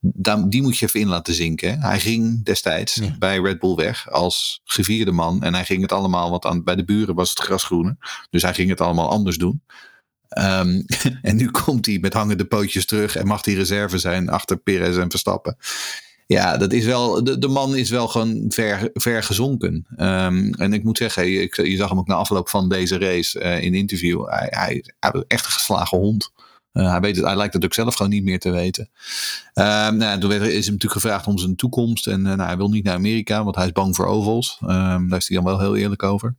daar- 0.00 0.48
Die 0.48 0.62
moet 0.62 0.78
je 0.78 0.86
even 0.86 1.00
in 1.00 1.08
laten 1.08 1.34
zinken. 1.34 1.70
hè. 1.80 1.86
Hij 1.88 2.00
ging 2.00 2.44
destijds 2.44 3.00
bij 3.18 3.38
Red 3.40 3.58
Bull 3.58 3.74
weg 3.74 4.10
als 4.10 4.60
gevierde 4.64 5.12
man. 5.12 5.42
En 5.42 5.54
hij 5.54 5.64
ging 5.64 5.82
het 5.82 5.92
allemaal, 5.92 6.30
want 6.30 6.44
aan, 6.44 6.64
bij 6.64 6.76
de 6.76 6.84
buren 6.84 7.14
was 7.14 7.28
het 7.30 7.38
grasgroene. 7.38 7.96
Dus 8.30 8.42
hij 8.42 8.54
ging 8.54 8.68
het 8.70 8.80
allemaal 8.80 9.10
anders 9.10 9.36
doen. 9.36 9.62
Ehm, 10.28 10.82
en 11.22 11.36
nu 11.36 11.50
komt 11.50 11.86
hij 11.86 11.98
met 11.98 12.12
hangende 12.12 12.44
pootjes 12.44 12.86
terug 12.86 13.16
en 13.16 13.26
mag 13.26 13.44
hij 13.44 13.54
reserve 13.54 13.98
zijn 13.98 14.28
achter 14.28 14.56
Perez 14.56 14.96
en 14.96 15.10
Verstappen. 15.10 15.56
Ja, 16.28 16.56
dat 16.56 16.72
is 16.72 16.84
wel, 16.84 17.24
de, 17.24 17.38
de 17.38 17.48
man 17.48 17.76
is 17.76 17.90
wel 17.90 18.08
gewoon 18.08 18.44
ver, 18.48 18.90
ver 18.92 19.22
gezonken. 19.22 19.86
Ehm, 19.96 20.52
en 20.52 20.72
ik 20.72 20.84
moet 20.84 20.96
zeggen, 20.96 21.26
je, 21.26 21.70
je 21.70 21.76
zag 21.76 21.88
hem 21.88 21.98
ook 21.98 22.06
na 22.06 22.14
afloop 22.14 22.48
van 22.48 22.68
deze 22.68 22.98
race 22.98 23.40
eh, 23.40 23.62
in 23.62 23.74
interview. 23.74 24.26
Hij, 24.26 24.46
hij, 24.50 24.84
echt 25.26 25.44
een 25.44 25.50
geslagen 25.50 25.98
hond. 25.98 26.32
Eh, 26.72 26.90
hij, 26.90 27.00
weet 27.00 27.16
het, 27.16 27.24
hij 27.24 27.36
lijkt 27.36 27.54
het 27.54 27.64
ook 27.64 27.74
zelf 27.74 27.94
gewoon 27.94 28.12
niet 28.12 28.24
meer 28.24 28.38
te 28.38 28.50
weten. 28.50 28.90
Ehm, 29.54 29.96
nou, 29.96 30.20
toen 30.20 30.30
werd, 30.30 30.42
is 30.42 30.64
hem 30.64 30.74
natuurlijk 30.74 31.00
gevraagd 31.00 31.26
om 31.26 31.38
zijn 31.38 31.56
toekomst. 31.56 32.06
En 32.06 32.26
eh, 32.26 32.34
nou, 32.34 32.48
hij 32.48 32.56
wil 32.56 32.68
niet 32.68 32.84
naar 32.84 32.94
Amerika, 32.94 33.44
want 33.44 33.56
hij 33.56 33.66
is 33.66 33.72
bang 33.72 33.96
voor 33.96 34.06
ovals. 34.06 34.58
Daar 34.60 35.16
is 35.16 35.28
hij 35.28 35.36
dan 35.36 35.44
wel 35.44 35.58
heel 35.58 35.76
eerlijk 35.76 36.02
over. 36.02 36.34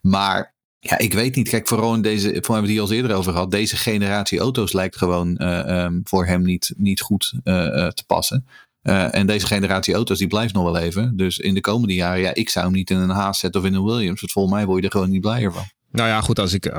Maar 0.00 0.53
ja, 0.86 0.98
ik 0.98 1.12
weet 1.12 1.34
niet. 1.34 1.48
Kijk, 1.48 1.68
vooral 1.68 1.94
in 1.94 2.02
deze, 2.02 2.26
voor 2.28 2.32
hebben 2.34 2.50
we 2.50 2.60
het 2.60 2.68
hier 2.68 2.80
al 2.80 2.92
eerder 2.92 3.16
over 3.16 3.32
gehad. 3.32 3.50
Deze 3.50 3.76
generatie 3.76 4.38
auto's 4.38 4.72
lijkt 4.72 4.96
gewoon 4.96 5.36
eh, 5.36 5.84
ehm, 5.84 6.00
voor 6.02 6.26
hem 6.26 6.42
niet, 6.42 6.74
niet 6.76 7.00
goed 7.00 7.32
eh, 7.44 7.66
eh, 7.66 7.88
te 7.88 8.04
passen. 8.06 8.46
En 8.82 9.26
deze 9.26 9.46
generatie 9.46 9.94
auto's 9.94 10.18
die 10.18 10.26
blijft 10.26 10.54
nog 10.54 10.64
wel 10.64 10.76
even. 10.76 11.16
Dus 11.16 11.38
in 11.38 11.54
de 11.54 11.60
komende 11.60 11.94
jaren, 11.94 12.20
ja, 12.20 12.34
ik 12.34 12.48
zou 12.48 12.64
hem 12.64 12.74
niet 12.74 12.90
in 12.90 12.96
een 12.96 13.10
Haas 13.10 13.38
zetten 13.38 13.60
of 13.60 13.66
in 13.66 13.74
een 13.74 13.84
Williams. 13.84 14.20
Want 14.20 14.32
volgens 14.32 14.54
mij 14.54 14.66
word 14.66 14.78
je 14.78 14.86
er 14.86 14.92
gewoon 14.92 15.10
niet 15.10 15.20
blijer 15.20 15.52
van. 15.52 15.64
Nou 15.90 16.08
ja, 16.08 16.20
goed, 16.20 16.38
als 16.38 16.52
ik, 16.52 16.72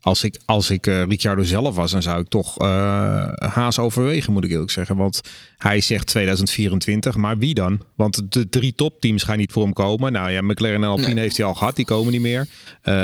als 0.00 0.24
ik, 0.24 0.40
als 0.44 0.70
ik 0.70 0.86
Ricciardo 0.86 1.42
zelf 1.42 1.74
was, 1.74 1.90
dan 1.90 2.02
zou 2.02 2.20
ik 2.20 2.28
toch 2.28 2.58
Haas 3.38 3.78
overwegen, 3.78 4.32
moet 4.32 4.44
ik 4.44 4.50
eerlijk 4.50 4.70
zeggen. 4.70 4.96
Want 4.96 5.20
hij 5.64 5.80
zegt 5.80 6.06
2024, 6.06 7.16
maar 7.16 7.38
wie 7.38 7.54
dan? 7.54 7.80
Want 7.94 8.32
de 8.32 8.48
drie 8.48 8.74
topteams 8.74 9.22
gaan 9.22 9.38
niet 9.38 9.52
voor 9.52 9.62
hem 9.62 9.72
komen. 9.72 10.12
Nou 10.12 10.30
ja, 10.30 10.42
McLaren 10.42 10.82
en 10.82 10.88
Alpine 10.88 11.20
heeft 11.20 11.36
hij 11.36 11.46
al 11.46 11.54
gehad, 11.54 11.76
die 11.76 11.84
komen 11.84 12.12
niet 12.12 12.20
meer. 12.20 12.46
Eh, 12.82 12.94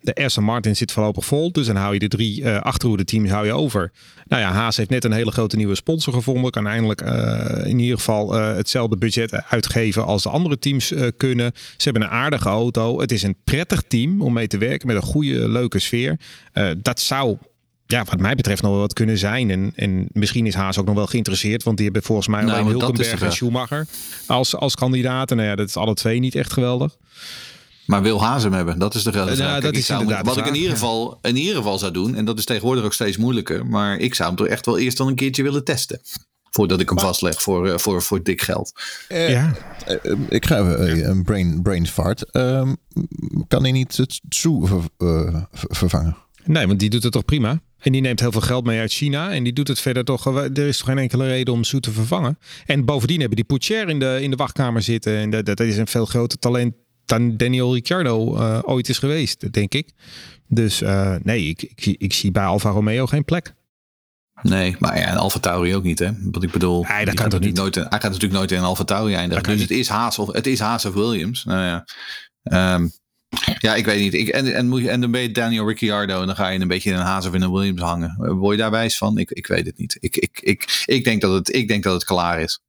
de 0.00 0.14
Aston 0.14 0.44
Martin 0.44 0.76
zit 0.76 0.92
voorlopig 0.92 1.24
vol, 1.24 1.52
dus 1.52 1.66
dan 1.66 1.76
hou 1.76 1.92
je 1.92 1.98
de 1.98 2.08
drie 2.08 2.40
uh, 2.40 2.60
achterhoede 2.60 3.04
teams 3.04 3.30
hou 3.30 3.46
je 3.46 3.52
over. 3.52 3.92
Nou 4.26 4.42
ja, 4.42 4.52
Haas 4.52 4.76
heeft 4.76 4.90
net 4.90 5.04
een 5.04 5.12
hele 5.12 5.30
grote 5.30 5.56
nieuwe 5.56 5.74
sponsor 5.74 6.12
gevonden. 6.12 6.50
Kan 6.50 6.66
eindelijk 6.66 7.02
uh, 7.02 7.66
in 7.66 7.78
ieder 7.78 7.96
geval 7.96 8.32
hetzelfde 8.32 8.96
budget 8.96 9.42
uitgeven 9.48 10.04
als 10.04 10.22
de 10.22 10.28
andere 10.28 10.58
teams 10.58 10.92
kunnen. 11.16 11.52
Ze 11.54 11.84
hebben 11.84 12.02
een 12.02 12.08
aardige 12.08 12.48
auto. 12.48 13.00
Het 13.00 13.12
is 13.12 13.22
een 13.22 13.36
prettig 13.44 13.82
team 13.88 14.22
om 14.22 14.32
mee 14.32 14.46
te 14.46 14.58
werken 14.58 14.86
met 14.86 14.96
een 14.96 15.02
goede, 15.02 15.48
leuke 15.48 15.78
sfeer. 15.78 16.18
Dat 16.82 17.00
zou 17.00 17.36
ja, 17.86 18.04
wat 18.04 18.20
mij 18.20 18.34
betreft 18.34 18.62
nog 18.62 18.70
wel 18.70 18.80
wat 18.80 18.92
kunnen 18.92 19.18
zijn. 19.18 19.50
En, 19.50 19.72
en 19.76 20.08
misschien 20.12 20.46
is 20.46 20.54
Haas 20.54 20.78
ook 20.78 20.86
nog 20.86 20.94
wel 20.94 21.06
geïnteresseerd. 21.06 21.62
Want 21.62 21.76
die 21.76 21.84
hebben 21.84 22.02
volgens 22.04 22.28
mij 22.28 22.40
Nou, 22.42 22.52
alleen 22.52 22.66
Hulkenberg 22.66 23.22
en. 23.22 23.32
Schumacher 23.32 23.86
als, 24.26 24.56
als 24.56 24.74
kandidaten. 24.74 25.36
Nou 25.36 25.48
ja, 25.48 25.54
dat 25.54 25.68
is 25.68 25.76
alle 25.76 25.94
twee 25.94 26.18
niet 26.18 26.34
echt 26.34 26.52
geweldig. 26.52 26.96
Maar 27.86 28.02
wil 28.02 28.22
Haas 28.22 28.42
hem 28.42 28.52
hebben? 28.52 28.78
Dat 28.78 28.94
is 28.94 29.02
de 29.02 29.12
grote 29.12 29.30
Ja, 29.30 29.36
vraag. 29.36 29.60
dat 29.60 29.76
is 29.76 29.88
hem- 29.88 30.06
wat 30.24 30.36
ik 30.36 30.46
in 30.46 30.54
ieder, 30.54 30.68
ja. 30.68 30.74
geval, 30.74 31.18
in 31.22 31.36
ieder 31.36 31.54
geval 31.56 31.78
zou 31.78 31.92
doen, 31.92 32.14
en 32.14 32.24
dat 32.24 32.38
is 32.38 32.44
tegenwoordig 32.44 32.84
ook 32.84 32.92
steeds 32.92 33.16
moeilijker, 33.16 33.66
maar 33.66 33.98
ik 33.98 34.14
zou 34.14 34.28
hem 34.28 34.38
toch 34.38 34.46
echt 34.46 34.66
wel 34.66 34.78
eerst 34.78 34.96
dan 34.96 35.08
een 35.08 35.14
keertje 35.14 35.42
willen 35.42 35.64
testen. 35.64 36.00
Voordat 36.50 36.80
ik 36.80 36.88
hem 36.88 36.98
vastleg 36.98 37.42
voor, 37.42 37.68
eh, 37.68 37.78
voor, 37.78 38.02
voor 38.02 38.22
dik 38.22 38.42
geld. 38.42 38.72
Eh, 39.08 39.30
ja. 39.30 39.52
eh, 39.86 40.12
ik 40.28 40.46
ga 40.46 40.58
even 40.60 41.08
een 41.10 41.22
brain, 41.22 41.62
brain 41.62 41.86
fart. 41.86 42.30
Ehm, 42.30 42.74
kan 43.48 43.62
hij 43.62 43.72
niet 43.72 43.96
het 43.96 44.20
Tsu 44.28 44.66
ver- 44.66 44.78
eh, 44.98 45.42
ver- 45.52 45.76
vervangen? 45.76 46.16
Nee, 46.44 46.66
want 46.66 46.78
die 46.78 46.90
doet 46.90 47.02
het 47.02 47.12
toch 47.12 47.24
prima. 47.24 47.60
En 47.84 47.92
die 47.92 48.00
neemt 48.00 48.20
heel 48.20 48.32
veel 48.32 48.40
geld 48.40 48.64
mee 48.64 48.80
uit 48.80 48.92
China. 48.92 49.32
En 49.32 49.42
die 49.44 49.52
doet 49.52 49.68
het 49.68 49.80
verder 49.80 50.04
toch. 50.04 50.26
Er 50.26 50.58
is 50.58 50.78
toch 50.78 50.86
geen 50.88 50.98
enkele 50.98 51.26
reden 51.26 51.54
om 51.54 51.64
Soe 51.64 51.80
te 51.80 51.92
vervangen. 51.92 52.38
En 52.66 52.84
bovendien 52.84 53.18
hebben 53.18 53.36
die 53.36 53.44
Poucher 53.44 53.88
in 53.88 53.98
de, 53.98 54.18
in 54.22 54.30
de 54.30 54.36
wachtkamer 54.36 54.82
zitten. 54.82 55.16
En 55.16 55.30
dat, 55.30 55.46
dat 55.46 55.60
is 55.60 55.76
een 55.76 55.86
veel 55.86 56.04
groter 56.06 56.38
talent 56.38 56.74
dan 57.04 57.36
Daniel 57.36 57.74
Ricciardo 57.74 58.36
eh, 58.36 58.58
ooit 58.62 58.88
is 58.88 58.98
geweest, 58.98 59.52
denk 59.52 59.74
ik. 59.74 59.88
Dus 60.48 60.82
eh, 60.82 61.14
nee, 61.22 61.44
ik, 61.48 61.62
ik, 61.62 61.80
zie- 61.82 61.96
ik 61.98 62.12
zie 62.12 62.30
bij 62.30 62.44
Alfa 62.44 62.70
Romeo 62.70 63.06
geen 63.06 63.24
plek. 63.24 63.54
Nee, 64.42 64.76
maar 64.78 64.98
ja, 64.98 65.06
en 65.06 65.16
Alfa 65.16 65.38
Tauri 65.38 65.74
ook 65.74 65.82
niet, 65.82 65.98
hè? 65.98 66.10
Wat 66.22 66.42
ik 66.42 66.50
bedoel, 66.50 66.84
Nee, 66.88 67.04
dat 67.04 67.14
kan 67.14 67.22
gaat 67.22 67.30
toch 67.30 67.40
niet? 67.40 67.56
Nooit, 67.56 67.74
hij 67.74 67.84
gaat 67.88 68.02
natuurlijk 68.02 68.32
nooit 68.32 68.50
in 68.52 68.58
een 68.58 68.64
Alfa 68.64 68.84
Tauri 68.84 69.14
eindigen. 69.14 69.42
Dus 69.44 69.60
het 69.60 69.70
is, 69.70 69.88
Haas 69.88 70.18
of, 70.18 70.32
het 70.32 70.46
is 70.46 70.60
Haas 70.60 70.84
of 70.84 70.94
Williams. 70.94 71.44
Nou 71.44 71.60
ja, 71.64 71.84
Ehm, 72.42 72.86
ja 73.58 73.74
ik 73.74 73.84
weet 73.84 74.00
niet. 74.00 74.14
Ik, 74.14 74.28
en, 74.28 74.54
en, 74.54 74.68
moet 74.68 74.82
je, 74.82 74.90
en 74.90 75.00
dan 75.00 75.10
ben 75.10 75.20
je 75.20 75.30
Daniel 75.30 75.68
Ricciardo 75.68 76.20
en 76.20 76.26
dan 76.26 76.36
ga 76.36 76.48
je 76.48 76.60
een 76.60 76.68
beetje 76.68 76.90
in 76.90 76.96
een 76.96 77.02
Haas 77.02 77.26
of 77.26 77.34
in 77.34 77.42
een 77.42 77.52
Williams 77.52 77.80
hangen. 77.80 78.16
Eh, 78.20 78.32
Word 78.32 78.56
je 78.56 78.62
daar 78.62 78.70
wijs 78.70 78.96
van? 78.96 79.18
Ik, 79.18 79.30
ik 79.30 79.46
weet 79.46 79.66
het 79.66 79.78
niet. 79.78 79.96
Ik, 80.00 80.16
ik, 80.16 80.40
ik, 80.42 80.82
ik, 80.86 81.04
denk 81.04 81.20
dat 81.20 81.32
het, 81.32 81.54
ik 81.54 81.68
denk 81.68 81.82
dat 81.82 81.92
het 81.92 82.04
klaar 82.04 82.40
is. 82.40 82.62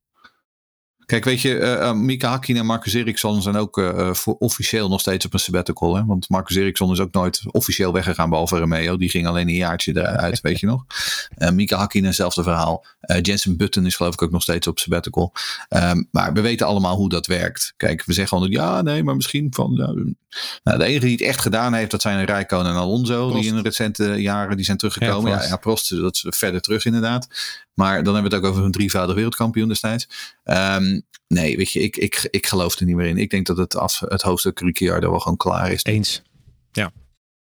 Kijk, 1.06 1.24
weet 1.24 1.42
je, 1.42 1.58
eh 1.58 1.90
eh, 1.90 1.96
Mika 1.96 2.30
Hakkinen 2.30 2.62
en 2.62 2.68
Marcus 2.68 2.94
Eriksson 2.94 3.42
zijn 3.42 3.56
ook 3.56 3.82
voor 4.12 4.36
officieel 4.36 4.90
nog 4.90 5.00
steeds 5.00 5.26
op 5.26 5.34
een 5.34 5.40
sabbatical. 5.40 5.96
Hè? 5.96 6.06
Want 6.06 6.30
Marcus 6.30 6.56
Eriksson 6.56 6.92
is 6.92 7.00
ook 7.00 7.14
nooit 7.14 7.42
officieel 7.52 7.94
weggegaan 7.94 8.30
behalve 8.30 8.58
Romeo. 8.58 8.98
Die 8.98 9.10
ging 9.10 9.28
alleen 9.28 9.48
een 9.48 9.56
jaartje 9.56 9.92
eruit, 9.98 10.42
weet 10.42 10.60
je 10.60 10.66
nog. 10.66 10.86
Eh 11.36 11.52
Mika 11.52 11.78
Hakkinen, 11.78 12.08
hetzelfde 12.08 12.44
verhaal. 12.44 12.86
Jensen 13.22 13.58
Button 13.58 13.86
is 13.86 13.96
geloof 13.96 14.14
ik 14.14 14.22
ook 14.22 14.32
nog 14.32 14.42
steeds 14.42 14.68
op 14.68 14.80
sabbatical. 14.80 15.34
Ehm, 15.70 16.04
maar 16.12 16.34
we 16.34 16.42
weten 16.42 16.68
allemaal 16.68 16.96
hoe 16.96 17.10
dat 17.10 17.28
werkt. 17.28 17.74
Kijk, 17.78 18.06
we 18.06 18.14
zeggen 18.14 18.38
altijd, 18.38 18.56
ja, 18.56 18.82
nee, 18.82 19.04
maar 19.04 19.16
misschien 19.16 19.48
van... 19.54 20.16
Nou, 20.64 20.78
de 20.78 20.86
enige 20.86 21.06
die 21.06 21.12
het 21.12 21.22
echt 21.22 21.42
gedaan 21.42 21.74
heeft, 21.74 21.92
dat 21.92 22.02
zijn 22.02 22.26
Rijkoon 22.26 22.66
en 22.66 22.74
Alonso. 22.74 23.28
Prost. 23.28 23.42
Die 23.42 23.50
in 23.50 23.56
de 23.56 23.62
recente 23.62 24.22
jaren 24.22 24.56
die 24.56 24.66
zijn 24.66 24.78
teruggekomen. 24.78 25.32
Ja, 25.32 25.44
Ja, 25.44 25.56
Prost. 25.58 25.90
ja, 25.90 25.98
Prost, 25.98 26.24
dat 26.24 26.32
is 26.34 26.38
verder 26.38 26.62
terug 26.62 26.86
inderdaad. 26.86 27.28
Maar 27.74 28.04
dan 28.04 28.14
hebben 28.14 28.32
we 28.32 28.38
het 28.38 28.46
ook 28.46 28.52
over 28.52 28.64
een 28.66 28.72
drievoudig 28.72 29.16
wereldkampioen 29.16 29.68
destijds. 29.68 30.08
Ehm, 30.44 31.00
nee, 31.28 31.58
weet 31.58 31.72
je, 31.72 31.80
ik, 31.80 31.98
ik, 31.98 32.28
ik 32.32 32.46
geloof 32.46 32.80
er 32.80 32.86
niet 32.86 32.96
meer 32.96 33.08
in. 33.08 33.18
Ik 33.18 33.30
denk 33.30 33.46
dat 33.46 33.58
het, 33.58 33.76
af, 33.76 34.00
het 34.06 34.22
hoofdstuk 34.22 34.60
Ricciardo 34.60 35.10
wel 35.10 35.20
gewoon 35.20 35.38
klaar 35.38 35.72
is. 35.72 35.84
Eens. 35.84 36.24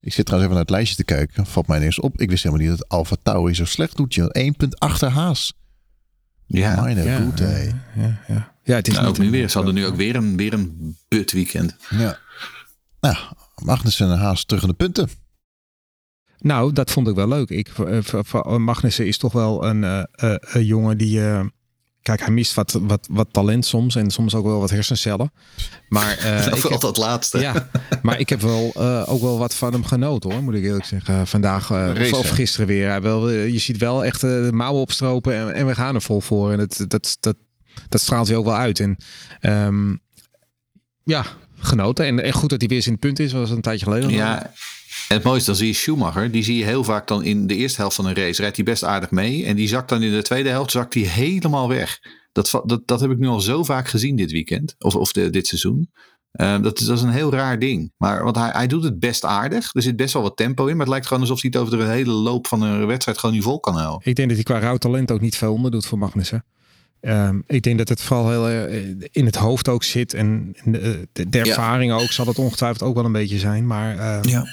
Ik 0.02 0.12
zit 0.12 0.26
trouwens 0.26 0.50
even 0.50 0.50
naar 0.50 0.70
het 0.70 0.70
lijstje 0.70 0.96
te 0.96 1.14
kijken. 1.14 1.46
Valt 1.46 1.66
mij 1.66 1.76
ineens 1.78 2.00
op. 2.00 2.20
Ik 2.20 2.30
wist 2.30 2.42
helemaal 2.42 2.66
niet 2.66 2.78
dat 2.78 2.88
Alfa 2.88 3.16
Tauri 3.22 3.54
zo 3.54 3.64
slecht 3.64 3.96
doet. 3.96 4.14
joh. 4.14 4.28
1 4.32 4.56
punt 4.56 4.78
achter 4.78 5.08
Haas. 5.08 5.52
Ja, 6.46 6.74
Meine 6.80 7.02
Ja, 7.02 7.16
Güte, 7.16 7.42
hé. 7.42 7.70
Ja, 8.02 8.20
ja. 8.28 8.54
ja 8.62 8.74
het 8.74 8.88
is 8.88 8.94
nou, 8.94 9.06
niet 9.06 9.16
ook 9.16 9.22
nu 9.24 9.30
weer. 9.30 9.48
Ze 9.48 9.56
hadden 9.56 9.74
nu 9.74 9.86
ook 9.86 9.96
weer 9.96 10.16
een, 10.16 10.36
weer 10.36 10.52
een 10.52 10.96
but 11.08 11.32
weekend. 11.32 11.76
Ja. 11.90 12.18
Nou, 13.00 13.16
Magnussen 13.64 14.10
en 14.10 14.18
Haas 14.18 14.44
terug 14.44 14.62
in 14.62 14.68
de 14.68 14.74
punten. 14.74 15.08
Nou, 16.38 16.72
dat 16.72 16.90
vond 16.90 17.08
ik 17.08 17.14
wel 17.14 17.28
leuk. 17.28 17.48
Ik, 17.50 17.68
eh, 17.68 18.56
Magnussen 18.56 19.06
is 19.06 19.18
toch 19.18 19.32
wel 19.32 19.64
een, 19.64 19.84
eh, 19.84 20.02
eh, 20.12 20.34
een 20.40 20.64
jongen 20.64 20.98
die... 20.98 21.26
eh, 21.28 21.44
kijk, 22.02 22.20
hij 22.20 22.30
mist 22.30 22.54
wat, 22.54 22.78
wat, 22.82 23.08
wat 23.10 23.32
talent 23.32 23.66
soms 23.66 23.94
en 23.94 24.10
soms 24.10 24.34
ook 24.34 24.44
wel 24.44 24.60
wat 24.60 24.70
hersencellen. 24.70 25.32
Maar, 25.88 26.18
eh, 26.18 26.46
ik 26.46 26.52
Vooral 26.52 26.70
heb, 26.70 26.80
dat 26.80 26.96
laatste. 26.96 27.38
ja, 27.38 27.68
maar 28.02 28.18
ik 28.20 28.28
heb 28.28 28.40
wel 28.40 28.72
eh, 28.74 29.02
ook 29.06 29.20
wel 29.20 29.38
wat 29.38 29.54
van 29.54 29.72
hem 29.72 29.84
genoten 29.84 30.32
hoor, 30.32 30.42
moet 30.42 30.54
ik 30.54 30.62
eerlijk 30.64 30.84
zeggen. 30.84 31.26
Vandaag 31.26 31.72
of, 32.12 32.28
gisteren 32.30 32.66
weer. 32.66 32.88
Hij 32.88 33.02
wel, 33.02 33.30
je 33.30 33.58
ziet 33.58 33.76
wel 33.78 34.04
echt 34.04 34.22
eh, 34.22 34.30
de 34.30 34.52
mouwen 34.52 34.80
opstropen 34.82 35.34
en, 35.34 35.54
en 35.54 35.66
we 35.66 35.74
gaan 35.74 35.94
er 35.94 36.02
vol 36.02 36.20
voor. 36.20 36.52
En 36.52 36.58
dat, 36.58 36.84
dat, 36.88 37.16
dat, 37.20 37.36
dat 37.88 38.00
straalt 38.00 38.28
hij 38.28 38.36
ook 38.36 38.44
wel 38.44 38.56
uit. 38.56 38.80
En 38.80 38.96
ehm, 39.40 39.94
ja, 41.04 41.24
genoten. 41.60 42.04
En, 42.06 42.22
en 42.22 42.32
goed 42.32 42.50
dat 42.50 42.58
hij 42.60 42.68
weer 42.68 42.76
eens 42.76 42.86
in 42.86 42.92
het 42.92 43.00
punt 43.00 43.18
is, 43.18 43.32
was 43.32 43.50
een 43.50 43.60
tijdje 43.60 43.84
geleden. 43.84 44.10
Ja, 44.10 44.42
en 45.08 45.16
het 45.16 45.22
mooiste, 45.24 45.46
dan 45.46 45.56
zie 45.58 45.66
je 45.66 45.72
Schumacher. 45.72 46.30
Die 46.30 46.42
zie 46.42 46.56
je 46.58 46.64
heel 46.64 46.84
vaak 46.84 47.08
dan 47.08 47.24
in 47.24 47.46
de 47.46 47.56
eerste 47.56 47.80
helft 47.80 47.96
van 47.96 48.06
een 48.06 48.14
race. 48.14 48.40
Rijdt 48.40 48.56
hij 48.56 48.64
best 48.64 48.84
aardig 48.84 49.10
mee. 49.10 49.44
En 49.44 49.56
die 49.56 49.68
zakt 49.68 49.88
dan 49.88 50.02
in 50.02 50.12
de 50.12 50.22
tweede 50.22 50.48
helft 50.48 50.70
zakt 50.70 50.94
hij 50.94 51.02
helemaal 51.02 51.68
weg. 51.68 51.98
Dat, 52.32 52.62
dat, 52.64 52.82
dat 52.84 53.00
heb 53.00 53.10
ik 53.10 53.18
nu 53.18 53.26
al 53.26 53.40
zo 53.40 53.64
vaak 53.64 53.88
gezien 53.88 54.16
dit 54.16 54.30
weekend. 54.32 54.74
Of, 54.78 54.94
of 54.94 55.12
de, 55.12 55.30
dit 55.30 55.46
seizoen. 55.46 55.90
Eh, 56.30 56.62
dat, 56.62 56.80
is- 56.80 56.86
dat 56.86 56.96
is 56.96 57.02
een 57.02 57.10
heel 57.10 57.32
raar 57.32 57.58
ding. 57.58 57.92
Maar 57.96 58.24
want 58.24 58.36
hij, 58.36 58.50
hij 58.52 58.66
doet 58.66 58.84
het 58.84 58.98
best 58.98 59.24
aardig. 59.24 59.70
Er 59.74 59.82
zit 59.82 59.96
best 59.96 60.12
wel 60.12 60.22
wat 60.22 60.36
tempo 60.36 60.62
in. 60.66 60.70
Maar 60.70 60.80
het 60.80 60.88
lijkt 60.88 61.06
gewoon 61.06 61.22
alsof 61.22 61.40
hij 61.40 61.50
het 61.52 61.62
over 61.62 61.78
de 61.78 61.84
hele 61.84 62.10
loop 62.12 62.46
van 62.46 62.62
een 62.62 62.86
wedstrijd 62.86 63.18
gewoon 63.18 63.34
niet 63.34 63.44
vol 63.44 63.60
kan 63.60 63.74
houden. 63.76 64.08
Ik 64.08 64.14
denk 64.16 64.28
dat 64.28 64.36
hij 64.36 64.46
qua 64.46 64.58
rauw 64.58 64.76
talent 64.76 65.10
ook 65.10 65.20
niet 65.20 65.36
veel 65.36 65.52
onder 65.52 65.70
doet 65.70 65.86
voor 65.86 65.98
Magnussen. 65.98 66.44
Ehm, 67.00 67.38
ik 67.46 67.62
denk 67.62 67.78
dat 67.78 67.88
het 67.88 68.02
vooral 68.02 68.28
heel 68.30 68.48
eh, 68.48 68.84
in 69.10 69.26
het 69.26 69.36
hoofd 69.36 69.68
ook 69.68 69.84
zit. 69.84 70.14
En 70.14 70.56
de, 70.64 71.08
de, 71.12 71.28
de 71.28 71.38
Ja. 71.38 71.44
ervaring 71.44 71.92
ook 71.92 72.12
zal 72.12 72.26
het 72.26 72.38
ongetwijfeld 72.38 72.82
ook 72.88 72.94
wel 72.94 73.04
een 73.04 73.12
beetje 73.12 73.38
zijn. 73.38 73.66
Maar 73.66 73.98
ehm, 73.98 74.28
Ja. 74.28 74.46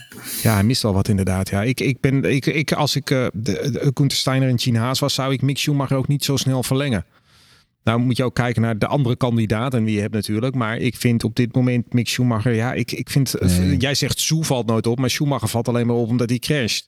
ja, 0.44 0.54
hij 0.54 0.64
mist 0.64 0.82
wel 0.82 0.94
wat 0.94 1.08
inderdaad. 1.08 1.50
Ja, 1.50 1.64
ik, 1.64 1.80
ik 1.80 2.00
ben, 2.00 2.24
ik, 2.24 2.46
ik, 2.46 2.72
als 2.72 2.96
ik 2.96 3.10
eh 3.10 3.26
de, 3.34 3.70
de 3.72 3.92
Gunther 3.94 4.18
Steiner 4.18 4.50
en 4.50 4.60
Gene 4.60 4.80
Haas 4.80 5.00
was, 5.00 5.14
zou 5.14 5.34
ik 5.34 5.42
Mick 5.42 5.58
Schumacher 5.58 5.98
ook 5.98 6.08
niet 6.08 6.24
zo 6.24 6.36
snel 6.36 6.64
verlengen. 6.64 7.06
Nou 7.84 8.00
moet 8.00 8.18
je 8.18 8.24
ook 8.24 8.36
kijken 8.36 8.62
naar 8.62 8.78
de 8.78 8.88
andere 8.88 9.16
kandidaat 9.16 9.74
en 9.74 9.84
wie 9.84 9.96
je 9.96 10.02
hebt 10.02 10.14
natuurlijk. 10.14 10.56
Maar 10.56 10.78
ik 10.78 10.96
vind 10.96 11.24
op 11.24 11.36
dit 11.36 11.56
moment 11.56 11.94
Mick 11.94 12.08
Schumacher, 12.08 12.54
ja, 12.54 12.74
ik, 12.74 12.92
ik 12.92 13.10
vind, 13.10 13.36
Nee. 13.40 13.78
jij 13.78 13.96
zegt 13.96 14.20
Soe 14.20 14.44
valt 14.46 14.66
nooit 14.68 14.88
op, 14.88 15.00
maar 15.00 15.10
Schumacher 15.10 15.48
valt 15.48 15.68
alleen 15.68 15.88
maar 15.88 15.96
op 15.96 16.10
omdat 16.10 16.30
hij 16.30 16.40
crasht. 16.40 16.88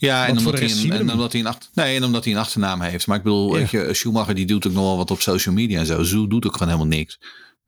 Ja, 0.00 0.26
en 0.26 0.38
omdat, 0.38 0.58
hij 0.58 0.70
een, 0.70 0.92
en 0.92 1.12
omdat 1.12 1.32
hij 1.32 1.40
een 1.40 1.46
achter, 1.46 1.68
nee, 1.74 1.96
en 1.96 2.04
omdat 2.04 2.24
hij 2.24 2.32
een 2.32 2.38
achternaam 2.38 2.80
heeft. 2.80 3.06
Maar 3.06 3.16
ik 3.16 3.22
bedoel, 3.22 3.52
Ja. 3.52 3.58
weet 3.58 3.70
je, 3.70 3.94
Schumacher 3.94 4.34
die 4.34 4.46
doet 4.46 4.66
ook 4.66 4.72
nog 4.72 4.84
wel 4.84 4.96
wat 4.96 5.10
op 5.10 5.20
social 5.20 5.54
media 5.54 5.78
en 5.78 5.86
zo. 5.86 6.02
Zo 6.02 6.26
doet 6.26 6.46
ook 6.46 6.52
gewoon 6.52 6.68
helemaal 6.72 6.96
niks. 6.96 7.18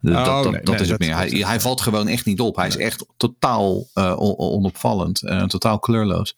Dat, 0.01 0.15
Oh, 0.17 0.25
dat, 0.25 0.43
dat, 0.43 0.53
nee, 0.53 0.63
dat 0.63 0.75
nee, 0.75 0.75
is 0.75 0.81
het 0.81 0.99
dat- 0.99 1.09
meer. 1.09 1.17
Hij, 1.17 1.29
hij 1.29 1.61
valt 1.61 1.81
gewoon 1.81 2.09
echt 2.09 2.25
niet 2.25 2.41
op. 2.41 2.57
Hij 2.57 2.67
is 2.67 2.77
echt 2.77 3.05
totaal 3.17 3.87
eh, 3.95 4.15
on- 4.19 4.39
onopvallend. 4.39 5.23
eh, 5.23 5.45
totaal 5.45 5.79
kleurloos. 5.79 6.37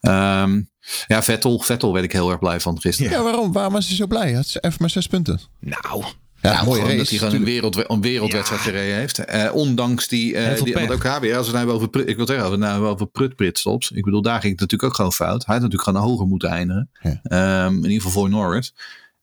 Ehm, 0.00 0.60
ja, 1.06 1.22
Vettel, 1.22 1.58
Vettel 1.60 1.92
werd 1.92 2.04
ik 2.04 2.12
heel 2.12 2.30
erg 2.30 2.38
blij 2.38 2.60
van 2.60 2.80
gisteren. 2.80 3.12
Ja, 3.12 3.22
waarom? 3.22 3.52
Waarom 3.52 3.72
was 3.72 3.86
hij 3.86 3.96
zo 3.96 4.06
blij? 4.06 4.22
Hij 4.26 4.32
had 4.34 4.58
even 4.60 4.76
maar 4.80 4.90
zes 4.90 5.06
punten. 5.06 5.40
Nou, 5.60 6.04
Ja, 6.44 6.52
Nou, 6.52 6.64
mooie 6.64 6.82
race. 6.82 6.96
dat 6.96 7.08
hij 7.08 7.18
gewoon 7.18 7.34
een, 7.34 7.44
wereld, 7.44 7.90
een 7.90 8.00
wereldwedstrijd 8.00 8.62
gereden 8.62 8.96
heeft. 8.96 9.18
Eh, 9.18 9.54
ondanks 9.54 10.08
die... 10.08 10.36
veel 10.36 10.64
die 10.64 10.74
want 10.74 10.90
ook 10.90 11.04
HB, 11.04 11.32
als 11.36 11.46
we 11.46 11.52
nou 11.52 11.70
over... 11.70 12.08
Ik 12.08 12.16
wil 12.16 12.26
zeggen, 12.26 12.44
als 12.44 12.54
we 12.54 12.60
nou 12.60 12.86
over 12.86 13.06
prut-pritstops. 13.06 13.90
Ik 13.90 14.04
bedoel, 14.04 14.22
daar 14.22 14.40
ging 14.40 14.52
het 14.52 14.60
natuurlijk 14.60 14.90
ook 14.90 14.96
gewoon 14.96 15.12
fout. 15.12 15.44
Hij 15.46 15.54
had 15.54 15.62
natuurlijk 15.62 15.88
gewoon 15.88 16.08
hoger 16.08 16.26
moeten 16.26 16.48
eindigen. 16.48 16.90
Ja. 17.00 17.20
Ehm, 17.22 17.74
in 17.74 17.82
ieder 17.82 18.02
geval 18.02 18.10
voor 18.10 18.30
Norris. 18.30 18.74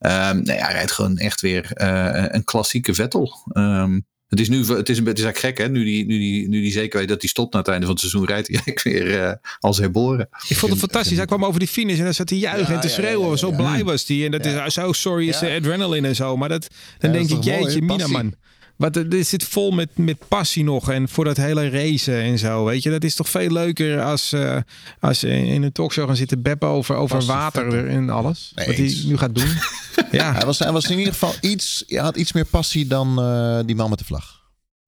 Ehm 0.01 0.41
nee, 0.43 0.57
hij 0.57 0.73
rijdt 0.73 0.91
gewoon 0.91 1.17
echt 1.17 1.41
weer 1.41 1.71
eh, 1.73 2.25
een 2.27 2.43
klassieke 2.43 2.93
Vettel. 2.93 3.33
Ehm, 3.51 3.99
het 4.31 4.39
is 4.39 4.49
nu 4.49 4.65
het 4.65 4.89
is, 4.89 4.97
een, 4.97 5.05
het 5.05 5.17
is 5.17 5.23
eigenlijk 5.23 5.37
gek, 5.37 5.57
hè? 5.57 5.71
Nu 5.73 5.83
die, 5.83 6.05
nu, 6.05 6.17
die, 6.19 6.47
nu 6.47 6.61
die 6.61 6.71
zeker 6.71 6.99
weet 6.99 7.07
dat 7.07 7.21
hij 7.21 7.29
stopt 7.29 7.53
na 7.53 7.59
het 7.59 7.67
einde 7.67 7.81
van 7.85 7.91
het 7.95 7.99
seizoen, 7.99 8.25
rijdt 8.25 8.47
hij 8.47 8.55
eigenlijk 8.65 8.83
weer 8.83 9.19
eh, 9.23 9.33
als 9.59 9.77
herboren. 9.77 10.29
Ik 10.47 10.57
vond 10.57 10.71
het 10.71 10.79
fantastisch. 10.81 11.17
Hij 11.17 11.25
kwam 11.25 11.45
over 11.45 11.59
die 11.59 11.67
finish 11.67 11.97
en 11.97 12.03
dan 12.03 12.13
zat 12.13 12.29
hij 12.29 12.37
juichen 12.39 12.67
Ja, 12.67 12.73
en 12.73 12.79
te 12.81 12.87
ja, 12.87 12.93
schreeuwen. 12.93 13.25
ja, 13.25 13.31
ja, 13.31 13.37
zo 13.37 13.49
ja. 13.49 13.55
blij 13.55 13.83
was 13.83 14.07
hij. 14.07 14.25
En 14.25 14.31
dat 14.31 14.45
is 14.45 14.73
zo 14.73 14.91
sorry 14.91 15.27
is 15.27 15.39
Ja. 15.39 15.47
de 15.47 15.55
adrenaline 15.55 16.07
en 16.07 16.15
zo. 16.15 16.37
Maar 16.37 16.49
dat, 16.49 16.67
dan 16.97 17.11
Ja, 17.11 17.17
denk 17.17 17.29
dat 17.29 17.37
ik, 17.37 17.43
jeetje, 17.43 17.81
mina 17.81 17.95
passie. 17.95 18.13
man. 18.17 18.33
Wat, 18.81 18.95
er 18.95 19.09
dit 19.09 19.27
zit 19.27 19.43
vol 19.43 19.71
met, 19.71 19.89
met 19.97 20.17
passie 20.27 20.63
nog. 20.63 20.91
En 20.91 21.09
voor 21.09 21.25
dat 21.25 21.37
hele 21.37 21.69
racen 21.69 22.21
en 22.21 22.39
zo. 22.39 22.65
Weet 22.65 22.83
je, 22.83 22.89
dat 22.89 23.03
is 23.03 23.15
toch 23.15 23.29
veel 23.29 23.49
leuker 23.49 24.01
als, 24.01 24.33
eh 24.33 24.57
als 24.99 25.19
ze 25.19 25.29
in 25.29 25.63
een 25.63 25.71
talkshow 25.71 26.07
gaan 26.07 26.15
zitten 26.15 26.41
beppen 26.41 26.67
over, 26.67 26.95
over 26.95 27.25
water 27.25 27.87
en 27.87 28.09
alles. 28.09 28.51
Nee, 28.55 28.65
wat 28.65 28.75
hij 28.75 28.85
eens. 28.85 29.03
nu 29.03 29.17
gaat 29.17 29.35
doen. 29.35 29.49
ja. 30.11 30.33
Hij 30.33 30.45
was, 30.45 30.59
hij 30.59 30.71
was 30.71 30.89
in 30.89 30.97
ieder 30.97 31.13
geval 31.13 31.33
iets, 31.41 31.83
hij 31.87 31.99
had 31.99 32.15
iets 32.15 32.31
meer 32.31 32.45
passie 32.45 32.87
dan 32.87 33.21
eh, 33.21 33.59
die 33.65 33.75
man 33.75 33.89
met 33.89 33.99
de 33.99 34.05
vlag. 34.05 34.39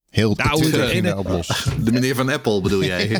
Heel 0.09 0.33
Nou, 0.35 0.71
de 0.71 1.23
los. 1.27 1.67
De 1.83 1.91
meneer 1.91 2.15
van 2.15 2.29
Apple 2.29 2.61
bedoel 2.61 2.83
jij? 2.83 3.09
ja. 3.09 3.17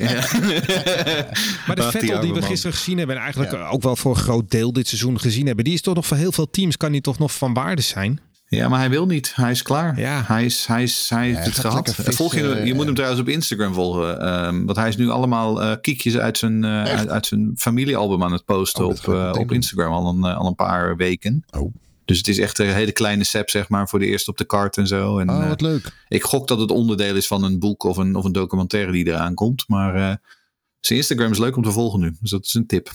Maar 1.68 1.76
de 1.76 1.88
Vettel 1.92 2.20
die 2.20 2.34
we 2.34 2.42
gisteren 2.42 2.78
gezien 2.78 2.98
hebben... 2.98 3.16
en 3.16 3.22
eigenlijk 3.22 3.54
ook 3.54 3.82
wel 3.82 3.96
voor 3.96 4.12
een 4.12 4.22
groot 4.22 4.52
deel 4.52 4.74
dit 4.74 4.88
seizoen 4.88 5.20
gezien 5.20 5.46
hebben... 5.46 5.66
die 5.66 5.74
is 5.74 5.82
toch 5.82 5.96
nog 5.96 6.06
voor 6.06 6.18
heel 6.18 6.32
veel 6.32 6.50
teams... 6.50 6.78
kan 6.78 6.92
die 6.92 7.02
toch 7.02 7.20
nog 7.20 7.34
van 7.34 7.54
waarde 7.54 7.82
zijn? 7.82 8.20
Ja, 8.56 8.70
maar 8.70 8.80
hij 8.80 8.90
wil 8.90 9.06
niet. 9.06 9.32
Hij 9.36 9.52
is 9.52 9.62
klaar. 9.62 10.00
Ja. 10.00 10.24
Hij, 10.28 10.46
is, 10.46 10.66
hij, 10.66 10.84
is, 10.84 11.10
hij 11.10 11.28
heeft 11.28 11.46
het 11.46 11.60
gehad. 11.60 11.96
Volg 11.96 12.36
je, 12.36 12.42
je 12.44 12.54
eh, 12.56 12.74
moet 12.76 12.86
hem 12.86 12.94
trouwens 12.96 13.22
op 13.22 13.28
Instagram 13.30 13.74
volgen. 13.74 14.20
ehm, 14.22 14.66
want 14.66 14.78
hij 14.78 14.88
is 14.88 14.96
nu 14.98 15.10
allemaal 15.10 15.62
eh, 15.62 15.72
kiekjes 15.82 16.18
uit 16.18 16.38
zijn, 16.38 16.64
eh, 16.64 16.84
uit, 16.84 17.10
uit 17.10 17.26
zijn 17.26 17.52
familiealbum 17.58 18.24
aan 18.24 18.32
het 18.32 18.46
posten 18.46 18.86
Oh, 18.86 18.90
op, 18.90 19.08
eh, 19.14 19.32
op. 19.40 19.52
Instagram 19.52 19.92
al 19.94 20.08
een, 20.10 20.24
al 20.24 20.48
een 20.48 20.56
paar 20.56 20.96
weken. 20.96 21.46
Oh. 21.58 21.74
Dus 22.06 22.18
het 22.18 22.28
is 22.28 22.40
echt 22.40 22.60
een 22.60 22.74
hele 22.74 22.92
kleine 22.92 23.24
sep, 23.24 23.50
zeg 23.50 23.70
maar, 23.70 23.90
voor 23.90 24.00
de 24.00 24.06
eerste 24.06 24.30
op 24.30 24.38
de 24.38 24.46
kaart 24.46 24.78
en 24.78 24.88
zo. 24.88 25.20
En, 25.20 25.30
Oh, 25.30 25.48
wat 25.48 25.62
leuk. 25.62 25.92
ik 26.08 26.24
gok 26.24 26.48
dat 26.48 26.60
het 26.60 26.72
onderdeel 26.72 27.16
is 27.16 27.28
van 27.28 27.44
een 27.44 27.60
boek 27.60 27.84
of 27.84 27.98
een, 27.98 28.16
of 28.16 28.24
een 28.24 28.32
documentaire 28.32 28.92
die 28.92 29.08
eraan 29.08 29.34
komt. 29.34 29.64
Maar 29.68 29.96
eh, 29.96 30.16
zijn 30.80 31.00
Instagram 31.00 31.32
is 31.32 31.38
leuk 31.38 31.56
om 31.56 31.64
te 31.64 31.72
volgen 31.72 32.00
nu. 32.00 32.16
Dus 32.20 32.30
dat 32.30 32.46
is 32.46 32.54
een 32.54 32.66
tip. 32.68 32.90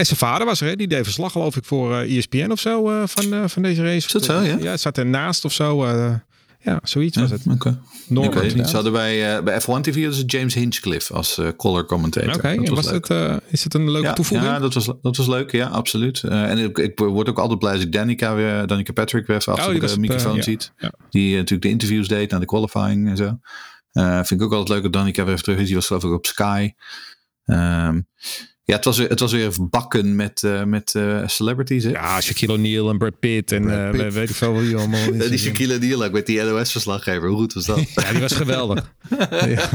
En 0.00 0.06
zijn 0.06 0.18
vader 0.18 0.46
was 0.46 0.60
er, 0.60 0.68
hè? 0.68 0.76
die 0.76 0.88
deed 0.88 1.04
verslag 1.04 1.32
geloof 1.32 1.56
ik 1.56 1.64
voor 1.64 1.94
eh 1.96 2.16
ESPN 2.16 2.50
of 2.50 2.60
zo 2.60 2.90
eh, 2.90 3.02
van, 3.06 3.32
eh, 3.32 3.44
van 3.46 3.62
deze 3.62 3.82
race. 3.82 4.06
Is 4.06 4.12
dat 4.12 4.24
zo, 4.24 4.40
ja? 4.40 4.56
Ja, 4.60 4.70
het 4.70 4.80
zat 4.80 4.98
ernaast 4.98 5.44
of 5.44 5.52
zo. 5.52 5.84
eh, 5.84 6.14
ja, 6.62 6.80
zoiets 6.82 7.16
was 7.16 7.30
het. 7.30 7.42
Oké. 7.50 7.68
Ik 7.68 7.76
Norbert. 8.08 8.34
weet 8.34 8.42
het 8.42 8.52
niet. 8.52 8.60
Oké, 8.60 8.68
Ze 8.68 8.74
hadden 8.74 8.92
bij, 8.92 9.36
eh, 9.36 9.42
bij 9.42 9.60
F1 9.60 9.80
TV 9.80 9.94
dus 9.94 10.22
James 10.26 10.54
Hinchcliffe 10.54 11.14
als 11.14 11.38
eh 11.38 11.48
color 11.56 11.84
commentator. 11.86 12.44
en 12.44 12.64
Dat 12.64 12.74
was 12.74 12.84
leuk. 12.84 12.94
het, 12.94 13.10
eh, 13.10 13.36
is 13.48 13.64
het 13.64 13.74
een 13.74 13.90
leuke 13.90 14.06
ja, 14.06 14.12
toevoeging? 14.12 14.50
Ja, 14.50 14.58
dat 14.58 14.74
was, 14.74 14.86
dat 15.02 15.16
was 15.16 15.26
leuk. 15.26 15.50
Ja, 15.52 15.66
absoluut. 15.66 16.22
Eh, 16.22 16.50
en 16.50 16.58
ik, 16.58 16.78
ik 16.78 16.98
word 16.98 17.28
ook 17.28 17.38
altijd 17.38 17.58
blij 17.58 17.72
als 17.72 17.82
ik 17.82 17.92
Danica, 17.92 18.34
weer, 18.34 18.66
Danica 18.66 18.92
Patrick 18.92 19.26
weer 19.26 19.36
even 19.36 19.52
achter 19.52 19.74
Oh, 19.74 19.80
die 19.80 19.88
de 19.88 19.98
microfoon 20.00 20.36
ja. 20.36 20.42
ziet. 20.42 20.72
Ja. 20.76 20.92
Die 21.10 21.34
natuurlijk 21.34 21.62
de 21.62 21.68
interviews 21.68 22.08
deed 22.08 22.30
na 22.30 22.38
de 22.38 22.46
qualifying 22.46 23.08
en 23.08 23.16
zo. 23.16 23.38
Eh, 23.92 24.14
vind 24.14 24.40
ik 24.40 24.42
ook 24.42 24.52
altijd 24.52 24.68
leuk 24.68 24.82
dat 24.82 24.92
Danica 24.92 25.22
weer 25.24 25.32
even 25.32 25.44
terug 25.44 25.58
is. 25.58 25.66
Die 25.66 25.74
was 25.74 25.86
geloof 25.86 26.04
ik 26.04 26.10
op 26.12 26.26
Sky. 26.26 26.70
Ehm, 27.44 28.00
ja, 28.64 28.76
het 28.76 28.84
was, 28.84 28.98
weer, 28.98 29.08
het 29.08 29.20
was 29.20 29.32
weer 29.32 29.50
bakken 29.70 30.16
met, 30.16 30.42
eh, 30.42 30.64
met 30.64 30.94
eh, 30.94 31.26
celebrities. 31.26 31.84
Hè? 31.84 31.90
Ja, 31.90 32.20
Shaquille 32.20 32.52
O'Neal 32.52 32.90
en 32.90 32.98
Brad 32.98 33.18
Pitt 33.18 33.52
en 33.52 33.62
Brad 33.62 33.78
eh, 33.78 33.90
Pitt. 33.90 34.02
we- 34.02 34.10
weet 34.12 34.28
ik 34.30 34.34
veel 34.36 34.56
wie 34.60 34.76
allemaal. 34.76 35.12
Die 35.28 35.38
Shaquille 35.38 35.74
O'Neal 35.74 36.04
ook 36.04 36.12
met 36.12 36.26
die 36.26 36.42
NOS-verslaggever. 36.42 37.28
Hoe 37.28 37.36
goed 37.38 37.52
was 37.52 37.64
dat? 37.64 37.90
Ja, 37.94 38.10
die 38.10 38.20
was 38.20 38.32
geweldig. 38.32 38.94
ja. 39.30 39.68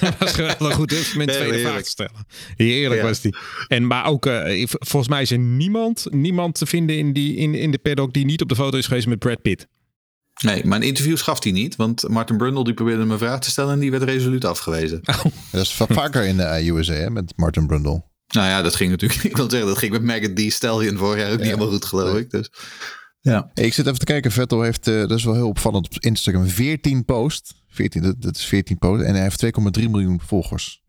Dat 0.00 0.14
was 0.18 0.32
geweldig 0.32 0.74
goed. 0.74 0.90
Met 0.90 1.26
Nee, 1.26 1.26
tweede 1.26 1.44
heerlijk. 1.44 1.60
vraag 1.68 1.82
te 1.82 1.90
stellen. 1.90 2.26
Heerlijk 2.56 3.00
Ja. 3.00 3.06
was 3.06 3.20
die. 3.20 3.36
En, 3.68 3.86
maar 3.86 4.06
ook, 4.06 4.28
volgens 4.68 5.08
mij 5.08 5.22
is 5.22 5.30
er 5.30 5.38
niemand, 5.38 6.06
niemand 6.10 6.54
te 6.54 6.66
vinden 6.66 6.96
in, 6.98 7.12
die, 7.12 7.36
in, 7.36 7.54
in 7.54 7.70
de 7.70 7.78
paddock 7.78 8.12
die 8.12 8.24
niet 8.24 8.42
op 8.42 8.48
de 8.48 8.54
foto 8.54 8.78
is 8.78 8.86
geweest 8.86 9.06
met 9.06 9.18
Brad 9.18 9.42
Pitt. 9.42 9.66
Nee, 10.42 10.64
maar 10.64 10.78
een 10.80 10.86
interview 10.86 11.16
gaf 11.18 11.42
hij 11.42 11.52
niet. 11.52 11.76
Want 11.76 12.08
Martin 12.08 12.36
Brundle 12.36 12.64
die 12.64 12.74
probeerde 12.74 13.00
hem 13.00 13.10
een 13.10 13.18
vraag 13.18 13.40
te 13.40 13.50
stellen 13.50 13.72
en 13.72 13.78
die 13.78 13.90
werd 13.90 14.02
resoluut 14.02 14.44
afgewezen. 14.44 15.00
Dat 15.52 15.62
is 15.62 15.72
va- 15.72 15.86
vaker 15.88 16.24
in 16.24 16.36
de 16.36 16.70
USA 16.72 16.92
hè, 16.92 17.10
met 17.10 17.32
Martin 17.36 17.66
Brundle. 17.66 18.02
Nou 18.28 18.48
ja, 18.48 18.62
dat 18.62 18.74
ging 18.74 18.90
natuurlijk. 18.90 19.24
Ik 19.30 19.36
wil 19.36 19.50
zeggen, 19.50 19.68
dat 19.68 19.78
ging 19.78 19.92
met 19.92 20.02
Megan 20.02 20.34
D. 20.34 20.52
Stallion 20.52 20.96
vorig 20.96 21.20
jaar 21.20 21.30
ook 21.32 21.36
niet 21.38 21.46
helemaal 21.46 21.70
goed, 21.70 21.84
geloof 21.84 22.16
ik. 22.16 22.30
Dus 22.30 22.50
ja. 23.20 23.50
Hey, 23.54 23.64
ik 23.64 23.74
zit 23.74 23.86
even 23.86 23.98
te 23.98 24.04
kijken. 24.04 24.30
Vettel 24.32 24.62
heeft, 24.62 24.88
eh, 24.88 25.00
dat 25.00 25.10
is 25.10 25.24
wel 25.24 25.34
heel 25.34 25.48
opvallend, 25.48 25.86
op 25.86 26.02
Instagram 26.02 26.46
14 26.46 27.04
post. 27.04 27.54
14, 27.68 28.02
dat, 28.02 28.14
dat 28.22 28.36
is 28.36 28.44
14 28.44 28.78
post. 28.78 29.02
En 29.02 29.14
hij 29.14 29.22
heeft 29.22 29.40
2,3 29.78 29.88
miljoen 29.90 30.20
volgers. 30.26 30.82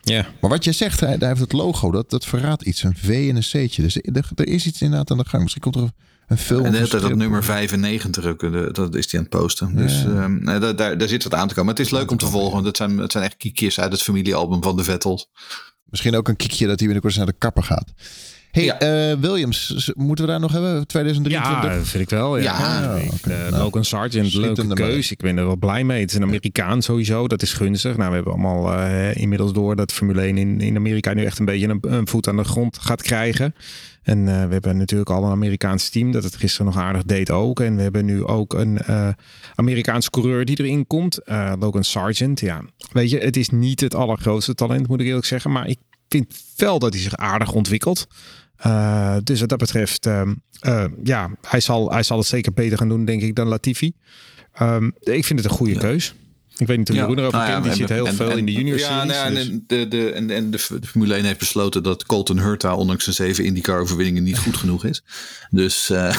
Ja. 0.00 0.26
Maar 0.40 0.50
wat 0.50 0.64
je 0.64 0.72
zegt, 0.72 1.00
hij, 1.00 1.16
hij 1.18 1.28
heeft 1.28 1.40
het 1.40 1.52
logo, 1.52 1.90
dat, 1.90 2.10
dat 2.10 2.24
verraadt 2.24 2.62
iets. 2.62 2.82
Een 2.82 2.96
V 2.96 3.08
en 3.08 3.36
een 3.36 3.42
C'tje. 3.42 3.82
Dus 3.82 3.96
er, 3.96 4.30
er 4.34 4.46
is 4.46 4.66
iets 4.66 4.80
inderdaad 4.82 5.10
aan 5.10 5.18
de 5.18 5.28
gang. 5.28 5.42
Misschien 5.42 5.62
komt 5.62 5.76
er 5.76 5.90
een 6.26 6.38
film. 6.38 6.64
En 6.64 6.72
tijd 6.72 6.90
dat 6.90 7.14
nummer 7.14 7.44
95 7.44 8.24
ook, 8.24 8.42
eh, 8.42 8.50
dat 8.72 8.94
is 8.94 9.10
hij 9.10 9.20
aan 9.20 9.26
het 9.30 9.38
posten. 9.40 9.76
Dus 9.76 10.02
Ja. 10.02 10.08
ehm, 10.08 10.44
nee, 10.44 10.58
daar, 10.58 10.76
daar, 10.76 10.98
daar 10.98 11.08
zit 11.08 11.22
wat 11.22 11.34
aan 11.34 11.48
te 11.48 11.54
komen. 11.54 11.64
Maar 11.64 11.74
het 11.74 11.92
is 11.92 11.98
leuk 11.98 12.10
om 12.10 12.16
te 12.16 12.26
volgen, 12.26 12.52
want 12.52 12.66
het 12.66 12.76
zijn, 12.76 12.98
het 12.98 13.12
zijn 13.12 13.24
echt 13.24 13.36
kiekjes 13.36 13.80
uit 13.80 13.92
het 13.92 14.02
familiealbum 14.02 14.62
van 14.62 14.76
de 14.76 14.84
Vettels. 14.84 15.28
Misschien 15.90 16.16
ook 16.16 16.28
een 16.28 16.36
kiekje 16.36 16.66
dat 16.66 16.78
hij 16.78 16.84
binnenkort 16.88 17.16
naar 17.16 17.26
de 17.26 17.38
kapper 17.38 17.62
gaat. 17.62 17.92
Hey, 18.56 18.64
Ja. 18.64 18.78
eh, 18.78 19.16
Williams, 19.20 19.90
moeten 19.96 20.24
we 20.24 20.30
daar 20.30 20.40
nog 20.40 20.52
hebben? 20.52 20.86
2023? 20.86 21.72
Ja, 21.78 21.84
vind 21.84 22.02
ik 22.02 22.10
wel. 22.10 22.36
Ja, 22.38 22.42
Ja, 22.42 22.94
Ik, 22.94 23.12
oké. 23.12 23.30
eh, 23.32 23.50
Nou, 23.50 23.62
Logan 23.62 23.84
Sargent, 23.84 24.34
leuke 24.34 24.66
keus. 24.74 25.10
Ik 25.10 25.18
ben 25.20 25.36
er 25.38 25.46
wel 25.46 25.56
blij 25.56 25.84
mee. 25.84 26.00
Het 26.00 26.10
is 26.10 26.16
een 26.16 26.22
Amerikaan 26.22 26.82
sowieso. 26.82 27.26
Dat 27.28 27.42
is 27.42 27.52
gunstig. 27.52 27.96
Nou, 27.96 28.08
we 28.08 28.14
hebben 28.14 28.32
allemaal 28.32 28.72
eh, 28.72 29.16
inmiddels 29.16 29.52
door 29.52 29.76
dat 29.76 29.92
Formule 29.92 30.20
1 30.22 30.38
in, 30.38 30.60
in 30.60 30.76
Amerika 30.76 31.12
nu 31.14 31.24
echt 31.24 31.38
een 31.38 31.44
beetje 31.44 31.68
een, 31.68 31.78
een 31.80 32.08
voet 32.08 32.28
aan 32.28 32.36
de 32.36 32.44
grond 32.44 32.78
gaat 32.78 33.02
krijgen. 33.02 33.54
En 34.02 34.24
we 34.24 34.30
hebben 34.52 34.76
natuurlijk 34.76 35.10
al 35.10 35.24
een 35.24 35.30
Amerikaans 35.30 35.88
team 35.88 36.12
dat 36.12 36.24
het 36.24 36.36
gisteren 36.36 36.66
nog 36.66 36.76
aardig 36.76 37.04
deed 37.04 37.30
ook. 37.30 37.60
En 37.60 37.76
we 37.76 37.82
hebben 37.82 38.04
nu 38.04 38.24
ook 38.24 38.54
een 38.54 38.78
Amerikaanse 39.54 40.10
coureur 40.10 40.44
die 40.44 40.58
erin 40.60 40.86
komt. 40.86 41.18
Logan 41.58 41.84
Sargent. 41.84 42.40
Ja, 42.40 42.62
weet 42.92 43.10
je, 43.10 43.18
het 43.18 43.36
is 43.36 43.48
niet 43.48 43.80
het 43.80 43.94
allergrootste 43.94 44.54
talent, 44.54 44.88
moet 44.88 45.00
ik 45.00 45.06
eerlijk 45.06 45.26
zeggen. 45.26 45.50
Maar 45.52 45.68
ik 45.68 45.78
vind 46.08 46.34
wel 46.56 46.78
dat 46.78 46.92
hij 46.92 47.02
zich 47.02 47.16
aardig 47.16 47.52
ontwikkelt. 47.52 48.06
Uh, 48.66 49.16
dus 49.22 49.40
wat 49.40 49.48
dat 49.48 49.58
betreft, 49.58 50.06
uh, 50.06 50.22
uh, 50.66 50.84
ja, 51.02 51.30
hij 51.48 51.60
zal, 51.60 51.90
hij 51.90 52.02
zal 52.02 52.18
het 52.18 52.26
zeker 52.26 52.52
beter 52.52 52.78
gaan 52.78 52.88
doen, 52.88 53.04
denk 53.04 53.22
ik, 53.22 53.34
dan 53.34 53.46
Latifi. 53.46 53.92
Um, 54.62 54.92
ik 55.00 55.24
vind 55.24 55.38
het 55.40 55.50
een 55.50 55.56
goede 55.56 55.74
ja. 55.74 55.80
keus. 55.80 56.14
Ik 56.56 56.66
weet 56.66 56.78
niet 56.78 56.88
hoe 56.88 56.96
Jeroen 56.96 57.16
ja. 57.16 57.20
erover 57.20 57.38
nou 57.38 57.50
kent. 57.50 57.64
Die 57.64 57.74
zit 57.74 57.88
heel 57.88 58.06
veel 58.06 58.36
in 58.36 58.46
de 58.46 58.52
junior 58.52 58.78
ja, 58.78 59.00
series. 59.00 59.16
Ja, 59.16 59.30
dus. 59.30 59.48
en, 59.48 59.64
de, 59.66 59.88
de, 59.88 60.12
en, 60.12 60.30
en 60.30 60.50
de, 60.50 60.58
Formule 60.58 61.14
1 61.14 61.24
heeft 61.24 61.38
besloten 61.38 61.82
dat 61.82 62.06
Colton 62.06 62.38
Hurta, 62.38 62.74
ondanks 62.74 63.04
zijn 63.04 63.16
zeven 63.16 63.44
IndyCar 63.44 63.80
overwinningen, 63.80 64.22
niet 64.22 64.38
goed 64.38 64.56
genoeg 64.56 64.84
is. 64.84 65.02
Dus 65.50 65.90
uh, 65.90 66.16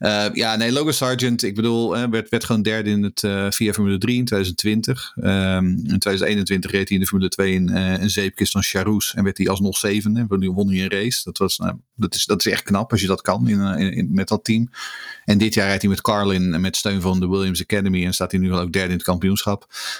uh, 0.00 0.26
ja, 0.42 0.56
nee, 0.56 0.72
Logan 0.72 0.92
Sargent, 0.92 1.42
ik 1.42 1.54
bedoel, 1.54 1.96
uh, 1.96 2.04
werd, 2.10 2.28
werd 2.28 2.44
gewoon 2.44 2.62
derde 2.62 2.90
in 2.90 3.02
het 3.02 3.20
via 3.54 3.72
Formule 3.72 3.98
3 3.98 4.16
in 4.16 4.24
2020. 4.24 5.12
Um, 5.16 5.24
in 5.66 5.98
2021 5.98 6.70
reed 6.70 6.88
hij 6.88 6.96
in 6.96 7.02
de 7.02 7.08
Formule 7.08 7.28
2 7.28 7.52
in 7.52 7.68
een 7.68 8.10
zeepkist 8.10 8.52
van 8.52 8.62
Charouz 8.62 9.14
en 9.14 9.24
werd 9.24 9.38
hij 9.38 9.48
alsnog 9.48 9.76
zevende. 9.76 10.26
Won 10.28 10.68
hij 10.68 10.82
een 10.82 10.90
race. 10.90 11.20
Dat, 11.24 11.38
was, 11.38 11.58
nou, 11.58 11.76
dat, 11.94 12.14
is, 12.14 12.24
dat 12.24 12.46
is 12.46 12.52
echt 12.52 12.62
knap 12.62 12.90
als 12.90 13.00
je 13.00 13.06
dat 13.06 13.22
kan 13.22 13.48
in, 13.48 13.60
in, 13.60 13.92
in, 13.92 14.08
met 14.10 14.28
dat 14.28 14.44
team. 14.44 14.70
En 15.24 15.38
dit 15.38 15.54
jaar 15.54 15.66
rijdt 15.66 15.82
hij 15.82 15.90
met 15.90 16.00
Carlin 16.00 16.60
met 16.60 16.76
steun 16.76 17.00
van 17.00 17.20
de 17.20 17.28
Williams 17.28 17.62
Academy 17.62 18.04
en 18.04 18.14
staat 18.14 18.30
hij 18.30 18.40
nu 18.40 18.52
ook 18.52 18.72
derde 18.72 18.88
in 18.88 18.96
het 18.96 19.06
kampioenschap. 19.06 19.55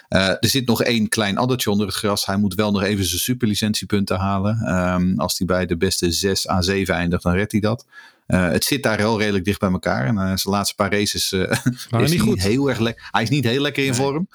Uh, 0.08 0.28
er 0.28 0.48
zit 0.48 0.66
nog 0.66 0.82
één 0.82 1.08
klein 1.08 1.38
addertje 1.38 1.70
onder 1.70 1.86
het 1.86 1.96
gras. 1.96 2.26
Hij 2.26 2.36
moet 2.36 2.54
wel 2.54 2.70
nog 2.70 2.82
even 2.82 3.04
zijn 3.04 3.20
superlicentiepunten 3.20 4.18
halen. 4.18 4.74
Um, 4.74 5.20
als 5.20 5.38
hij 5.38 5.46
bij 5.46 5.66
de 5.66 5.76
beste 5.76 6.10
6 6.12 6.48
à 6.48 6.62
7 6.62 6.94
eindigt, 6.94 7.22
dan 7.22 7.32
redt 7.32 7.52
hij 7.52 7.60
dat. 7.60 7.86
Uh, 8.26 8.48
het 8.48 8.64
zit 8.64 8.82
daar 8.82 8.96
wel 8.96 9.18
redelijk 9.18 9.44
dicht 9.44 9.60
bij 9.60 9.70
elkaar. 9.70 10.06
En 10.06 10.14
uh, 10.14 10.20
zijn 10.20 10.54
laatste 10.54 10.74
paar 10.74 10.92
races 10.92 11.32
is 11.32 12.10
niet, 12.10 12.20
goed. 12.20 12.42
heel 12.42 12.68
erg 12.68 12.78
lekker. 12.78 13.08
Hij 13.10 13.22
is 13.22 13.28
niet 13.28 13.44
heel 13.44 13.62
lekker 13.62 13.84
in 13.84 13.90
nee. 13.90 14.00
vorm. 14.00 14.28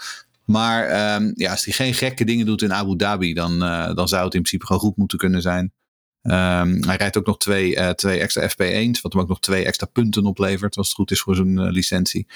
Maar 0.46 1.16
um, 1.16 1.34
ja, 1.36 1.52
als 1.52 1.66
hij 1.66 1.74
geen 1.74 1.94
gekke 1.94 2.26
dingen 2.26 2.46
doet 2.46 2.62
in 2.62 2.74
Abu 2.74 2.96
Dhabi, 2.96 3.34
dan, 3.34 3.60
dan 3.96 4.08
zou 4.08 4.26
het 4.26 4.34
in 4.34 4.42
principe 4.42 4.66
gewoon 4.66 4.82
goed 4.82 4.98
moeten 4.98 5.18
kunnen 5.18 5.42
zijn. 5.42 5.72
Um, 6.24 6.84
hij 6.84 6.96
rijdt 6.96 7.18
ook 7.18 7.26
nog 7.26 7.38
twee, 7.38 7.76
uh, 7.76 7.90
twee 7.90 8.20
extra 8.20 8.50
FP1's, 8.50 9.02
wat 9.02 9.14
hem 9.14 9.22
ook 9.22 9.28
nog 9.28 9.40
twee 9.40 9.66
extra 9.66 9.88
punten 9.88 10.26
oplevert, 10.26 10.78
als 10.78 10.88
het 10.88 10.96
goed 10.96 11.12
is 11.12 11.22
voor 11.22 11.36
zijn 11.36 11.60
uh, 11.60 11.72
licentie. 11.72 12.28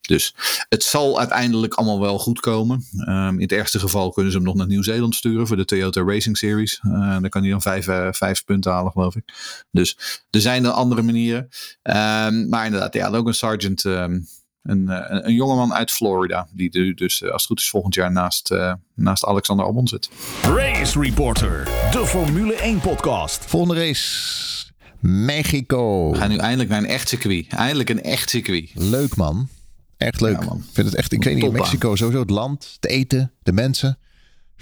Dus 0.00 0.34
het 0.68 0.82
zal 0.82 1.18
uiteindelijk 1.18 1.74
allemaal 1.74 2.00
wel 2.00 2.18
goed 2.18 2.40
komen. 2.40 2.84
Um, 3.08 3.34
in 3.34 3.42
het 3.42 3.52
ergste 3.52 3.78
geval 3.78 4.10
kunnen 4.10 4.32
ze 4.32 4.38
hem 4.38 4.46
nog 4.46 4.56
naar 4.56 4.66
Nieuw-Zeeland 4.66 5.14
sturen 5.14 5.46
voor 5.46 5.56
de 5.56 5.64
Toyota 5.64 6.02
Racing 6.02 6.36
Series. 6.36 6.80
Uh, 6.86 7.20
dan 7.20 7.28
kan 7.28 7.42
hij 7.42 7.50
dan 7.50 7.62
vijf, 7.62 8.16
vijf 8.16 8.44
punten 8.44 8.72
halen, 8.72 8.92
geloof 8.92 9.16
ik. 9.16 9.34
Dus 9.70 10.22
er 10.30 10.40
zijn 10.40 10.64
er 10.64 10.70
andere 10.70 11.02
manieren. 11.02 11.48
Um, 11.82 12.48
maar 12.48 12.64
inderdaad, 12.64 12.94
ja, 12.94 13.32
Sargent. 13.32 13.84
Een, 13.84 14.28
een, 14.62 14.88
een 15.26 15.34
jongeman 15.34 15.74
uit 15.74 15.90
Florida. 15.90 16.48
Die 16.52 16.94
dus 16.94 17.22
als 17.22 17.32
het 17.32 17.46
goed 17.46 17.60
is 17.60 17.70
volgend 17.70 17.94
jaar 17.94 18.12
naast, 18.12 18.50
uh, 18.50 18.72
naast 18.94 19.24
Alexander 19.24 19.66
Albon 19.66 19.88
zit. 19.88 20.10
Race 20.42 21.00
Reporter, 21.00 21.64
de 21.64 22.06
Formule 22.06 22.54
1 22.54 22.80
podcast. 22.80 23.44
Volgende 23.44 23.86
race. 23.86 24.70
Mexico. 25.00 26.10
We 26.10 26.16
gaan 26.16 26.28
nu 26.28 26.36
eindelijk 26.36 26.68
naar 26.68 26.78
een 26.78 26.86
echt 26.86 27.08
circuit. 27.08 27.46
Eindelijk 27.48 27.90
een 27.90 28.02
echt 28.02 28.30
circuit. 28.30 28.70
Leuk 28.74 29.16
man. 29.16 29.48
Echt 29.96 30.20
leuk. 30.20 30.38
Ja, 30.40 30.44
man. 30.44 30.56
Ik 30.56 30.64
vind 30.72 30.86
het 30.86 30.96
echt, 30.96 31.12
ik 31.12 31.24
weet 31.24 31.34
niet, 31.34 31.52
Mexico 31.52 31.96
sowieso 31.96 32.20
het 32.20 32.30
land, 32.30 32.70
het 32.80 32.90
eten, 32.90 33.32
de 33.42 33.52
mensen. 33.52 33.98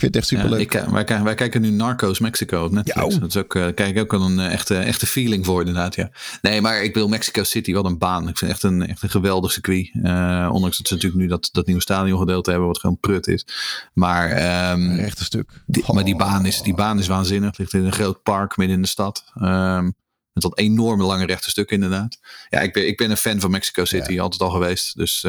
Ik 0.01 0.07
vind 0.07 0.15
het 0.15 0.25
echt 0.25 0.41
superleuk. 0.41 0.73
Ja, 0.73 0.83
ik, 0.99 1.09
wij, 1.09 1.23
wij, 1.23 1.35
kijken 1.35 1.61
nu 1.61 1.71
Narcos 1.71 2.19
Mexico 2.19 2.65
op 2.65 2.73
Netflix. 2.73 3.19
Dat 3.19 3.29
is 3.29 3.37
ook, 3.37 3.55
uh, 3.55 3.67
kijk 3.75 3.99
ook 3.99 4.13
al 4.13 4.23
een 4.23 4.39
echte, 4.39 4.77
echte 4.77 5.07
feeling 5.07 5.47
voor 5.47 5.61
inderdaad. 5.61 5.95
Ja. 5.95 6.11
Nee, 6.43 6.61
maar 6.61 6.83
ik 6.83 6.95
wil 6.95 7.09
Mexico 7.09 7.43
City 7.43 7.73
wel 7.73 7.85
een 7.85 7.99
baan. 7.99 8.29
Ik 8.29 8.39
vind 8.39 8.51
echt 8.51 8.63
een, 8.63 8.87
echt 8.87 9.03
een 9.03 9.11
geweldig 9.11 9.53
circuit. 9.53 9.91
Uh, 9.93 10.51
ondanks 10.53 10.77
dat 10.77 10.87
ze 10.87 10.95
natuurlijk 10.95 11.23
nu 11.23 11.29
dat, 11.29 11.49
dat 11.53 11.67
nieuwe 11.67 11.83
stadiongedeelte 11.83 12.51
hebben, 12.51 12.69
wat 12.69 12.79
gewoon 12.79 12.99
prut 13.01 13.27
is. 13.27 13.47
Maar, 13.93 14.31
um, 14.73 14.99
een 14.99 15.13
stuk. 15.15 15.63
Die, 15.67 15.83
oh. 15.87 15.95
Maar 15.95 16.05
die 16.05 16.17
baan, 16.17 16.47
is, 16.47 16.63
die 16.63 16.75
baan 16.75 16.99
is 16.99 17.07
waanzinnig. 17.07 17.49
Het 17.49 17.59
ligt 17.59 17.73
in 17.73 17.85
een 17.85 17.93
groot 17.93 18.23
park 18.23 18.57
midden 18.57 18.77
in 18.77 18.83
de 18.83 18.89
stad. 18.89 19.25
Um, 19.43 19.95
met 20.33 20.43
dat 20.43 20.59
enorme 20.59 21.05
lange 21.05 21.27
rechte 21.27 21.51
stuk 21.51 21.71
inderdaad. 21.71 22.19
Ja, 22.49 22.61
ik 22.61 22.73
ben, 22.73 22.87
ik 22.87 22.97
ben 22.97 23.11
een 23.11 23.17
fan 23.17 23.41
van 23.41 23.51
Mexico 23.51 23.85
City, 23.85 24.13
ja. 24.13 24.23
altijd 24.23 24.41
al 24.41 24.51
geweest. 24.51 24.97
Dus 24.97 25.25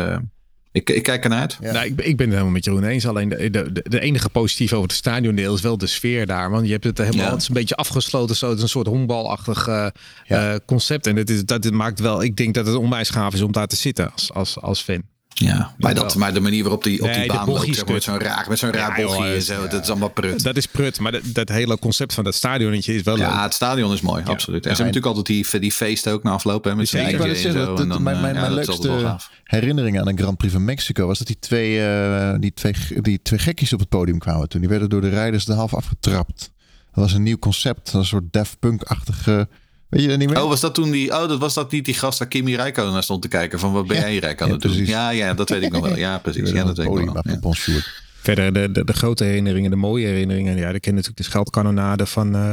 ik, 0.71 0.89
ik 0.89 1.03
kijk 1.03 1.23
ernaar 1.23 1.39
uit. 1.39 1.57
Ja. 1.61 1.71
Nou, 1.71 1.85
ik, 1.85 2.01
ik 2.01 2.17
ben 2.17 2.25
het 2.25 2.35
helemaal 2.35 2.49
met 2.51 2.65
Jeroen 2.65 2.83
eens. 2.83 3.07
Alleen 3.07 3.29
de, 3.29 3.49
de, 3.49 3.83
de 3.83 3.99
enige 3.99 4.29
positief 4.29 4.73
over 4.73 4.87
het 4.87 4.97
stadiondeel 4.97 5.53
is 5.53 5.61
wel 5.61 5.77
de 5.77 5.87
sfeer 5.87 6.25
daar. 6.25 6.49
Want 6.49 6.65
je 6.65 6.71
hebt 6.71 6.83
het 6.83 6.97
helemaal 6.97 7.25
ja. 7.25 7.31
het 7.31 7.41
is 7.41 7.47
een 7.47 7.53
beetje 7.53 7.75
afgesloten. 7.75 8.35
Zo, 8.35 8.47
het 8.47 8.57
is 8.57 8.63
een 8.63 8.69
soort 8.69 8.87
honkbalachtig 8.87 9.67
uh, 9.67 9.87
ja. 10.25 10.53
uh, 10.53 10.59
concept. 10.65 11.07
En 11.07 11.15
dat, 11.15 11.29
is, 11.29 11.45
dat 11.45 11.71
maakt 11.71 11.99
wel, 11.99 12.23
ik 12.23 12.35
denk 12.37 12.53
dat 12.53 12.65
het 12.65 12.75
onwijs 12.75 13.09
gaaf 13.09 13.33
is 13.33 13.41
om 13.41 13.51
daar 13.51 13.67
te 13.67 13.75
zitten 13.75 14.11
als, 14.11 14.33
als, 14.33 14.59
als 14.59 14.81
fan. 14.81 15.03
Ja, 15.33 15.73
maar, 15.77 15.95
dat, 15.95 16.15
maar 16.15 16.33
de 16.33 16.39
manier 16.39 16.61
waarop 16.61 16.83
die, 16.83 17.01
op 17.01 17.07
nee, 17.07 17.19
die 17.19 17.27
baan 17.27 17.47
loopt, 17.47 17.75
zeg 17.75 17.85
maar, 17.85 17.93
met 17.93 18.03
zo'n 18.03 18.19
raar, 18.19 18.45
met 18.49 18.59
zo'n 18.59 18.71
raar 18.71 18.99
ja, 18.99 19.05
bochtje 19.05 19.33
en 19.33 19.41
zo, 19.41 19.67
dat 19.67 19.81
is 19.81 19.89
allemaal 19.89 20.09
prut. 20.09 20.43
Dat 20.43 20.57
is 20.57 20.65
prut, 20.65 20.99
maar 20.99 21.11
dat, 21.11 21.21
dat 21.25 21.49
hele 21.49 21.79
concept 21.79 22.13
van 22.13 22.23
dat 22.23 22.35
stadionnetje 22.35 22.93
is 22.95 23.01
wel 23.01 23.17
Ja, 23.17 23.33
leuk. 23.33 23.43
het 23.43 23.53
stadion 23.53 23.93
is 23.93 24.01
mooi, 24.01 24.23
absoluut. 24.23 24.65
En 24.65 24.75
ze 24.75 24.81
hebben 24.83 24.85
natuurlijk 24.85 25.15
altijd 25.15 25.51
die, 25.51 25.59
die 25.59 25.71
feesten 25.71 26.13
ook 26.13 26.23
na 26.23 26.31
afloop, 26.31 26.63
hè, 26.63 26.75
met 26.75 26.87
zo'n 26.87 26.99
ja, 26.99 27.07
en 27.07 27.35
zo. 27.35 27.53
Dat, 27.53 27.77
dan, 27.77 28.03
mijn 28.03 28.21
mijn, 28.21 28.35
mijn 28.35 28.53
leukste 28.53 29.17
herinnering 29.43 29.99
aan 29.99 30.07
een 30.07 30.17
Grand 30.17 30.37
Prix 30.37 30.53
van 30.53 30.65
Mexico 30.65 31.07
was 31.07 31.17
dat 31.17 31.27
die 31.27 31.39
twee, 31.39 31.77
uh, 31.77 32.33
die, 32.39 32.53
twee, 32.53 32.73
die 33.01 33.21
twee 33.21 33.39
gekkies 33.39 33.73
op 33.73 33.79
het 33.79 33.89
podium 33.89 34.19
kwamen 34.19 34.49
toen. 34.49 34.59
Die 34.59 34.69
werden 34.69 34.89
door 34.89 35.01
de 35.01 35.09
rijders 35.09 35.45
de 35.45 35.53
half 35.53 35.73
afgetrapt. 35.73 36.51
Dat 36.93 37.03
was 37.03 37.13
een 37.13 37.23
nieuw 37.23 37.37
concept, 37.37 37.93
een 37.93 38.05
soort 38.05 38.23
Daft 38.31 38.59
Punk-achtige... 38.59 39.47
Weet 39.91 40.01
je 40.01 40.07
dat 40.07 40.17
niet 40.17 40.29
meer? 40.29 40.41
Oh, 40.41 40.47
was 40.47 40.59
dat 40.59 40.73
toen 40.73 40.91
die. 40.91 41.11
Oh, 41.11 41.27
dat 41.27 41.39
was 41.39 41.53
dat 41.53 41.71
niet 41.71 41.85
die 41.85 41.93
gast 41.93 42.19
waar 42.19 42.27
Kimi 42.27 42.55
Räikkönen 42.55 42.93
naar 42.93 43.03
stond 43.03 43.21
te 43.21 43.27
kijken. 43.27 43.59
Van 43.59 43.73
wat 43.73 43.87
ben 43.87 43.97
jij 43.97 44.11
hier 44.11 44.19
Rijk 44.21 44.41
aan 44.41 44.51
het 44.51 44.61
doen? 44.61 44.85
Ja, 44.85 45.09
ja, 45.09 45.33
dat 45.33 45.49
weet 45.49 45.63
ik 45.63 45.71
nog 45.71 45.87
wel. 45.87 45.97
Ja, 45.97 46.17
precies. 46.23 46.49
Ja, 46.49 46.63
dat 46.63 46.77
weet 46.77 46.85
ik 46.87 47.05
nog 47.05 47.23
wel. 47.23 47.55
Ja. 47.65 47.81
Verder 48.21 48.53
de, 48.53 48.71
de, 48.71 48.83
de, 48.83 48.93
grote 48.93 49.23
herinneringen, 49.23 49.69
de 49.69 49.75
mooie 49.75 50.07
herinneringen. 50.07 50.57
Ja, 50.57 50.69
ik 50.69 50.81
ken 50.81 50.91
natuurlijk 50.91 51.17
de 51.17 51.23
scheldkanonade 51.23 52.05
van. 52.05 52.35
Uh, 52.35 52.51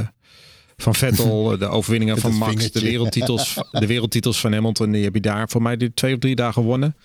van 0.83 0.95
Vettel, 0.95 1.45
de 1.59 1.69
overwinningen 1.69 2.19
van 2.19 2.35
Max, 2.35 2.51
vingertje. 2.51 2.81
de 2.81 2.87
wereldtitels, 2.87 3.59
de 3.71 3.87
wereldtitels 3.87 4.41
van 4.41 4.53
Hamilton, 4.53 4.91
die 4.91 5.05
heb 5.05 5.15
je 5.15 5.21
daar 5.21 5.49
voor 5.49 5.63
mij 5.63 5.77
die 5.77 5.95
twee 5.95 6.15
of 6.15 6.19
drie 6.19 6.35
dagen 6.35 6.53
gewonnen. 6.53 6.97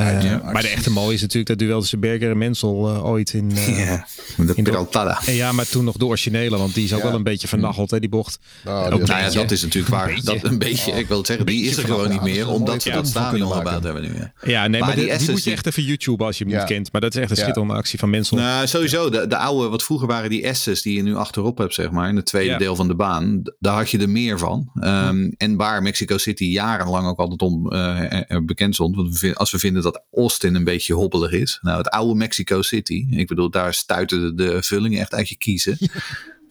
Uh, 0.00 0.22
ja, 0.22 0.40
maar 0.52 0.62
de 0.62 0.68
echte 0.68 0.90
mooie 0.90 1.14
is 1.14 1.20
natuurlijk 1.20 1.48
dat 1.48 1.58
duel 1.58 1.80
tussen 1.80 2.00
Berger 2.00 2.30
en 2.30 2.38
Mensel 2.38 2.90
uh, 2.90 3.04
ooit 3.04 3.32
in, 3.32 3.50
uh, 3.50 3.78
ja, 3.86 4.06
de 4.36 4.52
in 4.54 4.64
Peraltada. 4.64 5.20
De, 5.24 5.34
ja, 5.34 5.52
maar 5.52 5.68
toen 5.68 5.84
nog 5.84 5.96
de 5.96 6.06
originele, 6.06 6.58
want 6.58 6.74
die 6.74 6.84
is 6.84 6.92
ook 6.92 6.98
ja. 6.98 7.04
wel 7.06 7.14
een 7.14 7.22
beetje 7.22 7.48
vernacheld, 7.48 7.90
hè, 7.90 8.00
die 8.00 8.08
bocht. 8.08 8.38
Ook 8.64 9.06
nou 9.06 9.06
ja, 9.06 9.30
dat 9.30 9.50
is 9.50 9.62
natuurlijk 9.62 9.94
waar. 9.94 10.10
Een 10.10 10.20
dat 10.24 10.42
een 10.42 10.58
beetje, 10.58 10.92
ik 10.92 11.06
wil 11.06 11.16
het 11.16 11.26
zeggen, 11.26 11.46
die 11.46 11.64
is 11.64 11.76
er 11.76 11.84
gewoon 11.84 12.08
niet 12.08 12.22
meer, 12.22 12.48
omdat 12.48 12.82
ze 12.82 12.90
dat 12.90 13.06
stadion 13.06 13.52
gebouwd 13.52 13.82
hebben 13.82 14.02
nu. 14.02 14.08
Ja, 14.42 14.66
nee, 14.66 14.80
maar, 14.80 14.94
die, 14.94 15.18
die 15.18 15.30
moet 15.30 15.44
je 15.44 15.50
echt 15.50 15.66
even 15.66 15.82
YouTube 15.82 16.24
als 16.24 16.38
je 16.38 16.44
hem 16.44 16.54
niet 16.54 16.64
kent. 16.64 16.92
Maar 16.92 17.00
dat 17.00 17.14
is 17.14 17.20
echt 17.20 17.30
een 17.30 17.36
schitterende 17.36 17.74
actie 17.74 17.98
van 17.98 18.10
Mensel. 18.10 18.36
Nou, 18.36 18.66
sowieso, 18.66 19.10
de, 19.10 19.26
de 19.26 19.36
oude, 19.36 19.68
wat 19.68 19.82
vroeger 19.82 20.06
waren 20.06 20.30
die 20.30 20.54
S's 20.54 20.82
die 20.82 20.96
je 20.96 21.02
nu 21.02 21.14
achterop 21.14 21.58
hebt, 21.58 21.74
zeg 21.74 21.90
maar, 21.90 22.08
in 22.08 22.16
het 22.16 22.26
tweede 22.26 22.56
deel 22.56 22.76
van 22.76 22.88
de 22.88 22.94
baan, 22.94 23.19
daar 23.58 23.76
had 23.76 23.90
je 23.90 23.98
er 23.98 24.08
meer 24.08 24.38
van. 24.38 24.70
Um, 24.74 25.34
en 25.36 25.56
waar 25.56 25.82
Mexico 25.82 26.18
City 26.18 26.44
jarenlang 26.44 27.06
ook 27.06 27.18
altijd 27.18 27.42
om 27.42 27.72
uh, 27.72 28.22
bekend 28.44 28.74
stond. 28.74 28.96
Want 28.96 29.36
als 29.36 29.50
we 29.50 29.58
vinden 29.58 29.82
dat 29.82 30.04
Austin 30.12 30.54
een 30.54 30.64
beetje 30.64 30.94
hobbelig 30.94 31.32
is. 31.32 31.58
Nou, 31.62 31.78
het 31.78 31.88
oude 31.88 32.14
Mexico 32.14 32.62
City. 32.62 33.06
Ik 33.10 33.26
bedoel, 33.26 33.50
daar 33.50 33.74
stuiten 33.74 34.20
de, 34.20 34.44
de 34.44 34.62
vullingen 34.62 35.00
echt 35.00 35.14
uit 35.14 35.28
je 35.28 35.36
kiezen. 35.36 35.78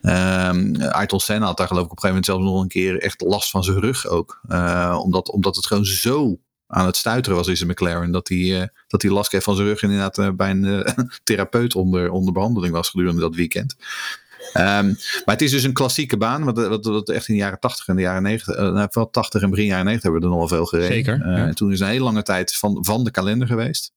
Um, 0.02 0.76
Ayrton 0.82 1.20
Senna 1.20 1.46
had 1.46 1.58
daar 1.58 1.68
geloof 1.68 1.86
ik 1.86 1.92
op 1.92 1.98
een 1.98 2.02
gegeven 2.02 2.08
moment 2.08 2.26
zelfs 2.26 2.44
nog 2.44 2.62
een 2.62 2.68
keer 2.68 3.02
echt 3.02 3.22
last 3.22 3.50
van 3.50 3.64
zijn 3.64 3.80
rug 3.80 4.08
ook. 4.08 4.42
Uh, 4.50 5.00
omdat, 5.04 5.32
omdat 5.32 5.56
het 5.56 5.66
gewoon 5.66 5.86
zo 5.86 6.40
aan 6.68 6.86
het 6.86 6.98
stuiteren 6.98 7.38
was 7.38 7.48
in 7.48 7.58
zijn 7.58 7.70
McLaren. 7.70 8.12
Dat 8.12 8.28
hij, 8.28 8.38
uh, 8.38 8.64
dat 8.88 9.02
hij 9.02 9.12
last 9.12 9.30
kreeg 9.30 9.44
van 9.44 9.56
zijn 9.56 9.68
rug 9.68 9.82
en 9.82 9.90
inderdaad 9.90 10.18
uh, 10.18 10.30
bij 10.32 10.50
een 10.50 10.86
therapeut 11.24 11.76
onder, 11.76 12.12
onder 12.12 12.34
behandeling 12.34 12.74
was 12.74 12.90
gedurende 12.90 13.22
dat 13.22 13.36
weekend. 13.36 13.76
Um, 14.54 14.98
maar 15.26 15.36
het 15.36 15.42
is 15.42 15.52
dus 15.52 15.64
een 15.64 15.74
klassieke 15.74 16.18
baan, 16.18 16.44
wat, 16.44 16.68
wat, 16.68 16.86
wat 16.86 17.10
echt 17.10 17.28
in 17.28 17.34
de 17.34 17.40
jaren 17.40 17.60
80 17.60 17.88
en 17.88 17.96
de 17.96 18.02
jaren 18.02 18.24
90, 18.24 18.58
uh, 18.58 18.86
wel 18.92 19.10
80 19.10 19.42
en 19.42 19.50
begin 19.50 19.66
jaren 19.66 19.86
90 19.86 20.04
hebben 20.04 20.22
we 20.22 20.36
er 20.36 20.40
nog 20.40 20.50
wel 20.50 20.58
veel 20.58 20.66
gereden. 20.66 20.94
Zeker. 20.94 21.20
Uh, 21.20 21.38
ja. 21.38 21.48
En 21.48 21.56
toen 21.56 21.72
is 21.72 21.80
een 21.80 21.88
hele 21.88 22.04
lange 22.04 22.24
tijd 22.24 22.56
van, 22.56 22.86
van 22.86 23.04
de 23.04 23.12
kalender 23.12 23.48
geweest. 23.48 23.92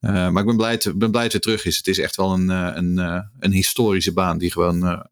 Uh, 0.00 0.10
maar 0.10 0.42
ik 0.42 0.48
ben 0.48 0.56
blij, 0.56 0.76
te, 0.76 0.96
ben 0.96 1.10
blij 1.10 1.22
dat 1.22 1.32
het 1.32 1.42
terug 1.42 1.64
is. 1.64 1.76
Het 1.76 1.86
is 1.86 1.98
echt 1.98 2.16
wel 2.16 2.32
een, 2.32 2.48
een, 2.48 2.96
een 3.38 3.52
historische 3.52 4.12
baan 4.12 4.38
die 4.38 4.52
gewoon 4.52 5.06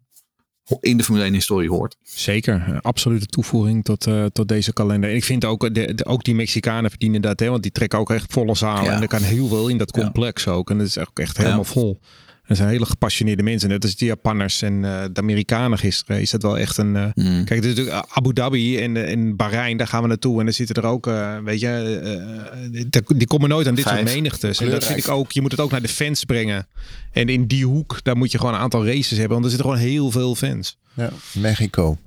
in 0.80 0.96
de 0.96 1.04
Formule 1.04 1.24
1 1.24 1.34
historie 1.34 1.68
hoort. 1.68 1.96
Zeker, 2.02 2.78
absolute 2.80 3.26
toevoeging 3.26 3.84
tot, 3.84 4.06
uh, 4.06 4.24
tot 4.24 4.48
deze 4.48 4.72
kalender. 4.72 5.10
En 5.10 5.16
ik 5.16 5.24
vind 5.24 5.44
ook, 5.44 5.74
de, 5.74 5.94
de, 5.94 6.04
ook 6.04 6.24
die 6.24 6.34
Mexicanen 6.34 6.90
verdienen 6.90 7.22
dat, 7.22 7.40
hè, 7.40 7.48
want 7.48 7.62
die 7.62 7.72
trekken 7.72 7.98
ook 7.98 8.10
echt 8.10 8.32
volle 8.32 8.54
zalen. 8.54 8.84
Ja. 8.84 8.92
En 8.96 9.02
er 9.02 9.08
kan 9.08 9.22
heel 9.22 9.48
veel 9.48 9.68
in 9.68 9.78
dat 9.78 9.90
complex 9.90 10.44
ja. 10.44 10.52
ook. 10.52 10.70
En 10.70 10.78
dat 10.78 10.86
is 10.86 10.98
ook 10.98 11.18
echt 11.18 11.36
helemaal 11.36 11.58
ja. 11.58 11.64
vol. 11.64 12.00
Er 12.46 12.56
zijn 12.56 12.68
hele 12.68 12.86
gepassioneerde 12.86 13.42
mensen. 13.42 13.68
Net 13.68 13.84
als 13.84 13.96
de 13.96 14.04
Japanners 14.04 14.62
en 14.62 14.72
uh, 14.82 15.04
de 15.12 15.20
Amerikanen 15.20 15.78
gisteren. 15.78 16.20
Is 16.20 16.30
dat 16.30 16.42
wel 16.42 16.58
echt 16.58 16.76
een... 16.76 16.94
Uh, 16.94 17.06
mm. 17.14 17.44
Kijk, 17.44 17.48
het 17.48 17.64
is 17.64 17.74
natuurlijk 17.74 18.06
Abu 18.08 18.32
Dhabi 18.32 18.78
en, 18.78 19.06
en 19.06 19.36
Bahrein. 19.36 19.76
Daar 19.76 19.86
gaan 19.86 20.02
we 20.02 20.08
naartoe. 20.08 20.38
En 20.38 20.44
dan 20.44 20.54
zitten 20.54 20.76
er 20.76 20.88
ook, 20.88 21.06
uh, 21.06 21.38
weet 21.38 21.60
je... 21.60 23.04
die 23.16 23.26
komen 23.26 23.48
nooit 23.48 23.66
aan 23.66 23.74
dit 23.74 23.84
Vijf. 23.84 23.98
soort 23.98 24.14
menigtes. 24.14 24.60
En 24.60 24.70
dat 24.70 24.84
vind 24.84 24.98
ik 24.98 25.08
ook... 25.08 25.32
Je 25.32 25.40
moet 25.40 25.50
het 25.50 25.60
ook 25.60 25.70
naar 25.70 25.82
de 25.82 25.88
fans 25.88 26.24
brengen. 26.24 26.66
En 27.12 27.28
in 27.28 27.46
die 27.46 27.64
hoek, 27.64 27.98
daar 28.02 28.16
moet 28.16 28.32
je 28.32 28.38
gewoon 28.38 28.54
een 28.54 28.60
aantal 28.60 28.86
races 28.86 29.18
hebben. 29.18 29.40
Want 29.40 29.44
er 29.44 29.50
zitten 29.50 29.70
gewoon 29.70 29.86
heel 29.86 30.10
veel 30.10 30.34
fans. 30.34 30.78
Ja, 30.94 31.10
Mexico. 31.32 31.98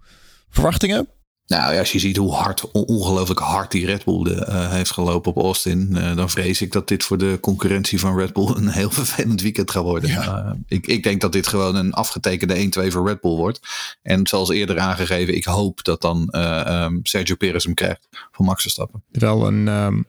Verwachtingen? 0.50 1.08
Nou 1.50 1.74
ja, 1.74 1.80
als 1.80 1.92
je 1.92 2.00
ziet 2.00 2.18
hoe 2.18 2.34
hard, 2.34 2.72
on- 2.72 2.86
ongelooflijk 2.86 3.40
hard 3.40 3.72
die 3.72 3.86
Red 3.86 4.04
Bull 4.06 4.24
de, 4.24 4.46
eh, 4.46 4.72
heeft 4.72 4.92
gelopen 4.92 5.36
op 5.36 5.44
Austin, 5.44 5.96
eh, 5.96 6.16
dan 6.16 6.30
vrees 6.30 6.62
ik 6.62 6.72
dat 6.72 6.88
dit 6.88 7.04
voor 7.04 7.18
de 7.18 7.38
concurrentie 7.42 8.00
van 8.00 8.18
Red 8.18 8.34
Bull 8.34 8.54
een 8.56 8.70
heel 8.70 8.90
vervelend 9.02 9.42
weekend 9.42 9.72
gaat 9.72 9.84
worden. 9.84 10.10
Eh, 10.10 10.52
ik, 10.68 10.88
ik 10.88 11.04
denk 11.04 11.22
dat 11.22 11.32
dit 11.32 11.48
gewoon 11.48 11.76
een 11.76 11.94
afgetekende 11.94 12.56
1-2 12.56 12.92
voor 12.92 13.08
Red 13.08 13.22
Bull 13.22 13.36
wordt. 13.36 13.60
En 14.02 14.28
zoals 14.28 14.50
eerder 14.50 14.80
aangegeven, 14.80 15.36
ik 15.36 15.44
hoop 15.46 15.84
dat 15.84 16.02
dan 16.02 16.28
eh, 16.30 16.60
ehm, 16.84 16.98
Sergio 17.04 17.36
Perez 17.36 17.64
hem 17.66 17.74
krijgt 17.74 18.08
van 18.32 18.46
Max 18.46 18.62
Verstappen. 18.62 19.04
Wel 19.12 19.48
een 19.48 19.68
ehm, 19.68 20.02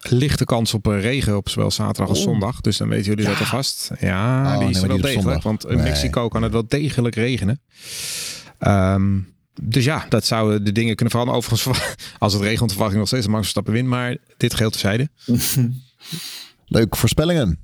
lichte 0.00 0.44
kans 0.44 0.74
op 0.74 0.86
regen 0.86 1.36
op 1.36 1.48
zowel 1.48 1.70
zaterdag 1.70 2.08
als 2.08 2.18
Oh. 2.18 2.24
zondag. 2.24 2.60
Dus 2.60 2.76
dan 2.76 2.88
weten 2.88 3.04
jullie 3.06 3.24
dat 3.26 3.38
alvast. 3.38 3.90
Ja, 4.00 4.52
Oh, 4.54 4.58
die 4.58 4.68
is 4.68 4.80
wel 4.80 4.96
degelijk. 4.96 5.22
zondag. 5.22 5.42
Want 5.42 5.66
in 5.66 5.74
Nee. 5.76 5.84
Mexico 5.84 6.28
kan 6.28 6.42
het 6.42 6.52
wel 6.52 6.64
degelijk 6.68 7.14
regenen. 7.14 7.60
Ehm, 8.58 9.18
dus 9.62 9.84
ja, 9.84 10.06
dat 10.08 10.24
zouden 10.26 10.64
de 10.64 10.72
dingen 10.72 10.94
kunnen 10.94 11.10
veranderen. 11.14 11.40
Overigens, 11.42 11.94
als 12.18 12.32
het 12.32 12.42
regent, 12.42 12.70
verwacht 12.70 12.92
ik 12.92 12.98
nog 12.98 13.06
steeds 13.06 13.22
dat 13.22 13.30
Max 13.32 13.42
Verstappen 13.42 13.72
wint. 13.72 13.88
Maar 13.88 14.16
dit 14.36 14.54
geheel 14.54 14.70
terzijde. 14.70 15.08
Leuk, 16.66 16.96
voorspellingen. 16.96 17.58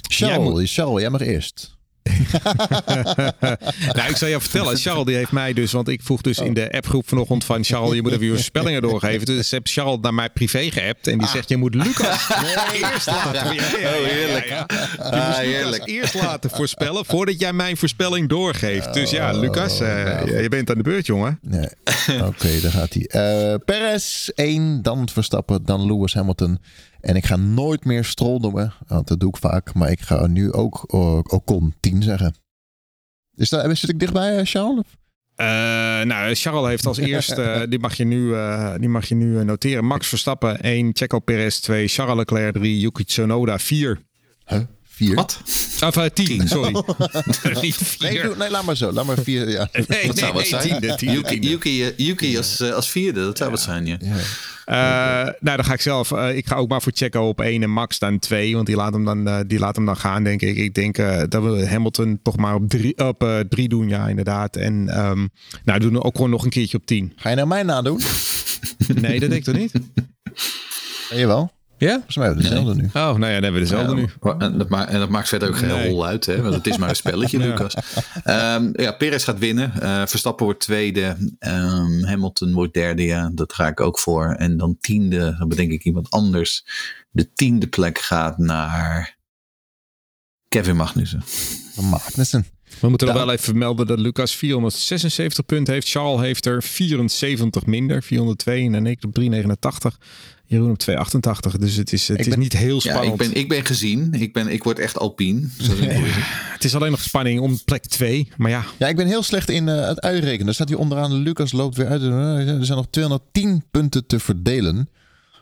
Jij 0.00 0.38
moet- 0.38 0.70
Charles, 0.70 1.00
jij 1.00 1.10
mag 1.10 1.20
eerst. 1.20 1.76
nou, 3.96 4.08
ik 4.08 4.16
zal 4.16 4.28
je 4.28 4.40
vertellen. 4.40 4.76
Charles 4.76 5.04
die 5.06 5.16
heeft 5.16 5.32
mij 5.32 5.52
dus, 5.52 5.72
want 5.72 5.88
ik 5.88 6.00
vroeg 6.02 6.20
dus 6.20 6.38
Oh. 6.38 6.46
in 6.46 6.54
de 6.54 6.72
appgroep 6.72 7.08
vanochtend 7.08 7.44
van 7.44 7.64
Charles, 7.64 7.94
je 7.94 8.02
moet 8.02 8.12
even 8.12 8.24
je 8.24 8.32
voorspellingen 8.32 8.82
doorgeven. 8.82 9.26
Dus 9.26 9.50
heb 9.50 9.66
Charles 9.66 9.98
naar 10.00 10.14
mij 10.14 10.30
privé 10.30 10.70
geappt 10.70 11.06
Ah. 11.06 11.12
en 11.12 11.18
die 11.18 11.28
zegt, 11.28 11.48
je 11.48 11.56
moet 11.56 11.74
Lucas 11.74 12.28
eerst 12.82 13.06
laten. 13.06 13.54
Ja, 13.54 13.62
ja, 13.78 14.44
ja, 14.46 14.66
Oh, 14.98 15.36
heerlijk. 15.38 15.72
Lucas 15.72 15.86
eerst 15.86 16.14
laten 16.14 16.50
voorspellen 16.50 17.04
voordat 17.04 17.40
jij 17.40 17.52
mijn 17.52 17.76
voorspelling 17.76 18.28
doorgeeft. 18.28 18.94
Dus 18.94 19.10
ja, 19.10 19.32
Lucas, 19.32 19.80
eh, 19.80 20.04
nou, 20.04 20.42
je 20.42 20.48
bent 20.48 20.70
aan 20.70 20.76
de 20.76 20.82
beurt, 20.82 21.06
jongen. 21.06 21.38
Nee. 21.42 21.68
Oké, 22.22 22.60
daar 22.60 22.70
gaat 22.72 22.92
hij. 22.94 23.06
Eh 23.06 23.54
Perez 23.64 24.28
1, 24.34 24.82
dan 24.82 25.08
Verstappen, 25.12 25.64
dan 25.64 25.86
Lewis 25.86 26.14
Hamilton. 26.14 26.58
En 27.04 27.16
ik 27.16 27.26
ga 27.26 27.36
nooit 27.36 27.84
meer 27.84 28.04
Stroll 28.04 28.38
noemen, 28.38 28.72
want 28.86 29.08
dat 29.08 29.20
doe 29.20 29.28
ik 29.28 29.36
vaak. 29.36 29.74
Maar 29.74 29.90
ik 29.90 30.00
ga 30.00 30.26
nu 30.26 30.52
ook 30.52 30.84
uh, 30.94 31.18
Ocon 31.22 31.74
10 31.80 32.02
zeggen. 32.02 32.34
Is 33.34 33.48
dat, 33.48 33.76
zit 33.78 33.90
ik 33.90 33.98
dichtbij, 33.98 34.38
eh, 34.38 34.44
Charles? 34.44 34.84
Eh, 35.34 35.46
nou, 36.02 36.34
Charles 36.34 36.68
heeft 36.68 36.86
als 36.86 36.98
eerste, 37.12 37.66
die 37.68 37.78
mag 37.78 37.94
je 37.94 38.04
nu, 38.04 38.34
eh, 38.34 38.74
die 38.78 38.88
mag 38.88 39.08
je 39.08 39.14
nu 39.14 39.38
eh, 39.38 39.44
noteren. 39.44 39.84
Max 39.84 40.08
Verstappen 40.08 40.60
1, 40.60 40.90
Checo 40.92 41.18
Perez 41.18 41.58
2, 41.58 41.88
Charles 41.88 42.16
Leclerc 42.16 42.54
3, 42.54 42.80
Yuki 42.80 43.04
Tsunoda 43.04 43.58
4. 43.58 43.98
Huh? 44.46 44.60
4? 44.94 45.14
Wat? 45.14 45.40
Of 45.84 45.96
uh, 45.96 46.04
10, 46.04 46.48
sorry. 46.48 46.72
Nee, 47.60 47.74
4. 47.74 48.22
doe- 48.22 48.36
nee, 48.36 48.50
laat 48.50 48.64
maar 48.64 48.76
zo. 48.76 48.92
Laat 48.92 49.04
maar 49.06 49.18
4. 49.22 49.48
Ja. 49.50 49.68
Nee, 49.72 49.84
nee, 49.88 50.06
Dat 50.06 50.18
zou 50.18 50.32
wat 50.32 50.40
nee, 50.42 50.50
zijn. 50.50 50.62
tiende, 50.62 50.94
tiende, 50.94 51.48
Yuki, 51.48 51.84
eh, 51.84 51.92
Yuki 51.96 52.36
als, 52.36 52.60
eh, 52.60 52.70
als 52.72 52.90
vierde, 52.90 53.20
dat 53.20 53.38
zou 53.38 53.50
wat 53.50 53.60
zijn, 53.60 53.86
ja. 53.86 53.96
Ja. 54.00 54.16
Eh, 54.64 55.32
nou, 55.40 55.56
dan 55.56 55.64
ga 55.64 55.72
ik 55.72 55.80
zelf. 55.80 56.12
eh, 56.12 56.36
ik 56.36 56.46
ga 56.46 56.54
ook 56.56 56.68
maar 56.68 56.82
voor 56.82 56.92
Checo 56.94 57.28
op 57.28 57.40
1 57.40 57.62
en 57.62 57.70
Max 57.70 57.98
dan 57.98 58.18
2. 58.18 58.54
Want 58.54 58.66
die 58.66 58.76
laat 58.76 58.92
hem 58.92 59.04
dan, 59.04 59.28
eh, 59.28 59.38
die 59.46 59.58
laat 59.58 59.76
hem 59.76 59.84
dan 59.84 59.96
gaan, 59.96 60.24
denk 60.24 60.42
ik. 60.42 60.56
Ik 60.56 60.74
denk 60.74 60.98
eh, 60.98 61.22
dat 61.28 61.42
we 61.42 61.68
Hamilton 61.68 62.18
toch 62.22 62.36
maar 62.36 62.54
op 62.54 62.68
3 62.68 62.98
op, 63.06 63.22
eh, 63.22 63.38
drie 63.40 63.68
doen, 63.68 63.88
ja, 63.88 64.08
inderdaad. 64.08 64.56
En 64.56 64.88
ehm 64.88 65.26
nou, 65.64 65.78
doen 65.80 65.92
we 65.92 66.02
ook 66.02 66.14
gewoon 66.14 66.30
nog 66.30 66.44
een 66.44 66.50
keertje 66.50 66.76
op 66.76 66.86
10. 66.86 67.12
Ga 67.16 67.28
je 67.30 67.36
nou 67.36 67.48
mij 67.48 67.62
nadoen? 67.62 68.00
Nee, 68.94 69.20
dat 69.20 69.30
denk 69.30 69.32
ik 69.32 69.44
toch 69.44 69.56
niet? 69.56 69.72
Ja, 71.10 71.16
jawel. 71.16 71.52
Ja? 71.78 71.92
Volgens 71.94 72.16
mij 72.16 72.26
hebben 72.26 72.44
we 72.44 72.50
dezelfde 72.50 72.74
nu. 72.82 72.86
Oh, 72.86 72.92
nou 72.92 73.10
ja, 73.18 73.18
dan 73.18 73.42
hebben 73.42 73.52
we 73.52 73.58
dezelfde 73.60 73.94
nu. 73.94 74.08
En 74.38 74.58
dat, 74.58 74.68
maakt, 74.68 74.90
en 74.90 74.98
dat 74.98 75.08
maakt 75.08 75.28
verder 75.28 75.48
ook 75.48 75.56
geen 75.56 75.68
Nee. 75.68 75.88
rol 75.88 76.06
uit, 76.06 76.26
hè? 76.26 76.42
want 76.42 76.54
het 76.54 76.66
is 76.66 76.76
maar 76.76 76.88
een 76.88 76.96
spelletje, 76.96 77.38
Ja. 77.42 77.44
Lucas. 77.46 77.74
Ehm, 78.24 78.68
ja, 78.72 78.92
Perez 78.92 79.24
gaat 79.24 79.38
winnen. 79.38 79.80
Eh, 79.80 80.02
Verstappen 80.06 80.44
wordt 80.44 80.60
tweede. 80.60 81.16
Ehm, 81.38 82.02
Hamilton 82.04 82.52
wordt 82.52 82.74
derde, 82.74 83.04
ja. 83.04 83.30
Dat 83.34 83.52
ga 83.52 83.66
ik 83.66 83.80
ook 83.80 83.98
voor. 83.98 84.34
En 84.38 84.56
dan 84.56 84.76
tiende, 84.80 85.34
dan 85.38 85.48
bedenk 85.48 85.70
ik 85.70 85.84
iemand 85.84 86.10
anders. 86.10 86.64
De 87.10 87.32
tiende 87.32 87.66
plek 87.66 87.98
gaat 87.98 88.38
naar 88.38 89.16
Kevin 90.48 90.76
Magnussen. 90.76 91.22
Magnussen. 91.80 92.46
We 92.80 92.88
moeten 92.88 93.14
wel 93.14 93.30
even 93.30 93.44
vermelden 93.44 93.86
dat 93.86 93.98
Lucas 93.98 94.36
476 94.36 95.44
punten 95.44 95.74
heeft. 95.74 95.88
Charles 95.90 96.20
heeft 96.20 96.46
er 96.46 96.62
74 96.62 97.66
minder, 97.66 98.02
402. 98.02 98.72
En 98.72 98.86
ik 98.86 99.04
op 99.04 99.14
389. 99.14 99.98
Jeroen 100.46 100.70
op 100.70 100.78
288. 100.78 101.56
Dus 101.60 101.76
het 101.76 101.92
is, 101.92 102.08
het 102.08 102.20
Ik 102.20 102.26
is 102.26 102.36
niet 102.36 102.52
heel 102.56 102.74
Ja, 102.74 102.80
spannend. 102.80 103.12
ik 103.22 103.28
ben, 103.28 103.40
ik 103.40 103.48
ben 103.48 103.64
gezien. 103.64 104.12
Ik, 104.12 104.32
ben, 104.32 104.48
ik 104.48 104.64
word 104.64 104.78
echt 104.78 104.98
alpien. 104.98 105.52
Het. 105.62 105.78
Het 106.52 106.64
is 106.64 106.74
alleen 106.74 106.90
nog 106.90 107.00
spanning 107.00 107.40
om 107.40 107.58
plek 107.64 107.84
2. 107.86 108.28
Maar 108.36 108.50
ja, 108.50 108.64
Ja, 108.78 108.88
ik 108.88 108.96
ben 108.96 109.06
heel 109.06 109.22
slecht 109.22 109.50
in 109.50 109.68
eh, 109.68 109.86
het 109.88 110.00
uitrekenen. 110.00 110.44
Daar 110.44 110.54
staat 110.54 110.68
hier 110.68 110.78
onderaan, 110.78 111.12
Lucas 111.14 111.52
loopt 111.52 111.76
weer 111.76 111.86
uit. 111.86 112.02
Er 112.02 112.64
zijn 112.64 112.78
nog 112.78 112.86
210 112.90 113.64
punten 113.70 114.06
te 114.06 114.18
verdelen. 114.20 114.88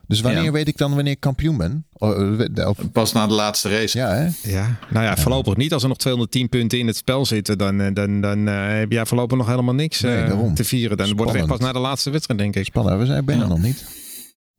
Dus 0.06 0.20
wanneer 0.20 0.42
Ja. 0.42 0.50
weet 0.52 0.68
ik 0.68 0.76
dan 0.76 0.94
wanneer 0.94 1.12
ik 1.12 1.20
kampioen 1.20 1.56
ben? 1.56 1.84
Oh, 1.92 2.40
eh, 2.54 2.68
Of, 2.68 2.78
Pas 2.92 3.12
na 3.12 3.26
de 3.26 3.32
laatste 3.34 3.68
race. 3.68 3.98
ja, 3.98 4.14
hè? 4.14 4.50
Ja, 4.50 4.78
nou 4.90 5.04
ja, 5.04 5.16
voorlopig 5.16 5.56
niet. 5.56 5.72
Als 5.72 5.82
er 5.82 5.88
nog 5.88 5.98
210 5.98 6.48
punten 6.48 6.78
in 6.78 6.86
het 6.86 6.96
spel 6.96 7.26
zitten, 7.26 7.58
dan, 7.58 7.80
eh, 7.80 7.94
dan, 7.94 8.20
dan 8.20 8.48
eh, 8.48 8.54
heb 8.78 8.92
jij 8.92 9.06
voorlopig 9.06 9.38
nog 9.38 9.46
helemaal 9.46 9.74
niks 9.74 10.02
eh, 10.02 10.34
Nee, 10.38 10.52
te 10.52 10.64
vieren. 10.64 10.96
Dan 10.96 11.06
wordt 11.06 11.20
het 11.32 11.40
echt 11.40 11.46
pas 11.48 11.56
Spannend. 11.56 11.60
na 11.60 11.72
de 11.72 11.78
laatste 11.86 12.10
wedstrijd, 12.10 12.40
denk 12.40 12.56
ik. 12.56 12.64
Spannend, 12.64 12.98
we 13.00 13.06
zijn 13.06 13.18
ik 13.20 13.24
ben 13.26 13.34
er 13.36 13.42
Ja. 13.42 13.48
nog 13.48 13.62
niet. 13.62 13.84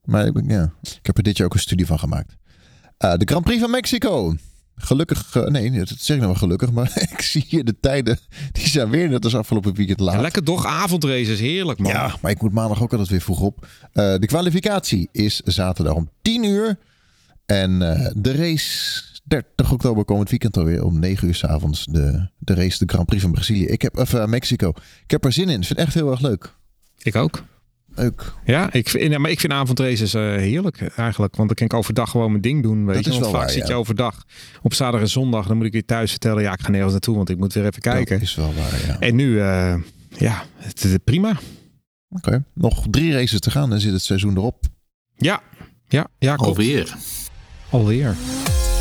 Maar 0.04 0.26
ik, 0.26 0.42
ja. 0.48 0.74
ik 0.82 1.06
heb 1.06 1.18
er 1.18 1.24
dit 1.24 1.38
jaar 1.38 1.48
ook 1.48 1.54
een 1.54 1.60
studie 1.60 1.86
van 1.86 2.00
gemaakt. 2.00 2.36
Eh, 2.98 3.14
de 3.14 3.26
Grand 3.26 3.44
Prix 3.44 3.62
van 3.62 3.72
Mexico. 3.72 4.36
Gelukkig, 4.76 5.36
eh, 5.36 5.44
nee, 5.44 5.72
dat 5.72 5.88
zeg 5.88 6.16
ik 6.16 6.22
nou 6.22 6.26
wel 6.26 6.36
gelukkig, 6.36 6.72
maar 6.72 6.92
ik 7.12 7.22
zie 7.22 7.46
hier 7.48 7.64
de 7.64 7.80
tijden. 7.80 8.20
Die 8.52 8.68
zijn 8.68 8.90
weer 8.90 9.10
net 9.10 9.24
als 9.24 9.36
afgelopen 9.36 9.74
weekend 9.74 10.00
laat. 10.00 10.22
Lekker 10.22 10.44
toch 10.44 10.66
avondraces, 10.66 11.40
heerlijk 11.40 11.80
man. 11.80 11.92
Ja, 11.92 12.16
maar 12.22 12.32
ik 12.32 12.42
moet 12.42 12.54
maandag 12.54 12.82
ook 12.82 12.92
altijd 12.92 13.10
weer 13.10 13.22
vroeg 13.22 13.40
op. 13.40 13.68
Eh, 13.92 14.16
de 14.18 14.26
kwalificatie 14.26 15.10
is 15.12 15.40
zaterdag 15.40 15.94
om 15.94 16.10
10 16.22 16.44
uur. 16.44 16.78
En 17.46 17.80
de 18.16 18.36
race 18.36 19.02
30 19.24 19.72
oktober 19.72 20.06
komend 20.06 20.30
weekend 20.30 20.58
alweer 20.58 20.84
om 20.84 21.00
9 21.00 21.28
uur 21.28 21.36
s'avonds. 21.36 21.86
De, 21.86 22.30
de 22.38 22.54
race, 22.54 22.86
de 22.86 22.94
Grand 22.94 23.06
Prix 23.06 23.22
van 23.22 23.32
Brazilië. 23.32 23.66
Ik 23.66 23.82
heb, 23.82 23.98
of, 23.98 24.26
Mexico. 24.26 24.70
Ik 25.04 25.12
heb 25.12 25.26
er 25.26 25.34
zin 25.34 25.50
in. 25.50 25.60
Ik 25.60 25.66
vind 25.66 25.80
het 25.80 25.88
echt 25.88 25.94
heel 25.94 26.12
erg 26.12 26.22
leuk. 26.22 26.54
Ik 26.98 27.16
ook. 27.16 27.44
Leuk. 27.95 28.34
Ja, 28.45 28.72
ik 28.72 28.90
vind, 28.90 29.18
maar 29.18 29.32
ik 29.32 29.40
vind 29.40 29.53
avondraces 29.53 30.14
eh, 30.14 30.22
heerlijk 30.22 30.82
eigenlijk. 30.82 31.36
Want 31.36 31.48
dan 31.48 31.56
kan 31.56 31.65
ik 31.65 31.74
overdag 31.74 32.10
gewoon 32.10 32.30
mijn 32.30 32.41
ding 32.41 32.64
doen. 32.64 32.86
Weet 32.86 32.95
Dat 32.95 33.03
je? 33.03 33.10
Want 33.10 33.22
wel 33.22 33.32
vaak 33.32 33.41
waar, 33.41 33.49
zit 33.49 33.61
ja. 33.61 33.74
je 33.74 33.80
overdag 33.80 34.24
op 34.61 34.74
zaterdag 34.74 35.02
en 35.02 35.10
zondag. 35.10 35.48
Dan 35.48 35.57
moet 35.57 35.65
ik 35.65 35.72
weer 35.72 35.86
thuis 35.86 36.11
vertellen. 36.11 36.44
Ja, 36.44 36.53
ik 36.53 36.61
ga 36.61 36.70
nergens 36.70 36.91
naartoe, 36.91 37.15
want 37.15 37.30
ik 37.30 37.38
moet 37.38 37.53
weer 37.53 37.65
even 37.65 37.82
kijken. 37.82 38.20
Dat 38.20 38.28
is 38.28 38.36
wel 38.36 38.53
waar, 38.53 38.88
ja. 38.88 38.99
En 38.99 39.15
nu, 39.15 39.40
eh, 39.40 39.76
ja, 40.18 40.44
het 40.56 40.84
is 40.84 40.98
prima. 41.03 41.40
Oké. 42.10 42.44
Nog 42.53 42.86
drie 42.90 43.14
races 43.14 43.40
te 43.40 43.52
gaan. 43.52 43.70
Dan 43.70 43.80
zit 43.80 43.91
het 43.91 44.02
seizoen 44.02 44.38
erop. 44.38 44.64
Ja, 45.15 45.41
ja, 45.88 46.07
ja, 46.20 46.36
klopt. 46.36 46.57
Alweer. 46.57 46.95
Alweer. 47.70 48.15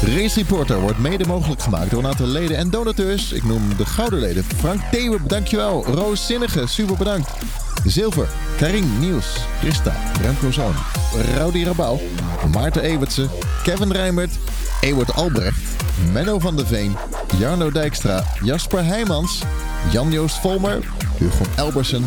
Race 0.07 0.39
Reporter 0.39 0.81
wordt 0.81 0.99
mede 0.99 1.27
mogelijk 1.27 1.63
gemaakt 1.63 1.91
door 1.91 2.03
een 2.03 2.09
aantal 2.09 2.27
leden 2.27 2.57
en 2.57 2.71
donateurs. 2.71 3.33
Ik 3.33 3.45
noem 3.45 3.77
de 3.77 3.87
gouden 3.87 4.19
leden. 4.19 4.45
Frank 4.45 4.81
Thewe, 4.91 5.19
dankjewel. 5.27 5.85
Roos 5.85 6.27
Zinnige, 6.27 6.67
super 6.67 6.97
bedankt. 6.97 7.31
Zilver, 7.87 8.29
Karin 8.57 8.99
Niels, 9.01 9.37
Christa, 9.61 9.93
Remco 10.23 10.53
Zoon, 10.53 10.75
Rowdy 11.37 11.65
Rabouw, 11.65 12.01
Maarten 12.53 12.83
Ewertse, 12.83 13.29
Kevin 13.63 13.93
Rijmert, 13.93 14.31
Ewert 14.81 15.15
Albrecht, 15.15 15.61
Menno 16.13 16.39
van 16.39 16.57
der 16.57 16.67
Veen, 16.67 16.97
Jarno 17.39 17.71
Dijkstra, 17.71 18.25
Jasper 18.45 18.85
Heijmans, 18.85 19.43
Jan-Joost 19.91 20.39
Volmer, 20.39 20.79
Hugo 21.19 21.45
Elbersen, 21.57 22.05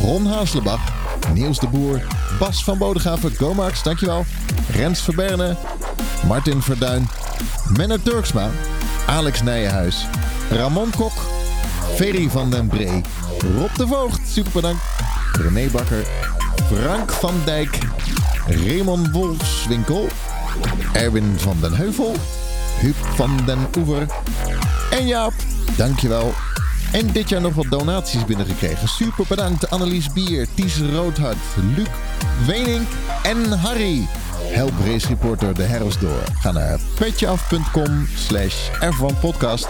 Ron 0.00 0.26
Haaslebach, 0.26 0.92
Niels 1.32 1.58
de 1.58 1.68
Boer, 1.68 2.02
Bas 2.38 2.64
van 2.64 2.78
Bodegraven, 2.78 3.36
Gomax, 3.36 3.82
dankjewel. 3.82 4.24
Rens 4.70 5.00
Verberne, 5.00 5.56
Martin 6.26 6.62
Verduin, 6.62 7.08
Menno 7.76 7.96
Turksma, 8.02 8.50
Alex 9.06 9.42
Nijenhuis, 9.42 10.06
Ramon 10.50 10.90
Kok, 10.96 11.12
Ferry 11.94 12.30
van 12.30 12.50
den 12.50 12.66
Bree, 12.66 13.02
Rob 13.58 13.76
de 13.76 13.86
Voogd, 13.86 14.20
super 14.28 14.52
bedankt, 14.52 14.82
René 15.38 15.68
Bakker, 15.70 16.04
Frank 16.72 17.12
van 17.12 17.34
Dijk, 17.44 17.78
Raymond 18.46 19.10
Wolfswinkel, 19.10 20.08
Erwin 20.92 21.34
van 21.36 21.56
den 21.60 21.74
Heuvel, 21.74 22.14
Huub 22.80 22.96
van 23.14 23.40
den 23.46 23.58
Oever 23.76 24.06
en 24.90 25.06
Jaap, 25.06 25.32
dankjewel. 25.76 26.32
En 26.92 27.12
dit 27.12 27.28
jaar 27.28 27.40
nog 27.40 27.54
wat 27.54 27.66
donaties 27.70 28.24
binnengekregen. 28.24 28.88
Super 28.88 29.24
bedankt 29.28 29.70
Annelies 29.70 30.12
Bier, 30.12 30.46
Ties 30.54 30.78
Roodhart, 30.78 31.36
Luc 31.76 31.88
Wenink 32.46 32.88
en 33.22 33.58
Harry. 33.58 34.08
Help 34.54 34.72
Race 34.86 35.06
Reporter 35.08 35.54
de 35.54 35.62
herfst 35.62 36.00
door. 36.00 36.22
Ga 36.40 36.52
naar 36.52 36.78
petjeaf.com 36.98 38.06
slash 38.14 38.68
F1podcast. 38.68 39.66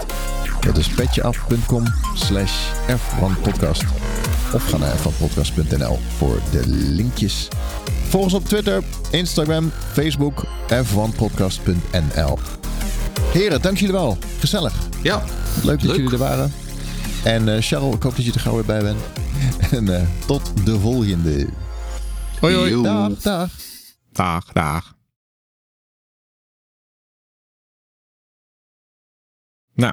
Dat 0.60 0.76
is 0.76 0.88
petjeaf.com 0.88 1.84
slash 2.14 2.52
F1podcast. 2.88 3.84
Of 4.54 4.68
ga 4.68 4.76
naar 4.76 4.94
f1podcast.nl 4.96 5.98
voor 6.16 6.40
de 6.50 6.66
linkjes. 6.68 7.48
Volg 8.08 8.24
ons 8.24 8.34
op 8.34 8.44
Twitter, 8.44 8.82
Instagram, 9.10 9.72
Facebook, 9.92 10.44
f1podcast.nl. 10.68 12.38
Heren, 13.32 13.62
dank 13.62 13.78
jullie 13.78 13.94
wel. 13.94 14.18
Gezellig. 14.38 14.72
Ja, 15.02 15.22
Leuk 15.62 15.78
dat 15.78 15.82
Leuk. 15.82 15.96
jullie 15.96 16.12
er 16.12 16.18
waren. 16.18 16.52
En 17.24 17.48
eh 17.56 17.62
Charles, 17.62 17.94
ik 17.94 18.02
hoop 18.02 18.16
dat 18.16 18.24
je 18.24 18.32
er 18.32 18.40
gauw 18.40 18.54
weer 18.54 18.64
bij 18.64 18.82
bent. 18.82 19.00
En 19.70 19.96
eh, 19.96 20.02
tot 20.26 20.52
de 20.64 20.78
volgende. 20.80 21.46
Hoi 22.40 22.54
hoi. 22.54 22.82
Dag, 22.82 23.18
dag. 23.22 23.48
Dag, 24.14 24.52
dag. 24.52 24.94
Nou, 29.74 29.92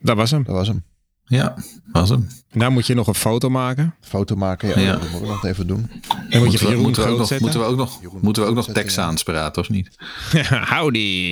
dat 0.00 0.16
was 0.16 0.30
hem. 0.30 0.42
Dat 0.42 0.54
was 0.54 0.68
hem. 0.68 0.84
Ja, 1.24 1.56
was 1.92 2.08
hem. 2.08 2.26
Nou 2.50 2.72
moet 2.72 2.86
je 2.86 2.94
nog 2.94 3.06
een 3.06 3.14
foto 3.14 3.48
maken. 3.50 3.94
Foto 4.00 4.36
maken. 4.36 4.68
Ja, 4.68 4.78
Ja. 4.80 4.92
dat 4.92 5.00
moeten 5.00 5.20
we 5.20 5.26
nog 5.26 5.44
even 5.44 5.66
doen. 5.66 5.90
En 5.90 5.98
moet 5.98 6.30
je 6.30 6.38
Moeten 6.38 6.58
we, 6.60 6.66
Jeroen 6.68 6.82
moeten 6.82 7.02
we 7.02 7.08
ook 7.10 7.18
nog, 7.18 7.38
moeten 7.40 7.60
we 7.60 7.66
ook 7.66 7.76
nog, 7.76 8.00
Jeroen 8.00 8.20
moeten 8.22 8.42
we 8.42 8.48
ook 8.48 8.54
nog 8.54 8.66
ja. 8.74 9.14
Praten, 9.24 9.62
of 9.62 9.68
niet? 9.68 9.96
Howdy. 10.74 11.26